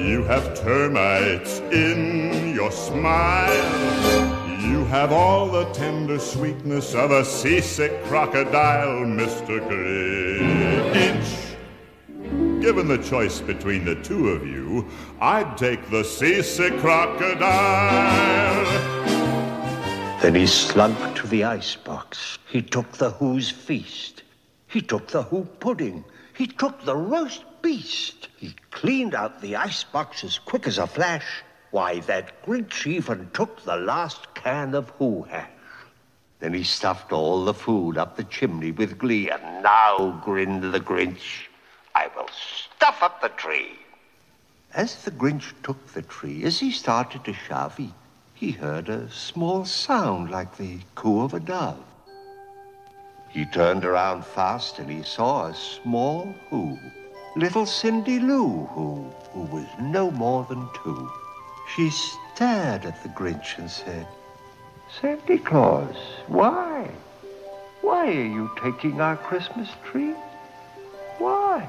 You 0.00 0.24
have 0.24 0.54
termites 0.58 1.60
in 1.72 2.54
your 2.54 2.72
smile. 2.72 4.58
You 4.60 4.84
have 4.86 5.12
all 5.12 5.48
the 5.50 5.66
tender 5.72 6.18
sweetness 6.18 6.94
of 6.94 7.10
a 7.10 7.22
seasick 7.22 8.02
crocodile, 8.04 9.04
Mr. 9.04 9.60
Grinch. 9.68 11.36
Given 12.62 12.88
the 12.88 12.96
choice 12.96 13.42
between 13.42 13.84
the 13.84 13.96
two 13.96 14.30
of 14.30 14.46
you, 14.46 14.88
I'd 15.20 15.58
take 15.58 15.90
the 15.90 16.02
seasick 16.02 16.78
crocodile. 16.78 18.64
Then 20.22 20.34
he 20.34 20.46
slunk 20.46 20.96
to 21.16 21.26
the 21.26 21.44
icebox. 21.44 22.38
He 22.48 22.62
took 22.62 22.90
the 22.92 23.10
Who's 23.10 23.50
feast. 23.50 24.22
He 24.66 24.80
took 24.80 25.08
the 25.08 25.24
Who 25.24 25.44
pudding. 25.44 26.04
He 26.34 26.46
took 26.46 26.82
the 26.84 26.96
roast 26.96 27.44
beast. 27.62 28.28
He 28.36 28.54
cleaned 28.70 29.14
out 29.14 29.40
the 29.40 29.56
icebox 29.56 30.24
as 30.24 30.38
quick 30.38 30.66
as 30.66 30.78
a 30.78 30.86
flash. 30.86 31.42
Why, 31.70 32.00
that 32.00 32.44
Grinch 32.44 32.86
even 32.86 33.30
took 33.32 33.62
the 33.62 33.76
last 33.76 34.34
can 34.34 34.74
of 34.74 34.90
Who 34.98 35.22
hash. 35.22 35.50
Then 36.40 36.54
he 36.54 36.64
stuffed 36.64 37.12
all 37.12 37.44
the 37.44 37.54
food 37.54 37.98
up 37.98 38.16
the 38.16 38.24
chimney 38.24 38.72
with 38.72 38.98
glee, 38.98 39.30
and 39.30 39.62
now, 39.62 40.20
grinned 40.24 40.72
the 40.72 40.80
Grinch, 40.80 41.48
I 41.94 42.08
will 42.16 42.28
stuff 42.28 43.02
up 43.02 43.20
the 43.20 43.28
tree. 43.28 43.78
As 44.72 45.04
the 45.04 45.10
Grinch 45.10 45.52
took 45.62 45.86
the 45.88 46.02
tree, 46.02 46.44
as 46.44 46.58
he 46.58 46.70
started 46.70 47.24
to 47.24 47.34
shove, 47.34 47.76
he, 47.76 47.92
he 48.32 48.52
heard 48.52 48.88
a 48.88 49.10
small 49.10 49.66
sound 49.66 50.30
like 50.30 50.56
the 50.56 50.78
coo 50.94 51.22
of 51.22 51.34
a 51.34 51.40
dove. 51.40 51.84
He 53.28 53.44
turned 53.44 53.84
around 53.84 54.24
fast 54.24 54.78
and 54.78 54.90
he 54.90 55.02
saw 55.02 55.46
a 55.46 55.54
small 55.54 56.34
Who, 56.48 56.78
little 57.36 57.66
Cindy 57.66 58.18
Lou, 58.18 58.66
who, 58.74 59.04
who 59.32 59.42
was 59.42 59.66
no 59.80 60.10
more 60.10 60.44
than 60.48 60.68
two. 60.82 61.10
She 61.74 61.90
stared 61.90 62.84
at 62.84 63.02
the 63.02 63.08
Grinch 63.10 63.58
and 63.58 63.70
said, 63.70 64.06
Santa 65.00 65.38
Claus, 65.38 65.96
why? 66.26 66.90
Why 67.80 68.08
are 68.08 68.26
you 68.26 68.50
taking 68.62 69.00
our 69.00 69.16
Christmas 69.16 69.68
tree? 69.84 70.14
Why? 71.18 71.68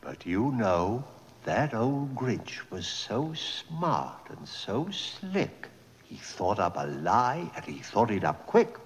But 0.00 0.24
you 0.24 0.52
know, 0.52 1.04
that 1.44 1.74
old 1.74 2.14
Grinch 2.14 2.60
was 2.70 2.86
so 2.86 3.34
smart 3.34 4.30
and 4.30 4.48
so 4.48 4.88
slick. 4.90 5.68
He 6.04 6.16
thought 6.16 6.58
up 6.58 6.76
a 6.76 6.86
lie, 6.86 7.50
and 7.54 7.64
he 7.64 7.82
thought 7.82 8.10
it 8.10 8.24
up 8.24 8.46
quick. 8.46 8.76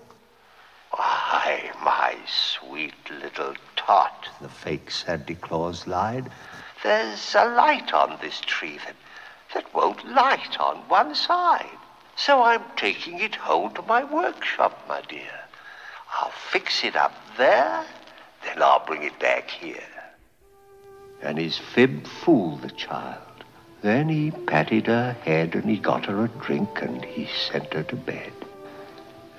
Why, 0.96 1.70
my 1.84 2.16
sweet 2.26 2.94
little 3.10 3.54
tot, 3.76 4.28
the 4.40 4.48
fake 4.48 4.90
Santa 4.90 5.34
Claus 5.34 5.86
lied. 5.86 6.30
There's 6.82 7.34
a 7.34 7.44
light 7.44 7.92
on 7.92 8.18
this 8.22 8.40
tree 8.40 8.78
that, 8.86 8.96
that 9.52 9.74
won't 9.74 10.10
light 10.10 10.58
on 10.58 10.76
one 10.88 11.14
side. 11.14 11.78
So 12.16 12.42
I'm 12.42 12.62
taking 12.76 13.20
it 13.20 13.34
home 13.34 13.74
to 13.74 13.82
my 13.82 14.04
workshop, 14.04 14.86
my 14.88 15.02
dear. 15.02 15.40
I'll 16.14 16.30
fix 16.30 16.82
it 16.82 16.96
up 16.96 17.14
there, 17.36 17.84
then 18.42 18.62
I'll 18.62 18.84
bring 18.86 19.02
it 19.02 19.18
back 19.18 19.50
here. 19.50 19.92
And 21.20 21.36
his 21.36 21.58
fib 21.58 22.06
fooled 22.06 22.62
the 22.62 22.70
child. 22.70 23.20
Then 23.82 24.08
he 24.08 24.30
patted 24.30 24.86
her 24.86 25.12
head 25.12 25.54
and 25.54 25.64
he 25.64 25.76
got 25.76 26.06
her 26.06 26.24
a 26.24 26.28
drink 26.28 26.80
and 26.80 27.04
he 27.04 27.28
sent 27.50 27.74
her 27.74 27.82
to 27.82 27.96
bed. 27.96 28.32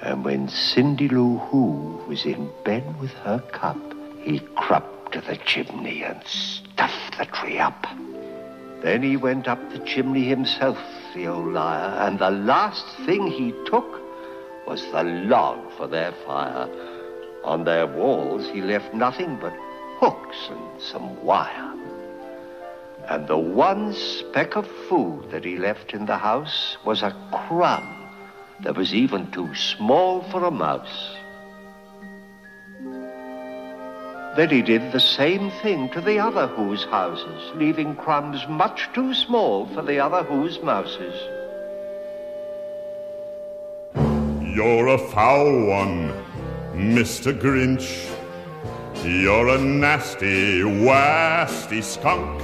And 0.01 0.23
when 0.23 0.47
Cindy 0.47 1.09
Lou 1.09 1.37
Who 1.37 2.03
was 2.07 2.25
in 2.25 2.51
bed 2.63 2.99
with 2.99 3.11
her 3.25 3.39
cup, 3.51 3.77
he 4.21 4.39
crept 4.55 5.13
to 5.13 5.21
the 5.21 5.37
chimney 5.37 6.03
and 6.03 6.21
stuffed 6.25 7.17
the 7.17 7.25
tree 7.25 7.57
up. 7.57 7.87
Then 8.81 9.01
he 9.01 9.17
went 9.17 9.47
up 9.47 9.59
the 9.71 9.79
chimney 9.79 10.23
himself, 10.23 10.77
the 11.15 11.27
old 11.27 11.51
liar, 11.51 11.97
and 11.99 12.19
the 12.19 12.29
last 12.29 12.85
thing 13.05 13.25
he 13.25 13.51
took 13.65 13.99
was 14.67 14.83
the 14.91 15.03
log 15.03 15.71
for 15.77 15.87
their 15.87 16.11
fire. 16.25 16.69
On 17.43 17.63
their 17.63 17.87
walls 17.87 18.47
he 18.49 18.61
left 18.61 18.93
nothing 18.93 19.37
but 19.41 19.53
hooks 19.99 20.37
and 20.49 20.81
some 20.81 21.23
wire. 21.23 21.73
And 23.09 23.27
the 23.27 23.37
one 23.37 23.93
speck 23.93 24.55
of 24.55 24.67
food 24.89 25.31
that 25.31 25.43
he 25.43 25.57
left 25.57 25.93
in 25.93 26.05
the 26.05 26.17
house 26.17 26.77
was 26.85 27.01
a 27.01 27.15
crumb 27.31 28.06
that 28.61 28.75
was 28.75 28.93
even 28.93 29.29
too 29.31 29.53
small 29.55 30.23
for 30.31 30.43
a 30.43 30.51
mouse. 30.51 31.15
Then 34.35 34.49
he 34.49 34.61
did 34.61 34.91
the 34.91 34.99
same 34.99 35.49
thing 35.63 35.89
to 35.89 36.01
the 36.01 36.19
other 36.19 36.47
Who's 36.47 36.83
houses, 36.83 37.51
leaving 37.55 37.95
crumbs 37.95 38.47
much 38.47 38.87
too 38.93 39.13
small 39.13 39.65
for 39.73 39.81
the 39.81 39.99
other 39.99 40.23
Who's 40.23 40.61
mouses. 40.61 41.15
You're 44.55 44.87
a 44.87 44.97
foul 44.97 45.65
one, 45.65 46.13
Mr. 46.73 47.33
Grinch. 47.33 48.13
You're 49.03 49.49
a 49.49 49.57
nasty, 49.57 50.61
wasty 50.61 51.81
skunk. 51.81 52.41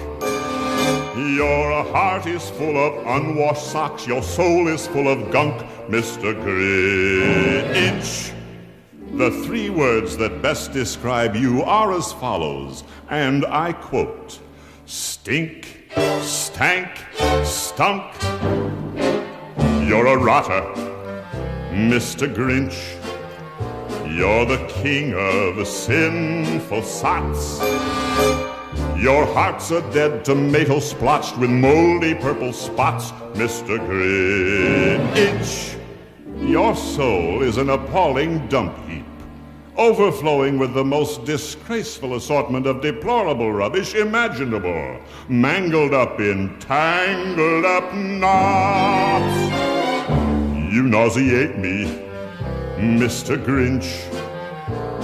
Your 1.16 1.84
heart 1.92 2.26
is 2.26 2.50
full 2.52 2.78
of 2.78 3.06
unwashed 3.06 3.72
socks. 3.72 4.08
Your 4.08 4.24
soul 4.24 4.68
is 4.68 4.88
full 4.88 5.08
of 5.08 5.30
gunk, 5.32 5.62
Mr. 5.88 6.34
Grinch. 6.44 8.34
The 9.18 9.32
three 9.46 9.70
words 9.70 10.18
that 10.18 10.42
best 10.42 10.72
describe 10.72 11.36
you 11.36 11.62
are 11.64 11.92
as 11.94 12.14
follows, 12.14 12.84
and 13.10 13.46
I 13.46 13.74
quote 13.74 14.40
Stink, 14.86 15.92
stank, 16.22 16.90
stunk. 17.44 18.14
You're 19.86 20.08
a 20.08 20.18
rotter, 20.18 20.64
Mr. 21.72 22.34
Grinch. 22.34 23.00
You're 24.10 24.46
the 24.46 24.66
king 24.68 25.14
of 25.16 25.68
sinful 25.68 26.84
sots. 26.84 28.53
Your 28.98 29.26
heart's 29.26 29.72
a 29.72 29.82
dead 29.92 30.24
tomato 30.24 30.80
splotched 30.80 31.38
with 31.38 31.50
moldy 31.50 32.16
purple 32.16 32.54
spots, 32.54 33.12
Mr. 33.34 33.78
Grinch. 33.88 35.78
Your 36.38 36.76
soul 36.76 37.42
is 37.42 37.58
an 37.58 37.70
appalling 37.70 38.48
dump 38.48 38.78
heap, 38.88 39.06
overflowing 39.78 40.58
with 40.58 40.74
the 40.74 40.84
most 40.84 41.26
disgraceful 41.26 42.16
assortment 42.16 42.66
of 42.66 42.82
deplorable 42.82 43.52
rubbish 43.52 43.96
imaginable, 43.96 45.00
mangled 45.28 45.94
up 45.94 46.20
in 46.20 46.58
tangled 46.60 47.66
up 47.66 47.94
knots. 47.94 49.52
You 50.74 50.84
nauseate 50.84 51.58
me, 51.58 51.86
Mr. 52.78 53.38
Grinch, 53.44 54.10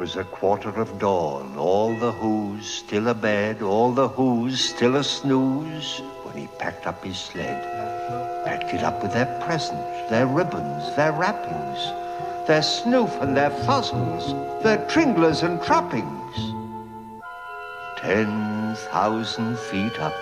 Was 0.00 0.16
a 0.16 0.24
quarter 0.24 0.70
of 0.80 0.98
dawn, 0.98 1.58
all 1.58 1.94
the 1.96 2.10
Who's 2.10 2.64
still 2.64 3.08
abed, 3.08 3.60
all 3.60 3.92
the 3.92 4.08
Who's 4.08 4.58
still 4.58 4.96
a 4.96 5.04
snooze, 5.04 6.00
when 6.22 6.38
he 6.38 6.46
packed 6.58 6.86
up 6.86 7.04
his 7.04 7.18
sled. 7.18 7.62
Packed 8.46 8.72
it 8.72 8.82
up 8.82 9.02
with 9.02 9.12
their 9.12 9.26
presents, 9.44 10.08
their 10.08 10.26
ribbons, 10.26 10.96
their 10.96 11.12
wrappings, 11.12 11.78
their 12.48 12.62
snoof 12.62 13.20
and 13.20 13.36
their 13.36 13.50
fuzzles, 13.66 14.24
their 14.62 14.78
tringlers 14.88 15.42
and 15.42 15.62
trappings. 15.62 16.36
Ten 17.98 18.74
thousand 18.90 19.58
feet 19.58 20.00
up, 20.00 20.16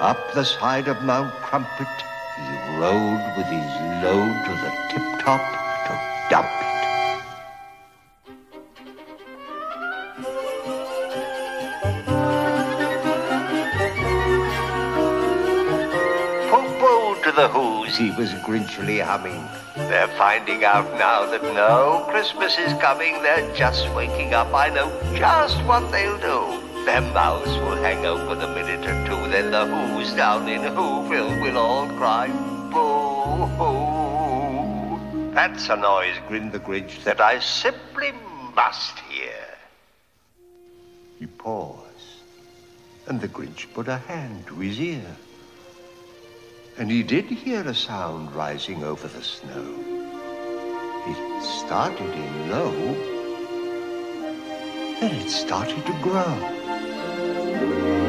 up 0.00 0.20
the 0.34 0.44
side 0.44 0.88
of 0.88 1.02
Mount 1.02 1.32
Crumpet, 1.36 1.96
he 2.36 2.78
rode 2.78 3.24
with 3.38 3.46
his 3.46 3.70
load 4.04 4.36
to 4.44 4.52
the 4.64 4.72
tip-top 4.90 5.40
to 5.86 6.28
dump 6.28 6.46
it. 6.60 6.73
The 17.34 17.48
Who's, 17.48 17.96
he 17.96 18.12
was 18.12 18.32
grinchily 18.46 19.00
humming. 19.00 19.44
They're 19.74 20.06
finding 20.16 20.62
out 20.64 20.92
now 20.98 21.26
that 21.26 21.42
no 21.42 22.06
Christmas 22.08 22.56
is 22.58 22.72
coming. 22.80 23.20
They're 23.22 23.52
just 23.56 23.88
waking 23.92 24.34
up. 24.34 24.54
I 24.54 24.68
know 24.68 24.88
just 25.16 25.56
what 25.64 25.90
they'll 25.90 26.18
do. 26.18 26.84
Their 26.84 27.00
mouths 27.00 27.50
will 27.58 27.76
hang 27.82 28.06
open 28.06 28.40
a 28.40 28.46
minute 28.54 28.86
or 28.86 29.06
two. 29.06 29.28
Then 29.30 29.50
the 29.50 29.66
Who's 29.66 30.12
down 30.14 30.48
in 30.48 30.60
Whoville 30.60 31.40
will 31.42 31.58
all 31.58 31.88
cry, 31.96 32.28
boo-hoo. 32.70 33.74
That's 35.32 35.68
a 35.68 35.76
noise, 35.76 36.16
grinned 36.28 36.52
the 36.52 36.60
Grinch, 36.60 37.02
that 37.02 37.20
I 37.20 37.40
simply 37.40 38.12
must 38.54 39.00
hear. 39.10 39.34
He 41.18 41.26
paused, 41.26 42.22
and 43.08 43.20
the 43.20 43.26
Grinch 43.26 43.66
put 43.74 43.88
a 43.88 43.96
hand 43.96 44.46
to 44.46 44.54
his 44.54 44.78
ear. 44.78 45.16
And 46.76 46.90
he 46.90 47.04
did 47.04 47.26
hear 47.26 47.62
a 47.62 47.74
sound 47.74 48.34
rising 48.34 48.82
over 48.82 49.06
the 49.06 49.22
snow. 49.22 49.78
It 51.06 51.42
started 51.42 52.12
in 52.12 52.50
low, 52.50 52.72
then 55.00 55.14
it 55.14 55.30
started 55.30 55.86
to 55.86 55.92
grow. 56.02 58.03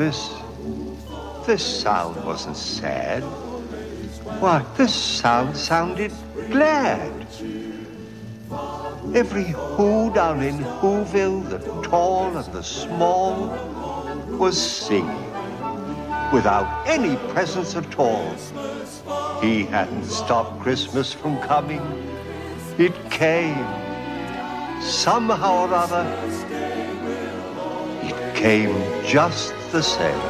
This, 0.00 0.32
sound 1.62 2.24
wasn't 2.24 2.56
sad. 2.56 3.20
Why, 4.40 4.64
this 4.74 4.94
sound 4.94 5.54
sounded 5.54 6.10
glad. 6.50 7.12
Every 9.14 9.44
who 9.44 10.10
down 10.14 10.42
in 10.42 10.56
Whoville, 10.80 11.50
the 11.50 11.58
tall 11.86 12.34
and 12.34 12.50
the 12.50 12.62
small, 12.62 13.48
was 14.38 14.56
singing 14.56 15.32
without 16.32 16.88
any 16.88 17.16
presents 17.34 17.76
at 17.76 17.98
all. 17.98 18.34
He 19.42 19.64
hadn't 19.64 20.04
stopped 20.04 20.60
Christmas 20.60 21.12
from 21.12 21.38
coming. 21.42 21.82
It 22.78 22.94
came. 23.10 23.66
Somehow 24.80 25.66
or 25.66 25.74
other, 25.74 26.06
it 28.02 28.34
came 28.34 28.72
just 29.04 29.52
the 29.72 29.82
same. 29.82 30.20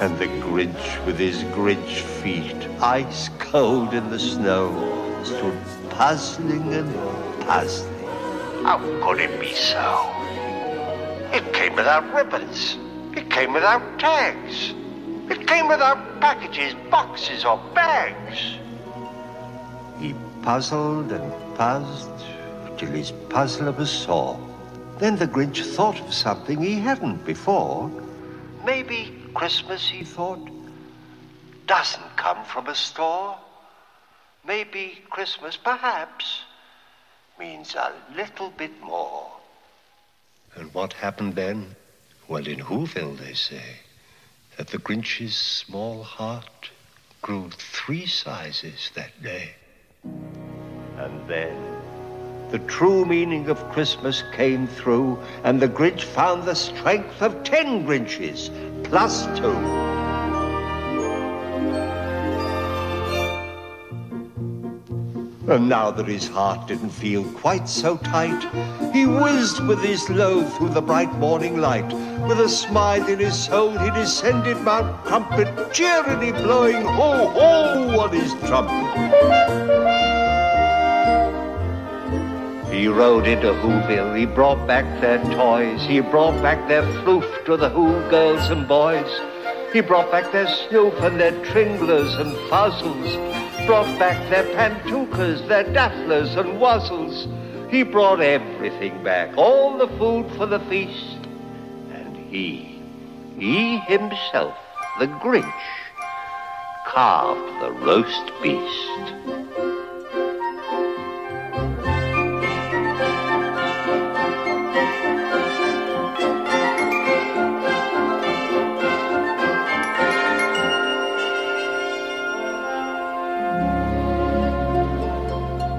And 0.00 0.18
the 0.18 0.26
Grinch 0.26 1.06
with 1.06 1.18
his 1.18 1.44
Grinch 1.54 2.00
feet, 2.00 2.56
ice 2.80 3.28
cold 3.38 3.92
in 3.92 4.08
the 4.10 4.18
snow, 4.18 4.72
stood 5.24 5.58
puzzling 5.90 6.72
and 6.72 6.92
puzzling. 7.40 7.92
How 8.64 8.78
could 9.02 9.20
it 9.20 9.38
be 9.38 9.52
so? 9.52 10.08
It 11.32 11.52
came 11.52 11.74
without 11.76 12.12
ribbons. 12.14 12.78
It 13.14 13.30
came 13.30 13.52
without 13.52 13.98
tags. 13.98 14.72
It 15.30 15.46
came 15.46 15.68
without 15.68 16.20
packages, 16.20 16.74
boxes, 16.90 17.44
or 17.44 17.58
bags. 17.74 18.56
He 19.98 20.14
puzzled 20.42 21.12
and 21.12 21.56
puzzled 21.56 22.24
till 22.78 22.90
his 22.90 23.12
puzzler 23.28 23.72
was 23.72 23.90
sore. 23.90 24.51
Then 25.02 25.16
the 25.16 25.26
Grinch 25.26 25.60
thought 25.64 25.98
of 25.98 26.14
something 26.14 26.62
he 26.62 26.76
hadn't 26.76 27.24
before. 27.24 27.90
Maybe 28.64 29.12
Christmas, 29.34 29.88
he 29.88 30.04
thought, 30.04 30.48
doesn't 31.66 32.16
come 32.16 32.44
from 32.44 32.68
a 32.68 32.74
store. 32.76 33.36
Maybe 34.46 35.02
Christmas, 35.10 35.56
perhaps, 35.56 36.42
means 37.36 37.74
a 37.74 37.92
little 38.14 38.50
bit 38.50 38.80
more. 38.80 39.26
And 40.54 40.72
what 40.72 40.92
happened 40.92 41.34
then? 41.34 41.74
Well, 42.28 42.46
in 42.46 42.60
Whoville, 42.60 43.18
they 43.18 43.34
say 43.34 43.80
that 44.56 44.68
the 44.68 44.78
Grinch's 44.78 45.36
small 45.36 46.04
heart 46.04 46.70
grew 47.22 47.50
three 47.50 48.06
sizes 48.06 48.92
that 48.94 49.20
day. 49.20 49.56
And 50.04 51.28
then 51.28 51.71
the 52.52 52.58
true 52.60 53.06
meaning 53.06 53.48
of 53.48 53.58
Christmas 53.70 54.22
came 54.34 54.66
through, 54.66 55.18
and 55.42 55.58
the 55.58 55.68
Grinch 55.68 56.02
found 56.02 56.44
the 56.44 56.54
strength 56.54 57.22
of 57.22 57.42
ten 57.44 57.86
Grinches 57.86 58.50
plus 58.84 59.24
two. 59.38 59.56
And 65.50 65.68
now 65.68 65.90
that 65.92 66.06
his 66.06 66.28
heart 66.28 66.68
didn't 66.68 66.90
feel 66.90 67.24
quite 67.32 67.68
so 67.70 67.96
tight, 67.96 68.42
he 68.92 69.06
whizzed 69.06 69.66
with 69.66 69.82
his 69.82 70.08
load 70.10 70.52
through 70.52 70.70
the 70.70 70.82
bright 70.82 71.12
morning 71.14 71.56
light. 71.56 71.90
With 72.28 72.38
a 72.38 72.50
smile 72.50 73.08
in 73.08 73.18
his 73.18 73.44
soul, 73.46 73.76
he 73.78 73.90
descended 73.92 74.58
Mount 74.58 75.04
Crumpet, 75.04 75.72
cheerily 75.72 76.32
blowing 76.32 76.82
ho 76.84 77.28
ho 77.30 77.98
on 77.98 78.12
his 78.12 78.34
trumpet. 78.46 80.21
He 82.72 82.88
rode 82.88 83.26
into 83.26 83.52
Whoville, 83.52 84.18
he 84.18 84.24
brought 84.24 84.66
back 84.66 84.86
their 85.02 85.22
toys, 85.34 85.82
he 85.82 86.00
brought 86.00 86.40
back 86.40 86.68
their 86.68 86.82
floof 86.82 87.44
to 87.44 87.58
the 87.58 87.68
Who 87.68 87.92
girls 88.08 88.48
and 88.48 88.66
boys. 88.66 89.20
He 89.74 89.82
brought 89.82 90.10
back 90.10 90.32
their 90.32 90.46
snoof 90.46 90.98
and 91.02 91.20
their 91.20 91.32
tringlers 91.44 92.14
and 92.14 92.32
fuzzles, 92.48 93.66
brought 93.66 93.98
back 93.98 94.18
their 94.30 94.44
pantookas, 94.54 95.46
their 95.48 95.64
dafflers 95.64 96.34
and 96.38 96.58
wuzzles. 96.58 97.28
He 97.70 97.82
brought 97.82 98.22
everything 98.22 99.04
back, 99.04 99.36
all 99.36 99.76
the 99.76 99.88
food 99.98 100.30
for 100.38 100.46
the 100.46 100.60
feast. 100.60 101.18
And 101.92 102.16
he, 102.16 102.82
he 103.38 103.80
himself, 103.80 104.56
the 104.98 105.08
Grinch, 105.08 105.44
carved 106.86 107.62
the 107.62 107.70
roast 107.84 108.32
beast. 108.42 109.51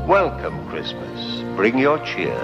Welcome, 0.07 0.67
Christmas. 0.67 1.41
Bring 1.55 1.77
your 1.77 1.97
cheer. 1.99 2.37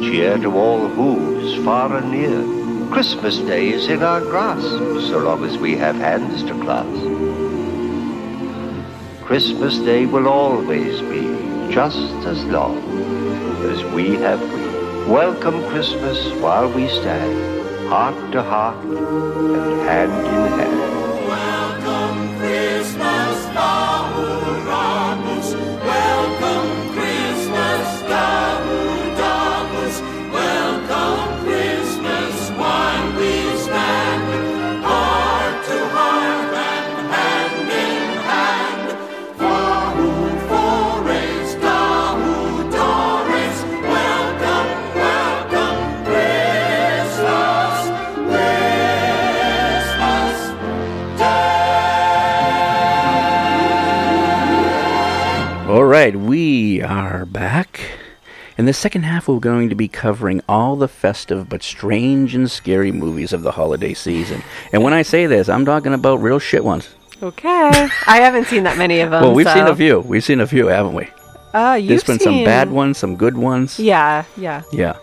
Cheer 0.00 0.36
to 0.38 0.50
all 0.58 0.88
who's 0.88 1.64
far 1.64 1.96
and 1.96 2.10
near. 2.10 2.90
Christmas 2.92 3.38
Day 3.38 3.68
is 3.68 3.86
in 3.86 4.02
our 4.02 4.20
grasp, 4.20 4.66
so 5.08 5.18
long 5.20 5.44
as 5.44 5.56
we 5.58 5.76
have 5.76 5.94
hands 5.94 6.42
to 6.42 6.60
clasp. 6.60 6.90
Christmas 9.24 9.78
Day 9.78 10.06
will 10.06 10.26
always 10.26 11.00
be 11.02 11.22
just 11.72 12.26
as 12.26 12.44
long 12.46 12.76
as 13.70 13.84
we 13.94 14.16
have 14.16 14.40
we. 14.42 15.12
Welcome 15.12 15.62
Christmas 15.68 16.32
while 16.42 16.68
we 16.68 16.88
stand, 16.88 17.88
heart 17.88 18.32
to 18.32 18.42
heart 18.42 18.84
and 18.84 19.80
hand 19.82 20.12
in 20.12 20.58
hand. 20.58 20.80
Welcome 21.28 22.38
Christmas, 22.38 23.17
we 56.58 56.82
are 56.82 57.24
back. 57.24 57.80
In 58.56 58.64
the 58.64 58.72
second 58.72 59.02
half, 59.04 59.28
we're 59.28 59.38
going 59.38 59.68
to 59.68 59.76
be 59.76 59.86
covering 59.86 60.40
all 60.48 60.74
the 60.74 60.88
festive 60.88 61.48
but 61.48 61.62
strange 61.62 62.34
and 62.34 62.50
scary 62.50 62.90
movies 62.90 63.32
of 63.32 63.42
the 63.42 63.52
holiday 63.52 63.94
season. 63.94 64.42
And 64.72 64.82
when 64.82 64.92
I 64.92 65.02
say 65.02 65.26
this, 65.26 65.48
I'm 65.48 65.64
talking 65.64 65.94
about 65.94 66.16
real 66.16 66.40
shit 66.40 66.64
ones. 66.64 66.88
Okay. 67.22 67.88
I 68.08 68.16
haven't 68.16 68.46
seen 68.46 68.64
that 68.64 68.76
many 68.76 68.98
of 68.98 69.10
them. 69.12 69.22
well, 69.22 69.34
we've 69.34 69.48
seen 69.48 69.68
a 69.68 69.76
few. 69.76 70.00
We've 70.00 70.24
seen 70.24 70.40
a 70.40 70.48
few, 70.48 70.66
haven't 70.66 70.94
we? 70.94 71.08
Uh, 71.54 71.74
you've 71.74 71.90
There's 71.90 72.02
been 72.02 72.18
some 72.18 72.42
bad 72.42 72.72
ones, 72.72 72.98
some 72.98 73.14
good 73.14 73.36
ones. 73.36 73.78
Yeah, 73.78 74.24
yeah. 74.36 74.62
Yeah. 74.72 74.96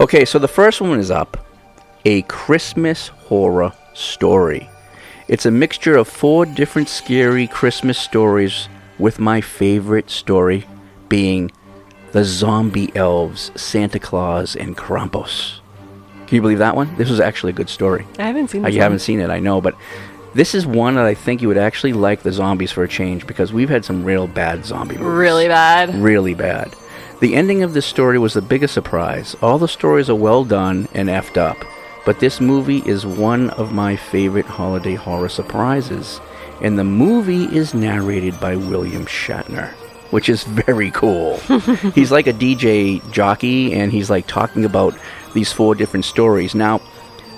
Okay, 0.00 0.24
so 0.24 0.38
the 0.38 0.48
first 0.48 0.80
one 0.80 0.98
is 0.98 1.10
up 1.10 1.46
A 2.06 2.22
Christmas 2.22 3.08
Horror 3.08 3.74
Story. 3.92 4.66
It's 5.28 5.44
a 5.44 5.50
mixture 5.50 5.94
of 5.94 6.08
four 6.08 6.46
different 6.46 6.88
scary 6.88 7.48
Christmas 7.48 7.98
stories, 7.98 8.70
with 8.98 9.18
my 9.18 9.42
favorite 9.42 10.08
story 10.08 10.64
being 11.12 11.50
the 12.12 12.24
zombie 12.24 12.90
elves, 12.96 13.50
Santa 13.54 13.98
Claus, 13.98 14.56
and 14.56 14.76
Krampus. 14.78 15.60
Can 16.26 16.36
you 16.36 16.40
believe 16.40 16.58
that 16.58 16.74
one? 16.74 16.88
This 16.96 17.10
was 17.10 17.20
actually 17.20 17.50
a 17.50 17.54
good 17.60 17.68
story. 17.68 18.06
I 18.18 18.22
haven't 18.22 18.48
seen 18.48 18.64
Uh, 18.64 18.68
you 18.68 18.76
one. 18.78 18.82
haven't 18.82 18.98
seen 19.00 19.20
it, 19.20 19.28
I 19.28 19.38
know, 19.38 19.60
but 19.60 19.74
this 20.34 20.54
is 20.54 20.66
one 20.66 20.94
that 20.94 21.04
I 21.04 21.12
think 21.14 21.42
you 21.42 21.48
would 21.48 21.58
actually 21.58 21.92
like 21.92 22.22
the 22.22 22.32
zombies 22.32 22.72
for 22.72 22.82
a 22.82 22.88
change 22.88 23.26
because 23.26 23.52
we've 23.52 23.68
had 23.68 23.84
some 23.84 24.04
real 24.04 24.26
bad 24.26 24.64
zombie 24.64 24.96
movies. 24.96 25.12
Really 25.12 25.48
bad. 25.48 25.94
Really 25.94 26.32
bad. 26.34 26.74
The 27.20 27.34
ending 27.34 27.62
of 27.62 27.74
this 27.74 27.84
story 27.84 28.18
was 28.18 28.32
the 28.32 28.40
biggest 28.42 28.72
surprise. 28.72 29.36
All 29.42 29.58
the 29.58 29.68
stories 29.68 30.08
are 30.08 30.14
well 30.28 30.44
done 30.44 30.88
and 30.94 31.10
effed 31.10 31.36
up, 31.36 31.58
but 32.06 32.20
this 32.20 32.40
movie 32.40 32.82
is 32.86 33.04
one 33.04 33.50
of 33.50 33.72
my 33.72 33.96
favorite 33.96 34.46
holiday 34.46 34.94
horror 34.94 35.28
surprises. 35.28 36.20
And 36.62 36.78
the 36.78 36.84
movie 36.84 37.44
is 37.54 37.74
narrated 37.74 38.40
by 38.40 38.56
William 38.56 39.04
Shatner, 39.04 39.70
which 40.12 40.28
is 40.28 40.44
very 40.44 40.90
cool. 40.92 41.36
he's 41.94 42.12
like 42.12 42.26
a 42.28 42.32
DJ 42.32 43.00
jockey 43.10 43.72
and 43.74 43.90
he's 43.90 44.08
like 44.10 44.26
talking 44.28 44.64
about 44.64 44.94
these 45.34 45.50
four 45.52 45.74
different 45.74 46.04
stories. 46.04 46.54
Now, 46.54 46.80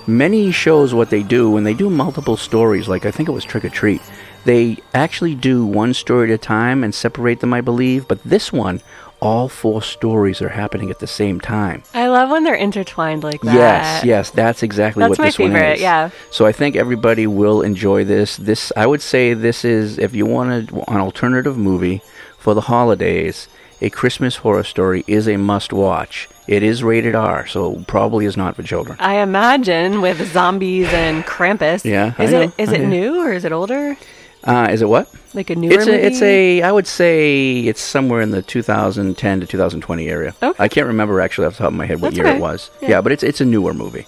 many 0.07 0.51
shows 0.51 0.93
what 0.93 1.09
they 1.09 1.23
do 1.23 1.49
when 1.49 1.63
they 1.63 1.73
do 1.73 1.89
multiple 1.89 2.37
stories 2.37 2.87
like 2.87 3.07
i 3.07 3.11
think 3.11 3.27
it 3.27 3.31
was 3.31 3.43
trick 3.43 3.65
or 3.65 3.69
treat 3.69 3.99
They 4.45 4.77
actually 4.93 5.33
do 5.33 5.65
one 5.65 5.95
story 5.95 6.31
at 6.31 6.35
a 6.35 6.37
time 6.37 6.83
and 6.83 6.93
separate 6.93 7.39
them, 7.39 7.51
I 7.51 7.61
believe. 7.61 8.07
But 8.07 8.21
this 8.23 8.53
one, 8.53 8.79
all 9.19 9.49
four 9.49 9.81
stories 9.81 10.39
are 10.43 10.49
happening 10.53 10.91
at 10.91 10.99
the 10.99 11.07
same 11.07 11.39
time. 11.41 11.81
I 11.95 12.05
love 12.09 12.29
when 12.29 12.43
they're 12.43 12.53
intertwined 12.53 13.23
like 13.23 13.41
that. 13.41 13.55
Yes, 13.55 14.05
yes, 14.05 14.29
that's 14.29 14.61
exactly 14.61 15.01
That's 15.01 15.17
what 15.17 15.17
my 15.17 15.25
this 15.29 15.39
one 15.39 15.51
favorite, 15.51 15.77
is. 15.77 15.81
yeah. 15.81 16.09
So 16.29 16.45
I 16.45 16.51
think 16.51 16.75
everybody 16.75 17.25
will 17.25 17.63
enjoy 17.63 18.03
this. 18.05 18.37
This, 18.37 18.71
I 18.77 18.85
would 18.85 19.01
say, 19.01 19.33
this 19.33 19.65
is 19.65 19.97
if 19.97 20.13
you 20.13 20.27
wanted 20.27 20.69
an 20.71 20.99
alternative 21.01 21.57
movie 21.57 22.03
for 22.45 22.53
the 22.53 22.61
holidays, 22.61 23.47
a 23.81 23.89
Christmas 23.89 24.35
horror 24.35 24.63
story 24.63 25.03
is 25.07 25.27
a 25.27 25.35
must-watch. 25.35 26.29
It 26.47 26.61
is 26.61 26.83
rated 26.83 27.15
R, 27.15 27.47
so 27.47 27.83
probably 27.87 28.25
is 28.27 28.37
not 28.37 28.55
for 28.55 28.61
children. 28.61 28.97
I 28.99 29.15
imagine 29.15 29.99
with 29.99 30.31
zombies 30.31 30.87
and 30.93 31.23
Krampus. 31.23 31.83
Yeah, 31.83 32.13
I 32.19 32.23
Is 32.25 32.31
know, 32.31 32.41
it 32.41 32.51
is 32.59 32.69
I 32.69 32.75
it 32.75 32.81
know. 32.81 32.87
new 32.89 33.25
or 33.25 33.33
is 33.33 33.45
it 33.45 33.51
older? 33.51 33.97
Uh, 34.43 34.67
is 34.69 34.83
it 34.83 34.89
what? 34.89 35.11
Like 35.33 35.49
a 35.49 35.55
newer 35.55 35.73
It's 35.73 35.87
a, 35.87 36.05
it's 36.05 36.21
a, 36.21 36.61
I 36.61 36.71
would 36.71 36.85
say 36.85 37.61
it's 37.61 37.81
somewhere 37.81 38.21
in 38.21 38.29
the 38.29 38.43
2010 38.43 39.39
to 39.39 39.47
2020 39.47 40.07
area. 40.07 40.35
Okay. 40.43 40.63
I 40.63 40.67
can't 40.67 40.85
remember 40.85 41.19
actually 41.19 41.47
off 41.47 41.53
the 41.53 41.63
top 41.63 41.69
of 41.69 41.73
my 41.73 41.87
head 41.87 41.99
what 41.99 42.09
That's 42.09 42.17
year 42.17 42.27
okay. 42.27 42.37
it 42.37 42.41
was. 42.41 42.69
Yeah. 42.79 42.89
Yeah. 42.89 43.01
but 43.01 43.11
it's 43.11 43.23
it's 43.23 43.41
a 43.41 43.45
newer 43.45 43.73
movie. 43.73 44.05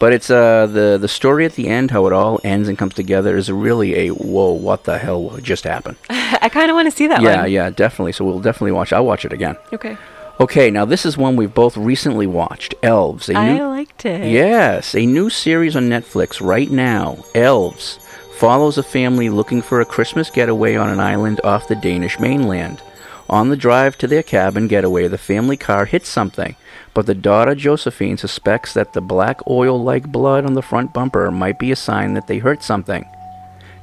But 0.00 0.14
it's 0.14 0.30
uh 0.30 0.66
the 0.66 0.98
the 0.98 1.08
story 1.08 1.44
at 1.44 1.52
the 1.52 1.68
end, 1.68 1.90
how 1.92 2.06
it 2.06 2.12
all 2.12 2.40
ends 2.42 2.68
and 2.68 2.76
comes 2.76 2.94
together, 2.94 3.36
is 3.36 3.52
really 3.52 3.94
a 3.94 4.08
whoa, 4.08 4.50
what 4.50 4.84
the 4.84 4.98
hell 4.98 5.36
just 5.42 5.64
happened? 5.64 5.98
I 6.10 6.48
kind 6.48 6.70
of 6.70 6.74
want 6.74 6.90
to 6.90 6.96
see 6.96 7.06
that 7.06 7.20
yeah, 7.20 7.42
one. 7.42 7.52
yeah, 7.52 7.70
definitely. 7.70 8.12
So 8.12 8.24
we'll 8.24 8.40
definitely 8.40 8.72
watch. 8.72 8.92
I'll 8.92 9.04
watch 9.04 9.24
it 9.24 9.32
again. 9.32 9.56
Okay. 9.72 9.96
Okay, 10.40 10.70
now 10.70 10.86
this 10.86 11.04
is 11.04 11.18
one 11.18 11.36
we've 11.36 11.52
both 11.52 11.76
recently 11.76 12.26
watched. 12.26 12.74
Elves. 12.82 13.28
A 13.28 13.34
I 13.34 13.52
new, 13.58 13.66
liked 13.66 14.06
it. 14.06 14.32
Yes, 14.32 14.94
a 14.94 15.04
new 15.04 15.28
series 15.28 15.76
on 15.76 15.90
Netflix 15.90 16.40
right 16.40 16.70
now. 16.70 17.22
Elves 17.34 17.98
follows 18.38 18.78
a 18.78 18.82
family 18.82 19.28
looking 19.28 19.60
for 19.60 19.82
a 19.82 19.84
Christmas 19.84 20.30
getaway 20.30 20.76
on 20.76 20.88
an 20.88 20.98
island 20.98 21.42
off 21.44 21.68
the 21.68 21.76
Danish 21.76 22.18
mainland. 22.18 22.80
On 23.28 23.50
the 23.50 23.56
drive 23.56 23.98
to 23.98 24.06
their 24.06 24.22
cabin 24.22 24.66
getaway, 24.66 25.08
the 25.08 25.18
family 25.18 25.58
car 25.58 25.84
hits 25.84 26.08
something, 26.08 26.56
but 26.94 27.06
the 27.06 27.14
daughter 27.14 27.54
Josephine 27.54 28.16
suspects 28.16 28.74
that 28.74 28.92
the 28.92 29.00
black 29.00 29.40
oil 29.48 29.82
like 29.82 30.10
blood 30.10 30.44
on 30.44 30.54
the 30.54 30.62
front 30.62 30.92
bumper 30.92 31.30
might 31.30 31.58
be 31.58 31.70
a 31.72 31.76
sign 31.76 32.14
that 32.14 32.26
they 32.26 32.38
hurt 32.38 32.62
something. 32.62 33.06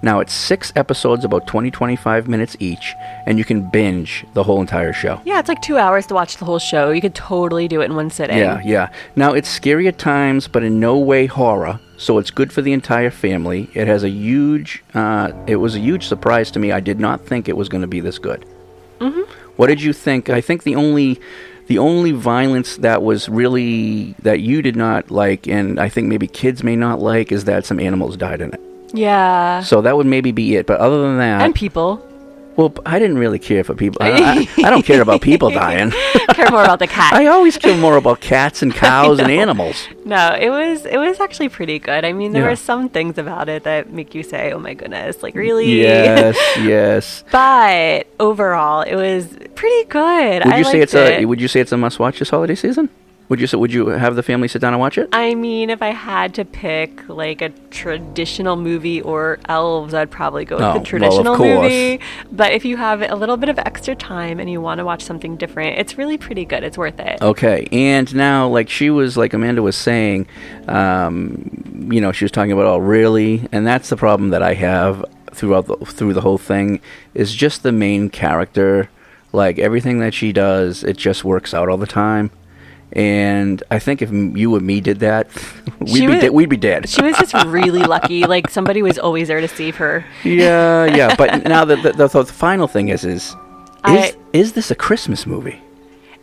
Now, 0.04 0.20
it's 0.20 0.34
six 0.34 0.72
episodes, 0.76 1.26
about 1.26 1.48
20 1.48 1.72
25 1.72 2.28
minutes 2.28 2.56
each, 2.60 2.94
and 3.26 3.40
you 3.40 3.44
can 3.44 3.68
binge 3.72 4.26
the 4.36 4.44
whole 4.44 4.62
entire 4.62 4.94
show. 4.94 5.20
Yeah, 5.26 5.40
it's 5.40 5.50
like 5.50 5.62
two 5.62 5.78
hours 5.78 6.06
to 6.08 6.14
watch 6.14 6.38
the 6.38 6.46
whole 6.46 6.60
show. 6.60 6.92
You 6.92 7.02
could 7.02 7.16
totally 7.16 7.68
do 7.68 7.82
it 7.82 7.86
in 7.86 7.96
one 7.96 8.12
sitting. 8.12 8.38
Yeah, 8.38 8.62
yeah. 8.64 8.90
Now 9.16 9.34
it's 9.34 9.50
scary 9.50 9.88
at 9.88 9.98
times, 9.98 10.48
but 10.48 10.62
in 10.62 10.80
no 10.80 10.98
way 11.00 11.26
horror. 11.26 11.80
So 11.98 12.20
it's 12.20 12.30
good 12.30 12.54
for 12.54 12.62
the 12.62 12.74
entire 12.74 13.10
family. 13.10 13.72
It 13.74 13.88
has 13.88 14.04
a 14.04 14.10
huge. 14.10 14.84
Uh, 14.94 15.32
it 15.48 15.56
was 15.56 15.74
a 15.74 15.80
huge 15.80 16.06
surprise 16.06 16.52
to 16.52 16.60
me. 16.60 16.72
I 16.72 16.80
did 16.80 17.00
not 17.00 17.26
think 17.26 17.50
it 17.50 17.58
was 17.58 17.68
going 17.68 17.82
to 17.82 17.88
be 17.88 18.00
this 18.00 18.20
good. 18.20 18.46
hmm 19.02 19.22
What 19.56 19.66
did 19.66 19.82
you 19.82 19.94
think? 19.94 20.30
I 20.30 20.42
think 20.42 20.62
the 20.62 20.76
only, 20.76 21.20
the 21.68 21.78
only 21.78 22.12
violence 22.12 22.78
that 22.78 23.04
was 23.04 23.30
really 23.30 24.16
that 24.22 24.40
you 24.40 24.62
did 24.62 24.76
not 24.76 25.12
like, 25.12 25.48
and 25.48 25.80
I 25.80 25.90
think 25.90 26.08
maybe 26.08 26.28
kids 26.28 26.64
may 26.64 26.76
not 26.76 27.00
like, 27.00 27.32
is 27.32 27.46
that 27.46 27.66
some 27.66 27.80
animals 27.80 28.18
died 28.18 28.42
in 28.42 28.54
it. 28.54 28.62
Yeah. 28.94 29.62
So 29.62 29.82
that 29.82 29.98
would 29.98 30.08
maybe 30.08 30.32
be 30.32 30.56
it. 30.56 30.66
But 30.66 30.80
other 30.80 31.02
than 31.02 31.18
that, 31.18 31.42
and 31.42 31.54
people. 31.54 32.07
Well, 32.58 32.74
I 32.86 33.00
didn't 33.00 33.18
really 33.20 33.40
care 33.40 33.64
for 33.64 33.76
people. 33.76 34.02
I, 34.02 34.48
I, 34.60 34.64
I 34.68 34.70
don't 34.70 34.84
care 34.86 35.02
about 35.02 35.22
people 35.22 35.50
dying. 35.52 35.92
Care 36.34 36.52
more 36.52 36.64
about 36.64 36.80
the 36.80 36.88
cat. 37.00 37.14
I 37.14 37.28
always 37.28 37.58
care 37.58 37.76
more 37.78 37.98
about 37.98 38.20
cats 38.20 38.62
and 38.62 38.74
cows 38.74 39.20
and 39.20 39.32
animals. 39.32 39.88
No, 40.06 40.36
it 40.40 40.50
was 40.50 40.86
it 40.86 40.98
was 40.98 41.20
actually 41.20 41.50
pretty 41.50 41.80
good. 41.80 42.06
I 42.06 42.14
mean, 42.14 42.32
there 42.34 42.44
Yeah. 42.44 42.50
were 42.50 42.56
some 42.56 42.90
things 42.90 43.18
about 43.18 43.50
it 43.50 43.64
that 43.64 43.92
make 43.92 44.14
you 44.14 44.22
say, 44.24 44.52
"Oh 44.52 44.60
my 44.60 44.74
goodness!" 44.76 45.24
Like 45.24 45.34
really. 45.36 45.82
Yes, 45.82 46.36
yes. 46.60 47.24
but 47.32 48.06
overall, 48.20 48.82
it 48.82 48.96
was 48.96 49.26
pretty 49.56 49.84
good. 49.90 50.46
Would 50.46 50.58
you 50.58 50.64
say 50.66 50.82
it's 50.82 50.94
a. 50.94 51.26
Would 51.26 51.42
you 51.42 51.48
say 51.48 51.60
it's 51.62 51.72
a 51.72 51.78
must 51.78 51.98
watch 51.98 52.20
this 52.20 52.30
holiday 52.30 52.56
season? 52.56 52.90
Would 53.30 53.42
you 53.42 53.60
Would 53.60 53.74
you 53.74 53.88
have 53.88 54.16
the 54.16 54.24
family 54.24 54.48
sit 54.48 54.62
down 54.62 54.74
and 54.74 54.80
watch 54.80 54.98
it? 54.98 55.10
I 55.12 55.36
mean, 55.36 55.70
if 55.70 55.82
I 55.82 55.90
had 55.90 56.34
to 56.36 56.46
pick 56.46 57.08
like 57.10 57.42
a 57.42 57.50
traditional 57.72 58.56
movie 58.56 59.02
or 59.02 59.38
elves, 59.50 59.94
I'd 59.94 60.10
probably 60.10 60.46
go 60.46 60.56
with 60.56 60.64
Oh, 60.64 60.70
well, 60.70 60.80
the 60.80 60.86
traditional 60.86 61.36
course. 61.36 61.64
movie. 61.64 62.00
But 62.32 62.54
if 62.54 62.64
you 62.64 62.78
have 62.78 63.02
a 63.02 63.16
little 63.16 63.36
bit 63.36 63.50
of 63.50 63.60
extra 63.60 63.96
time 63.96 64.40
and 64.40 64.50
you 64.50 64.62
want 64.62 64.78
to 64.80 64.86
watch 64.86 65.04
something 65.04 65.36
different, 65.36 65.78
it's 65.78 65.98
really 65.98 66.18
pretty 66.18 66.46
good. 66.46 66.64
It's 66.64 66.78
worth 66.78 67.00
it. 67.02 67.22
Okay, 67.22 67.68
and 67.72 68.14
now 68.16 68.48
like 68.48 68.70
she 68.70 68.90
was 68.90 69.18
like 69.18 69.34
Amanda 69.34 69.62
was 69.62 69.76
saying, 69.76 70.28
um, 70.68 71.90
you 71.92 72.00
know, 72.00 72.12
she 72.12 72.24
was 72.24 72.32
talking 72.32 72.52
about 72.54 72.66
oh 72.66 72.78
really, 72.78 73.48
and 73.52 73.68
that's 73.68 73.90
the 73.90 73.98
problem 73.98 74.30
that 74.30 74.42
I 74.42 74.54
have 74.54 75.04
throughout 75.32 75.66
the 75.68 75.76
through 75.86 76.14
the 76.14 76.22
whole 76.22 76.38
thing 76.38 76.80
is 77.14 77.36
just 77.36 77.64
the 77.64 77.72
main 77.72 78.10
character. 78.10 78.90
Like 79.34 79.60
everything 79.60 80.00
that 80.00 80.14
she 80.14 80.32
does, 80.32 80.84
it 80.84 80.96
just 80.98 81.26
works 81.26 81.54
out 81.54 81.68
all 81.68 81.78
the 81.78 81.86
time. 81.86 82.32
And 82.94 83.62
I 83.70 83.80
think 83.80 84.02
if 84.02 84.12
you 84.12 84.56
and 84.56 84.66
me 84.66 84.80
did 84.82 85.00
that, 85.00 85.28
we'd 85.80 85.90
She 85.90 86.02
be 86.08 86.14
was- 86.14 86.22
de- 86.22 86.30
we'd 86.32 86.50
be 86.50 86.58
dead. 86.58 86.88
She 86.90 87.02
was 87.04 87.18
just 87.18 87.34
really 87.46 87.84
lucky. 87.84 88.24
Like 88.26 88.50
somebody 88.50 88.82
was 88.82 88.98
always 88.98 89.28
there 89.28 89.42
to 89.42 89.48
save 89.48 89.76
her. 89.78 90.06
yeah, 90.24 90.86
yeah. 90.86 91.16
But 91.16 91.44
now 91.48 91.66
the 91.66 91.76
the, 91.76 91.92
the, 91.92 92.08
the 92.08 92.26
final 92.26 92.68
thing 92.68 92.88
is 92.90 93.04
is 93.04 93.24
is, 93.24 93.34
I- 93.84 94.14
is 94.34 94.54
this 94.54 94.72
a 94.72 94.76
Christmas 94.76 95.26
movie? 95.28 95.62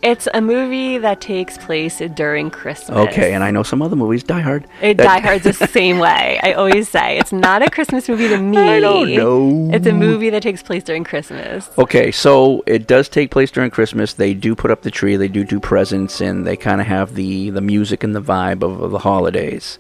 It's 0.05 0.29
a 0.35 0.43
movie 0.43 0.99
that 0.99 1.23
takes 1.23 1.57
place 1.57 2.03
during 2.15 2.51
Christmas. 2.51 3.09
Okay, 3.09 3.33
and 3.33 3.43
I 3.43 3.51
know 3.51 3.63
some 3.63 3.81
other 3.81 3.97
movies, 3.97 4.23
Die 4.23 4.39
Hard. 4.39 4.67
It 4.83 4.99
Die 4.99 5.21
Hard's 5.21 5.45
the 5.45 5.53
same 5.69 5.99
way. 5.99 6.39
I 6.43 6.53
always 6.53 6.91
say 6.91 7.19
it's 7.19 7.33
not 7.33 7.63
a 7.63 7.71
Christmas 7.71 8.07
movie 8.07 8.29
to 8.29 8.37
me. 8.37 8.59
I 8.59 8.81
don't 8.81 9.15
know. 9.15 9.71
It's 9.75 9.87
a 9.87 9.95
movie 9.95 10.29
that 10.29 10.43
takes 10.43 10.63
place 10.63 10.85
during 10.85 11.05
Christmas. 11.05 11.71
Okay, 11.79 12.11
so 12.13 12.63
it 12.67 12.87
does 12.87 13.09
take 13.09 13.31
place 13.31 13.51
during 13.51 13.71
Christmas. 13.71 14.13
They 14.13 14.35
do 14.35 14.55
put 14.55 14.71
up 14.71 14.83
the 14.83 14.91
tree. 14.91 15.17
They 15.17 15.29
do 15.29 15.43
do 15.43 15.59
presents, 15.59 16.21
and 16.21 16.47
they 16.47 16.59
kind 16.59 16.83
of 16.83 16.87
have 16.87 17.15
the 17.15 17.49
the 17.49 17.63
music 17.63 18.05
and 18.05 18.15
the 18.15 18.21
vibe 18.21 18.63
of, 18.63 18.83
of 18.83 18.91
the 18.91 18.99
holidays. 18.99 19.79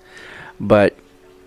But 0.58 0.96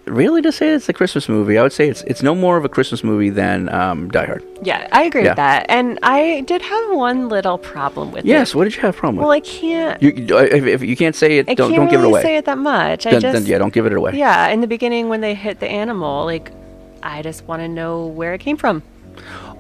really, 0.10 0.42
to 0.42 0.52
say 0.52 0.74
it's 0.74 0.90
a 0.90 0.94
Christmas 0.94 1.28
movie, 1.30 1.58
I 1.58 1.64
would 1.64 1.74
say 1.74 1.88
it's 1.90 2.02
it's 2.04 2.24
no 2.24 2.34
more 2.36 2.58
of 2.58 2.66
a 2.66 2.70
Christmas 2.70 3.04
movie 3.04 3.30
than 3.30 3.70
um, 3.70 4.10
Die 4.10 4.26
Hard. 4.26 4.44
Yeah, 4.64 4.88
I 4.92 5.04
agree 5.04 5.24
Yeah. 5.24 5.30
with 5.32 5.36
that. 5.38 5.66
And 5.70 6.00
I 6.04 6.42
did 6.42 6.62
have 6.62 6.92
one 6.96 7.30
little 7.30 7.58
problem 7.58 8.12
with 8.12 8.26
it. 8.26 8.28
Yes. 8.28 8.56
What 8.56 8.64
did 8.66 8.76
you 8.76 8.82
have 8.82 8.96
a 8.96 8.98
problem 8.98 9.18
with? 9.18 9.24
Well, 9.24 9.32
I 9.32 9.40
can't. 9.42 10.02
you, 10.02 10.10
if, 10.38 10.66
if 10.66 10.84
you 10.84 10.96
can't 10.96 11.16
say 11.16 11.38
it, 11.38 11.50
I 11.50 11.54
don't 11.54 11.70
can't 11.72 11.82
don't 11.82 11.90
give 11.90 12.00
it 12.00 12.04
really 12.04 12.12
away. 12.14 12.22
say 12.24 12.38
it 12.38 12.46
that 12.46 12.58
much. 12.58 13.06
I 13.06 13.12
just 13.20 13.24
then 13.34 13.46
yeah, 13.46 13.58
don't 13.58 13.74
give 13.74 13.86
it 13.86 13.94
away. 13.94 14.12
Yeah, 14.16 14.48
in 14.50 14.62
the 14.62 14.68
beginning 14.68 15.10
when 15.10 15.22
they 15.22 15.36
hit 15.36 15.60
the 15.60 15.68
animal, 15.70 16.26
like 16.26 16.52
I 17.04 17.22
just 17.22 17.44
want 17.46 17.62
to 17.62 17.68
know 17.68 18.06
where 18.08 18.34
it 18.34 18.40
came 18.40 18.58
from. 18.58 18.84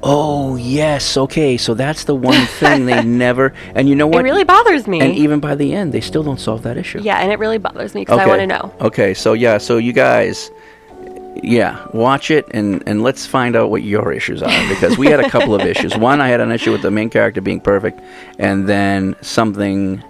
Oh 0.03 0.55
yes. 0.57 1.17
Okay. 1.17 1.57
So 1.57 1.73
that's 1.73 2.03
the 2.03 2.15
one 2.15 2.45
thing 2.45 2.85
they 2.85 3.03
never. 3.05 3.53
And 3.75 3.89
you 3.89 3.95
know 3.95 4.07
what? 4.07 4.19
It 4.19 4.23
really 4.23 4.43
bothers 4.43 4.87
me. 4.87 5.01
And 5.01 5.15
even 5.15 5.39
by 5.39 5.55
the 5.55 5.73
end, 5.73 5.93
they 5.93 6.01
still 6.01 6.23
don't 6.23 6.39
solve 6.39 6.63
that 6.63 6.77
issue. 6.77 6.99
yeah, 7.01 7.17
and 7.17 7.31
it 7.31 7.39
really 7.39 7.57
bothers 7.57 7.93
me 7.95 8.01
because 8.01 8.19
I 8.19 8.27
want 8.27 8.39
to 8.41 8.47
know. 8.47 8.73
Okay, 8.81 9.13
so 9.13 9.33
yeah, 9.33 9.57
so 9.57 9.77
you 9.77 9.93
guys, 9.93 10.51
yeah, 11.43 11.87
watch 11.93 12.29
it 12.31 12.45
and 12.51 12.83
and 12.87 13.01
let's 13.03 13.25
find 13.25 13.55
out 13.55 13.69
what 13.71 13.83
your 13.83 14.11
issues 14.13 14.41
are 14.43 14.69
because 14.69 14.97
we 14.97 15.07
had 15.07 15.19
a 15.19 15.29
couple 15.29 15.55
of 15.55 15.61
issues. 15.61 15.97
One, 16.09 16.21
I 16.21 16.27
had 16.27 16.41
an 16.41 16.51
issue 16.51 16.71
with 16.71 16.81
the 16.83 16.91
main 16.91 17.09
character 17.09 17.41
being 17.41 17.59
perfect, 17.59 17.99
and 18.39 18.67
then 18.69 19.15
something 19.21 20.03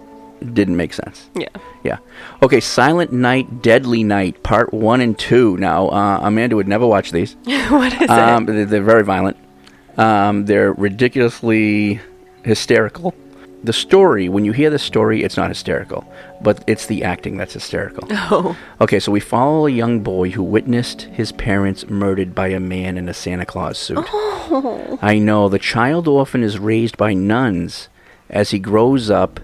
didn't 0.54 0.76
make 0.78 0.94
sense. 0.94 1.30
Yeah. 1.34 1.48
Yeah. 1.84 1.98
Okay, 2.44 2.60
Silent 2.60 3.12
Night, 3.14 3.62
Deadly 3.62 4.04
Night, 4.04 4.44
Part 4.44 4.74
One 4.74 5.00
and 5.02 5.18
Two. 5.18 5.56
Now, 5.58 5.88
uh, 5.88 6.20
Amanda 6.22 6.56
would 6.58 6.68
never 6.68 6.86
watch 6.86 7.12
these. 7.12 7.36
what 7.70 8.02
is 8.02 8.10
Um, 8.10 8.48
it? 8.50 8.66
they're 8.66 8.84
very 8.84 9.04
violent. 9.04 9.38
Um, 9.98 10.46
they're 10.46 10.74
ridiculously 10.74 12.00
hysterical. 12.44 13.14
The 13.64 13.74
story, 13.74 14.30
when 14.30 14.46
you 14.46 14.52
hear 14.52 14.70
the 14.70 14.80
story, 14.80 15.24
it's 15.24 15.36
not 15.36 15.50
hysterical, 15.50 16.06
but 16.42 16.64
it's 16.68 16.86
the 16.86 17.04
acting 17.04 17.38
that's 17.38 17.54
hysterical. 17.54 18.08
Oh. 18.30 18.58
Okay, 18.82 19.00
so 19.00 19.12
we 19.12 19.20
follow 19.22 19.66
a 19.66 19.72
young 19.72 20.02
boy 20.02 20.30
who 20.32 20.44
witnessed 20.44 21.04
his 21.04 21.32
parents 21.32 21.90
murdered 21.90 22.36
by 22.36 22.50
a 22.50 22.60
man 22.60 22.98
in 22.98 23.08
a 23.08 23.14
Santa 23.14 23.46
Claus 23.46 23.78
suit. 23.78 24.06
Oh. 24.10 25.00
I 25.02 25.18
know 25.18 25.48
the 25.50 25.60
child 25.60 26.08
orphan 26.08 26.44
is 26.44 26.60
raised 26.60 26.98
by 26.98 27.14
nuns 27.14 27.88
as 28.30 28.52
he 28.52 28.60
grows 28.60 29.10
up 29.10 29.40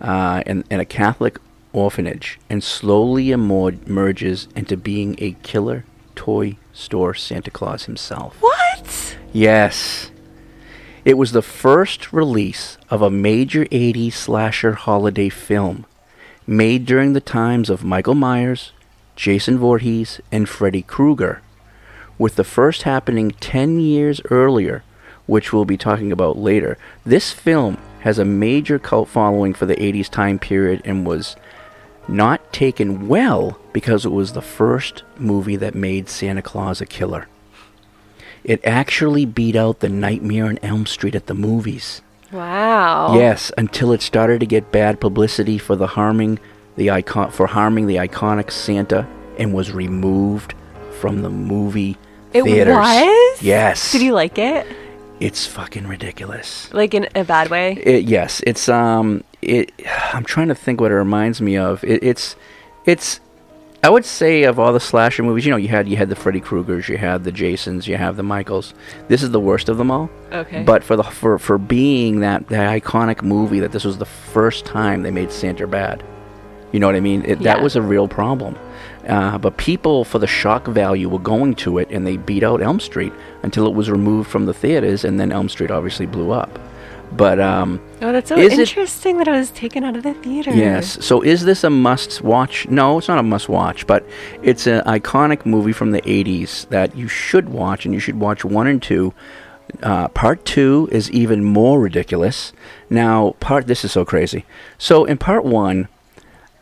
uh, 0.00 0.42
in, 0.44 0.64
in 0.70 0.80
a 0.80 0.84
Catholic 0.84 1.38
orphanage 1.72 2.38
and 2.50 2.62
slowly 2.64 3.30
emer- 3.30 3.78
emerges 3.86 4.48
into 4.56 4.76
being 4.76 5.14
a 5.18 5.32
killer 5.42 5.84
toy 6.16 6.56
store 6.76 7.14
Santa 7.14 7.50
Claus 7.50 7.84
himself. 7.86 8.36
What? 8.40 9.16
Yes. 9.32 10.10
It 11.04 11.16
was 11.16 11.32
the 11.32 11.42
first 11.42 12.12
release 12.12 12.76
of 12.90 13.00
a 13.00 13.10
major 13.10 13.64
80s 13.66 14.12
slasher 14.12 14.72
holiday 14.72 15.28
film 15.28 15.86
made 16.46 16.84
during 16.84 17.12
the 17.12 17.20
times 17.20 17.70
of 17.70 17.84
Michael 17.84 18.14
Myers, 18.14 18.72
Jason 19.16 19.58
Voorhees, 19.58 20.20
and 20.30 20.48
Freddy 20.48 20.82
Krueger, 20.82 21.42
with 22.18 22.36
the 22.36 22.44
first 22.44 22.82
happening 22.82 23.30
10 23.40 23.80
years 23.80 24.20
earlier, 24.30 24.84
which 25.26 25.52
we'll 25.52 25.64
be 25.64 25.76
talking 25.76 26.12
about 26.12 26.38
later. 26.38 26.78
This 27.04 27.32
film 27.32 27.78
has 28.00 28.18
a 28.18 28.24
major 28.24 28.78
cult 28.78 29.08
following 29.08 29.54
for 29.54 29.66
the 29.66 29.76
80s 29.76 30.08
time 30.08 30.38
period 30.38 30.82
and 30.84 31.06
was 31.06 31.36
not 32.08 32.52
taken 32.52 33.08
well 33.08 33.58
because 33.72 34.04
it 34.04 34.10
was 34.12 34.32
the 34.32 34.42
first 34.42 35.02
movie 35.18 35.56
that 35.56 35.74
made 35.74 36.08
Santa 36.08 36.42
Claus 36.42 36.80
a 36.80 36.86
killer. 36.86 37.28
It 38.44 38.60
actually 38.64 39.24
beat 39.26 39.56
out 39.56 39.80
the 39.80 39.88
Nightmare 39.88 40.46
on 40.46 40.58
Elm 40.62 40.86
Street 40.86 41.14
at 41.16 41.26
the 41.26 41.34
movies. 41.34 42.00
Wow. 42.32 43.14
Yes, 43.16 43.50
until 43.58 43.92
it 43.92 44.02
started 44.02 44.40
to 44.40 44.46
get 44.46 44.70
bad 44.72 45.00
publicity 45.00 45.58
for 45.58 45.74
the 45.76 45.86
harming 45.88 46.38
the 46.76 46.90
icon 46.90 47.30
for 47.30 47.46
harming 47.46 47.86
the 47.86 47.96
iconic 47.96 48.50
Santa 48.50 49.06
and 49.38 49.54
was 49.54 49.72
removed 49.72 50.54
from 51.00 51.22
the 51.22 51.30
movie 51.30 51.96
It 52.32 52.42
theaters. 52.44 52.74
was? 52.76 53.42
Yes. 53.42 53.92
Did 53.92 54.02
you 54.02 54.12
like 54.12 54.36
it? 54.38 54.66
It's 55.18 55.46
fucking 55.46 55.86
ridiculous. 55.86 56.72
Like 56.74 56.92
in 56.94 57.08
a 57.14 57.24
bad 57.24 57.48
way? 57.48 57.72
It, 57.82 58.04
yes, 58.04 58.42
it's 58.46 58.68
um, 58.68 59.24
it. 59.46 59.72
I'm 60.12 60.24
trying 60.24 60.48
to 60.48 60.54
think 60.54 60.80
what 60.80 60.90
it 60.90 60.94
reminds 60.94 61.40
me 61.40 61.56
of. 61.56 61.82
It, 61.84 62.02
it's, 62.02 62.36
it's. 62.84 63.20
I 63.82 63.90
would 63.90 64.04
say 64.04 64.44
of 64.44 64.58
all 64.58 64.72
the 64.72 64.80
slasher 64.80 65.22
movies, 65.22 65.44
you 65.44 65.52
know, 65.52 65.56
you 65.56 65.68
had 65.68 65.88
you 65.88 65.96
had 65.96 66.08
the 66.08 66.16
Freddy 66.16 66.40
Kruegers, 66.40 66.88
you 66.88 66.96
had 66.96 67.22
the 67.22 67.30
Jasons, 67.30 67.86
you 67.86 67.96
have 67.96 68.16
the 68.16 68.22
Michaels. 68.22 68.74
This 69.06 69.22
is 69.22 69.30
the 69.30 69.38
worst 69.38 69.68
of 69.68 69.78
them 69.78 69.90
all. 69.90 70.10
Okay. 70.32 70.64
But 70.64 70.82
for 70.82 70.96
the 70.96 71.04
for 71.04 71.38
for 71.38 71.56
being 71.56 72.20
that 72.20 72.48
that 72.48 72.82
iconic 72.82 73.22
movie, 73.22 73.60
that 73.60 73.72
this 73.72 73.84
was 73.84 73.98
the 73.98 74.06
first 74.06 74.64
time 74.64 75.02
they 75.02 75.12
made 75.12 75.30
Santa 75.30 75.66
bad. 75.68 76.02
You 76.72 76.80
know 76.80 76.86
what 76.86 76.96
I 76.96 77.00
mean? 77.00 77.24
It, 77.24 77.40
That 77.40 77.62
was 77.62 77.76
a 77.76 77.82
real 77.82 78.08
problem. 78.08 78.58
Uh, 79.06 79.38
but 79.38 79.56
people, 79.56 80.04
for 80.04 80.18
the 80.18 80.26
shock 80.26 80.66
value, 80.66 81.08
were 81.08 81.20
going 81.20 81.54
to 81.54 81.78
it, 81.78 81.88
and 81.90 82.04
they 82.06 82.16
beat 82.16 82.42
out 82.42 82.60
Elm 82.60 82.80
Street 82.80 83.12
until 83.44 83.66
it 83.66 83.74
was 83.74 83.88
removed 83.88 84.28
from 84.28 84.46
the 84.46 84.54
theaters, 84.54 85.04
and 85.04 85.20
then 85.20 85.30
Elm 85.30 85.48
Street 85.48 85.70
obviously 85.70 86.06
blew 86.06 86.32
up. 86.32 86.58
But 87.12 87.40
um, 87.40 87.80
Oh, 88.02 88.12
that's 88.12 88.28
so 88.28 88.36
is 88.36 88.52
it- 88.54 88.58
interesting 88.60 89.16
that 89.18 89.28
it 89.28 89.32
was 89.32 89.50
taken 89.50 89.84
out 89.84 89.96
of 89.96 90.02
the 90.02 90.12
theater. 90.14 90.50
Yes. 90.52 91.02
So 91.04 91.22
is 91.22 91.44
this 91.44 91.64
a 91.64 91.70
must 91.70 92.20
watch? 92.22 92.68
No, 92.68 92.98
it's 92.98 93.08
not 93.08 93.18
a 93.18 93.22
must 93.22 93.48
watch, 93.48 93.86
but 93.86 94.04
it's 94.42 94.66
an 94.66 94.82
iconic 94.82 95.46
movie 95.46 95.72
from 95.72 95.92
the 95.92 96.02
80s 96.02 96.68
that 96.68 96.94
you 96.96 97.08
should 97.08 97.48
watch, 97.48 97.84
and 97.84 97.94
you 97.94 98.00
should 98.00 98.18
watch 98.20 98.44
one 98.44 98.66
and 98.66 98.82
two. 98.82 99.14
Uh, 99.82 100.08
part 100.08 100.44
two 100.44 100.88
is 100.92 101.10
even 101.10 101.42
more 101.42 101.80
ridiculous. 101.80 102.52
Now, 102.90 103.34
part 103.40 103.66
this 103.66 103.84
is 103.84 103.92
so 103.92 104.04
crazy. 104.04 104.44
So 104.78 105.04
in 105.04 105.16
part 105.18 105.44
one, 105.44 105.88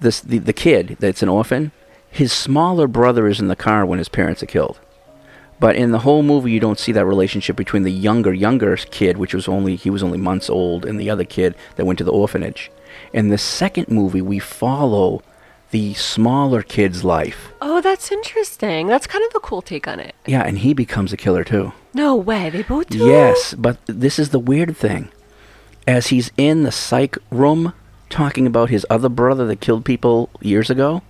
this 0.01 0.21
the, 0.21 0.39
the 0.39 0.53
kid 0.53 0.97
that's 1.01 1.23
an 1.23 1.29
orphan, 1.29 1.73
his 2.11 2.33
smaller 2.33 2.87
brother 2.87 3.27
is 3.27 3.41
in 3.41 3.49
the 3.49 3.57
car 3.57 3.85
when 3.85 3.99
his 3.99 4.09
parents 4.09 4.43
are 4.43 4.47
killed. 4.47 4.79
But 5.61 5.77
in 5.77 5.93
the 5.93 6.01
whole 6.01 6.23
movie, 6.23 6.51
you 6.53 6.61
don't 6.61 6.79
see 6.79 6.93
that 6.93 7.07
relationship 7.07 7.57
between 7.57 7.85
the 7.85 7.93
younger, 7.93 8.33
younger 8.35 8.77
kid, 8.77 9.19
which 9.19 9.35
was 9.35 9.49
only 9.49 9.77
he 9.77 9.91
was 9.91 10.03
only 10.03 10.19
months 10.19 10.51
old, 10.51 10.85
and 10.85 10.99
the 10.99 11.11
other 11.11 11.25
kid 11.25 11.55
that 11.77 11.87
went 11.87 11.99
to 11.99 12.05
the 12.05 12.13
orphanage. 12.13 12.71
In 13.13 13.29
the 13.29 13.39
second 13.39 13.89
movie, 13.89 14.23
we 14.23 14.39
follow 14.39 15.23
the 15.71 15.95
smaller 15.95 16.63
kid's 16.63 17.05
life. 17.05 17.53
Oh, 17.61 17.81
that's 17.81 18.13
interesting. 18.13 18.87
That's 18.87 19.07
kind 19.07 19.25
of 19.25 19.35
a 19.35 19.41
cool 19.41 19.63
take 19.63 19.89
on 19.89 19.99
it. 20.01 20.15
Yeah, 20.27 20.43
and 20.43 20.59
he 20.59 20.75
becomes 20.75 21.13
a 21.13 21.17
killer 21.17 21.45
too. 21.45 21.73
No 21.93 22.15
way. 22.15 22.51
They 22.51 22.63
both 22.63 22.89
do? 22.89 22.99
Yes, 22.99 23.55
but 23.55 23.79
this 23.87 24.19
is 24.19 24.31
the 24.31 24.39
weird 24.39 24.77
thing. 24.77 25.11
As 25.87 26.09
he's 26.09 26.31
in 26.37 26.63
the 26.63 26.73
psych 26.73 27.19
room 27.31 27.73
talking 28.09 28.47
about 28.47 28.71
his 28.71 28.87
other 28.89 29.09
brother 29.09 29.47
that 29.47 29.61
killed 29.61 29.85
people 29.85 30.31
years 30.41 30.71
ago, 30.71 31.03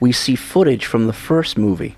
we 0.00 0.12
see 0.12 0.34
footage 0.34 0.84
from 0.86 1.06
the 1.06 1.12
first 1.12 1.56
movie. 1.56 1.96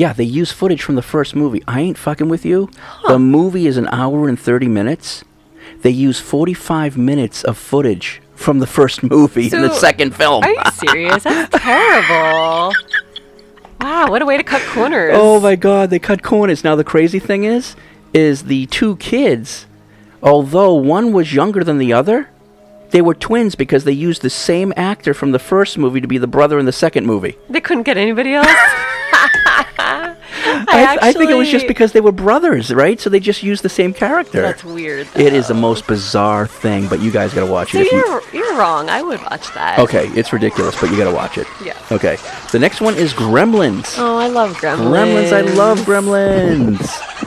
Yeah, 0.00 0.14
they 0.14 0.24
use 0.24 0.50
footage 0.50 0.82
from 0.82 0.94
the 0.94 1.02
first 1.02 1.36
movie. 1.36 1.62
I 1.68 1.80
ain't 1.82 1.98
fucking 1.98 2.30
with 2.30 2.46
you. 2.46 2.70
The 3.06 3.18
movie 3.18 3.66
is 3.66 3.76
an 3.76 3.86
hour 3.88 4.30
and 4.30 4.40
30 4.40 4.66
minutes. 4.66 5.24
They 5.82 5.90
use 5.90 6.18
45 6.18 6.96
minutes 6.96 7.44
of 7.44 7.58
footage 7.58 8.22
from 8.34 8.60
the 8.60 8.66
first 8.66 9.02
movie 9.10 9.50
in 9.52 9.60
the 9.60 9.74
second 9.74 10.16
film. 10.16 10.42
Are 10.42 10.50
you 10.50 10.62
serious? 10.72 11.24
That's 11.24 11.50
terrible. 11.62 12.72
Wow, 13.82 14.06
what 14.08 14.22
a 14.22 14.24
way 14.24 14.38
to 14.38 14.42
cut 14.42 14.62
corners. 14.62 15.12
Oh 15.14 15.38
my 15.38 15.54
god, 15.54 15.90
they 15.90 15.98
cut 15.98 16.22
corners. 16.22 16.64
Now 16.64 16.76
the 16.76 16.82
crazy 16.82 17.18
thing 17.18 17.44
is, 17.44 17.76
is 18.14 18.44
the 18.44 18.64
two 18.68 18.96
kids, 18.96 19.66
although 20.22 20.72
one 20.72 21.12
was 21.12 21.34
younger 21.34 21.62
than 21.62 21.76
the 21.76 21.92
other, 21.92 22.30
they 22.88 23.02
were 23.02 23.12
twins 23.12 23.54
because 23.54 23.84
they 23.84 23.92
used 23.92 24.22
the 24.22 24.30
same 24.30 24.72
actor 24.78 25.12
from 25.12 25.32
the 25.32 25.38
first 25.38 25.76
movie 25.76 26.00
to 26.00 26.08
be 26.08 26.16
the 26.16 26.26
brother 26.26 26.58
in 26.58 26.64
the 26.64 26.72
second 26.72 27.04
movie. 27.04 27.36
They 27.50 27.60
couldn't 27.60 27.82
get 27.82 27.98
anybody 27.98 28.32
else? 28.32 28.48
I, 30.68 30.98
I 31.00 31.12
think 31.12 31.30
it 31.30 31.34
was 31.34 31.48
just 31.50 31.66
because 31.66 31.92
they 31.92 32.00
were 32.00 32.12
brothers, 32.12 32.72
right? 32.72 33.00
So 33.00 33.10
they 33.10 33.20
just 33.20 33.42
used 33.42 33.62
the 33.62 33.68
same 33.68 33.92
character. 33.92 34.42
That's 34.42 34.64
weird. 34.64 35.08
It 35.16 35.32
is 35.32 35.48
the 35.48 35.54
most 35.54 35.86
bizarre 35.86 36.46
thing, 36.46 36.88
but 36.88 37.00
you 37.00 37.10
guys 37.10 37.32
gotta 37.34 37.50
watch 37.50 37.72
So 37.72 37.78
it. 37.78 37.86
if 37.86 37.92
you- 37.92 37.98
you're 37.98 38.22
you're 38.32 38.56
wrong. 38.56 38.88
I 38.90 39.02
would 39.02 39.20
watch 39.22 39.52
that. 39.54 39.78
okay, 39.78 40.08
it's 40.08 40.32
ridiculous, 40.32 40.78
but 40.80 40.90
you 40.90 40.96
gotta 40.96 41.14
watch 41.14 41.38
it. 41.38 41.46
Yeah. 41.64 41.76
Okay. 41.92 42.16
The 42.52 42.58
next 42.58 42.80
one 42.80 42.94
is 42.94 43.12
Gremlins. 43.12 43.94
Oh, 43.98 44.16
I 44.16 44.28
love 44.28 44.56
Gremlins. 44.56 44.90
Gremlins, 44.90 45.32
I 45.32 45.40
love 45.42 45.78
Gremlins. 45.80 47.19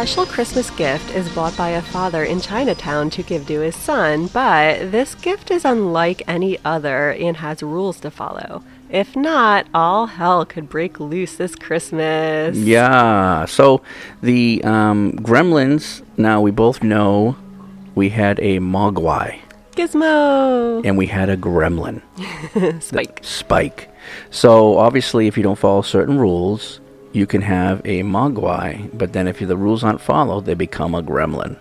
Special 0.00 0.24
Christmas 0.24 0.70
gift 0.70 1.14
is 1.14 1.28
bought 1.34 1.54
by 1.58 1.68
a 1.68 1.82
father 1.82 2.24
in 2.24 2.40
Chinatown 2.40 3.10
to 3.10 3.22
give 3.22 3.46
to 3.46 3.60
his 3.60 3.76
son, 3.76 4.28
but 4.28 4.90
this 4.90 5.14
gift 5.14 5.50
is 5.50 5.62
unlike 5.62 6.22
any 6.26 6.58
other 6.64 7.10
and 7.10 7.36
has 7.36 7.62
rules 7.62 8.00
to 8.00 8.10
follow. 8.10 8.64
If 8.88 9.14
not, 9.14 9.66
all 9.74 10.06
hell 10.06 10.46
could 10.46 10.70
break 10.70 11.00
loose 11.00 11.36
this 11.36 11.54
Christmas. 11.54 12.56
Yeah. 12.56 13.44
So 13.44 13.82
the 14.22 14.64
um, 14.64 15.12
Gremlins. 15.16 16.02
Now 16.16 16.40
we 16.40 16.50
both 16.50 16.82
know 16.82 17.36
we 17.94 18.08
had 18.08 18.40
a 18.40 18.58
Mogwai 18.58 19.38
Gizmo! 19.72 20.80
and 20.82 20.96
we 20.96 21.08
had 21.08 21.28
a 21.28 21.36
Gremlin. 21.36 22.00
Spike. 22.82 23.20
Spike. 23.22 23.94
So 24.30 24.78
obviously, 24.78 25.26
if 25.26 25.36
you 25.36 25.42
don't 25.42 25.58
follow 25.58 25.82
certain 25.82 26.18
rules, 26.18 26.80
you 27.12 27.26
can 27.26 27.42
have 27.42 27.80
a 27.80 28.02
Mogwai. 28.02 28.96
But 28.96 29.12
then, 29.12 29.26
if 29.26 29.38
the 29.38 29.56
rules 29.56 29.84
aren't 29.84 30.00
followed, 30.00 30.44
they 30.44 30.54
become 30.54 30.94
a 30.94 31.02
Gremlin. 31.02 31.56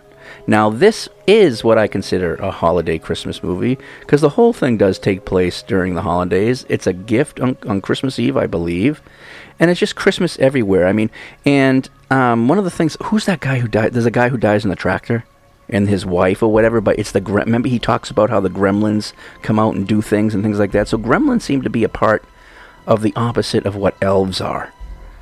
Now, 0.48 0.70
this 0.70 1.10
is 1.28 1.64
what 1.64 1.78
I 1.78 1.88
consider 1.88 2.36
a 2.36 2.52
holiday 2.52 2.98
Christmas 2.98 3.44
movie 3.44 3.78
because 4.02 4.22
the 4.22 4.30
whole 4.30 4.54
thing 4.54 4.78
does 4.78 5.00
take 5.00 5.26
place 5.26 5.62
during 5.62 5.96
the 5.96 6.02
holidays. 6.02 6.66
It's 6.70 6.88
a 6.88 6.94
gift 6.94 7.40
on, 7.40 7.58
on 7.68 7.82
Christmas 7.82 8.20
Eve, 8.20 8.38
I 8.38 8.48
believe, 8.48 9.02
and 9.60 9.70
it's 9.70 9.80
just 9.80 9.96
Christmas 9.96 10.40
everywhere. 10.40 10.88
I 10.88 10.94
mean, 10.94 11.10
and 11.46 11.90
um, 12.10 12.48
one 12.48 12.58
of 12.58 12.64
the 12.64 12.72
things, 12.72 12.98
who's 13.06 13.26
that 13.26 13.40
guy 13.40 13.60
who 13.60 13.68
died? 13.68 13.94
There's 13.94 14.06
a 14.06 14.12
guy 14.12 14.30
who 14.30 14.38
dies 14.38 14.64
in 14.64 14.70
the 14.70 14.76
tractor. 14.76 15.26
And 15.72 15.88
his 15.88 16.04
wife 16.04 16.42
or 16.42 16.52
whatever, 16.52 16.82
but 16.82 16.98
it's 16.98 17.12
the 17.12 17.22
gre- 17.22 17.42
remember 17.42 17.70
he 17.70 17.78
talks 17.78 18.10
about 18.10 18.32
how 18.32 18.40
the 18.40 18.50
gremlins 18.50 19.14
come 19.44 19.60
out 19.60 19.76
and 19.76 19.88
do 19.88 20.02
things 20.02 20.34
and 20.34 20.42
things 20.42 20.58
like 20.58 20.72
that. 20.72 20.88
So 20.88 20.98
gremlins 20.98 21.44
seem 21.44 21.62
to 21.62 21.70
be 21.70 21.84
a 21.84 21.90
part 21.90 22.24
of 22.88 23.04
the 23.04 23.14
opposite 23.16 23.68
of 23.68 23.76
what 23.76 23.96
elves 24.02 24.42
are. 24.42 24.74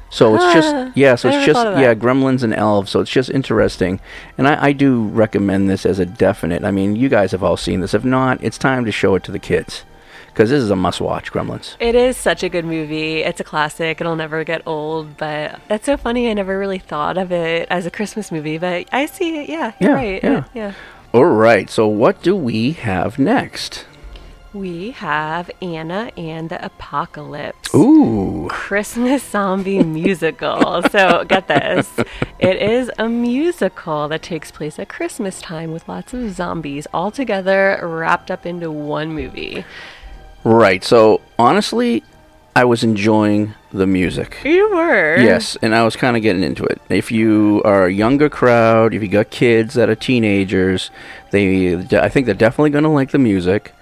So 0.10 0.36
it's 0.36 0.44
Ah, 0.44 0.54
just 0.54 0.98
yeah, 0.98 1.16
so 1.16 1.30
I 1.30 1.36
it's 1.36 1.46
just 1.46 1.66
yeah, 1.80 1.94
gremlins 1.94 2.42
and 2.44 2.54
elves. 2.54 2.92
So 2.92 3.02
it's 3.02 3.12
just 3.12 3.30
interesting, 3.30 4.00
and 4.38 4.48
I, 4.48 4.68
I 4.68 4.72
do 4.72 5.04
recommend 5.04 5.70
this 5.70 5.86
as 5.86 6.00
a 6.00 6.06
definite. 6.06 6.64
I 6.64 6.72
mean, 6.72 6.96
you 6.96 7.10
guys 7.10 7.32
have 7.32 7.44
all 7.44 7.58
seen 7.58 7.82
this. 7.82 7.94
If 7.94 8.06
not, 8.06 8.42
it's 8.44 8.58
time 8.58 8.86
to 8.86 8.92
show 8.92 9.16
it 9.16 9.24
to 9.26 9.32
the 9.34 9.40
kids 9.40 9.84
because 10.28 10.50
this 10.50 10.64
is 10.64 10.70
a 10.72 10.76
must-watch. 10.78 11.32
Gremlins. 11.34 11.76
It 11.80 11.94
is 11.94 12.16
such 12.16 12.42
a 12.42 12.48
good 12.48 12.64
movie. 12.64 13.24
It's 13.24 13.42
a 13.42 13.44
classic. 13.44 14.00
It'll 14.00 14.16
never 14.16 14.44
get 14.46 14.62
old. 14.66 15.18
But 15.18 15.60
that's 15.68 15.86
so 15.86 15.98
funny. 15.98 16.30
I 16.30 16.34
never 16.34 16.58
really 16.58 16.80
thought 16.80 17.18
of 17.18 17.32
it 17.34 17.68
as 17.70 17.86
a 17.86 17.92
Christmas 17.92 18.32
movie. 18.32 18.58
But 18.58 18.88
I 18.94 19.08
see 19.08 19.40
it. 19.40 19.50
Yeah, 19.50 19.74
you're 19.80 19.90
Yeah, 19.92 19.96
right. 19.96 20.24
yeah. 20.24 20.44
yeah. 20.54 20.74
All 21.14 21.26
right. 21.26 21.70
So 21.70 21.86
what 21.88 22.22
do 22.24 22.34
we 22.36 22.72
have 22.74 23.20
next? 23.20 23.86
We 24.54 24.92
have 24.92 25.52
Anna 25.62 26.12
and 26.16 26.50
the 26.50 26.64
Apocalypse. 26.64 27.74
Ooh. 27.76 28.48
Christmas 28.50 29.24
zombie 29.24 29.84
musical. 29.84 30.82
So 30.90 31.26
get 31.26 31.48
this. 31.48 31.90
It 32.40 32.62
is 32.62 32.90
a 32.98 33.10
musical 33.10 34.08
that 34.08 34.22
takes 34.22 34.52
place 34.52 34.80
at 34.80 34.90
Christmas 34.90 35.42
time 35.42 35.72
with 35.72 35.88
lots 35.88 36.14
of 36.14 36.32
zombies 36.32 36.88
all 36.94 37.12
together 37.12 37.80
wrapped 37.84 38.32
up 38.32 38.46
into 38.46 38.72
one 38.72 39.14
movie. 39.14 39.66
Right. 40.44 40.84
So 40.84 41.22
honestly, 41.38 42.04
I 42.56 42.64
was 42.64 42.84
enjoying 42.84 43.54
the 43.72 43.86
music. 43.86 44.40
You 44.44 44.72
were. 44.72 45.18
Yes, 45.18 45.58
and 45.62 45.76
I 45.76 45.84
was 45.84 45.96
kind 45.96 46.18
of 46.18 46.24
getting 46.24 46.42
into 46.42 46.64
it. 46.64 46.82
If 46.90 47.12
you 47.12 47.62
are 47.66 47.86
a 47.86 47.94
younger 47.94 48.30
crowd, 48.30 48.96
if 48.96 49.04
you 49.04 49.08
got 49.08 49.30
kids 49.30 49.76
that 49.76 49.90
are 49.90 49.96
teenagers, 49.96 50.90
they 51.30 51.76
I 51.76 52.10
think 52.10 52.26
they're 52.26 52.34
definitely 52.34 52.72
going 52.72 52.84
to 52.86 52.90
like 52.90 53.12
the 53.12 53.20
music. 53.20 53.76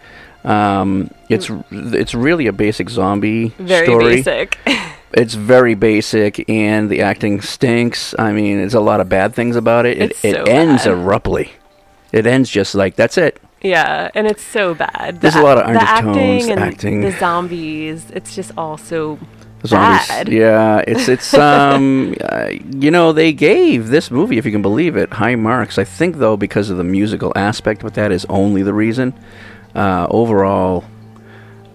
Um, 0.45 1.09
it's 1.29 1.49
it's 1.71 2.13
really 2.13 2.47
a 2.47 2.53
basic 2.53 2.89
zombie 2.89 3.49
Very 3.57 3.85
story. 3.87 4.15
basic. 4.23 4.57
It's 5.13 5.33
very 5.33 5.75
basic, 5.75 6.43
and 6.49 6.89
the 6.89 6.99
acting 6.99 7.39
stinks. 7.39 8.13
I 8.19 8.33
mean, 8.33 8.57
there's 8.57 8.73
a 8.73 8.81
lot 8.81 8.99
of 8.99 9.07
bad 9.07 9.33
things 9.33 9.55
about 9.55 9.85
it. 9.85 9.97
It, 9.97 10.11
It's 10.11 10.25
it 10.25 10.35
so 10.35 10.43
ends 10.43 10.83
bad. 10.83 10.93
abruptly. 10.93 11.53
It 12.11 12.25
ends 12.27 12.49
just 12.49 12.75
like 12.75 12.97
that's 12.97 13.17
it. 13.17 13.39
Yeah, 13.61 14.11
and 14.13 14.27
it's 14.27 14.43
so 14.43 14.73
bad. 14.75 15.21
There's 15.21 15.35
a 15.35 15.41
lot 15.41 15.57
of 15.57 15.67
undertones, 15.67 16.17
acting 16.17 16.51
and 16.51 16.59
acting. 16.59 17.01
the 17.01 17.11
zombies. 17.11 18.11
It's 18.11 18.35
just 18.35 18.51
all 18.57 18.77
so 18.77 19.17
Zombies. 19.65 20.07
bad. 20.09 20.27
Yeah, 20.27 20.83
it's 20.85 21.07
it's 21.07 21.33
um, 21.49 22.13
uh, 22.19 22.49
you 22.71 22.91
know, 22.91 23.13
they 23.13 23.31
gave 23.31 23.87
this 23.87 24.11
movie, 24.11 24.37
if 24.37 24.45
you 24.45 24.51
can 24.51 24.61
believe 24.61 24.97
it, 24.97 25.13
high 25.13 25.35
marks. 25.35 25.77
I 25.77 25.85
think 25.85 26.17
though 26.17 26.35
because 26.35 26.69
of 26.69 26.75
the 26.75 26.83
musical 26.83 27.31
aspect, 27.37 27.83
but 27.83 27.93
that 27.93 28.11
is 28.11 28.25
only 28.27 28.63
the 28.63 28.73
reason. 28.73 29.13
Uh, 29.75 30.07
overall, 30.09 30.83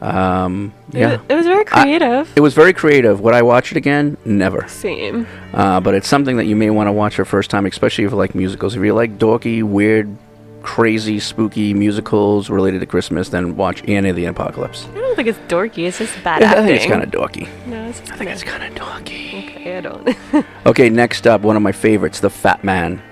um, 0.00 0.72
yeah, 0.92 1.20
it 1.28 1.34
was 1.34 1.44
very 1.46 1.60
I- 1.72 1.82
creative. 1.82 2.32
it 2.34 2.40
was 2.40 2.54
very 2.54 2.72
creative. 2.72 3.20
Would 3.20 3.34
I 3.34 3.42
watch 3.42 3.70
it 3.70 3.76
again? 3.76 4.16
Never. 4.24 4.66
Same. 4.68 5.26
Uh, 5.52 5.80
but 5.80 5.94
it's 5.94 6.08
something 6.08 6.36
that 6.38 6.46
you 6.46 6.56
may 6.56 6.70
want 6.70 6.86
to 6.88 6.92
watch 6.92 7.18
your 7.18 7.26
first 7.26 7.50
time, 7.50 7.66
especially 7.66 8.04
if 8.04 8.10
you 8.12 8.16
like 8.16 8.34
musicals. 8.34 8.74
If 8.74 8.82
you 8.82 8.94
like 8.94 9.18
dorky, 9.18 9.62
weird, 9.62 10.16
crazy, 10.62 11.20
spooky 11.20 11.74
musicals 11.74 12.48
related 12.48 12.80
to 12.80 12.86
Christmas, 12.86 13.28
then 13.28 13.56
watch 13.56 13.86
Anna 13.86 14.12
the 14.14 14.24
Apocalypse. 14.24 14.86
I 14.94 14.98
don't 14.98 15.16
think 15.16 15.28
it's 15.28 15.38
dorky. 15.48 15.86
It's 15.86 15.98
just 15.98 16.24
bad 16.24 16.40
Yeah, 16.40 16.52
I 16.52 16.64
think 16.64 16.76
it's 16.76 16.86
kind 16.86 17.02
of 17.02 17.10
dorky. 17.10 17.48
No, 17.66 17.86
it's 17.88 18.00
I 18.10 18.16
think 18.16 18.30
it's 18.30 18.42
kind 18.42 18.62
of 18.64 18.74
dorky. 18.82 19.44
Okay, 19.50 19.76
I 19.76 19.80
don't. 19.82 20.16
Okay, 20.66 20.88
next 20.88 21.26
up, 21.26 21.42
one 21.42 21.56
of 21.56 21.62
my 21.62 21.72
favorites, 21.72 22.20
The 22.20 22.30
Fat 22.30 22.64
Man. 22.64 23.02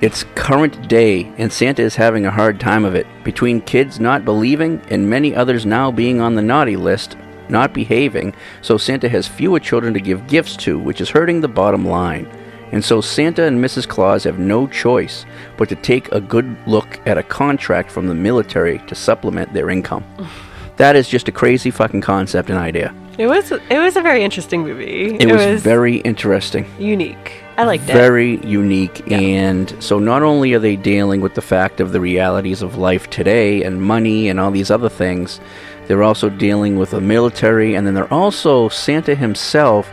It's 0.00 0.24
current 0.34 0.88
day, 0.88 1.32
and 1.38 1.52
Santa 1.52 1.82
is 1.82 1.96
having 1.96 2.26
a 2.26 2.30
hard 2.30 2.58
time 2.58 2.84
of 2.84 2.94
it. 2.94 3.06
Between 3.22 3.60
kids 3.60 4.00
not 4.00 4.24
believing 4.24 4.82
and 4.88 5.08
many 5.08 5.34
others 5.34 5.64
now 5.64 5.90
being 5.90 6.20
on 6.20 6.34
the 6.34 6.42
naughty 6.42 6.76
list, 6.76 7.16
not 7.48 7.72
behaving, 7.72 8.34
so 8.60 8.76
Santa 8.76 9.08
has 9.08 9.28
fewer 9.28 9.60
children 9.60 9.94
to 9.94 10.00
give 10.00 10.26
gifts 10.26 10.56
to, 10.58 10.78
which 10.78 11.00
is 11.00 11.10
hurting 11.10 11.40
the 11.40 11.48
bottom 11.48 11.86
line. 11.86 12.26
And 12.72 12.84
so 12.84 13.00
Santa 13.00 13.44
and 13.44 13.62
Mrs. 13.62 13.86
Claus 13.86 14.24
have 14.24 14.38
no 14.38 14.66
choice 14.66 15.24
but 15.56 15.68
to 15.68 15.76
take 15.76 16.10
a 16.10 16.20
good 16.20 16.56
look 16.66 16.98
at 17.06 17.18
a 17.18 17.22
contract 17.22 17.90
from 17.90 18.08
the 18.08 18.14
military 18.14 18.80
to 18.80 18.96
supplement 18.96 19.52
their 19.52 19.70
income. 19.70 20.04
that 20.76 20.96
is 20.96 21.08
just 21.08 21.28
a 21.28 21.32
crazy 21.32 21.70
fucking 21.70 22.00
concept 22.00 22.50
and 22.50 22.58
idea. 22.58 22.92
it 23.16 23.28
was. 23.28 23.52
It 23.52 23.78
was 23.78 23.96
a 23.96 24.02
very 24.02 24.24
interesting 24.24 24.62
movie. 24.62 25.16
It, 25.16 25.30
was, 25.30 25.62
very 25.62 25.98
interesting. 25.98 26.66
unique. 26.80 27.43
I 27.56 27.64
liked 27.64 27.84
it. 27.88 27.92
very 27.92 28.36
unique 28.44 29.10
and 29.12 29.74
so 29.82 29.98
not 29.98 30.22
only 30.22 30.54
are 30.54 30.58
they 30.58 30.76
dealing 30.76 31.20
with 31.20 31.34
the 31.34 31.42
fact 31.42 31.80
of 31.80 31.92
the 31.92 32.00
realities 32.00 32.62
of 32.62 32.76
life 32.76 33.08
today 33.10 33.62
and 33.62 33.80
money 33.80 34.28
and 34.28 34.40
all 34.40 34.50
these 34.50 34.70
other 34.70 34.88
things 34.88 35.40
they're 35.86 36.02
also 36.02 36.28
dealing 36.30 36.76
with 36.78 36.90
the 36.90 37.00
military 37.00 37.74
and 37.74 37.86
then 37.86 37.94
they're 37.94 38.12
also 38.12 38.68
santa 38.68 39.14
himself 39.14 39.88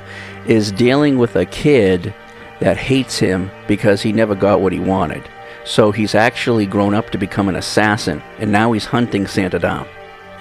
is 0.48 0.72
dealing 0.72 1.18
with 1.20 1.36
a 1.36 1.46
kid 1.46 2.14
that 2.62 2.78
hates 2.78 3.20
him 3.20 3.52
because 3.68 4.02
he 4.02 4.12
never 4.12 4.34
got 4.36 4.62
what 4.62 4.74
he 4.74 4.80
wanted 4.80 5.24
so 5.64 5.92
he's 5.92 6.16
actually 6.16 6.66
grown 6.66 6.94
up 6.96 7.10
to 7.12 7.18
become 7.20 7.48
an 7.48 7.56
assassin 7.56 8.22
and 8.40 8.52
now 8.52 8.72
he's 8.72 8.86
hunting 8.86 9.28
santa 9.28 9.60
down 9.60 9.88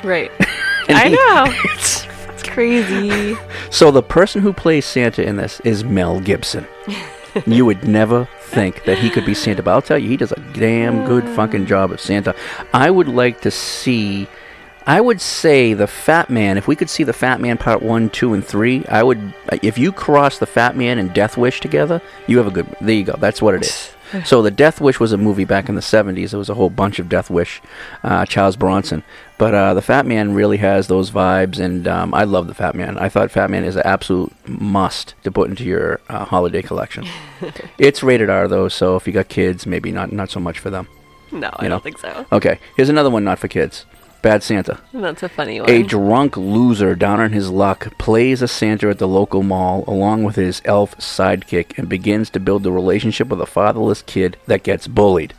Right. 0.02 0.30
I 0.88 1.08
he- 1.10 1.14
know. 1.14 1.44
it's, 1.74 2.06
crazy. 2.50 3.36
So 3.70 3.92
the 3.92 4.02
person 4.02 4.42
who 4.42 4.52
plays 4.52 4.84
Santa 4.84 5.22
in 5.22 5.36
this 5.36 5.60
is 5.60 5.84
Mel 5.84 6.18
Gibson. 6.18 6.66
you 7.46 7.64
would 7.64 7.86
never 7.86 8.28
think 8.40 8.84
that 8.84 8.98
he 8.98 9.10
could 9.10 9.24
be 9.24 9.32
Santa, 9.32 9.62
but 9.62 9.70
I'll 9.70 9.82
tell 9.82 9.96
you, 9.96 10.08
he 10.08 10.16
does 10.16 10.32
a 10.32 10.40
damn 10.52 11.06
good 11.06 11.24
fucking 11.36 11.66
job 11.66 11.92
of 11.92 12.00
Santa. 12.00 12.34
I 12.74 12.90
would 12.90 13.08
like 13.08 13.40
to 13.42 13.50
see. 13.50 14.26
I 14.86 15.00
would 15.00 15.20
say 15.20 15.72
the 15.72 15.86
Fat 15.86 16.30
Man. 16.30 16.58
If 16.58 16.66
we 16.66 16.74
could 16.74 16.90
see 16.90 17.04
the 17.04 17.12
Fat 17.12 17.40
Man 17.40 17.58
part 17.58 17.80
one, 17.80 18.10
two, 18.10 18.34
and 18.34 18.44
three, 18.44 18.84
I 18.86 19.04
would. 19.04 19.32
If 19.62 19.78
you 19.78 19.92
cross 19.92 20.38
the 20.38 20.46
Fat 20.46 20.76
Man 20.76 20.98
and 20.98 21.14
Death 21.14 21.36
Wish 21.36 21.60
together, 21.60 22.02
you 22.26 22.38
have 22.38 22.48
a 22.48 22.50
good. 22.50 22.66
There 22.80 22.94
you 22.94 23.04
go. 23.04 23.14
That's 23.18 23.40
what 23.40 23.54
it 23.54 23.62
is. 23.62 23.92
So 24.24 24.42
the 24.42 24.50
Death 24.50 24.80
Wish 24.80 25.00
was 25.00 25.12
a 25.12 25.16
movie 25.16 25.44
back 25.44 25.68
in 25.68 25.74
the 25.74 25.80
'70s. 25.80 26.30
There 26.30 26.38
was 26.38 26.48
a 26.48 26.54
whole 26.54 26.70
bunch 26.70 26.98
of 26.98 27.08
Death 27.08 27.30
Wish, 27.30 27.62
uh, 28.02 28.26
Charles 28.26 28.56
Bronson. 28.56 29.02
But 29.38 29.54
uh, 29.54 29.74
the 29.74 29.82
Fat 29.82 30.04
Man 30.04 30.34
really 30.34 30.58
has 30.58 30.88
those 30.88 31.10
vibes, 31.10 31.58
and 31.58 31.88
um, 31.88 32.12
I 32.12 32.24
love 32.24 32.46
the 32.46 32.54
Fat 32.54 32.74
Man. 32.74 32.98
I 32.98 33.08
thought 33.08 33.30
Fat 33.30 33.50
Man 33.50 33.64
is 33.64 33.76
an 33.76 33.82
absolute 33.84 34.32
must 34.46 35.14
to 35.22 35.30
put 35.30 35.48
into 35.48 35.64
your 35.64 36.00
uh, 36.08 36.24
holiday 36.24 36.60
collection. 36.60 37.06
it's 37.78 38.02
rated 38.02 38.28
R 38.28 38.48
though, 38.48 38.68
so 38.68 38.96
if 38.96 39.06
you 39.06 39.12
got 39.12 39.28
kids, 39.28 39.66
maybe 39.66 39.92
not 39.92 40.12
not 40.12 40.30
so 40.30 40.40
much 40.40 40.58
for 40.58 40.70
them. 40.70 40.88
No, 41.32 41.50
I 41.54 41.64
know? 41.64 41.70
don't 41.70 41.82
think 41.82 41.98
so. 41.98 42.26
Okay, 42.32 42.58
here's 42.76 42.88
another 42.88 43.10
one 43.10 43.24
not 43.24 43.38
for 43.38 43.48
kids. 43.48 43.86
Bad 44.22 44.42
Santa. 44.42 44.78
That's 44.92 45.22
a 45.22 45.28
funny 45.28 45.60
one. 45.60 45.70
A 45.70 45.82
drunk 45.82 46.36
loser 46.36 46.94
down 46.94 47.20
on 47.20 47.32
his 47.32 47.48
luck 47.50 47.96
plays 47.98 48.42
a 48.42 48.48
Santa 48.48 48.88
at 48.90 48.98
the 48.98 49.08
local 49.08 49.42
mall 49.42 49.84
along 49.86 50.24
with 50.24 50.36
his 50.36 50.60
elf 50.64 50.94
sidekick 50.98 51.78
and 51.78 51.88
begins 51.88 52.28
to 52.30 52.40
build 52.40 52.66
a 52.66 52.70
relationship 52.70 53.28
with 53.28 53.40
a 53.40 53.46
fatherless 53.46 54.02
kid 54.02 54.36
that 54.46 54.62
gets 54.62 54.86
bullied. 54.86 55.32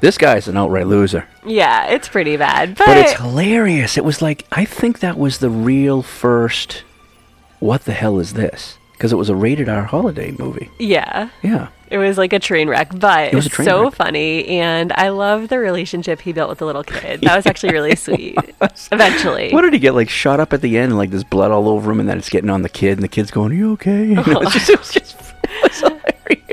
This 0.00 0.18
guy's 0.18 0.48
an 0.48 0.56
outright 0.56 0.86
loser. 0.86 1.26
yeah, 1.46 1.86
it's 1.86 2.08
pretty 2.08 2.36
bad, 2.36 2.76
but, 2.76 2.86
But 2.86 2.96
it's 2.98 3.14
hilarious. 3.14 3.96
It 3.96 4.04
was 4.04 4.20
like, 4.20 4.44
I 4.52 4.64
think 4.64 5.00
that 5.00 5.18
was 5.18 5.38
the 5.38 5.50
real 5.50 6.02
first, 6.02 6.84
what 7.58 7.84
the 7.84 7.92
hell 7.94 8.18
is 8.18 8.34
this? 8.34 8.76
Because 8.92 9.12
it 9.12 9.16
was 9.16 9.28
a 9.30 9.34
rated 9.34 9.68
R 9.68 9.84
holiday 9.84 10.32
movie. 10.38 10.70
yeah. 10.78 11.30
Yeah. 11.42 11.68
It 11.90 11.98
was 11.98 12.16
like 12.18 12.32
a 12.32 12.38
train 12.38 12.68
wreck, 12.68 12.90
but 12.98 13.28
It 13.32 13.34
was 13.34 13.46
a 13.46 13.48
it's 13.48 13.54
train 13.56 13.66
so 13.66 13.84
wreck. 13.84 13.94
funny, 13.94 14.46
and 14.48 14.92
I 14.92 15.10
love 15.10 15.48
the 15.48 15.58
relationship 15.58 16.20
he 16.20 16.32
built 16.32 16.48
with 16.48 16.58
the 16.58 16.66
little 16.66 16.82
kid. 16.84 17.20
That 17.22 17.36
was 17.36 17.46
actually 17.46 17.72
really 17.72 17.94
sweet. 18.06 18.36
Eventually, 18.90 19.50
What 19.52 19.62
did 19.62 19.72
he 19.72 19.78
get? 19.78 19.94
Like 19.94 20.08
shot 20.08 20.40
up 20.40 20.52
at 20.52 20.60
the 20.60 20.78
end, 20.78 20.90
and 20.92 20.98
like 20.98 21.10
there's 21.10 21.24
blood 21.24 21.50
all 21.50 21.68
over 21.68 21.90
him, 21.92 22.00
and 22.00 22.08
then 22.08 22.18
it's 22.18 22.28
getting 22.30 22.50
on 22.50 22.62
the 22.62 22.68
kid, 22.68 22.92
and 22.92 23.02
the 23.02 23.08
kid's 23.08 23.30
going, 23.30 23.52
"Are 23.52 23.54
you 23.54 23.72
okay?" 23.72 24.14
It's 24.18 24.54
just, 24.54 24.70
it 24.70 24.78
was 24.78 24.90
just, 24.90 25.16
it 25.44 25.62
was 25.62 25.80
hilarious. 25.80 26.00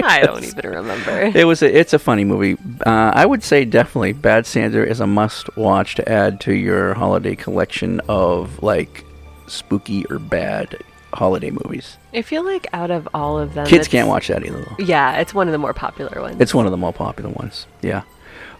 I 0.04 0.22
don't 0.22 0.44
even 0.44 0.70
remember. 0.70 1.32
It 1.38 1.46
was 1.46 1.62
a, 1.62 1.80
it's 1.80 1.94
a 1.94 2.00
funny 2.00 2.24
movie. 2.24 2.58
Uh, 2.86 3.12
I 3.14 3.26
would 3.26 3.44
say 3.44 3.66
definitely 3.66 4.14
Bad 4.14 4.46
Santa 4.46 4.86
is 4.86 5.00
a 5.00 5.08
must 5.08 5.56
watch 5.56 5.96
to 5.96 6.10
add 6.12 6.40
to 6.42 6.54
your 6.54 6.94
holiday 6.96 7.36
collection 7.36 8.02
of 8.10 8.62
like 8.64 9.06
spooky 9.48 10.06
or 10.08 10.18
bad 10.20 10.78
holiday 11.14 11.52
movies. 11.52 11.98
I 12.14 12.22
feel 12.22 12.44
like 12.44 12.68
out 12.74 12.92
of 12.92 13.08
all 13.14 13.38
of 13.40 13.54
them, 13.54 13.66
Kids 13.66 13.88
it's- 13.88 13.88
can't 13.88 14.08
watch 14.08 14.28
that 14.30 14.46
either 14.46 14.62
though. 14.62 14.76
Yeah, 14.84 15.18
it's 15.18 15.34
one 15.34 15.48
of 15.48 15.52
the 15.52 15.58
more 15.58 15.74
popular 15.74 16.22
ones. 16.22 16.38
It's 16.40 16.54
one 16.54 16.66
of 16.66 16.72
the 16.72 16.78
more 16.78 16.94
popular 16.94 17.30
ones. 17.32 17.68
Yeah. 17.82 18.02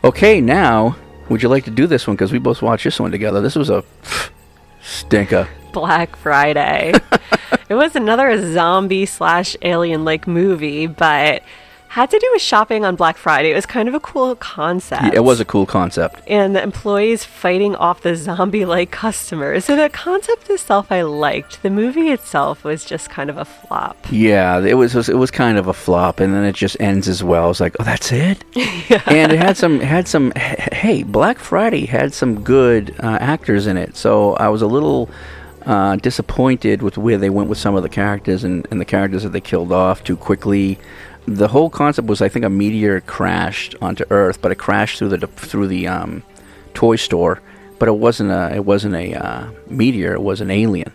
Okay, 0.04 0.42
now 0.42 0.96
would 1.30 1.42
you 1.44 1.50
like 1.50 1.64
to 1.66 1.72
do 1.72 1.88
this 1.88 2.08
one 2.08 2.16
because 2.16 2.32
we 2.32 2.40
both 2.40 2.62
watched 2.62 2.84
this 2.84 3.00
one 3.00 3.12
together? 3.12 3.42
This 3.42 3.56
was 3.56 3.70
a 3.70 3.84
stinker. 4.82 5.48
Black 5.72 6.16
Friday. 6.18 6.94
it 7.70 7.76
was 7.76 7.96
another 7.96 8.52
zombie 8.54 9.06
slash 9.06 9.56
alien 9.62 10.04
like 10.04 10.28
movie, 10.28 10.88
but 10.88 11.44
had 11.92 12.10
to 12.10 12.18
do 12.18 12.30
with 12.32 12.42
shopping 12.42 12.86
on 12.86 12.96
Black 12.96 13.18
Friday. 13.18 13.52
It 13.52 13.56
was 13.56 13.66
kind 13.66 13.90
of 13.90 13.94
a 13.94 14.00
cool 14.00 14.34
concept. 14.38 15.04
Yeah, 15.04 15.16
it 15.16 15.24
was 15.26 15.42
a 15.42 15.46
cool 15.46 15.66
concept. 15.66 16.22
and 16.26 16.56
the 16.56 16.64
employees 16.64 17.26
fighting 17.26 17.76
off 17.76 18.00
the 18.02 18.16
zombie 18.16 18.64
like 18.64 18.92
customers. 18.92 19.66
So 19.66 19.76
the 19.76 19.90
concept 19.90 20.50
itself 20.50 20.90
I 20.90 21.02
liked. 21.02 21.62
The 21.64 21.70
movie 21.70 22.10
itself 22.12 22.64
was 22.64 22.86
just 22.86 23.10
kind 23.10 23.30
of 23.30 23.36
a 23.38 23.44
flop. 23.44 23.98
Yeah, 24.10 24.60
it 24.62 24.76
was 24.76 24.96
it 25.10 25.18
was 25.18 25.32
kind 25.32 25.58
of 25.58 25.68
a 25.68 25.74
flop, 25.74 26.22
and 26.22 26.34
then 26.34 26.46
it 26.46 26.56
just 26.56 26.78
ends 26.80 27.10
as 27.10 27.24
well. 27.24 27.50
It's 27.52 27.60
like, 27.60 27.76
oh, 27.80 27.84
that's 27.84 28.12
it. 28.12 28.44
And 29.08 29.32
it 29.32 29.40
had 29.40 29.58
some 29.58 29.80
had 29.82 30.08
some. 30.08 30.32
Hey, 30.36 31.04
Black 31.04 31.40
Friday 31.40 31.86
had 31.86 32.14
some 32.14 32.42
good 32.44 32.96
uh, 33.00 33.18
actors 33.20 33.68
in 33.68 33.76
it, 33.78 33.96
so 33.98 34.34
I 34.36 34.48
was 34.50 34.62
a 34.62 34.68
little 34.68 35.10
uh, 35.66 35.96
disappointed 35.98 36.82
with 36.82 36.98
where 36.98 37.18
they 37.18 37.30
went 37.30 37.50
with 37.50 37.58
some 37.58 37.76
of 37.76 37.84
the 37.84 37.90
characters 37.90 38.44
and, 38.44 38.66
and 38.72 38.80
the 38.82 38.86
characters 38.86 39.24
that 39.24 39.30
they 39.30 39.42
killed 39.42 39.72
off 39.72 40.04
too 40.04 40.16
quickly. 40.18 40.80
The 41.28 41.48
whole 41.50 41.70
concept 41.70 42.08
was, 42.08 42.22
I 42.22 42.30
think, 42.30 42.46
a 42.46 42.50
meteor 42.50 43.00
crashed 43.02 43.76
onto 43.82 44.04
Earth, 44.10 44.42
but 44.42 44.52
it 44.52 44.56
crashed 44.56 44.98
through 45.00 45.10
the 45.10 45.28
through 45.28 45.68
the 45.68 45.88
um, 45.88 46.24
toy 46.74 46.96
store. 46.96 47.42
But 47.80 47.88
it 47.88 47.96
wasn't 47.96 48.32
a 48.32 48.54
it 48.56 48.66
wasn't 48.66 48.96
a 48.96 49.14
uh, 49.14 49.50
meteor; 49.70 50.14
it 50.14 50.22
was 50.22 50.42
an 50.42 50.52
alien. 50.52 50.92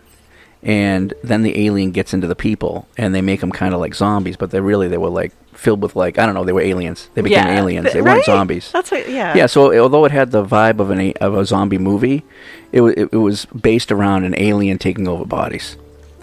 And 0.63 1.13
then 1.23 1.43
the 1.43 1.65
alien 1.65 1.91
gets 1.91 2.13
into 2.13 2.27
the 2.27 2.35
people 2.35 2.87
and 2.97 3.13
they 3.13 3.21
make 3.21 3.41
them 3.41 3.51
kind 3.51 3.73
of 3.75 3.79
like 3.79 3.93
zombies 3.93 4.35
but 4.35 4.49
they 4.49 4.59
really 4.59 4.87
they 4.87 4.97
were 4.97 5.07
like 5.07 5.31
filled 5.53 5.81
with 5.83 5.95
like 5.95 6.17
i 6.17 6.25
don't 6.25 6.33
know 6.33 6.43
they 6.43 6.51
were 6.51 6.59
aliens. 6.61 7.09
They 7.13 7.21
became 7.21 7.45
Yeah, 7.45 7.59
aliens. 7.59 7.83
th- 7.85 7.93
they 7.93 8.01
weren't 8.01 8.25
zombies. 8.25 8.71
That's 8.71 8.89
what, 8.89 9.07
yeah. 9.07 9.35
yeah 9.35 9.45
so 9.45 9.71
although 9.79 10.03
it 10.05 10.11
had 10.11 10.31
the 10.31 10.43
vibe 10.43 10.79
of 10.79 10.89
an 10.89 10.99
a- 10.99 11.13
of 11.21 11.35
a 11.37 11.45
zombie 11.45 11.77
movie 11.77 12.23
it, 12.71 12.81
wa 12.81 12.87
it, 12.87 13.09
it 13.13 13.17
was 13.17 13.45
based 13.45 13.91
around 13.91 14.25
an 14.25 14.33
alien 14.35 14.79
taking 14.79 15.07
over 15.07 15.25
bodies 15.25 15.77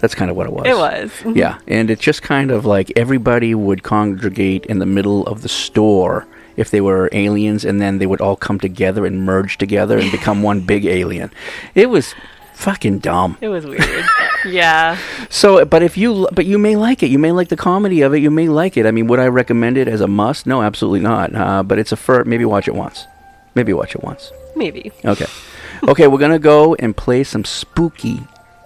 that's 0.05 0.13
kind 0.21 0.29
of 0.29 0.37
what 0.37 0.45
it 0.45 0.53
was 0.53 0.65
It 0.73 0.77
was. 0.77 1.09
Mhm. 1.23 1.35
yeah 1.43 1.57
and 1.67 1.89
it's 1.89 2.01
just 2.09 2.21
kind 2.21 2.51
of 2.51 2.63
like 2.65 2.87
everybody 2.95 3.51
would 3.55 3.81
congregate 3.81 4.63
in 4.71 4.77
the 4.79 4.85
middle 4.97 5.25
of 5.31 5.41
the 5.41 5.49
store 5.49 6.27
if 6.55 6.69
they 6.69 6.79
were 6.89 7.09
aliens 7.11 7.65
and 7.65 7.81
then 7.81 7.97
they 7.99 8.05
would 8.05 8.21
all 8.21 8.35
come 8.47 8.59
together 8.59 9.05
and 9.05 9.15
merge 9.25 9.57
together 9.57 9.97
and 9.99 10.11
become 10.11 10.43
one 10.51 10.59
big 10.61 10.85
alien 10.85 11.29
it 11.73 11.89
was 11.89 12.13
fucking 12.53 12.99
dumb 12.99 13.31
It 13.41 13.49
was 13.49 13.65
weird. 13.65 14.05
yeah. 14.45 14.97
so, 15.29 15.65
but 15.65 15.81
if 15.83 15.97
you, 15.97 16.09
but 16.31 16.45
you 16.45 16.57
may 16.57 16.75
like 16.77 17.03
it. 17.03 17.09
You 17.11 17.19
may 17.19 17.33
like 17.33 17.49
the 17.49 17.57
comedy 17.57 17.99
of 18.05 18.13
it. 18.13 18.19
You 18.19 18.31
may 18.31 18.47
like 18.47 18.77
it. 18.79 18.85
I 18.85 18.91
mean, 18.91 19.07
would 19.07 19.19
I 19.19 19.27
recommend 19.27 19.75
it 19.77 19.89
as 19.89 19.99
a 19.99 20.07
must? 20.07 20.45
No, 20.47 20.61
absolutely 20.61 21.01
not. 21.01 21.35
Uh, 21.35 21.63
but 21.63 21.79
it's 21.79 21.91
a 21.91 21.97
fur. 21.97 22.23
Maybe 22.23 22.45
watch 22.45 22.69
it 22.69 22.75
once. 22.85 23.07
Maybe 23.55 23.73
watch 23.73 23.93
it 23.93 24.03
once. 24.03 24.31
Maybe. 24.55 24.91
Okay. 25.03 25.25
okay, 25.91 26.07
we're 26.07 26.23
gonna 26.25 26.39
go 26.39 26.75
and 26.75 26.95
play 26.95 27.25
some 27.25 27.43
spooky, 27.43 28.21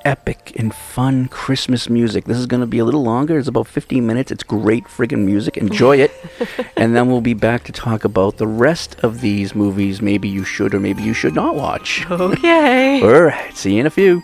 epic, 0.05 0.53
and 0.57 0.73
fun 0.73 1.27
Christmas 1.27 1.89
music. 1.89 2.25
This 2.25 2.37
is 2.37 2.45
gonna 2.45 2.67
be 2.67 2.79
a 2.79 2.85
little 2.85 3.03
longer. 3.03 3.37
It's 3.37 3.47
about 3.47 3.67
15 3.67 4.05
minutes. 4.05 4.31
It's 4.31 4.43
great 4.43 4.85
friggin' 4.85 5.25
music. 5.25 5.57
Enjoy 5.57 5.97
it. 5.97 6.11
and 6.77 6.95
then 6.95 7.07
we'll 7.07 7.21
be 7.21 7.33
back 7.33 7.63
to 7.65 7.71
talk 7.71 8.03
about 8.03 8.37
the 8.37 8.47
rest 8.47 8.95
of 9.01 9.21
these 9.21 9.55
movies. 9.55 10.01
Maybe 10.01 10.27
you 10.27 10.43
should 10.43 10.73
or 10.73 10.79
maybe 10.79 11.03
you 11.03 11.13
should 11.13 11.35
not 11.35 11.55
watch. 11.55 12.05
Okay. 12.09 13.01
All 13.03 13.21
right. 13.21 13.55
See 13.55 13.73
you 13.73 13.81
in 13.81 13.85
a 13.85 13.91
few. 13.91 14.23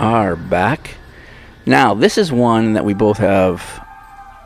Are 0.00 0.34
back. 0.34 0.96
Now, 1.66 1.94
this 1.94 2.16
is 2.16 2.32
one 2.32 2.72
that 2.72 2.84
we 2.84 2.94
both 2.94 3.18
have. 3.18 3.86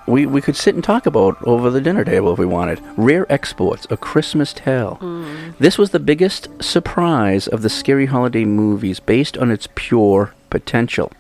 We, 0.06 0.26
we 0.26 0.42
could 0.42 0.56
sit 0.56 0.74
and 0.74 0.84
talk 0.84 1.06
about 1.06 1.40
over 1.44 1.70
the 1.70 1.80
dinner 1.80 2.04
table 2.04 2.32
if 2.32 2.38
we 2.38 2.44
wanted. 2.44 2.82
Rare 2.96 3.24
Exports, 3.32 3.86
A 3.88 3.96
Christmas 3.96 4.52
Tale. 4.52 4.96
Hmm. 4.96 5.52
This 5.58 5.78
was 5.78 5.90
the 5.90 6.00
biggest 6.00 6.48
surprise 6.62 7.46
of 7.46 7.62
the 7.62 7.70
Scary 7.70 8.06
Holiday 8.06 8.44
movies 8.44 9.00
based 9.00 9.38
on 9.38 9.50
its 9.50 9.68
pure 9.74 10.34
potential, 10.50 11.10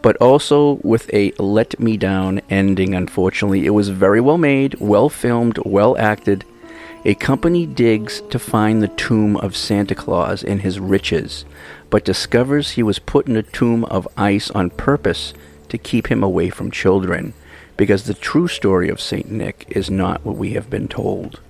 but 0.00 0.16
also 0.16 0.80
with 0.82 1.12
a 1.14 1.32
let 1.38 1.78
me 1.78 1.96
down 1.96 2.40
ending, 2.50 2.94
unfortunately. 2.94 3.64
It 3.64 3.70
was 3.70 3.90
very 3.90 4.20
well 4.20 4.38
made, 4.38 4.74
well 4.80 5.08
filmed, 5.08 5.58
well 5.64 5.96
acted. 5.98 6.44
A 7.04 7.14
company 7.16 7.66
digs 7.66 8.22
to 8.30 8.38
find 8.38 8.80
the 8.80 8.86
tomb 8.86 9.36
of 9.36 9.56
Santa 9.56 9.94
Claus 9.94 10.44
and 10.44 10.62
his 10.62 10.78
riches, 10.78 11.44
but 11.90 12.04
discovers 12.04 12.70
he 12.70 12.82
was 12.84 13.00
put 13.00 13.26
in 13.26 13.36
a 13.36 13.42
tomb 13.42 13.84
of 13.86 14.06
ice 14.16 14.52
on 14.52 14.70
purpose 14.70 15.34
to 15.68 15.78
keep 15.78 16.06
him 16.06 16.22
away 16.22 16.48
from 16.48 16.70
children, 16.70 17.34
because 17.76 18.04
the 18.04 18.14
true 18.14 18.46
story 18.46 18.88
of 18.88 19.00
St. 19.00 19.28
Nick 19.28 19.64
is 19.68 19.90
not 19.90 20.24
what 20.24 20.36
we 20.36 20.52
have 20.52 20.70
been 20.70 20.86
told. 20.86 21.40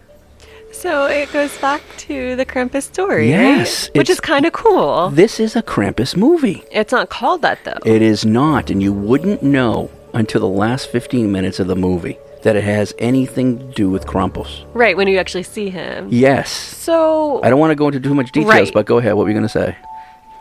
So 0.73 1.05
it 1.05 1.31
goes 1.35 1.57
back 1.59 1.83
to 1.99 2.35
the 2.35 2.47
Krampus 2.47 2.85
story, 2.85 3.29
Yes, 3.29 3.89
right? 3.89 3.99
Which 3.99 4.09
is 4.09 4.21
kind 4.21 4.47
of 4.47 4.55
cool. 4.55 5.11
This 5.11 5.39
is 5.39 5.55
a 5.55 5.63
Krampus 5.63 6.17
movie. 6.17 6.65
It's 6.71 6.93
not 6.93 7.11
called 7.11 7.43
that 7.43 7.63
though. 7.65 7.79
It 7.85 8.01
is 8.01 8.25
not, 8.25 8.71
and 8.71 8.83
you 8.83 8.95
wouldn't 8.95 9.43
know 9.43 9.91
until 10.15 10.41
the 10.41 10.49
last 10.49 10.89
15 10.89 11.31
minutes 11.31 11.61
of 11.61 11.67
the 11.67 11.77
movie 11.77 12.17
that 12.43 12.57
it 12.57 12.65
has 12.65 12.93
anything 12.99 13.59
to 13.59 13.65
do 13.75 13.91
with 13.91 14.07
Krampus. 14.07 14.65
Right, 14.75 14.97
when 14.97 15.09
you 15.09 15.19
actually 15.19 15.45
see 15.45 15.71
him. 15.71 16.09
Yes. 16.11 16.51
So 16.51 17.41
I 17.43 17.51
don't 17.51 17.61
want 17.61 17.71
to 17.71 17.77
go 17.77 17.87
into 17.89 18.01
too 18.01 18.15
much 18.15 18.33
details, 18.33 18.53
Right. 18.53 18.71
but 18.75 18.87
go 18.87 18.99
ahead. 18.99 19.15
What 19.15 19.25
were 19.25 19.29
you 19.31 19.35
going 19.35 19.43
to 19.47 19.49
say? 19.49 19.77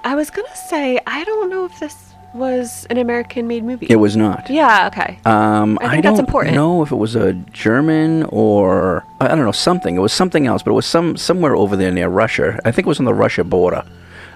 I 0.04 0.16
was 0.16 0.32
gonna 0.32 0.56
say 0.70 1.00
I 1.06 1.24
don't 1.26 1.50
know 1.52 1.64
if 1.66 1.80
this 1.80 1.96
was 2.34 2.88
an 2.90 2.98
American 2.98 3.48
made 3.48 3.64
movie. 3.64 3.86
It 3.90 3.98
was 3.98 4.16
not. 4.18 4.50
Yeah, 4.50 4.88
okay. 4.88 5.20
Um, 5.26 5.78
I 5.80 5.90
think 5.90 6.04
that's 6.04 6.16
don't 6.18 6.26
important. 6.26 6.56
know 6.56 6.82
if 6.82 6.92
it 6.92 6.96
was 6.96 7.16
a 7.16 7.34
German 7.34 8.24
or 8.30 9.06
I 9.20 9.28
don't 9.28 9.46
know 9.46 9.52
something. 9.52 9.96
It 9.96 10.00
was 10.00 10.12
something 10.14 10.48
else, 10.48 10.64
but 10.64 10.72
it 10.72 10.74
was 10.74 10.88
some 10.88 11.18
somewhere 11.18 11.56
over 11.56 11.76
there 11.76 11.92
near 11.92 12.08
Russia. 12.10 12.60
I 12.66 12.72
think 12.72 12.88
it 12.88 12.90
was 12.90 13.00
on 13.00 13.06
the 13.06 13.14
Russia 13.14 13.44
border. 13.44 13.84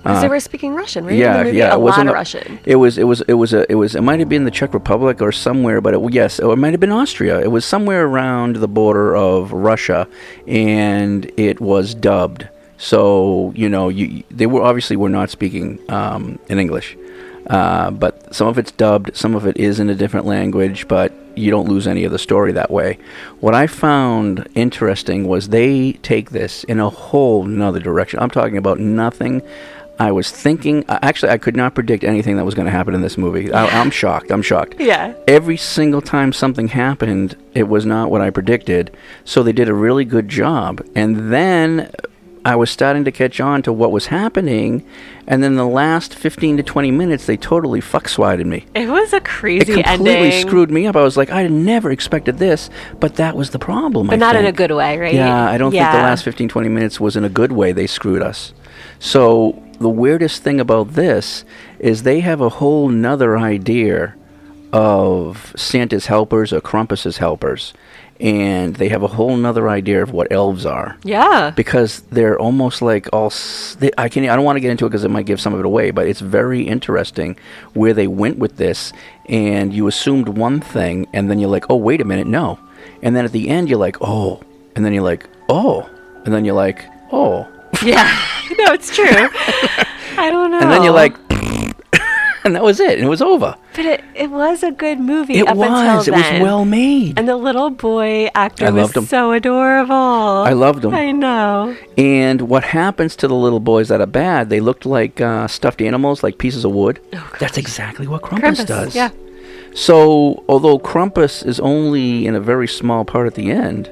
Because 0.06 0.19
Uh, 0.19 0.22
they 0.22 0.30
were 0.30 0.40
speaking 0.40 0.76
Russian, 0.76 1.03
right? 1.03 1.15
Yeah, 1.15 1.45
yeah, 1.45 1.73
a 1.73 1.77
it 1.80 1.82
was 1.82 1.98
lot 1.98 2.06
of 2.06 2.14
Russian. 2.14 2.60
It 2.64 2.76
was, 2.76 2.99
it 2.99 3.06
was, 3.06 3.22
it 3.22 3.34
was 3.34 3.53
a, 3.53 3.65
it 3.72 3.73
was. 3.73 3.95
It 3.95 4.02
might 4.02 4.19
have 4.19 4.30
been 4.30 4.45
the 4.45 4.52
Czech 4.52 4.72
Republic 4.72 5.19
or 5.19 5.32
somewhere, 5.32 5.82
but 5.82 5.95
it, 5.95 6.14
yes, 6.14 6.40
or 6.40 6.53
it 6.53 6.57
might 6.57 6.73
have 6.73 6.80
been 6.80 6.91
Austria. 6.91 7.41
It 7.41 7.49
was 7.49 7.65
somewhere 7.65 8.06
around 8.06 8.57
the 8.57 8.68
border 8.68 9.15
of 9.15 9.52
Russia, 9.52 10.07
and 10.45 11.32
it 11.38 11.60
was 11.60 11.95
dubbed. 11.95 12.48
So 12.77 13.52
you 13.56 13.68
know, 13.68 13.90
you 13.90 14.22
they 14.30 14.45
were 14.45 14.61
obviously 14.61 14.95
were 14.95 15.10
not 15.10 15.32
speaking 15.32 15.80
um, 15.90 16.38
in 16.49 16.60
English, 16.60 16.95
uh, 17.48 17.90
but 17.90 18.14
some 18.36 18.48
of 18.48 18.60
it's 18.60 18.72
dubbed, 18.73 19.18
some 19.18 19.34
of 19.34 19.48
it 19.48 19.57
is 19.57 19.80
in 19.80 19.90
a 19.90 19.95
different 19.95 20.27
language, 20.27 20.88
but 20.88 21.14
you 21.36 21.49
don't 21.49 21.68
lose 21.68 21.88
any 21.88 22.06
of 22.06 22.11
the 22.11 22.19
story 22.19 22.52
that 22.53 22.69
way. 22.69 22.98
What 23.41 23.56
I 23.56 23.65
found 23.68 24.48
interesting 24.56 25.27
was 25.27 25.49
they 25.49 25.94
take 26.03 26.30
this 26.30 26.64
in 26.65 26.80
a 26.80 26.90
whole 26.90 27.44
nother 27.44 27.80
direction. 27.80 28.19
I'm 28.19 28.30
talking 28.30 28.56
about 28.56 28.80
nothing 28.80 29.41
I 29.99 30.11
was 30.11 30.30
thinking. 30.30 30.84
uh, 30.89 30.99
Actually, 31.01 31.31
I 31.31 31.38
could 31.38 31.55
not 31.55 31.73
predict 31.76 32.03
anything 32.03 32.35
that 32.38 32.45
was 32.45 32.53
going 32.53 32.65
to 32.65 32.72
happen 32.72 32.93
in 32.93 33.01
this 33.01 33.17
movie. 33.17 33.51
I, 33.53 33.65
I'm 33.81 33.91
shocked. 33.91 34.31
I'm 34.31 34.41
shocked. 34.41 34.76
Yeah. 34.85 35.13
Every 35.27 35.57
single 35.57 36.01
time 36.01 36.31
something 36.34 36.67
happened, 36.67 37.35
it 37.53 37.67
was 37.69 37.85
not 37.85 38.11
what 38.11 38.22
I 38.22 38.30
predicted. 38.30 38.95
So 39.23 39.41
they 39.41 39.53
did 39.53 39.69
a 39.69 39.73
really 39.73 40.05
good 40.05 40.27
job. 40.30 40.85
And 40.95 41.31
then 41.34 41.91
I 42.43 42.55
was 42.55 42.69
starting 42.69 43.03
to 43.05 43.11
catch 43.11 43.39
on 43.39 43.63
to 43.63 43.73
what 43.73 43.91
was 43.91 44.07
happening. 44.07 44.85
And 45.27 45.41
then 45.41 45.55
the 45.55 45.65
last 45.65 46.13
15 46.13 46.57
to 46.57 46.63
20 46.63 46.91
minutes, 46.91 47.26
they 47.26 47.38
totally 47.38 47.81
fuck 47.81 48.07
swatted 48.07 48.45
me. 48.45 48.65
It 48.76 48.88
was 48.89 49.13
a 49.13 49.22
crazy. 49.22 49.61
It 49.61 49.65
crazy 49.65 49.84
completely 49.84 50.27
ending. 50.27 50.47
screwed 50.47 50.69
me 50.69 50.85
up. 50.85 50.95
I 50.95 51.01
was 51.01 51.17
like, 51.17 51.31
I 51.31 51.47
never 51.47 51.89
expected 51.89 52.38
this, 52.38 52.69
but 52.99 53.15
that 53.15 53.35
was 53.35 53.49
the 53.49 53.59
problem. 53.59 54.07
But 54.07 54.13
I 54.13 54.17
not 54.17 54.35
in 54.35 54.45
a 54.45 54.51
good 54.51 54.72
way, 54.72 54.99
right? 54.99 55.13
Yeah, 55.15 55.49
I 55.49 55.57
don't 55.57 55.72
think 55.72 55.81
the 55.91 55.97
last 55.97 56.23
15, 56.23 56.49
20 56.49 56.69
minutes 56.69 56.99
was 56.99 57.15
in 57.15 57.23
a 57.23 57.30
good 57.30 57.51
way. 57.53 57.72
They 57.72 57.88
screwed 57.88 58.22
us. 58.22 58.53
So 58.99 59.61
the 59.80 59.89
weirdest 59.89 60.43
thing 60.43 60.60
about 60.60 60.93
this 60.93 61.43
is 61.80 62.03
they 62.03 62.19
have 62.22 62.41
a 62.41 62.49
whole 62.49 62.89
nother 62.89 63.38
idea 63.38 64.15
of 64.73 65.53
Santa's 65.56 66.07
helpers 66.07 66.52
or 66.52 66.61
Krampus's 66.61 67.18
helpers. 67.18 67.73
And 68.18 68.77
they 68.77 68.88
have 68.89 69.03
a 69.03 69.07
whole 69.07 69.35
nother 69.35 69.68
idea 69.68 70.02
of 70.02 70.11
what 70.11 70.31
elves 70.31 70.65
are 70.65 70.95
Yeah. 71.03 71.52
because 71.53 71.99
they're 72.11 72.39
almost 72.39 72.81
like 72.81 73.10
all. 73.11 73.26
s- 73.27 73.76
They, 73.77 73.91
I 73.97 74.07
can't. 74.07 74.26
I 74.30 74.35
don't 74.38 74.45
want 74.45 74.56
to 74.56 74.61
get 74.61 74.72
into 74.72 74.85
it 74.85 74.89
because 74.89 75.03
it 75.03 75.11
might 75.11 75.26
give 75.26 75.41
some 75.41 75.53
of 75.53 75.60
it 75.60 75.65
away. 75.65 75.91
But 75.91 76.07
it's 76.07 76.22
very 76.22 76.61
interesting 76.61 77.38
where 77.73 77.93
they 77.93 78.07
went 78.07 78.38
with 78.38 78.56
this, 78.56 78.93
and 79.27 79.73
you 79.73 79.88
assumed 79.88 80.30
one 80.30 80.61
thing, 80.61 81.07
and 81.14 81.30
then 81.30 81.39
you're 81.39 81.49
like, 81.49 81.65
oh 81.69 81.76
wait 81.76 81.99
a 81.99 82.06
minute, 82.06 82.26
no, 82.26 82.57
and 83.03 83.18
then 83.18 83.26
at 83.26 83.34
the 83.34 83.49
end 83.49 83.68
you're 83.69 83.80
like, 83.80 83.97
oh, 83.99 84.39
and 84.77 84.85
then 84.85 84.93
you're 84.93 85.03
like, 85.03 85.27
oh, 85.49 85.81
and 86.23 86.34
then 86.34 86.45
you're 86.45 86.56
like, 86.56 86.85
oh, 87.11 87.45
Yeah. 87.84 88.10
no, 88.57 88.73
it's 88.73 88.93
true. 88.95 89.06
I 90.18 90.30
don't 90.30 90.52
know. 90.52 90.60
and 90.60 90.72
then 90.72 90.84
you're 90.84 90.93
like, 90.93 91.15
and 92.45 92.56
that 92.56 92.64
was 92.64 92.80
it, 92.80 92.97
and 92.99 93.06
it 93.06 93.10
was 93.10 93.22
over. 93.22 93.56
But 93.76 93.85
it, 93.85 94.03
it 94.14 94.30
was 94.30 94.61
a 94.64 94.72
good 94.72 94.99
movie 94.99 95.39
It 95.39 95.47
up 95.47 95.57
was. 95.57 95.68
until 95.68 96.14
It 96.14 96.18
was 96.34 96.41
well 96.41 96.64
made. 96.64 97.18
And 97.19 97.27
the 97.27 97.35
little 97.35 97.69
boy 97.72 98.30
actor 98.35 98.68
I 98.68 98.69
was 98.69 98.84
loved 98.84 98.97
him. 98.97 99.06
so 99.06 99.31
adorable. 99.31 99.93
I 99.95 100.53
loved 100.53 100.85
him. 100.85 100.93
I 100.93 101.11
know. 101.11 101.76
And 101.97 102.41
what 102.41 102.64
happens 102.64 103.15
to 103.18 103.27
the 103.27 103.34
little 103.35 103.60
boys 103.60 103.88
that 103.89 103.99
are 103.99 104.06
bad? 104.07 104.49
They 104.49 104.60
looked 104.60 104.85
like 104.85 105.19
uh, 105.19 105.47
stuffed 105.47 105.81
animals, 105.81 106.22
like 106.23 106.38
pieces 106.38 106.64
of 106.65 106.72
wood. 106.72 107.02
Oh, 107.14 107.31
That's 107.39 107.57
exactly 107.57 108.07
what 108.07 108.22
Krampus, 108.22 108.39
Krampus, 108.61 108.65
does. 108.68 108.95
yeah. 108.95 109.10
So, 109.73 110.43
although 110.47 110.80
Krampus 110.80 111.45
is 111.45 111.60
only 111.60 112.26
in 112.27 112.35
a 112.35 112.39
very 112.39 112.68
small 112.68 113.03
part 113.06 113.27
at 113.27 113.34
the 113.35 113.52
end, 113.52 113.91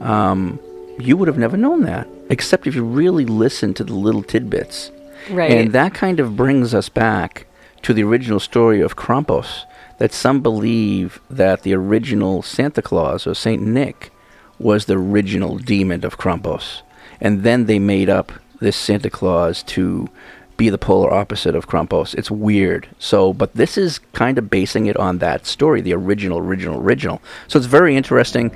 um, 0.00 0.58
you 0.98 1.16
would 1.16 1.28
have 1.28 1.38
never 1.38 1.56
known 1.56 1.82
that, 1.84 2.06
except 2.28 2.66
if 2.66 2.74
you 2.74 2.84
really 2.84 3.24
listen 3.24 3.74
to 3.74 3.84
the 3.84 3.94
little 3.94 4.22
tidbits. 4.22 4.90
Right. 5.30 5.50
And 5.50 5.72
that 5.72 5.94
kind 5.94 6.20
of 6.20 6.36
brings 6.36 6.74
us 6.74 6.88
back 6.88 7.46
to 7.82 7.92
the 7.92 8.02
original 8.04 8.40
story 8.40 8.80
of 8.80 8.96
Krampus, 8.96 9.64
that 9.98 10.12
some 10.12 10.40
believe 10.40 11.20
that 11.30 11.62
the 11.62 11.74
original 11.74 12.42
Santa 12.42 12.82
Claus 12.82 13.26
or 13.26 13.34
Saint 13.34 13.62
Nick 13.62 14.10
was 14.58 14.86
the 14.86 14.96
original 14.96 15.58
demon 15.58 16.04
of 16.04 16.18
Krampus. 16.18 16.82
And 17.20 17.42
then 17.42 17.66
they 17.66 17.78
made 17.78 18.08
up 18.08 18.32
this 18.60 18.76
Santa 18.76 19.10
Claus 19.10 19.62
to 19.64 20.08
be 20.56 20.70
the 20.70 20.78
polar 20.78 21.12
opposite 21.12 21.54
of 21.54 21.68
Krampus. 21.68 22.14
It's 22.14 22.30
weird. 22.30 22.88
So, 22.98 23.32
but 23.32 23.54
this 23.54 23.76
is 23.76 23.98
kind 24.12 24.38
of 24.38 24.48
basing 24.50 24.86
it 24.86 24.96
on 24.96 25.18
that 25.18 25.46
story, 25.46 25.80
the 25.80 25.92
original, 25.92 26.38
original, 26.38 26.80
original. 26.80 27.20
So 27.48 27.58
it's 27.58 27.66
very 27.66 27.96
interesting. 27.96 28.50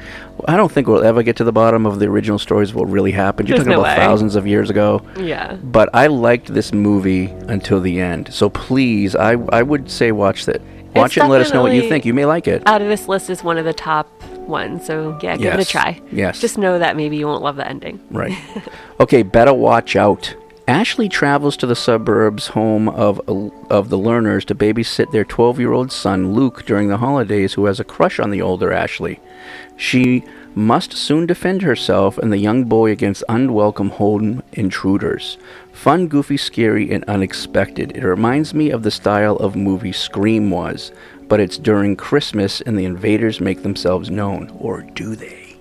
I 0.46 0.56
don't 0.56 0.72
think 0.72 0.86
we'll 0.88 1.04
ever 1.04 1.22
get 1.22 1.36
to 1.36 1.44
the 1.44 1.52
bottom 1.52 1.86
of 1.86 1.98
the 1.98 2.06
original 2.06 2.38
stories 2.38 2.70
of 2.70 2.76
what 2.76 2.88
really 2.88 3.12
happened. 3.12 3.48
You're 3.48 3.58
There's 3.58 3.66
talking 3.66 3.76
no 3.76 3.84
about 3.84 3.98
way. 3.98 4.04
thousands 4.04 4.36
of 4.36 4.46
years 4.46 4.70
ago. 4.70 5.02
Yeah. 5.18 5.54
But 5.56 5.90
I 5.94 6.06
liked 6.06 6.52
this 6.52 6.72
movie 6.72 7.26
until 7.48 7.80
the 7.80 8.00
end. 8.00 8.32
So 8.32 8.48
please, 8.50 9.14
I 9.14 9.32
I 9.32 9.62
would 9.62 9.90
say 9.90 10.12
watch 10.12 10.46
that. 10.46 10.60
Watch 10.94 11.12
It's 11.12 11.18
it 11.18 11.20
and 11.20 11.30
let 11.30 11.40
us 11.40 11.52
know 11.52 11.62
what 11.62 11.72
you 11.72 11.88
think. 11.88 12.04
You 12.04 12.12
may 12.14 12.24
like 12.24 12.48
it. 12.48 12.64
Out 12.66 12.82
of 12.82 12.88
this 12.88 13.06
list 13.06 13.30
is 13.30 13.44
one 13.44 13.58
of 13.58 13.64
the 13.64 13.72
top 13.72 14.08
ones. 14.40 14.84
So 14.86 15.16
yeah, 15.22 15.36
give 15.36 15.54
it 15.54 15.60
a 15.60 15.64
try. 15.64 16.00
Yes. 16.10 16.40
Just 16.40 16.58
know 16.58 16.80
that 16.80 16.96
maybe 16.96 17.16
you 17.16 17.28
won't 17.28 17.44
love 17.44 17.54
the 17.54 17.68
ending. 17.68 18.00
Right. 18.10 18.36
okay, 19.00 19.22
better 19.22 19.54
watch 19.54 19.94
out. 19.94 20.34
Ashley 20.70 21.08
travels 21.08 21.56
to 21.56 21.66
the 21.66 21.74
suburbs 21.74 22.46
home 22.46 22.88
of 22.88 23.20
of 23.68 23.88
the 23.88 23.98
Lerners 23.98 24.44
to 24.44 24.54
babysit 24.54 25.10
their 25.10 25.24
12-year-old 25.24 25.90
son 25.90 26.32
Luke 26.32 26.64
during 26.64 26.86
the 26.86 26.98
holidays 26.98 27.54
who 27.54 27.64
has 27.64 27.80
a 27.80 27.84
crush 27.84 28.20
on 28.20 28.30
the 28.30 28.40
older 28.40 28.72
Ashley. 28.72 29.18
She 29.76 30.22
must 30.54 30.92
soon 30.92 31.26
defend 31.26 31.62
herself 31.62 32.18
and 32.18 32.32
the 32.32 32.38
young 32.38 32.64
boy 32.66 32.92
against 32.92 33.24
unwelcome 33.28 33.90
home 33.90 34.44
intruders. 34.52 35.38
Fun, 35.72 36.06
goofy, 36.06 36.36
scary, 36.36 36.92
and 36.92 37.02
unexpected. 37.08 37.96
It 37.96 38.04
reminds 38.04 38.54
me 38.54 38.70
of 38.70 38.84
the 38.84 38.92
style 38.92 39.34
of 39.38 39.56
movie 39.56 39.90
Scream 39.92 40.50
was, 40.50 40.92
but 41.26 41.40
it's 41.40 41.58
during 41.58 41.96
Christmas 41.96 42.60
and 42.60 42.78
the 42.78 42.84
invaders 42.84 43.40
make 43.40 43.64
themselves 43.64 44.08
known. 44.08 44.56
Or 44.60 44.82
do 44.82 45.16
they? 45.16 45.56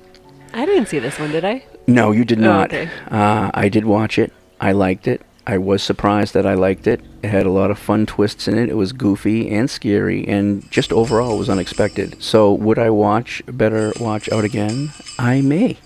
I 0.54 0.68
didn't 0.68 0.88
see 0.88 1.00
this 1.00 1.18
one, 1.18 1.32
did 1.32 1.46
I? 1.46 1.64
No, 1.88 2.12
you 2.12 2.26
did 2.26 2.38
Oh, 2.40 2.44
not. 2.44 2.72
okay. 2.72 2.92
uh, 3.10 3.50
I 3.56 3.70
did 3.70 3.86
watch 3.86 4.20
it. 4.20 4.32
I 4.60 4.72
liked 4.72 5.08
it. 5.08 5.22
I 5.48 5.58
was 5.58 5.82
surprised 5.82 6.36
that 6.36 6.46
I 6.46 6.54
liked 6.54 6.86
it. 6.86 7.02
It 7.24 7.30
had 7.30 7.46
a 7.46 7.52
lot 7.52 7.72
of 7.72 7.80
fun 7.80 8.06
twists 8.06 8.48
in 8.48 8.58
it. 8.58 8.70
It 8.70 8.76
was 8.78 8.94
goofy 8.94 9.50
and 9.50 9.68
scary, 9.68 10.28
and 10.28 10.70
just 10.70 10.94
overall 10.94 11.40
was 11.40 11.50
unexpected. 11.50 12.22
So, 12.22 12.54
would 12.54 12.78
I 12.78 12.92
watch 12.92 13.42
Better 13.48 13.92
Watch 14.00 14.32
Out 14.32 14.44
again? 14.44 14.92
I 15.18 15.42
may. 15.42 15.78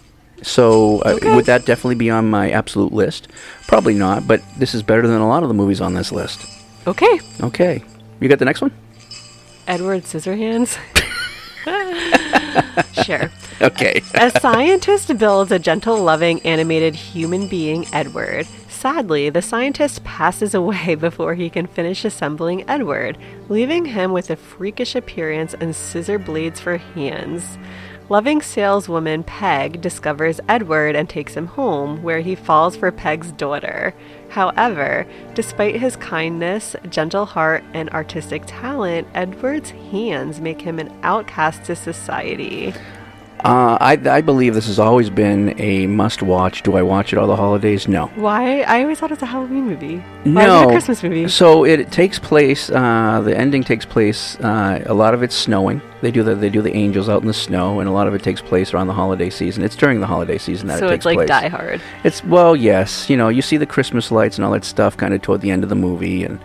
So, 0.41 0.99
uh, 0.99 1.17
would 1.35 1.45
that 1.45 1.65
definitely 1.65 1.95
be 1.95 2.09
on 2.09 2.29
my 2.29 2.51
absolute 2.51 2.91
list? 2.91 3.29
Probably 3.65 3.93
not, 3.93 4.27
but 4.27 4.41
this 4.57 4.75
is 4.75 4.83
better 4.83 5.07
than 5.07 5.21
a 5.21 5.27
lot 5.29 5.43
of 5.43 5.49
the 5.49 5.55
movies 5.55 5.79
on 5.79 5.93
this 5.93 6.11
list. 6.11 6.45
Okay. 6.85 7.19
Okay. 7.41 7.81
You 8.19 8.27
got 8.27 8.39
the 8.39 8.45
next 8.45 8.61
one? 8.61 8.73
Edward 9.65 10.03
Scissorhands. 10.03 10.77
sure. 13.05 13.31
Okay. 13.61 14.01
a 14.15 14.29
scientist 14.41 15.17
builds 15.17 15.53
a 15.53 15.59
gentle, 15.59 16.03
loving, 16.03 16.41
animated 16.41 16.95
human 16.95 17.47
being, 17.47 17.85
Edward. 17.93 18.45
Sadly, 18.83 19.29
the 19.29 19.41
scientist 19.41 20.03
passes 20.03 20.53
away 20.53 20.95
before 20.99 21.35
he 21.35 21.49
can 21.49 21.67
finish 21.67 22.03
assembling 22.03 22.69
Edward, 22.69 23.17
leaving 23.47 23.85
him 23.85 24.11
with 24.11 24.29
a 24.29 24.35
freakish 24.35 24.93
appearance 24.93 25.53
and 25.53 25.73
scissor 25.73 26.19
blades 26.19 26.59
for 26.59 26.75
hands. 26.75 27.57
Loving 28.09 28.41
saleswoman 28.41 29.23
Peg 29.23 29.79
discovers 29.79 30.41
Edward 30.49 30.97
and 30.97 31.07
takes 31.07 31.33
him 31.33 31.47
home, 31.47 32.03
where 32.03 32.19
he 32.19 32.35
falls 32.35 32.75
for 32.75 32.91
Peg's 32.91 33.31
daughter. 33.31 33.95
However, 34.27 35.07
despite 35.33 35.77
his 35.79 35.95
kindness, 35.95 36.75
gentle 36.89 37.25
heart, 37.25 37.63
and 37.73 37.89
artistic 37.91 38.43
talent, 38.45 39.07
Edward's 39.13 39.69
hands 39.69 40.41
make 40.41 40.59
him 40.59 40.77
an 40.77 40.93
outcast 41.03 41.63
to 41.63 41.75
society. 41.77 42.73
Uh, 43.43 43.77
I, 43.81 43.99
I 44.09 44.21
believe 44.21 44.53
this 44.53 44.67
has 44.67 44.79
always 44.79 45.09
been 45.09 45.59
a 45.59 45.85
must 45.87 46.21
watch. 46.23 46.63
Do 46.63 46.77
I 46.77 46.81
watch 46.81 47.11
it 47.11 47.17
all 47.19 47.27
the 47.27 47.35
holidays? 47.35 47.89
No. 47.89 48.07
Why? 48.15 48.61
I 48.61 48.83
always 48.83 48.99
thought 48.99 49.11
it 49.11 49.15
was 49.15 49.21
a 49.23 49.25
Halloween 49.25 49.65
movie. 49.65 49.97
Why 49.97 50.43
is 50.43 50.47
No, 50.47 50.61
it 50.61 50.67
a 50.67 50.71
Christmas 50.71 51.03
movie? 51.03 51.27
So 51.27 51.65
it 51.65 51.91
takes 51.91 52.17
place. 52.19 52.69
Uh, 52.69 53.21
the 53.21 53.37
ending 53.37 53.63
takes 53.65 53.85
place. 53.85 54.39
Uh, 54.39 54.81
a 54.85 54.93
lot 54.93 55.13
of 55.13 55.23
it's 55.23 55.35
snowing. 55.35 55.81
They 56.01 56.09
do 56.11 56.23
the 56.23 56.35
they 56.35 56.49
do 56.49 56.61
the 56.61 56.73
angels 56.73 57.09
out 57.09 57.21
in 57.21 57.27
the 57.27 57.33
snow, 57.33 57.81
and 57.81 57.89
a 57.89 57.91
lot 57.91 58.07
of 58.07 58.13
it 58.13 58.23
takes 58.23 58.41
place 58.41 58.73
around 58.73 58.87
the 58.87 58.93
holiday 58.93 59.29
season. 59.29 59.61
It's 59.63 59.75
during 59.75 59.99
the 59.99 60.07
holiday 60.07 60.37
season 60.37 60.67
that 60.67 60.79
So 60.79 60.87
it 60.87 60.91
takes 60.91 61.03
place. 61.03 61.15
So 61.15 61.21
it's 61.21 61.29
like 61.29 61.41
place. 61.41 61.51
Die 61.51 61.57
Hard. 61.57 61.81
It's 62.05 62.23
well, 62.23 62.55
yes. 62.55 63.09
You 63.09 63.17
know, 63.17 63.27
you 63.27 63.41
see 63.41 63.57
the 63.57 63.65
Christmas 63.65 64.09
lights 64.09 64.37
and 64.37 64.45
all 64.45 64.51
that 64.51 64.63
stuff 64.63 64.95
kind 64.95 65.13
of 65.13 65.21
toward 65.21 65.41
the 65.41 65.51
end 65.51 65.63
of 65.63 65.69
the 65.69 65.75
movie, 65.75 66.23
and 66.23 66.39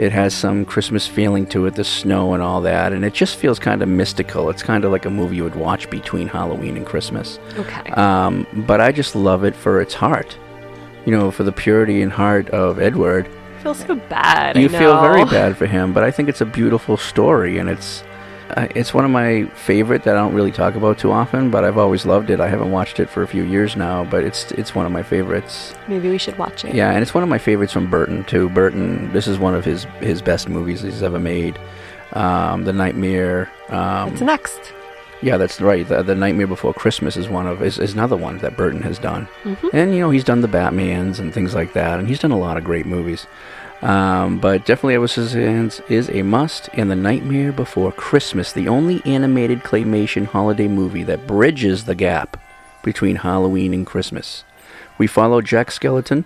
it 0.00 0.12
has 0.12 0.32
some 0.32 0.64
Christmas 0.64 1.06
feeling 1.06 1.44
to 1.48 1.66
it, 1.66 1.74
the 1.74 1.84
snow 1.84 2.32
and 2.32 2.42
all 2.42 2.62
that, 2.62 2.94
and 2.94 3.04
it 3.04 3.12
just 3.12 3.36
feels 3.36 3.58
kind 3.58 3.82
of 3.82 3.88
mystical. 3.88 4.48
It's 4.48 4.62
kind 4.62 4.86
of 4.86 4.92
like 4.92 5.04
a 5.04 5.10
movie 5.10 5.36
you 5.36 5.44
would 5.44 5.56
watch 5.56 5.90
between 5.90 6.26
Halloween 6.26 6.78
and 6.78 6.86
Christmas. 6.86 7.38
Okay. 7.58 7.90
Um, 7.90 8.46
but 8.66 8.80
I 8.80 8.92
just 8.92 9.14
love 9.14 9.44
it 9.44 9.54
for 9.54 9.78
its 9.78 9.92
heart. 9.92 10.38
You 11.04 11.12
know, 11.12 11.30
for 11.30 11.42
the 11.42 11.52
purity 11.52 12.00
and 12.00 12.10
heart 12.10 12.48
of 12.48 12.80
Edward. 12.80 13.28
I 13.58 13.62
feel 13.62 13.74
so 13.74 13.94
bad. 13.94 14.56
I 14.56 14.60
You 14.60 14.70
feel 14.70 14.98
very 15.02 15.26
bad 15.26 15.58
for 15.58 15.66
him, 15.66 15.92
but 15.92 16.02
I 16.02 16.10
think 16.10 16.30
it's 16.30 16.40
a 16.40 16.46
beautiful 16.46 16.96
story, 16.96 17.58
and 17.58 17.68
it's 17.68 18.02
uh, 18.56 18.68
it's 18.74 18.92
one 18.94 19.04
of 19.04 19.10
my 19.10 19.44
favorite 19.54 20.02
that 20.04 20.16
I 20.16 20.20
don't 20.20 20.34
really 20.34 20.52
talk 20.52 20.74
about 20.74 20.98
too 20.98 21.12
often. 21.12 21.50
But 21.50 21.64
I've 21.64 21.78
always 21.78 22.04
loved 22.06 22.30
it. 22.30 22.40
I 22.40 22.48
haven't 22.48 22.70
watched 22.70 23.00
it 23.00 23.08
for 23.08 23.22
a 23.22 23.26
few 23.26 23.42
years 23.44 23.76
now, 23.76 24.04
but 24.04 24.22
it's 24.24 24.50
it's 24.52 24.74
one 24.74 24.86
of 24.86 24.92
my 24.92 25.02
favorites. 25.02 25.74
Maybe 25.88 26.08
we 26.10 26.18
should 26.18 26.36
watch 26.38 26.64
it. 26.64 26.74
Yeah, 26.74 26.90
and 26.92 27.02
it's 27.02 27.14
one 27.14 27.22
of 27.22 27.28
my 27.28 27.38
favorites 27.38 27.72
from 27.72 27.90
Burton 27.90 28.24
too. 28.24 28.48
Burton, 28.50 29.12
this 29.12 29.26
is 29.26 29.38
one 29.38 29.54
of 29.54 29.64
his 29.64 29.84
his 30.00 30.20
best 30.22 30.48
movies 30.48 30.82
he's 30.82 31.02
ever 31.02 31.18
made. 31.18 31.58
Um, 32.12 32.64
the 32.64 32.72
Nightmare. 32.72 33.50
Um, 33.68 34.10
What's 34.10 34.20
next? 34.20 34.72
yeah, 35.22 35.36
that's 35.36 35.60
right. 35.60 35.86
The, 35.86 36.02
the 36.02 36.14
Nightmare 36.14 36.46
Before 36.46 36.72
Christmas 36.74 37.16
is 37.16 37.28
one 37.28 37.46
of 37.46 37.62
is, 37.62 37.78
is 37.78 37.92
another 37.92 38.16
one 38.16 38.38
that 38.38 38.56
Burton 38.56 38.82
has 38.82 38.98
done, 38.98 39.28
Mhm. 39.44 39.70
and 39.72 39.94
you 39.94 40.00
know 40.00 40.10
he's 40.10 40.24
done 40.24 40.40
the 40.40 40.48
Batman's 40.48 41.20
and 41.20 41.32
things 41.32 41.54
like 41.54 41.72
that, 41.74 41.98
and 41.98 42.08
he's 42.08 42.18
done 42.18 42.32
a 42.32 42.38
lot 42.38 42.56
of 42.56 42.64
great 42.64 42.86
movies. 42.86 43.26
Um, 43.82 44.38
but 44.40 44.66
definitely, 44.66 44.94
Edward 44.94 45.08
Scissorhands 45.08 45.88
is 45.90 46.10
a 46.10 46.22
must. 46.22 46.68
And 46.74 46.90
The 46.90 46.96
Nightmare 46.96 47.52
Before 47.52 47.92
Christmas, 47.92 48.52
the 48.52 48.68
only 48.68 49.02
animated 49.04 49.60
claymation 49.60 50.26
holiday 50.26 50.68
movie 50.68 51.04
that 51.04 51.26
bridges 51.26 51.84
the 51.84 51.94
gap 51.94 52.40
between 52.82 53.16
Halloween 53.16 53.72
and 53.72 53.86
Christmas. 53.86 54.44
We 54.98 55.06
follow 55.06 55.40
Jack 55.40 55.70
Skellington 55.70 56.24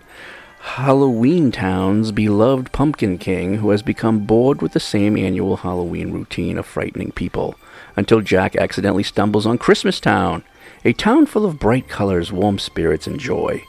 Halloween 0.65 1.53
Town's 1.53 2.11
beloved 2.11 2.73
Pumpkin 2.73 3.19
King, 3.19 3.59
who 3.59 3.71
has 3.71 3.83
become 3.83 4.25
bored 4.25 4.63
with 4.63 4.73
the 4.73 4.81
same 4.81 5.17
annual 5.17 5.59
Halloween 5.59 6.11
routine 6.11 6.57
of 6.57 6.65
frightening 6.65 7.13
people, 7.13 7.55
until 7.97 8.23
Jack 8.23 8.57
accidentally 8.57 9.03
stumbles 9.03 9.47
on 9.47 9.59
Christmas 9.59 10.01
Town, 10.01 10.43
a 10.83 10.95
town 10.95 11.27
full 11.27 11.45
of 11.45 11.61
bright 11.61 11.87
colors, 11.87 12.33
warm 12.33 12.59
spirits, 12.59 13.07
and 13.07 13.21
joy. 13.21 13.63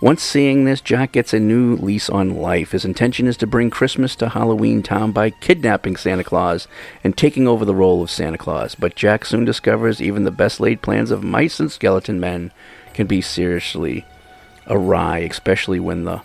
Once 0.00 0.22
seeing 0.22 0.64
this, 0.64 0.80
Jack 0.80 1.12
gets 1.12 1.34
a 1.34 1.38
new 1.38 1.76
lease 1.76 2.08
on 2.08 2.36
life. 2.36 2.72
His 2.72 2.86
intention 2.86 3.26
is 3.26 3.36
to 3.36 3.46
bring 3.46 3.68
Christmas 3.68 4.16
to 4.16 4.30
Halloween 4.30 4.82
Town 4.82 5.12
by 5.12 5.28
kidnapping 5.28 5.96
Santa 5.96 6.24
Claus 6.24 6.66
and 7.04 7.14
taking 7.14 7.46
over 7.46 7.66
the 7.66 7.74
role 7.74 8.02
of 8.02 8.10
Santa 8.10 8.38
Claus. 8.38 8.74
But 8.74 8.94
Jack 8.96 9.26
soon 9.26 9.44
discovers 9.44 10.00
even 10.00 10.24
the 10.24 10.30
best 10.30 10.58
laid 10.58 10.80
plans 10.80 11.10
of 11.10 11.22
mice 11.22 11.60
and 11.60 11.70
skeleton 11.70 12.18
men 12.18 12.50
can 12.94 13.06
be 13.06 13.20
seriously 13.20 14.06
awry, 14.66 15.18
especially 15.18 15.80
when 15.80 16.04
the 16.04 16.22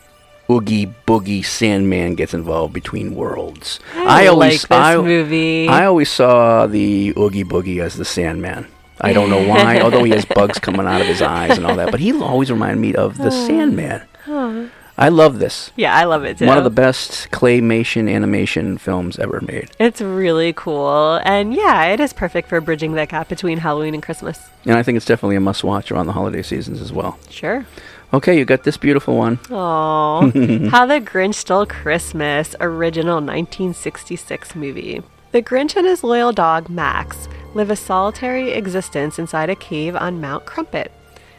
Oogie 0.49 0.93
Boogie 1.05 1.43
Sandman 1.43 2.15
gets 2.15 2.33
involved 2.33 2.73
between 2.73 3.13
worlds. 3.13 3.81
I 3.93 4.29
like 4.29 4.61
this 4.61 4.95
movie. 5.01 5.67
I 5.67 5.85
always 5.85 6.09
saw 6.09 6.65
the 6.65 7.13
Oogie 7.17 7.43
Boogie 7.43 7.81
as 7.81 7.95
the 7.95 8.05
Sandman. 8.05 8.67
I 9.01 9.13
don't 9.13 9.29
know 9.29 9.47
why, 9.47 9.79
although 9.81 10.03
he 10.03 10.11
has 10.11 10.25
bugs 10.25 10.59
coming 10.59 10.85
out 10.87 11.01
of 11.01 11.07
his 11.07 11.21
eyes 11.21 11.57
and 11.57 11.65
all 11.65 11.75
that, 11.75 11.91
but 11.91 11.99
he 11.99 12.13
always 12.13 12.51
reminded 12.51 12.79
me 12.79 12.95
of 12.95 13.17
the 13.17 13.27
oh. 13.27 13.47
Sandman. 13.47 14.03
Oh. 14.27 14.69
I 14.97 15.09
love 15.09 15.39
this. 15.39 15.71
Yeah, 15.75 15.93
I 15.93 16.05
love 16.05 16.23
it 16.23 16.37
too. 16.37 16.45
One 16.45 16.57
of 16.57 16.63
the 16.63 16.69
best 16.69 17.29
claymation 17.31 18.09
animation 18.09 18.77
films 18.77 19.19
ever 19.19 19.41
made. 19.41 19.71
It's 19.77 19.99
really 19.99 20.53
cool. 20.53 21.19
And 21.25 21.53
yeah, 21.53 21.85
it 21.87 21.99
is 21.99 22.13
perfect 22.13 22.47
for 22.47 22.61
bridging 22.61 22.93
that 22.93 23.09
gap 23.09 23.27
between 23.27 23.57
Halloween 23.57 23.93
and 23.93 24.01
Christmas. 24.01 24.49
And 24.63 24.75
I 24.75 24.83
think 24.83 24.95
it's 24.95 25.05
definitely 25.05 25.35
a 25.35 25.41
must 25.41 25.65
watch 25.65 25.91
around 25.91 26.05
the 26.05 26.13
holiday 26.13 26.41
seasons 26.41 26.79
as 26.79 26.93
well. 26.93 27.19
Sure. 27.29 27.65
Okay, 28.13 28.37
you 28.37 28.45
got 28.45 28.63
this 28.63 28.77
beautiful 28.77 29.17
one. 29.17 29.39
Oh, 29.49 30.31
How 30.71 30.85
the 30.85 31.01
Grinch 31.01 31.35
Stole 31.35 31.65
Christmas, 31.65 32.55
original 32.61 33.15
1966 33.15 34.55
movie. 34.55 35.01
The 35.33 35.41
Grinch 35.41 35.75
and 35.75 35.85
his 35.85 36.03
loyal 36.03 36.31
dog, 36.31 36.69
Max, 36.69 37.27
live 37.55 37.71
a 37.71 37.75
solitary 37.75 38.51
existence 38.51 39.17
inside 39.17 39.49
a 39.49 39.55
cave 39.55 39.95
on 39.95 40.19
Mount 40.19 40.45
Crumpit. 40.45 40.91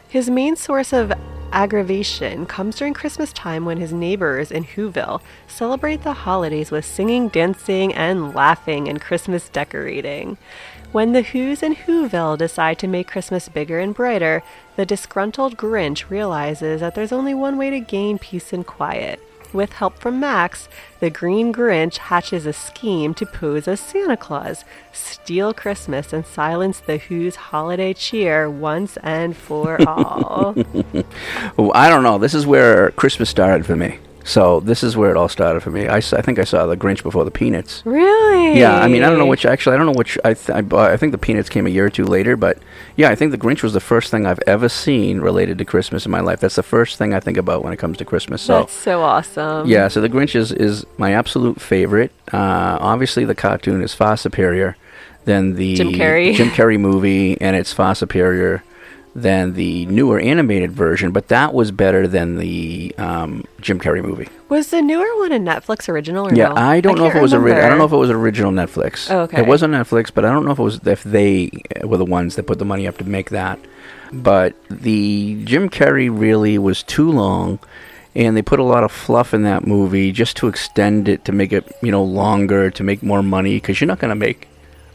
His 0.09 0.29
main 0.31 0.55
source 0.55 0.91
of 0.91 1.13
aggravation 1.51 2.47
comes 2.47 2.75
during 2.75 2.95
Christmas 2.95 3.31
time 3.31 3.65
when 3.65 3.77
his 3.77 3.93
neighbors 3.93 4.51
in 4.51 4.63
Whoville 4.63 5.21
celebrate 5.47 6.01
the 6.03 6.13
holidays 6.13 6.71
with 6.71 6.85
singing, 6.85 7.29
dancing, 7.29 7.93
and 7.93 8.33
laughing 8.33 8.89
and 8.89 8.99
Christmas 8.99 9.47
decorating. 9.47 10.37
When 10.91 11.13
the 11.13 11.21
Who's 11.21 11.61
in 11.61 11.75
Whoville 11.75 12.37
decide 12.37 12.79
to 12.79 12.87
make 12.87 13.07
Christmas 13.07 13.47
bigger 13.47 13.79
and 13.79 13.93
brighter, 13.93 14.41
the 14.75 14.85
disgruntled 14.85 15.55
Grinch 15.55 16.09
realizes 16.09 16.81
that 16.81 16.95
there's 16.95 17.11
only 17.11 17.35
one 17.35 17.57
way 17.57 17.69
to 17.69 17.79
gain 17.79 18.17
peace 18.17 18.51
and 18.51 18.65
quiet. 18.65 19.21
With 19.57 19.73
help 19.73 19.97
from 19.97 20.19
Max, 20.19 20.69
the 20.99 21.09
Green 21.09 21.51
Grinch 21.51 21.97
hatches 21.97 22.45
a 22.45 22.53
scheme 22.53 23.15
to 23.15 23.25
pose 23.25 23.67
as 23.67 23.79
Santa 23.79 24.15
Claus, 24.15 24.63
steal 24.93 25.51
Christmas, 25.51 26.13
and 26.13 26.23
silence 26.23 26.79
the 26.79 26.97
Who's 26.97 27.35
holiday 27.35 27.95
cheer 27.95 28.51
once 28.51 28.97
and 28.97 29.35
for 29.35 29.81
all. 29.89 30.53
Oh, 31.57 31.71
I 31.73 31.89
don't 31.89 32.03
know. 32.03 32.19
This 32.19 32.35
is 32.35 32.45
where 32.45 32.91
Christmas 32.91 33.31
started 33.31 33.65
for 33.65 33.75
me. 33.75 33.97
So 34.27 34.59
this 34.59 34.83
is 34.83 34.97
where 34.97 35.09
it 35.09 35.15
all 35.15 35.29
started 35.29 35.61
for 35.61 35.71
me. 35.71 35.87
I 35.87 36.01
think 36.01 36.37
I 36.37 36.43
saw 36.43 36.65
the 36.65 36.75
Grinch 36.75 37.01
before 37.01 37.23
the 37.23 37.31
Peanuts. 37.31 37.81
really? 37.85 38.59
Yeah, 38.59 38.75
I 38.75 38.89
mean, 38.89 39.03
I 39.03 39.09
don't 39.09 39.19
know 39.19 39.25
which. 39.25 39.45
Actually, 39.45 39.75
I 39.75 39.77
don't 39.77 39.85
know 39.85 39.93
which. 39.93 40.17
I 40.25 40.33
th- 40.33 40.49
I, 40.49 40.61
bought, 40.61 40.91
I 40.91 40.97
think 40.97 41.13
the 41.13 41.17
Peanuts 41.17 41.47
came 41.47 41.65
a 41.65 41.69
year 41.69 41.85
or 41.85 41.89
two 41.89 42.03
later, 42.03 42.35
but 42.35 42.57
yeah, 42.97 43.09
I 43.09 43.15
think 43.15 43.31
the 43.31 43.37
Grinch 43.37 43.63
was 43.63 43.71
the 43.71 43.79
first 43.79 44.11
thing 44.11 44.25
I've 44.25 44.41
ever 44.45 44.67
seen 44.67 45.21
related 45.21 45.57
to 45.59 45.65
Christmas 45.65 46.05
in 46.05 46.11
my 46.11 46.19
life. 46.19 46.41
That's 46.41 46.57
the 46.57 46.63
first 46.63 46.97
thing 46.97 47.13
I 47.13 47.21
think 47.21 47.37
about 47.37 47.63
when 47.63 47.71
it 47.71 47.77
comes 47.77 47.97
to 47.99 48.05
Christmas. 48.05 48.41
So 48.41 48.59
That's 48.59 48.73
so 48.73 49.01
awesome. 49.01 49.65
yeah, 49.65 49.87
so 49.87 50.01
the 50.01 50.09
Grinch 50.09 50.35
is, 50.35 50.51
is 50.51 50.85
my 50.97 51.13
absolute 51.13 51.61
favorite. 51.61 52.11
Uh, 52.33 52.77
obviously, 52.81 53.23
the 53.23 53.35
cartoon 53.35 53.81
is 53.81 53.93
far 53.93 54.17
superior 54.17 54.75
than 55.23 55.55
the 55.55 55.75
Jim 55.75 55.93
Carrey. 55.93 56.33
Jim 56.35 56.49
Carrey 56.49 56.77
movie, 56.77 57.39
and 57.39 57.55
it's 57.55 57.71
far 57.71 57.95
superior 57.95 58.61
than 59.17 59.53
the 59.53 59.87
newer 59.87 60.19
animated 60.19 60.71
version. 60.71 61.11
But 61.11 61.29
that 61.29 61.51
was 61.51 61.71
better 61.71 62.07
than 62.07 62.37
the 62.37 62.93
um, 62.99 63.43
Jim 63.59 63.79
Carrey 63.79 64.03
movie. 64.03 64.29
Was 64.47 64.69
the 64.69 64.81
newer 64.81 65.07
one 65.17 65.31
a 65.31 65.39
Netflix 65.39 65.89
original 65.89 66.27
or 66.27 66.33
Yeah, 66.35 66.49
no? 66.49 66.55
I 66.55 66.79
don't 66.81 66.99
know 66.99 67.07
if 67.07 67.15
it 67.15 67.21
was 67.21 67.33
original. 67.33 67.65
I 67.65 67.67
don't 67.67 67.79
know 67.79 67.85
if 67.85 67.91
it 67.91 67.97
was 67.97 68.11
original 68.11 68.51
Netflix. 68.51 69.11
Oh, 69.11 69.21
okay. 69.21 69.41
It 69.41 69.47
was 69.47 69.63
on 69.63 69.71
Netflix, 69.71 70.11
but 70.13 70.23
I 70.23 70.29
don't 70.29 70.45
know 70.45 70.51
if 70.51 70.59
it 70.59 70.63
was 70.63 70.79
if 70.85 71.03
they 71.03 71.49
were 71.83 71.97
the 71.97 72.05
ones 72.05 72.35
that 72.35 72.43
put 72.43 72.59
the 72.59 72.65
money 72.65 72.87
up 72.87 72.99
to 72.99 73.03
make 73.03 73.31
that. 73.31 73.59
But 74.13 74.53
the 74.69 75.43
Jim 75.45 75.67
Carrey 75.69 76.09
really 76.15 76.59
was 76.59 76.83
too 76.83 77.11
long, 77.11 77.57
and 78.15 78.37
they 78.37 78.43
put 78.43 78.59
a 78.59 78.63
lot 78.63 78.83
of 78.83 78.91
fluff 78.91 79.33
in 79.33 79.41
that 79.43 79.65
movie 79.65 80.11
just 80.11 80.37
to 80.37 80.47
extend 80.47 81.09
it 81.09 81.25
to 81.25 81.31
make 81.31 81.51
it 81.51 81.75
you 81.81 81.91
know 81.91 82.03
longer 82.03 82.69
to 82.69 82.83
make 82.83 83.01
more 83.01 83.23
money 83.23 83.55
because 83.55 83.81
you're 83.81 83.87
not 83.87 83.99
going 83.99 84.09
to 84.09 84.15
make 84.15 84.47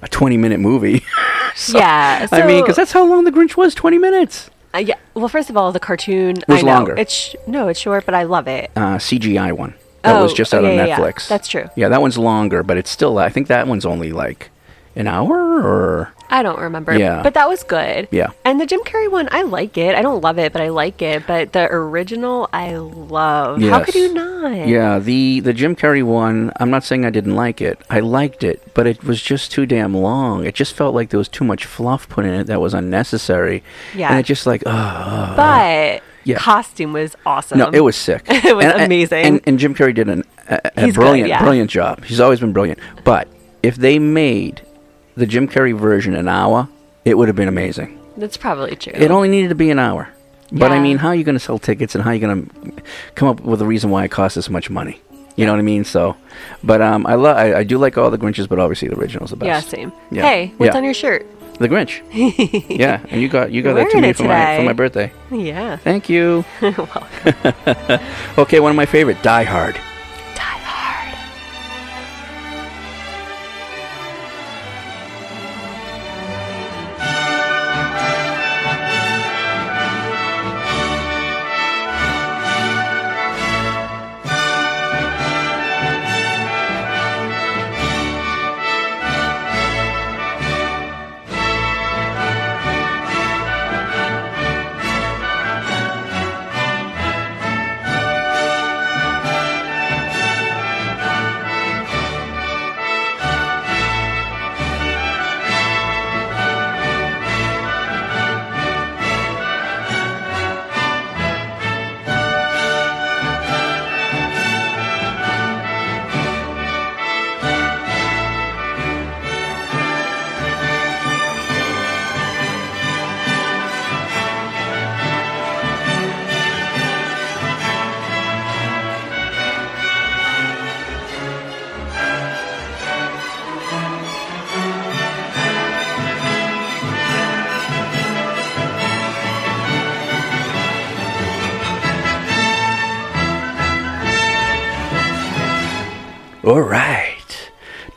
a 0.03 0.09
20 0.09 0.37
minute 0.37 0.61
movie. 0.61 1.03
So, 1.55 1.77
Yeah, 1.77 2.27
I 2.33 2.47
mean, 2.47 2.63
because 2.63 2.77
that's 2.77 2.93
how 2.93 3.05
long 3.05 3.25
the 3.25 3.31
Grinch 3.31 3.59
was 3.59 3.75
20 3.75 3.99
minutes. 3.99 4.49
Uh, 4.75 4.79
yeah. 4.79 4.95
Well, 5.13 5.29
first 5.29 5.51
of 5.51 5.57
all, 5.59 5.71
the 5.71 5.79
cartoon 5.81 6.37
Was 6.49 6.61
I 6.61 6.63
know. 6.63 6.73
longer. 6.73 6.95
It's 6.97 7.13
sh- 7.13 7.35
no, 7.47 7.69
it's 7.69 7.79
short, 7.79 8.07
but 8.07 8.15
I 8.15 8.23
love 8.23 8.49
it. 8.49 8.71
uh, 8.75 8.97
CGI 8.97 9.53
one. 9.53 9.75
That 10.03 10.19
was 10.23 10.33
Oh, 10.33 10.35
just 10.35 10.55
out 10.55 10.63
yeah, 10.65 10.71
on 10.71 10.77
yeah, 10.77 10.87
yeah. 10.87 10.99
Netflix. 10.99 11.29
That's 11.29 11.49
true. 11.49 11.69
Yeah, 11.77 11.91
that 11.91 12.01
one's 12.01 12.17
longer, 12.17 12.63
but 12.63 12.79
it's 12.79 12.89
still. 12.89 13.19
I 13.19 13.29
think 13.29 13.49
that 13.49 13.69
one's 13.69 13.85
only 13.85 14.13
like 14.13 14.49
an 14.95 15.07
hour 15.07 15.63
or 15.63 16.13
I 16.29 16.43
don't 16.43 16.59
remember. 16.61 16.97
Yeah. 16.99 17.23
But 17.23 17.35
that 17.35 17.49
was 17.49 17.63
good. 17.63 18.09
Yeah. 18.11 18.31
And 18.45 18.59
the 18.61 18.65
Jim 18.67 18.81
Carrey 18.81 19.11
one, 19.11 19.29
I 19.33 19.43
like 19.43 19.77
it. 19.77 19.95
I 19.95 20.01
don't 20.03 20.23
love 20.23 20.39
it, 20.39 20.53
but 20.53 20.63
I 20.63 20.69
like 20.71 21.03
it. 21.03 21.27
But 21.27 21.53
the 21.53 21.67
original, 21.71 22.49
I 22.55 22.77
love. 22.77 23.61
How 23.63 23.85
could 23.85 23.95
you 23.95 24.13
not? 24.15 24.67
Yeah, 24.67 24.99
the 24.99 25.41
the 25.41 25.53
Jim 25.53 25.77
Carrey 25.77 26.03
one. 26.03 26.51
I'm 26.59 26.71
not 26.71 26.85
saying 26.85 27.05
I 27.05 27.11
didn't 27.11 27.37
like 27.37 27.61
it. 27.61 27.79
I 27.91 28.01
liked 28.01 28.43
it, 28.45 28.63
but 28.75 28.87
it 28.87 29.05
was 29.05 29.21
just 29.21 29.53
too 29.53 29.67
damn 29.67 29.95
long. 29.95 30.45
It 30.47 30.55
just 30.55 30.75
felt 30.75 30.95
like 30.95 31.11
there 31.11 31.19
was 31.19 31.29
too 31.29 31.45
much 31.45 31.65
fluff 31.67 32.09
put 32.09 32.25
in 32.25 32.33
it 32.33 32.45
that 32.49 32.61
was 32.61 32.73
unnecessary. 32.75 33.63
Yeah. 33.95 34.09
and 34.11 34.19
it 34.19 34.25
just 34.25 34.47
like, 34.47 34.63
uh, 34.67 35.37
But 35.37 36.03
Yeah. 36.25 36.39
costume 36.39 36.93
was 36.95 37.15
awesome. 37.27 37.59
no, 37.59 37.69
it 37.71 37.81
was 37.81 37.95
sick. 37.97 38.23
it 38.29 38.57
was 38.57 38.65
And- 38.65 38.83
amazing. 38.83 39.25
And, 39.27 39.41
and 39.47 39.59
Jim 39.59 39.75
Carrey 39.75 39.95
did 39.95 40.09
an, 40.09 40.25
a, 40.49 40.61
a 40.77 40.85
He's 40.87 40.95
good, 40.95 41.01
brilliant, 41.01 41.29
yeah. 41.29 41.41
brilliant 41.41 41.71
job. 41.71 42.05
He's 42.05 42.21
always 42.21 42.41
been 42.41 42.53
brilliant. 42.53 42.79
But 43.05 43.29
if 43.63 43.77
they 43.77 43.99
made 43.99 44.63
the 45.17 45.27
Jim 45.27 45.49
Carrey 45.49 45.77
version 45.79 46.15
an 46.15 46.29
hour, 46.29 46.69
it 47.05 47.17
would 47.19 47.29
have 47.29 47.37
been 47.37 47.49
amazing. 47.49 47.99
That's 48.17 48.37
probably 48.37 48.77
true. 48.77 48.93
It 48.95 49.11
only 49.11 49.29
needed 49.29 49.49
to 49.49 49.55
be 49.55 49.71
an 49.71 49.79
hour. 49.79 50.09
But 50.51 50.71
I 50.71 50.79
mean, 50.81 50.99
how 50.99 51.09
are 51.09 51.15
you 51.15 51.25
going 51.25 51.35
to 51.35 51.41
sell 51.41 51.59
tickets 51.59 51.95
and 51.95 52.05
how 52.05 52.11
are 52.11 52.15
you 52.15 52.21
going 52.21 52.47
to 52.47 52.83
come 53.15 53.29
up 53.29 53.41
with 53.41 53.63
a 53.63 53.67
reason 53.67 53.89
why 53.91 54.05
it 54.05 54.11
costs 54.11 54.35
this 54.35 54.51
much 54.51 54.69
money? 54.69 55.01
You 55.35 55.47
know 55.47 55.53
what 55.53 55.61
I 55.61 55.63
mean? 55.63 55.85
So, 55.85 56.15
but 56.63 56.83
um, 56.83 57.07
I 57.07 57.15
love, 57.15 57.39
I, 57.39 57.55
I 57.61 57.65
do 57.65 57.79
like 57.79 57.97
all 57.97 58.11
the 58.11 58.19
Grinches, 58.19 58.47
but 58.47 58.59
obviously 58.59 58.89
the 58.89 58.97
original's 58.99 59.31
the 59.31 59.37
best. 59.37 59.67
yeah, 59.67 59.71
same. 59.71 59.93
Yeah. 60.11 60.23
Hey, 60.23 60.53
what's 60.59 60.75
Yeah. 60.75 60.77
on 60.77 60.85
your 60.85 60.93
shirt? 60.93 61.27
The 61.59 61.69
Grinch. 61.71 62.03
yeah, 62.79 63.01
and 63.09 63.23
you 63.23 63.29
got 63.31 63.51
you 63.51 63.63
got 63.63 63.75
that 63.75 63.91
to 63.93 64.01
me 64.01 64.13
for 64.13 64.25
my 64.25 64.57
for 64.59 64.63
my 64.65 64.73
birthday. 64.75 65.11
Yeah. 65.31 65.77
Thank 65.77 66.09
you. 66.11 66.45
okay, 68.39 68.61
one 68.61 68.71
of 68.71 68.77
my 68.77 68.87
favorite, 68.87 69.23
Die 69.23 69.45
Hard. 69.45 69.79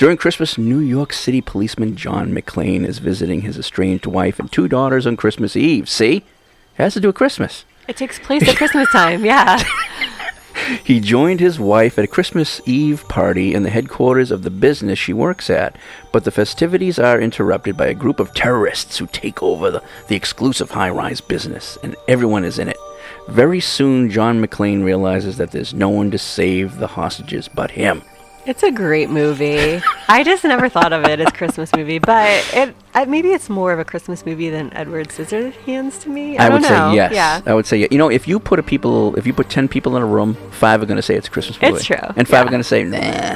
During 0.06 0.20
Christmas, 0.20 0.56
New 0.56 0.78
York 0.78 1.12
City 1.14 1.42
policeman 1.42 1.96
John 1.96 2.32
McClane 2.32 2.86
is 2.86 3.00
visiting 3.00 3.42
his 3.42 3.58
estranged 3.58 4.06
wife 4.06 4.38
and 4.38 4.52
two 4.52 4.68
daughters 4.68 5.08
on 5.08 5.18
Christmas 5.18 5.56
Eve. 5.56 5.90
See? 5.90 6.18
It 6.18 6.24
has 6.76 6.94
to 6.94 7.00
do 7.00 7.08
with 7.08 7.16
Christmas. 7.16 7.66
It 7.88 7.98
takes 7.98 8.20
place 8.20 8.48
at 8.48 8.56
Christmas 8.56 8.88
time. 8.92 9.26
Yeah. 9.26 9.64
He 10.84 11.00
joined 11.00 11.40
his 11.40 11.60
wife 11.60 11.98
at 11.98 12.06
a 12.06 12.08
Christmas 12.08 12.62
Eve 12.66 13.04
party 13.10 13.56
in 13.56 13.64
the 13.64 13.70
headquarters 13.72 14.30
of 14.30 14.44
the 14.44 14.52
business 14.52 15.00
she 15.00 15.12
works 15.12 15.50
at, 15.50 15.76
but 16.12 16.24
the 16.24 16.32
festivities 16.32 16.98
are 17.00 17.20
interrupted 17.20 17.76
by 17.76 17.88
a 17.88 17.94
group 17.96 18.20
of 18.20 18.34
terrorists 18.34 19.00
who 19.00 19.08
take 19.08 19.42
over 19.42 19.72
the, 19.72 19.84
the 20.08 20.16
exclusive 20.16 20.72
high 20.72 20.90
rise 20.90 21.20
business, 21.20 21.78
and 21.84 21.96
everyone 22.08 22.46
is 22.46 22.60
in 22.60 22.70
it. 22.70 22.78
Very 23.28 23.60
soon, 23.60 24.10
John 24.12 24.40
McClane 24.40 24.84
realizes 24.84 25.38
that 25.38 25.52
there's 25.52 25.74
no 25.74 25.90
one 25.90 26.12
to 26.12 26.18
save 26.18 26.78
the 26.78 26.88
hostages 26.88 27.48
but 27.48 27.72
him. 27.72 28.04
It's 28.46 28.62
a 28.62 28.72
great 28.72 29.10
movie. 29.10 29.82
I 30.08 30.24
just 30.24 30.44
never 30.44 30.70
thought 30.70 30.94
of 30.94 31.04
it 31.06 31.20
as 31.20 31.32
Christmas 31.34 31.74
movie, 31.76 31.98
but 31.98 32.28
it 32.54 32.76
uh, 32.94 33.06
maybe 33.06 33.30
it's 33.30 33.50
more 33.50 33.74
of 33.74 33.80
a 33.80 33.86
Christmas 33.86 34.24
movie 34.24 34.52
than 34.52 34.72
Edward 34.74 35.10
Scissorhands 35.10 36.00
to 36.02 36.10
me. 36.10 36.38
I, 36.38 36.50
would 36.50 36.62
don't 36.62 36.72
know. 36.72 36.92
say 36.92 36.96
yes. 36.96 37.14
Yeah. 37.14 37.42
I 37.46 37.56
would 37.56 37.66
say 37.66 37.78
yeah. 37.78 37.88
You 37.90 37.98
know, 37.98 38.10
if 38.10 38.28
you 38.28 38.40
put 38.40 38.60
a 38.60 38.64
people, 38.64 39.16
if 39.16 39.26
you 39.26 39.34
put 39.34 39.50
ten 39.50 39.68
people 39.68 39.98
in 39.98 40.04
a 40.04 40.06
room, 40.06 40.36
five 40.52 40.84
are 40.84 40.86
going 40.86 40.98
to 40.98 41.02
say 41.02 41.16
it's 41.16 41.28
a 41.28 41.32
Christmas 41.32 41.60
movie. 41.60 41.76
It's 41.76 41.86
true, 41.86 41.98
and 42.16 42.28
five 42.28 42.46
are 42.46 42.50
going 42.52 42.62
to 42.62 42.64
say 42.64 42.84
nah. 42.84 43.36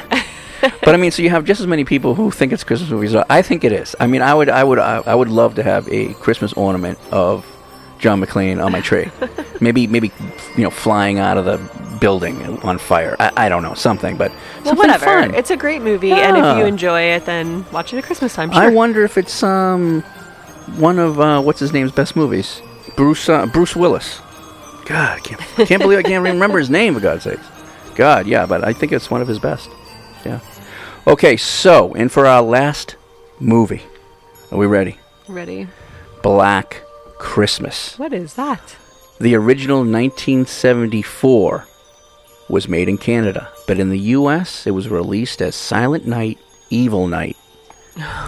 but 0.60 0.94
I 0.94 0.96
mean, 0.96 1.10
so 1.10 1.22
you 1.22 1.30
have 1.30 1.44
just 1.44 1.60
as 1.60 1.66
many 1.66 1.84
people 1.84 2.14
who 2.14 2.30
think 2.30 2.52
it's 2.52 2.62
a 2.62 2.66
Christmas 2.66 2.90
movie. 2.90 3.08
So 3.08 3.24
I 3.28 3.42
think 3.42 3.64
it 3.64 3.72
is. 3.72 3.96
I 3.98 4.06
mean, 4.06 4.22
I 4.22 4.34
would, 4.34 4.48
I 4.48 4.62
would, 4.62 4.78
I, 4.78 4.98
I 4.98 5.14
would 5.14 5.28
love 5.28 5.54
to 5.56 5.62
have 5.62 5.88
a 5.88 6.12
Christmas 6.14 6.52
ornament 6.52 6.98
of 7.10 7.46
John 7.98 8.20
McClane 8.20 8.64
on 8.64 8.70
my 8.70 8.80
tree. 8.80 9.10
maybe, 9.60 9.86
maybe, 9.86 10.12
you 10.56 10.62
know, 10.62 10.70
flying 10.70 11.18
out 11.18 11.36
of 11.36 11.44
the 11.46 11.58
building 12.00 12.42
on 12.62 12.78
fire. 12.78 13.14
I, 13.20 13.32
I 13.36 13.48
don't 13.48 13.62
know 13.62 13.74
something, 13.74 14.16
but 14.16 14.32
Well, 14.64 14.74
whatever. 14.74 15.04
fun. 15.04 15.34
It's 15.34 15.50
a 15.50 15.56
great 15.56 15.82
movie, 15.82 16.12
and 16.12 16.36
if 16.36 16.58
you 16.58 16.64
enjoy 16.64 17.02
it, 17.02 17.26
then 17.26 17.64
watch 17.70 17.92
it 17.92 17.98
at 17.98 18.04
Christmas 18.04 18.34
time. 18.34 18.50
Sure. 18.50 18.62
I 18.62 18.68
wonder 18.70 19.04
if 19.04 19.18
it's 19.18 19.42
um 19.42 20.02
one 20.76 20.98
of 20.98 21.20
uh, 21.20 21.40
what's 21.42 21.60
his 21.60 21.72
name's 21.72 21.92
best 21.92 22.16
movies. 22.16 22.62
Bruce 22.96 23.28
uh, 23.28 23.46
Bruce 23.46 23.76
Willis. 23.76 24.20
God, 24.86 25.18
I 25.18 25.20
can't, 25.20 25.40
I 25.58 25.64
can't 25.66 25.80
believe 25.82 25.98
I 25.98 26.02
can't 26.02 26.24
remember 26.24 26.58
his 26.58 26.70
name 26.70 26.94
for 26.94 27.00
God's 27.00 27.22
sakes. 27.24 27.46
God, 27.94 28.26
yeah, 28.26 28.46
but 28.46 28.64
I 28.64 28.72
think 28.72 28.92
it's 28.92 29.10
one 29.10 29.22
of 29.22 29.28
his 29.28 29.38
best. 29.38 29.70
Yeah. 30.24 30.40
Okay, 31.06 31.36
so 31.36 31.94
and 31.94 32.10
for 32.10 32.26
our 32.26 32.42
last 32.42 32.96
movie, 33.38 33.82
are 34.50 34.58
we 34.58 34.66
ready? 34.66 34.98
Ready? 35.28 35.68
Black 36.22 36.82
Christmas. 37.18 37.98
What 37.98 38.12
is 38.12 38.34
that? 38.34 38.76
The 39.20 39.34
original 39.34 39.78
1974 39.84 41.66
was 42.50 42.68
made 42.68 42.88
in 42.88 42.98
Canada, 42.98 43.50
but 43.66 43.78
in 43.78 43.90
the 43.90 43.98
US 43.98 44.66
it 44.66 44.72
was 44.72 44.88
released 44.88 45.40
as 45.40 45.54
Silent 45.54 46.06
Night, 46.06 46.38
Evil 46.68 47.06
Night. 47.06 47.36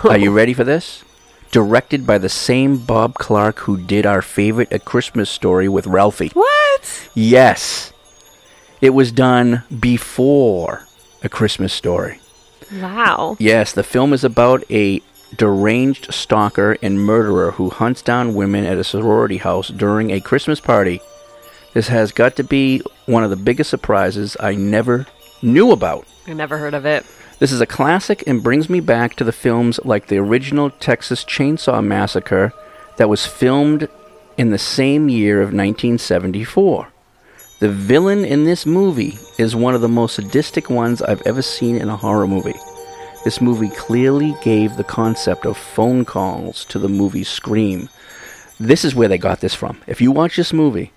Are 0.05 0.19
you 0.19 0.31
ready 0.41 0.55
for 0.55 0.65
this? 0.65 1.05
Directed 1.51 2.07
by 2.07 2.19
the 2.19 2.29
same 2.29 2.79
Bob 2.79 3.15
Clark 3.15 3.61
who 3.61 3.77
did 3.77 4.07
our 4.07 4.23
favorite 4.23 4.73
A 4.73 4.79
Christmas 4.79 5.29
Story 5.29 5.69
with 5.69 5.87
Ralphie. 5.87 6.31
What? 6.33 7.11
Yes. 7.15 7.93
It 8.81 8.91
was 8.91 9.13
done 9.13 9.63
before 9.81 10.87
A 11.23 11.29
Christmas 11.29 11.73
Story. 11.73 12.21
Wow. 12.73 13.37
Yes, 13.39 13.73
the 13.73 13.83
film 13.83 14.13
is 14.13 14.25
about 14.25 14.65
a 14.71 15.03
deranged 15.37 16.13
stalker 16.13 16.77
and 16.83 17.01
murderer 17.01 17.53
who 17.53 17.71
hunts 17.71 18.03
down 18.03 18.35
women 18.35 18.65
at 18.65 18.79
a 18.79 18.85
sorority 18.85 19.39
house 19.39 19.69
during 19.69 20.11
a 20.11 20.21
Christmas 20.21 20.61
party. 20.61 21.01
This 21.75 21.89
has 21.89 22.13
got 22.13 22.37
to 22.37 22.45
be 22.45 22.83
one 23.07 23.25
of 23.25 23.31
the 23.31 23.37
biggest 23.37 23.71
surprises 23.71 24.37
I 24.39 24.55
never 24.55 25.07
knew 25.41 25.73
about. 25.73 26.07
I 26.27 26.35
never 26.35 26.59
heard 26.59 26.75
of 26.75 26.85
it. 26.85 27.05
This 27.39 27.51
is 27.51 27.61
a 27.61 27.67
classic 27.67 28.23
and 28.27 28.43
brings 28.43 28.69
me 28.69 28.81
back 28.81 29.17
to 29.17 29.25
the 29.25 29.33
films 29.33 29.81
like 29.85 30.07
the 30.07 30.19
original 30.19 30.71
Texas 30.71 31.25
Chainsaw 31.25 31.83
Massacre 31.85 32.53
that 32.99 33.09
was 33.09 33.27
filmed 33.27 33.89
in 34.37 34.51
the 34.51 34.59
same 34.59 35.09
year 35.09 35.41
of 35.41 35.49
1974. 35.49 36.89
The 37.59 37.69
villain 37.69 38.25
in 38.25 38.45
this 38.45 38.67
movie 38.67 39.19
is 39.39 39.57
one 39.57 39.75
of 39.75 39.81
the 39.81 39.89
most 39.89 40.17
sadistic 40.17 40.69
ones 40.69 41.01
I've 41.01 41.23
ever 41.23 41.43
seen 41.43 41.77
in 41.77 41.89
a 41.89 41.97
horror 41.97 42.27
movie. 42.27 42.59
This 43.25 43.41
movie 43.41 43.71
clearly 43.71 44.37
gave 44.43 44.77
the 44.77 44.85
concept 44.85 45.47
of 45.47 45.57
phone 45.57 46.05
calls 46.05 46.65
to 46.67 46.79
the 46.79 46.89
movie 46.89 47.25
Scream. 47.25 47.89
This 48.59 48.85
is 48.85 48.95
where 48.95 49.09
they 49.09 49.19
got 49.19 49.41
this 49.41 49.55
from. 49.55 49.81
If 49.87 50.01
you 50.01 50.11
watch 50.11 50.37
this 50.37 50.53
movie, 50.53 50.93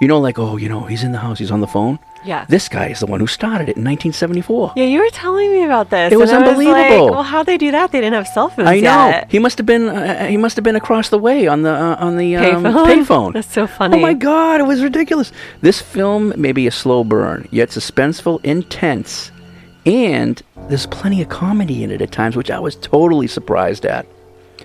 you 0.00 0.08
know, 0.08 0.18
like, 0.18 0.38
oh, 0.38 0.56
you 0.56 0.68
know, 0.68 0.80
he's 0.80 1.02
in 1.02 1.12
the 1.12 1.18
house, 1.18 1.38
he's 1.38 1.50
on 1.50 1.60
the 1.60 1.66
phone. 1.66 1.98
Yeah. 2.24 2.44
This 2.48 2.68
guy 2.68 2.88
is 2.88 3.00
the 3.00 3.06
one 3.06 3.20
who 3.20 3.26
started 3.28 3.68
it 3.68 3.76
in 3.76 3.84
1974. 3.84 4.72
Yeah, 4.76 4.84
you 4.84 4.98
were 4.98 5.10
telling 5.10 5.50
me 5.52 5.62
about 5.64 5.90
this. 5.90 6.12
It 6.12 6.16
was 6.16 6.32
unbelievable. 6.32 6.72
like, 6.72 7.12
well, 7.12 7.22
how'd 7.22 7.46
they 7.46 7.56
do 7.56 7.70
that? 7.70 7.92
They 7.92 8.00
didn't 8.00 8.14
have 8.14 8.26
cell 8.26 8.48
phones 8.48 8.66
yet. 8.66 8.74
I 8.74 8.80
know. 8.80 9.08
yet. 9.10 9.30
He 9.30 9.38
must 9.38 9.58
have 9.58 9.66
been. 9.66 9.88
Uh, 9.88 10.26
he 10.26 10.36
must 10.36 10.56
have 10.56 10.64
been 10.64 10.74
across 10.76 11.08
the 11.08 11.18
way 11.18 11.46
on 11.46 11.62
the 11.62 11.70
uh, 11.70 11.96
on 11.98 12.16
the 12.16 12.36
um, 12.36 12.64
Payphone? 12.64 12.86
payphone. 13.06 13.32
That's 13.32 13.52
so 13.52 13.66
funny. 13.68 13.96
Oh 13.96 14.00
my 14.00 14.12
god, 14.14 14.60
it 14.60 14.64
was 14.64 14.82
ridiculous. 14.82 15.30
This 15.60 15.80
film 15.80 16.32
may 16.36 16.52
be 16.52 16.66
a 16.66 16.72
slow 16.72 17.04
burn, 17.04 17.48
yet 17.52 17.68
suspenseful, 17.68 18.44
intense, 18.44 19.30
and 19.84 20.42
there's 20.68 20.86
plenty 20.86 21.22
of 21.22 21.28
comedy 21.28 21.84
in 21.84 21.92
it 21.92 22.02
at 22.02 22.10
times, 22.10 22.34
which 22.34 22.50
I 22.50 22.58
was 22.58 22.74
totally 22.76 23.28
surprised 23.28 23.86
at. 23.86 24.04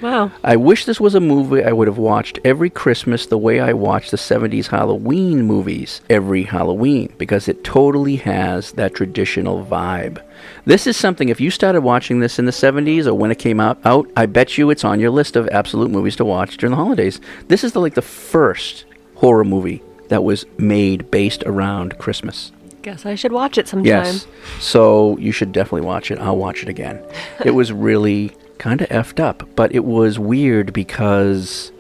Wow. 0.02 0.32
I 0.44 0.56
wish 0.56 0.86
this 0.86 1.00
was 1.00 1.16
a 1.16 1.20
movie 1.20 1.64
I 1.64 1.72
would 1.72 1.88
have 1.88 1.98
watched 1.98 2.40
every 2.44 2.70
Christmas 2.70 3.26
the 3.26 3.38
way 3.38 3.60
I 3.60 3.74
watched 3.74 4.12
the 4.12 4.18
70s 4.18 4.68
Halloween 4.68 5.44
movies 5.44 6.02
every 6.10 6.44
Halloween 6.44 7.14
because 7.18 7.48
it 7.48 7.64
totally 7.64 8.16
has 8.18 8.72
that 8.74 8.96
traditional 8.96 9.66
vibe. 9.66 10.22
This 10.66 10.88
is 10.88 10.98
something, 10.98 11.30
if 11.30 11.42
you 11.42 11.52
started 11.52 11.82
watching 11.82 12.20
this 12.20 12.40
in 12.40 12.46
the 12.46 12.52
70s 12.52 13.06
or 13.06 13.14
when 13.14 13.32
it 13.32 13.40
came 13.40 13.60
out, 13.60 13.80
out 13.86 14.10
I 14.16 14.26
bet 14.26 14.58
you 14.58 14.70
it's 14.70 14.84
on 14.84 15.00
your 15.00 15.12
list 15.12 15.36
of 15.36 15.48
absolute 15.50 15.92
movies 15.92 16.16
to 16.18 16.26
watch 16.26 16.58
during 16.58 16.72
the 16.72 16.84
holidays. 16.84 17.20
This 17.48 17.64
is 17.64 17.74
the, 17.74 17.80
like 17.80 17.96
the 17.96 18.02
first 18.02 18.86
horror 19.16 19.44
movie 19.44 19.84
that 20.10 20.24
was 20.24 20.46
made 20.58 21.10
based 21.12 21.44
around 21.44 21.98
Christmas. 21.98 22.52
Guess 22.82 23.06
I 23.06 23.14
should 23.16 23.32
watch 23.32 23.58
it 23.60 23.68
sometime. 23.68 23.86
Yes. 23.86 24.26
So 24.60 25.16
you 25.18 25.32
should 25.32 25.52
definitely 25.52 25.86
watch 25.86 26.10
it. 26.10 26.18
I'll 26.20 26.38
watch 26.38 26.64
it 26.64 26.70
again. 26.70 27.00
it 27.46 27.52
was 27.52 27.72
really 27.72 28.36
kind 28.62 28.80
of 28.82 28.88
effed 28.90 29.20
up, 29.20 29.44
but 29.56 29.74
it 29.74 29.84
was 29.84 30.20
weird 30.20 30.72
because 30.72 31.72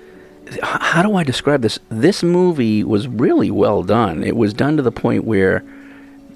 how 0.63 1.03
do 1.03 1.15
I 1.15 1.23
describe 1.23 1.61
this? 1.61 1.77
This 1.89 2.23
movie 2.23 2.83
was 2.83 3.07
really 3.07 3.51
well 3.51 3.83
done. 3.83 4.23
It 4.23 4.35
was 4.35 4.51
done 4.53 4.77
to 4.77 4.83
the 4.83 4.91
point 4.91 5.23
where 5.23 5.63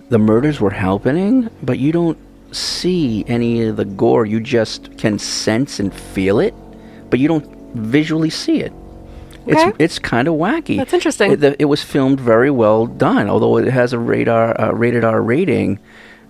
the 0.09 0.19
murders 0.19 0.61
were 0.61 0.69
happening, 0.69 1.49
but 1.63 1.79
you 1.79 1.91
don't 1.91 2.17
see 2.51 3.25
any 3.27 3.63
of 3.63 3.75
the 3.75 3.85
gore. 3.85 4.25
You 4.25 4.39
just 4.39 4.95
can 4.99 5.17
sense 5.19 5.79
and 5.79 5.91
feel 5.91 6.39
it, 6.39 6.53
but 7.09 7.19
you 7.19 7.27
don't 7.27 7.45
visually 7.75 8.29
see 8.29 8.59
it. 8.61 8.71
It's 9.47 9.59
Okay. 9.61 9.73
it's 9.83 9.99
kind 9.99 10.27
of 10.27 10.35
wacky. 10.35 10.77
That's 10.77 10.93
interesting. 10.93 11.31
It, 11.33 11.39
the- 11.39 11.61
it 11.61 11.65
was 11.65 11.81
filmed 11.83 12.19
very 12.19 12.51
well 12.51 12.85
done, 12.85 13.27
although 13.29 13.57
it 13.57 13.67
has 13.67 13.93
a 13.93 13.99
radar 13.99 14.59
uh, 14.61 14.71
rated 14.71 15.03
R 15.03 15.21
rating 15.21 15.79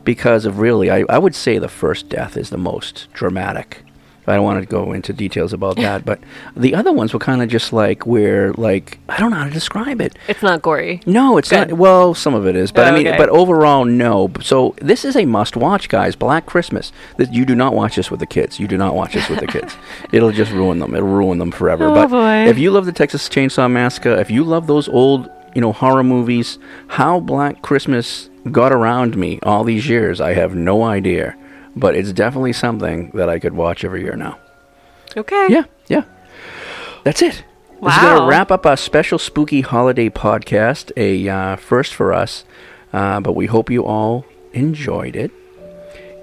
because 0.05 0.45
of 0.45 0.59
really, 0.59 0.89
I, 0.89 1.03
I 1.09 1.17
would 1.17 1.35
say 1.35 1.57
the 1.57 1.67
first 1.67 2.09
death 2.09 2.37
is 2.37 2.49
the 2.49 2.57
most 2.57 3.07
dramatic. 3.13 3.83
I 4.27 4.35
don't 4.35 4.43
want 4.43 4.60
to 4.61 4.65
go 4.65 4.91
into 4.91 5.14
details 5.14 5.53
about 5.53 5.76
that, 5.77 6.03
but 6.06 6.19
the 6.56 6.73
other 6.76 6.91
ones 6.91 7.14
were 7.14 7.19
kind 7.19 7.41
of 7.41 7.49
just 7.49 7.72
like 7.73 8.06
where, 8.07 8.53
like, 8.53 8.97
I 9.10 9.18
don't 9.19 9.31
know 9.31 9.38
how 9.38 9.45
to 9.45 9.52
describe 9.52 10.02
it. 10.02 10.18
It's 10.27 10.41
not 10.41 10.61
gory. 10.61 11.02
No, 11.06 11.38
it's 11.38 11.49
Good. 11.49 11.69
not. 11.69 11.77
Well, 11.77 12.14
some 12.14 12.34
of 12.34 12.47
it 12.47 12.56
is, 12.56 12.72
but 12.72 12.88
I 12.88 12.91
mean, 12.91 13.07
Okay. 13.07 13.18
but 13.18 13.30
overall, 13.30 13.85
no. 13.85 14.31
So 14.41 14.76
this 14.81 15.06
is 15.06 15.15
a 15.15 15.26
must-watch, 15.26 15.89
guys. 15.89 16.15
Black 16.15 16.45
Christmas. 16.45 16.91
This, 17.18 17.30
you 17.31 17.45
do 17.45 17.56
not 17.56 17.73
watch 17.73 17.95
this 17.95 18.10
with 18.10 18.19
the 18.19 18.26
kids. 18.26 18.60
You 18.60 18.68
do 18.68 18.77
not 18.77 18.95
watch 18.95 19.14
this 19.14 19.30
with 19.30 19.39
the 19.39 19.47
kids. 19.47 19.76
It'll 20.11 20.31
just 20.31 20.52
ruin 20.52 20.80
them. 20.80 20.95
It'll 20.95 21.07
ruin 21.07 21.38
them 21.38 21.52
forever. 21.52 21.85
Oh, 21.85 21.93
but 21.93 22.07
boy. 22.10 22.49
if 22.49 22.57
you 22.57 22.72
love 22.72 22.85
the 22.85 22.91
Texas 22.91 23.27
Chainsaw 23.30 23.69
Massacre, 23.69 24.15
if 24.15 24.31
you 24.31 24.43
love 24.43 24.68
those 24.68 24.88
old, 24.89 25.30
you 25.53 25.61
know, 25.61 25.72
horror 25.72 26.03
movies, 26.03 26.57
how 26.88 27.19
Black 27.19 27.61
Christmas 27.61 28.30
got 28.52 28.72
around 28.72 29.18
me 29.18 29.39
all 29.43 29.64
these 29.64 29.88
years, 29.88 30.19
I 30.22 30.34
have 30.34 30.56
no 30.56 30.84
idea. 30.84 31.35
But 31.76 31.95
it's 31.95 32.14
definitely 32.14 32.53
something 32.53 33.11
that 33.11 33.30
I 33.30 33.39
could 33.39 33.53
watch 33.53 33.84
every 33.84 34.02
year 34.02 34.15
now. 34.15 34.39
Okay. 35.18 35.47
Yeah, 35.49 35.64
yeah. 35.88 36.03
That's 37.03 37.22
it. 37.22 37.43
This 37.81 37.95
is 37.95 38.02
going 38.02 38.22
to 38.22 38.27
wrap 38.27 38.52
up 38.52 38.65
our 38.65 38.77
special 38.77 39.19
spooky 39.19 39.61
holiday 39.61 40.10
podcast, 40.10 40.91
a 40.97 41.27
uh, 41.27 41.56
first 41.57 41.93
for 41.93 42.14
us. 42.14 42.45
Uh, 42.93 43.19
but 43.19 43.34
we 43.34 43.45
hope 43.45 43.69
you 43.69 43.85
all 43.85 44.26
enjoyed 44.53 45.15
it, 45.15 45.31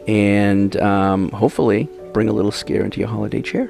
and 0.08 0.74
um, 0.78 1.30
hopefully 1.30 1.88
bring 2.12 2.28
a 2.28 2.32
little 2.32 2.50
scare 2.50 2.82
into 2.82 2.98
your 2.98 3.08
holiday 3.08 3.42
chair. 3.42 3.66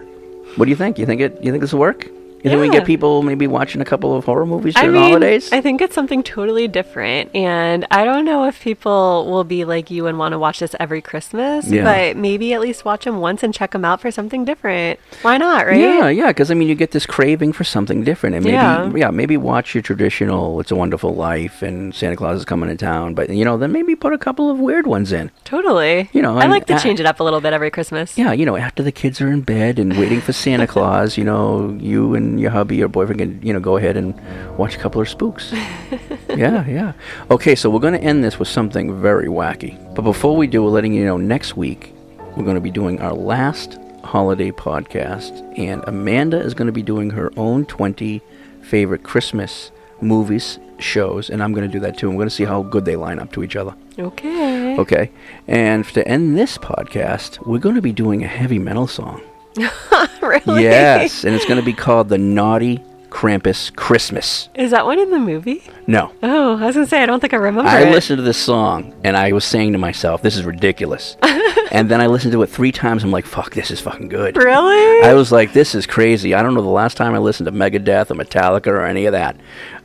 What 0.57 0.67
do 0.67 0.71
you 0.71 0.77
think? 0.77 0.99
You 0.99 1.07
think 1.07 1.21
it? 1.21 1.43
You 1.43 1.51
think 1.51 1.61
this 1.61 1.73
will 1.73 1.81
work? 1.81 2.09
You 2.43 2.51
think 2.51 2.61
we 2.61 2.71
get 2.71 2.85
people 2.85 3.23
maybe 3.23 3.47
watching 3.47 3.81
a 3.81 3.85
couple 3.85 4.17
of 4.17 4.25
horror 4.25 4.47
movies 4.47 4.75
I 4.77 4.83
during 4.83 4.95
mean, 4.95 5.03
the 5.03 5.09
holidays? 5.09 5.53
I 5.53 5.61
think 5.61 5.81
it's 5.81 5.95
something 5.95 6.23
totally 6.25 6.67
different, 6.67 7.35
and 7.37 7.87
I 7.91 8.05
don't 8.05 8.25
know 8.25 8.45
if 8.45 8.61
people 8.61 9.31
will 9.31 9.45
be 9.45 9.65
like 9.65 9.91
you 9.91 10.07
and 10.09 10.19
want 10.19 10.33
to 10.33 10.39
watch 10.41 10.59
this 10.59 10.75
every 10.81 11.01
Christmas, 11.01 11.69
Yeah. 11.69 11.85
but 11.85 12.17
maybe 12.17 12.53
at 12.53 12.61
least 12.61 12.85
watch 12.85 13.05
them 13.05 13.19
once 13.21 13.43
and 13.45 13.55
check 13.55 13.71
them 13.71 13.85
out 13.85 14.01
for 14.01 14.11
something 14.11 14.45
different. 14.45 14.99
Why 15.23 15.37
not, 15.39 15.67
right? 15.67 15.79
Yeah, 15.79 16.09
yeah, 16.09 16.29
because 16.29 16.51
I 16.51 16.55
mean, 16.55 16.69
you 16.69 16.75
get 16.75 16.91
this 16.91 17.07
craving 17.07 17.53
for 17.53 17.63
something 17.65 18.03
different, 18.03 18.35
and 18.37 18.45
maybe, 18.45 18.55
Yeah. 18.55 18.91
yeah. 18.95 19.11
maybe 19.11 19.37
watch 19.37 19.75
your 19.75 19.83
traditional 19.83 20.59
"It's 20.61 20.71
a 20.73 20.77
Wonderful 20.77 21.15
Life" 21.15 21.63
and 21.63 21.95
Santa 21.95 22.17
Claus 22.17 22.39
is 22.39 22.45
coming 22.45 22.69
to 22.71 22.77
town, 22.77 23.15
but 23.15 23.31
you 23.31 23.45
know, 23.45 23.57
then 23.57 23.71
maybe 23.71 23.95
put 23.95 24.13
a 24.13 24.19
couple 24.19 24.51
of 24.51 24.59
weird 24.59 24.87
ones 24.87 25.13
in. 25.13 25.31
Totally. 25.45 26.09
You 26.13 26.23
know, 26.23 26.37
I 26.39 26.47
like 26.47 26.67
to 26.67 26.75
I- 26.75 26.79
change 26.79 26.99
it 26.99 27.07
up 27.07 27.21
a 27.21 27.25
little 27.25 27.41
bit 27.41 27.53
every 27.53 27.71
Christmas. 27.71 28.19
Yeah, 28.19 28.33
you 28.33 28.45
know, 28.45 28.57
after 28.57 28.83
the 28.83 28.91
kids 28.93 29.21
are 29.21 29.29
in 29.31 29.43
bed 29.43 29.79
and 29.79 29.97
waiting 29.97 30.21
for 30.21 30.33
Santa 30.33 30.67
Claus, 30.75 31.17
you 31.17 31.23
know, 31.25 31.77
you 31.81 32.15
and 32.15 32.32
your 32.39 32.51
hubby 32.51 32.83
or 32.83 32.89
boyfriend 32.89 33.21
can, 33.21 33.43
you 33.43 33.53
know, 33.53 33.61
go 33.61 33.77
ahead 33.77 33.97
and 33.97 34.15
watch 34.57 34.77
a 34.77 34.79
couple 34.79 35.01
of 35.01 35.09
spooks. 35.09 35.53
yeah, 36.29 36.67
yeah. 36.67 36.93
Okay, 37.31 37.55
so 37.55 37.71
we're 37.71 37.81
going 37.81 37.95
to 37.95 38.03
end 38.03 38.23
this 38.23 38.39
with 38.39 38.49
something 38.49 39.01
very 39.01 39.29
wacky. 39.29 39.77
But 39.95 40.03
before 40.03 40.37
we 40.37 40.47
do, 40.47 40.63
we're 40.63 40.71
letting 40.71 40.95
you 40.95 41.05
know 41.05 41.17
next 41.17 41.57
week 41.57 41.95
we're 42.37 42.45
going 42.45 42.55
to 42.55 42.61
be 42.61 42.71
doing 42.71 43.01
our 43.01 43.13
last 43.13 43.79
holiday 44.05 44.51
podcast, 44.51 45.43
and 45.59 45.83
Amanda 45.87 46.39
is 46.41 46.55
going 46.55 46.67
to 46.67 46.73
be 46.73 46.83
doing 46.83 47.11
her 47.11 47.31
own 47.37 47.65
20 47.67 48.21
favorite 48.63 49.03
Christmas 49.03 49.71
movies, 50.01 50.59
shows, 50.79 51.31
and 51.31 51.43
I'm 51.43 51.53
going 51.53 51.67
to 51.67 51.73
do 51.73 51.81
that 51.81 51.97
too. 51.97 52.09
I'm 52.09 52.17
going 52.17 52.29
to 52.29 52.35
see 52.35 52.45
how 52.45 52.63
good 52.63 52.85
they 52.85 52.97
line 52.97 53.19
up 53.19 53.33
to 53.33 53.43
each 53.43 53.57
other. 53.57 53.75
Okay. 53.99 54.77
Okay. 54.79 55.11
And 55.47 55.85
to 55.87 56.07
end 56.07 56.37
this 56.37 56.59
podcast, 56.59 57.47
we're 57.47 57.59
going 57.59 57.77
to 57.77 57.83
be 57.83 57.93
doing 57.93 58.25
a 58.25 58.29
heavy 58.29 58.59
metal 58.59 58.87
song. 58.87 59.23
really? 60.23 60.63
Yes, 60.63 61.25
and 61.25 61.35
it's 61.35 61.45
going 61.45 61.61
to 61.61 61.65
be 61.65 61.73
called 61.73 62.09
the 62.09 62.19
Naughty 62.19 62.83
Krampus 63.13 63.75
Christmas. 63.77 64.49
Is 64.55 64.71
that 64.71 64.87
one 64.87 64.99
in 64.99 65.11
the 65.11 65.19
movie? 65.19 65.63
No. 65.87 66.13
Oh, 66.23 66.57
I 66.57 66.65
was 66.67 66.75
gonna 66.75 66.87
say 66.87 67.03
I 67.03 67.07
don't 67.07 67.21
think 67.21 67.35
I 67.35 67.37
remember 67.37 67.69
I 67.69 67.83
it. 67.83 67.93
listened 67.93 68.17
to 68.17 68.23
this 68.23 68.39
song 68.39 68.95
and 69.05 69.19
I 69.19 69.33
was 69.33 69.45
saying 69.45 69.73
to 69.73 69.79
myself, 69.79 70.23
this 70.23 70.35
is 70.35 70.45
ridiculous. 70.45 71.19
and 71.71 71.91
then 71.91 72.01
I 72.01 72.07
listened 72.07 72.33
to 72.33 72.43
it 72.43 72.47
three 72.47 72.73
times. 72.73 73.05
I'm 73.05 73.11
like, 73.11 73.27
fuck, 73.27 73.53
this 73.53 73.71
is 73.71 73.81
fucking 73.81 74.09
good. 74.09 74.39
Really? 74.39 75.07
I 75.07 75.13
was 75.13 75.31
like, 75.31 75.53
this 75.53 75.75
is 75.75 75.87
crazy. 75.87 76.33
I 76.33 76.43
don't 76.43 76.55
know 76.55 76.63
the 76.63 76.69
last 76.69 76.97
time 76.97 77.15
I 77.15 77.19
listened 77.19 77.47
to 77.49 77.53
Megadeth 77.53 78.11
or 78.11 78.15
Metallica 78.15 78.69
or 78.69 78.87
any 78.87 79.05
of 79.05 79.13
that. 79.13 79.37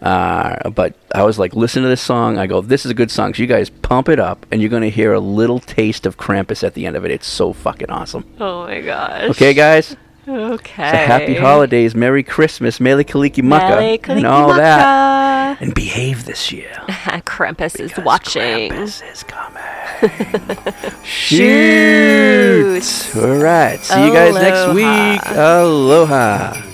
Uh, 0.02 0.70
but 0.70 0.96
I 1.14 1.24
was 1.24 1.38
like, 1.38 1.54
listen 1.54 1.84
to 1.84 1.90
this 1.90 2.02
song. 2.02 2.38
I 2.38 2.48
go, 2.48 2.62
this 2.62 2.86
is 2.86 2.92
a 2.92 2.96
good 2.96 3.12
song. 3.12 3.34
So 3.34 3.42
you 3.42 3.48
guys 3.48 3.70
pump 3.70 4.08
it 4.08 4.20
up 4.20 4.46
and 4.52 4.62
you're 4.62 4.70
going 4.70 4.84
to 4.84 4.90
hear 4.90 5.12
a 5.12 5.20
little 5.20 5.60
taste 5.60 6.06
of 6.06 6.16
Krampus 6.16 6.64
at 6.64 6.76
the 6.76 6.86
end 6.86 6.96
of 6.96 7.04
it. 7.04 7.12
It's 7.12 7.28
so 7.28 7.52
fucking 7.52 7.90
awesome. 7.90 8.26
Oh 8.40 8.68
my 8.68 8.80
gosh. 8.80 9.32
Okay, 9.32 9.54
guys? 9.54 9.98
Okay. 10.28 10.92
So 10.92 10.98
happy 10.98 11.36
holidays, 11.36 11.96
Merry 11.96 12.22
Christmas, 12.22 12.82
Mele 12.82 13.06
Kalikimaka, 13.06 13.80
Mele 14.08 14.18
and 14.18 14.28
all 14.28 14.50
that. 14.50 15.62
And 15.62 15.74
behave 15.74 16.26
this 16.26 16.52
year. 16.52 16.72
Krampus 17.26 17.80
is 17.80 17.98
watching. 18.00 18.72
Krampus 18.72 19.10
is 19.10 19.24
coming. 19.24 19.64
Shoot! 21.04 22.84
All 23.16 23.38
right. 23.38 23.80
See 23.80 24.06
you 24.06 24.12
guys 24.12 24.34
next 24.36 24.60
Aloha. 24.60 25.14
week. 25.14 25.22
Aloha. 25.38 26.68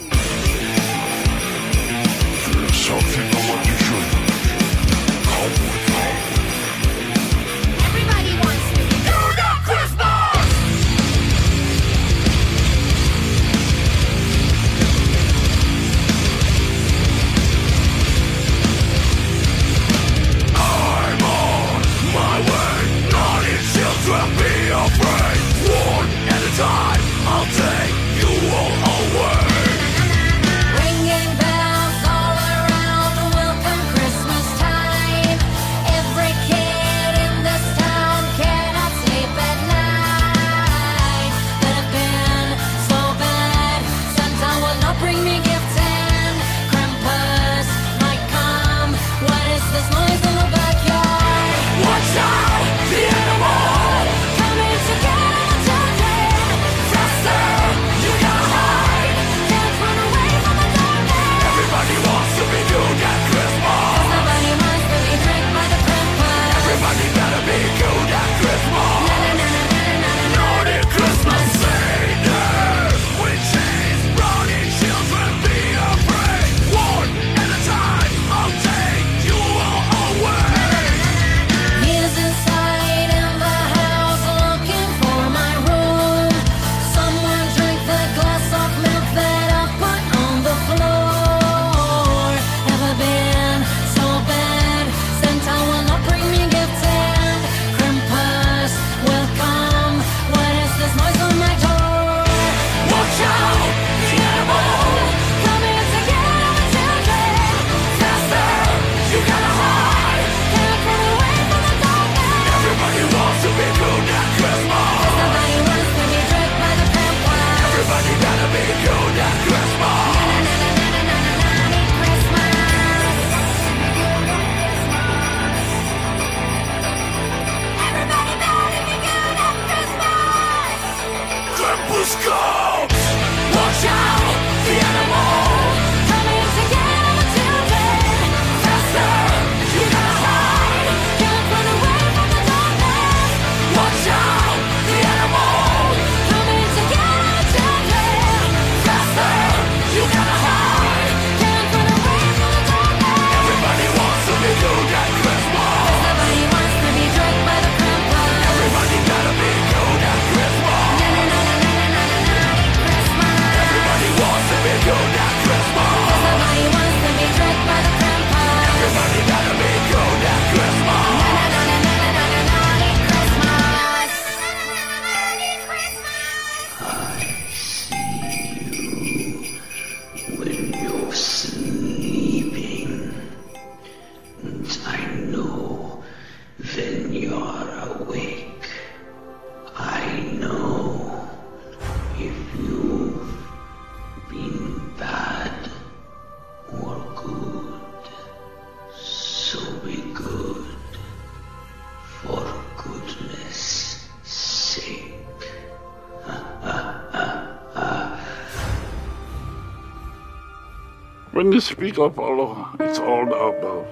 Speak 211.93 212.05
of 212.05 212.17
aloha, 212.17 212.75
it's 212.79 212.97
all 212.97 213.23
the 213.23 213.35
above, 213.35 213.85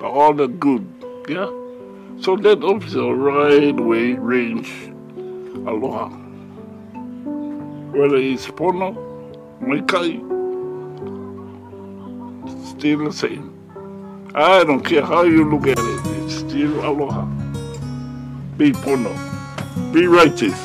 the, 0.00 0.06
all 0.06 0.32
the 0.32 0.48
good, 0.48 0.86
yeah? 1.28 1.44
So 2.22 2.36
that 2.36 2.64
officer 2.64 3.02
right 3.14 3.78
way 3.78 4.14
range 4.14 4.72
aloha. 5.66 6.08
Whether 7.92 8.16
it's 8.16 8.46
pono, 8.46 8.96
maikai, 9.60 10.22
still 12.78 13.04
the 13.04 13.12
same. 13.12 13.52
I 14.34 14.64
don't 14.64 14.82
care 14.82 15.04
how 15.04 15.24
you 15.24 15.44
look 15.50 15.66
at 15.66 15.78
it, 15.78 16.24
it's 16.24 16.36
still 16.36 16.80
aloha. 16.82 17.26
Be 18.56 18.72
pono, 18.72 19.12
be 19.92 20.06
righteous. 20.06 20.61